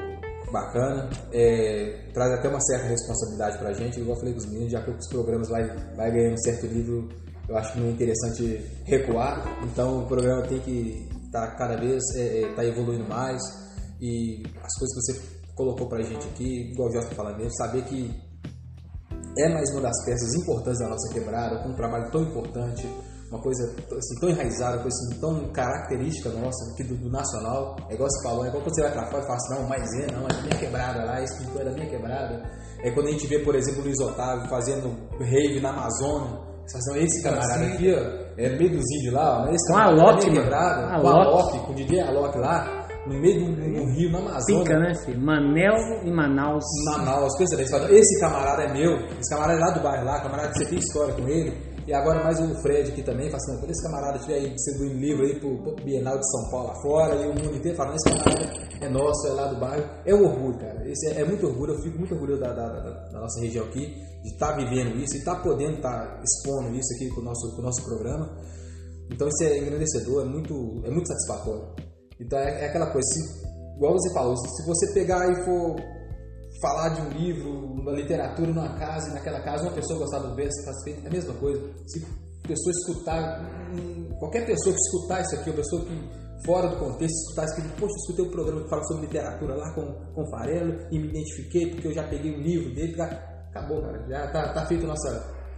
bacana. 0.50 1.08
É, 1.32 2.06
traz 2.12 2.32
até 2.32 2.48
uma 2.48 2.60
certa 2.60 2.86
responsabilidade 2.86 3.58
pra 3.58 3.72
gente. 3.72 4.00
Igual 4.00 4.16
eu 4.16 4.20
falei 4.20 4.32
com 4.34 4.40
os 4.40 4.46
meninos, 4.46 4.72
já 4.72 4.82
que 4.82 4.90
os 4.90 5.08
programas 5.08 5.48
vai, 5.48 5.64
vai 5.96 6.10
ganhando 6.10 6.34
um 6.34 6.38
certo 6.38 6.66
nível, 6.66 7.08
eu 7.48 7.56
acho 7.56 7.72
que 7.72 7.80
não 7.80 7.88
é 7.88 7.90
interessante 7.90 8.60
recuar. 8.84 9.44
Então 9.64 10.04
o 10.04 10.06
programa 10.06 10.42
tem 10.42 10.58
que 10.60 11.08
estar 11.26 11.48
tá 11.48 11.56
cada 11.56 11.76
vez 11.76 12.02
é, 12.16 12.42
é, 12.42 12.54
tá 12.54 12.64
evoluindo 12.64 13.08
mais. 13.08 13.42
E 14.00 14.42
as 14.62 14.78
coisas 14.78 14.94
que 14.94 15.00
você 15.00 15.44
colocou 15.54 15.88
pra 15.88 16.02
gente 16.02 16.26
aqui, 16.28 16.72
igual 16.72 16.88
o 16.88 16.92
Jorge 16.92 17.08
tá 17.08 17.14
falando 17.14 17.36
mesmo, 17.36 17.54
saber 17.56 17.84
que 17.84 18.10
é 19.36 19.48
mais 19.52 19.70
uma 19.72 19.82
das 19.82 20.04
peças 20.04 20.34
importantes 20.34 20.78
da 20.78 20.88
nossa 20.88 21.12
quebrada, 21.12 21.62
com 21.62 21.70
um 21.70 21.74
trabalho 21.74 22.10
tão 22.10 22.22
importante, 22.22 22.86
uma 23.30 23.40
coisa 23.40 23.64
assim, 23.64 24.20
tão 24.20 24.28
enraizada, 24.28 24.76
uma 24.76 24.82
coisa 24.82 24.96
assim, 24.96 25.20
tão 25.20 25.52
característica 25.52 26.28
nossa 26.30 26.72
aqui 26.72 26.84
do, 26.84 26.96
do, 26.96 27.10
nacional. 27.10 27.76
É 27.88 27.94
igual 27.94 28.08
você 28.08 28.28
falou, 28.28 28.44
é 28.44 28.48
igual 28.48 28.62
quando 28.62 28.74
você 28.74 28.82
vai 28.82 28.92
pra 28.92 29.06
fora 29.10 29.22
e 29.22 29.26
fala 29.26 29.36
assim, 29.36 29.54
não, 29.54 29.68
mas 29.68 29.92
é, 29.94 30.12
não, 30.12 30.24
é 30.24 30.28
da 30.28 30.42
minha 30.42 30.56
quebrada 30.56 31.04
lá, 31.04 31.22
esse 31.22 31.38
pintor 31.38 31.62
é 31.62 31.64
da 31.64 31.72
minha 31.72 31.88
quebrada. 31.88 32.42
É 32.84 32.90
quando 32.92 33.08
a 33.08 33.10
gente 33.10 33.26
vê, 33.26 33.38
por 33.40 33.54
exemplo, 33.56 33.80
o 33.80 33.84
Luiz 33.84 33.98
Otávio 33.98 34.48
fazendo 34.48 34.96
rave 35.18 35.60
na 35.60 35.70
Amazônia. 35.70 36.38
Assim, 36.64 36.98
esse 36.98 37.22
camarada 37.22 37.66
aqui, 37.66 37.92
ó, 37.92 38.24
é 38.38 38.56
meio 38.56 38.70
dos 38.70 38.84
índios 38.98 39.12
lá, 39.12 39.42
ó, 39.42 39.50
esse 39.50 39.72
Com 39.72 39.78
a 39.78 39.82
é 39.82 39.84
Alok, 39.84 40.30
quebrada, 40.30 40.86
A 40.86 41.00
com 41.00 41.08
a 41.08 41.12
Alok. 41.12 41.26
Alok, 41.26 41.66
com 41.66 41.72
o 41.72 41.74
DJ 41.74 42.00
Alok 42.00 42.38
lá, 42.38 42.83
no 43.06 43.20
meio 43.20 43.44
do, 43.44 43.54
do 43.54 43.84
rio, 43.92 44.10
na 44.10 44.18
Amazônia. 44.18 44.64
Pica, 44.64 44.78
né, 44.78 44.94
filho? 45.04 45.20
Manel 45.20 45.74
e 46.04 46.10
Manaus. 46.10 46.64
Manaus, 46.86 47.36
pensa 47.36 47.56
você 47.56 47.66
fala, 47.66 47.90
esse 47.92 48.20
camarada 48.20 48.62
é 48.62 48.72
meu, 48.72 48.96
esse 49.20 49.30
camarada 49.30 49.58
é 49.58 49.62
lá 49.64 49.70
do 49.72 49.80
bairro 49.82 50.04
lá, 50.06 50.20
camarada 50.22 50.52
que 50.52 50.58
você 50.58 50.66
tem 50.70 50.78
história 50.78 51.14
com 51.14 51.28
ele, 51.28 51.52
e 51.86 51.92
agora 51.92 52.24
mais 52.24 52.40
o 52.40 52.62
Fred 52.62 52.90
aqui 52.90 53.02
também, 53.02 53.26
fala 53.30 53.36
assim, 53.36 53.58
quando 53.60 53.70
esse 53.70 53.82
camarada 53.82 54.16
estiver 54.16 54.34
aí 54.36 54.50
distribuindo 54.54 54.94
livro 55.00 55.24
aí 55.26 55.38
pro, 55.38 55.58
pro 55.62 55.84
Bienal 55.84 56.18
de 56.18 56.30
São 56.30 56.50
Paulo 56.50 56.68
lá 56.68 56.74
fora, 56.80 57.14
e 57.16 57.26
o 57.26 57.34
mundo 57.34 57.56
inteiro 57.56 57.76
fala, 57.76 57.90
não, 57.90 57.96
esse 57.96 58.08
camarada 58.08 58.64
é 58.80 58.88
nosso, 58.88 59.26
é 59.28 59.30
lá 59.32 59.46
do 59.48 59.60
bairro, 59.60 59.84
é 60.06 60.14
um 60.14 60.24
orgulho, 60.24 60.58
cara, 60.58 60.88
esse 60.90 61.06
é, 61.08 61.20
é 61.20 61.24
muito 61.26 61.46
orgulho, 61.46 61.74
eu 61.74 61.82
fico 61.82 61.98
muito 61.98 62.14
orgulhoso 62.14 62.40
da, 62.40 62.52
da, 62.54 62.68
da- 62.68 63.08
da 63.12 63.20
nossa 63.20 63.38
região 63.40 63.66
aqui, 63.66 63.86
de 64.22 64.32
estar 64.32 64.52
vivendo 64.56 64.96
isso, 64.96 65.14
e 65.14 65.18
estar 65.18 65.42
podendo 65.42 65.74
estar 65.76 66.22
expondo 66.24 66.74
isso 66.74 66.94
aqui 66.96 67.10
com 67.14 67.20
o 67.20 67.24
nosso, 67.24 67.54
com 67.54 67.60
o 67.60 67.64
nosso 67.64 67.84
programa, 67.84 68.30
então 69.12 69.28
isso 69.28 69.44
é 69.44 69.58
engrandecedor, 69.58 70.22
é 70.22 70.24
muito, 70.24 70.54
é 70.86 70.90
muito 70.90 71.06
satisfatório. 71.06 71.68
Então 72.20 72.38
é, 72.38 72.64
é 72.64 72.66
aquela 72.68 72.90
coisa, 72.90 73.06
se, 73.08 73.46
igual 73.76 73.92
você 73.92 74.12
falou, 74.12 74.36
se 74.36 74.48
se 74.48 74.66
você 74.66 74.92
pegar 74.94 75.30
e 75.30 75.44
for 75.44 75.76
falar 76.60 76.88
de 76.90 77.00
um 77.02 77.08
livro, 77.10 77.50
uma 77.50 77.92
literatura 77.92 78.48
numa 78.52 78.74
casa, 78.78 79.10
e 79.10 79.14
naquela 79.14 79.40
casa 79.40 79.64
uma 79.64 79.72
pessoa 79.72 79.98
gostar 79.98 80.20
do 80.20 80.34
verso, 80.34 80.64
faz 80.64 80.76
é 80.86 81.06
a 81.06 81.10
mesma 81.10 81.34
coisa. 81.34 81.60
Se 81.86 82.04
a 82.04 82.48
pessoa 82.48 82.72
escutar, 82.72 83.40
qualquer 84.18 84.46
pessoa 84.46 84.74
que 84.74 84.80
escutar 84.80 85.20
isso 85.22 85.34
aqui, 85.34 85.50
uma 85.50 85.56
pessoa 85.56 85.84
que 85.84 86.24
fora 86.46 86.68
do 86.68 86.76
contexto, 86.76 87.14
escutar 87.14 87.44
isso 87.44 87.60
aqui, 87.60 87.80
poxa, 87.80 87.94
escutei 87.96 88.24
um 88.24 88.30
programa 88.30 88.62
que 88.62 88.70
fala 88.70 88.84
sobre 88.84 89.06
literatura 89.06 89.54
lá 89.54 89.74
com, 89.74 89.92
com 90.14 90.22
o 90.22 90.30
Farelo 90.30 90.86
e 90.90 90.98
me 90.98 91.08
identifiquei 91.08 91.70
porque 91.70 91.88
eu 91.88 91.92
já 91.92 92.02
peguei 92.04 92.34
um 92.34 92.40
livro 92.40 92.74
dele, 92.74 92.94
já, 92.94 93.04
acabou, 93.50 93.82
cara, 93.82 94.06
já 94.08 94.30
tá, 94.30 94.52
tá 94.52 94.66
feita 94.66 94.84
a 94.84 94.88
nossa, 94.88 95.10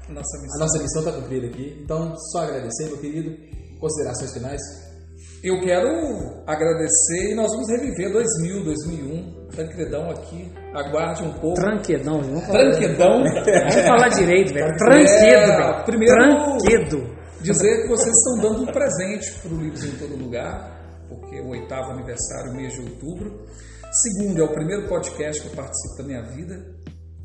Nossa 0.08 0.38
a 0.38 0.42
missão. 0.42 0.60
nossa 0.60 0.82
missão 0.82 1.00
está 1.02 1.12
cumprida 1.12 1.46
aqui. 1.46 1.80
Então, 1.82 2.14
só 2.32 2.40
agradecer, 2.40 2.86
meu 2.86 2.98
querido. 2.98 3.36
Considerações 3.80 4.32
finais? 4.32 4.85
Eu 5.42 5.60
quero 5.60 5.88
agradecer 6.46 7.30
e 7.30 7.34
nós 7.34 7.46
vamos 7.52 7.68
reviver 7.70 8.12
2000, 8.12 8.64
2001. 8.64 9.46
Tancredão 9.54 10.10
aqui. 10.10 10.52
Aguarde 10.74 11.22
um 11.22 11.32
pouco. 11.34 11.54
Tranquedão, 11.60 12.20
viu? 12.22 12.40
Tranquedão. 12.46 13.22
vamos 13.22 13.74
falar 13.86 14.08
direito, 14.08 14.52
velho. 14.52 14.76
Tranquedo, 14.76 15.08
É, 15.08 15.46
velho. 15.56 15.84
primeiro- 15.84 16.14
Tranquedo. 16.14 17.16
Dizer 17.42 17.82
que 17.82 17.88
vocês 17.88 18.12
estão 18.16 18.42
dando 18.50 18.62
um 18.62 18.72
presente 18.72 19.30
para 19.40 19.52
o 19.54 19.56
Livros 19.60 19.84
em 19.84 19.92
Todo 19.98 20.16
Lugar, 20.16 21.04
porque 21.08 21.36
é 21.36 21.40
o 21.42 21.48
oitavo 21.50 21.92
aniversário, 21.92 22.52
mês 22.54 22.72
de 22.72 22.80
outubro. 22.80 23.44
Segundo, 23.92 24.40
é 24.40 24.44
o 24.44 24.52
primeiro 24.52 24.88
podcast 24.88 25.42
que 25.42 25.48
eu 25.48 25.54
participo 25.54 25.96
da 25.98 26.04
minha 26.04 26.22
vida. 26.34 26.54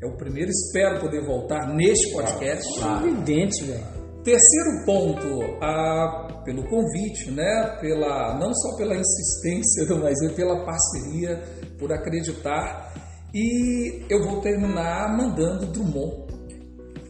É 0.00 0.06
o 0.06 0.16
primeiro, 0.16 0.50
espero 0.50 1.00
poder 1.00 1.24
voltar 1.24 1.66
neste 1.74 2.12
podcast. 2.12 2.68
Evidente, 3.04 3.64
velho. 3.64 4.01
Terceiro 4.24 4.84
ponto, 4.86 5.58
a, 5.60 6.42
pelo 6.44 6.62
convite, 6.68 7.30
né? 7.32 7.76
Pela, 7.80 8.38
não 8.38 8.54
só 8.54 8.76
pela 8.76 8.94
insistência, 8.94 9.84
mas 9.98 10.16
pela 10.34 10.64
parceria, 10.64 11.42
por 11.78 11.92
acreditar. 11.92 12.94
E 13.34 14.04
eu 14.08 14.22
vou 14.22 14.40
terminar 14.40 15.16
mandando 15.16 15.66
Drummond 15.66 16.32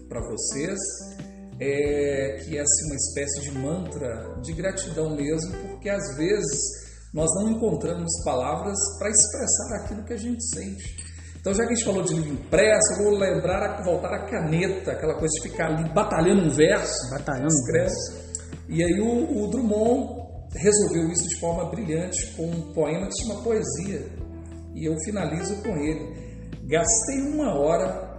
para 0.09 0.21
vocês, 0.27 0.79
é, 1.61 2.39
que 2.45 2.57
é 2.57 2.61
assim, 2.61 2.87
uma 2.87 2.97
espécie 2.97 3.41
de 3.43 3.59
mantra 3.59 4.35
de 4.43 4.53
gratidão 4.55 5.15
mesmo, 5.15 5.53
porque 5.69 5.91
às 5.91 6.17
vezes 6.17 6.83
nós 7.13 7.29
não 7.35 7.51
encontramos 7.51 8.11
palavras 8.25 8.79
para 8.99 9.11
expressar 9.11 9.85
aquilo 9.85 10.05
que 10.05 10.15
a 10.15 10.19
gente 10.19 10.43
sente. 10.55 11.12
Então, 11.43 11.52
já 11.52 11.66
que 11.66 11.73
a 11.73 11.74
gente 11.74 11.85
falou 11.85 12.05
de 12.05 12.14
livro 12.14 12.35
impresso, 12.35 12.93
eu 12.93 13.10
vou 13.10 13.19
lembrar, 13.19 13.64
a, 13.64 13.82
voltar 13.82 14.14
a 14.14 14.27
caneta, 14.27 14.93
aquela 14.93 15.19
coisa 15.19 15.35
de 15.35 15.51
ficar 15.51 15.73
ali 15.73 15.93
batalhando 15.93 16.43
um 16.43 16.51
verso. 16.51 17.10
Batalhando 17.10 17.48
escreve. 17.48 17.93
E 18.69 18.81
aí 18.81 19.01
o, 19.01 19.43
o 19.43 19.51
Drummond 19.51 20.23
resolveu 20.55 21.10
isso 21.10 21.28
de 21.28 21.40
forma 21.40 21.69
brilhante 21.69 22.32
com 22.36 22.47
um 22.47 22.73
poema 22.73 23.09
que 23.09 23.14
se 23.14 23.27
chama 23.27 23.43
Poesia. 23.43 24.09
E 24.77 24.89
eu 24.89 24.94
finalizo 25.05 25.60
com 25.64 25.77
ele. 25.78 26.48
Gastei 26.69 27.23
uma 27.35 27.59
hora 27.59 28.16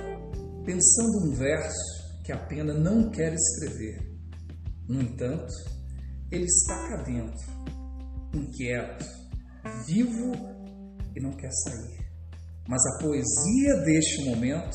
pensando 0.66 1.26
um 1.26 1.34
verso 1.34 2.04
que 2.26 2.34
a 2.34 2.38
pena 2.38 2.74
não 2.74 3.10
quer 3.10 3.34
escrever. 3.34 4.00
No 4.90 5.02
entanto, 5.02 5.48
ele 6.30 6.44
está 6.44 6.90
cá 6.90 7.04
dentro, 7.04 7.48
inquieto, 8.34 9.06
vivo 9.88 10.34
e 11.16 11.22
não 11.22 11.32
quer 11.32 11.52
sair. 11.64 11.93
Mas 12.68 12.82
a 12.86 12.98
poesia 13.00 13.76
deste 13.86 14.24
momento 14.30 14.72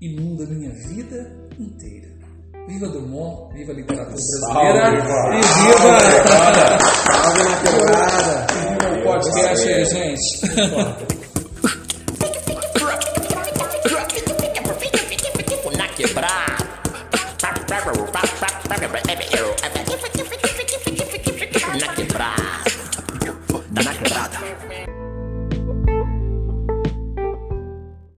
inunda 0.00 0.44
minha 0.46 0.70
vida 0.88 1.48
inteira. 1.58 2.12
Viva 2.66 2.88
Drummond, 2.88 3.52
viva 3.54 3.72
a 3.72 3.74
literatura 3.74 4.06
brasileira 4.06 5.06
Salve, 5.06 5.36
e 5.36 5.40
viva, 5.42 5.98
Salve 7.12 7.42
na 7.44 7.56
quebrada! 7.60 8.46
e 8.50 8.58
viva 8.72 9.00
o 9.00 9.02
podcast 9.04 9.68
aí, 9.68 9.84
gente. 9.84 11.23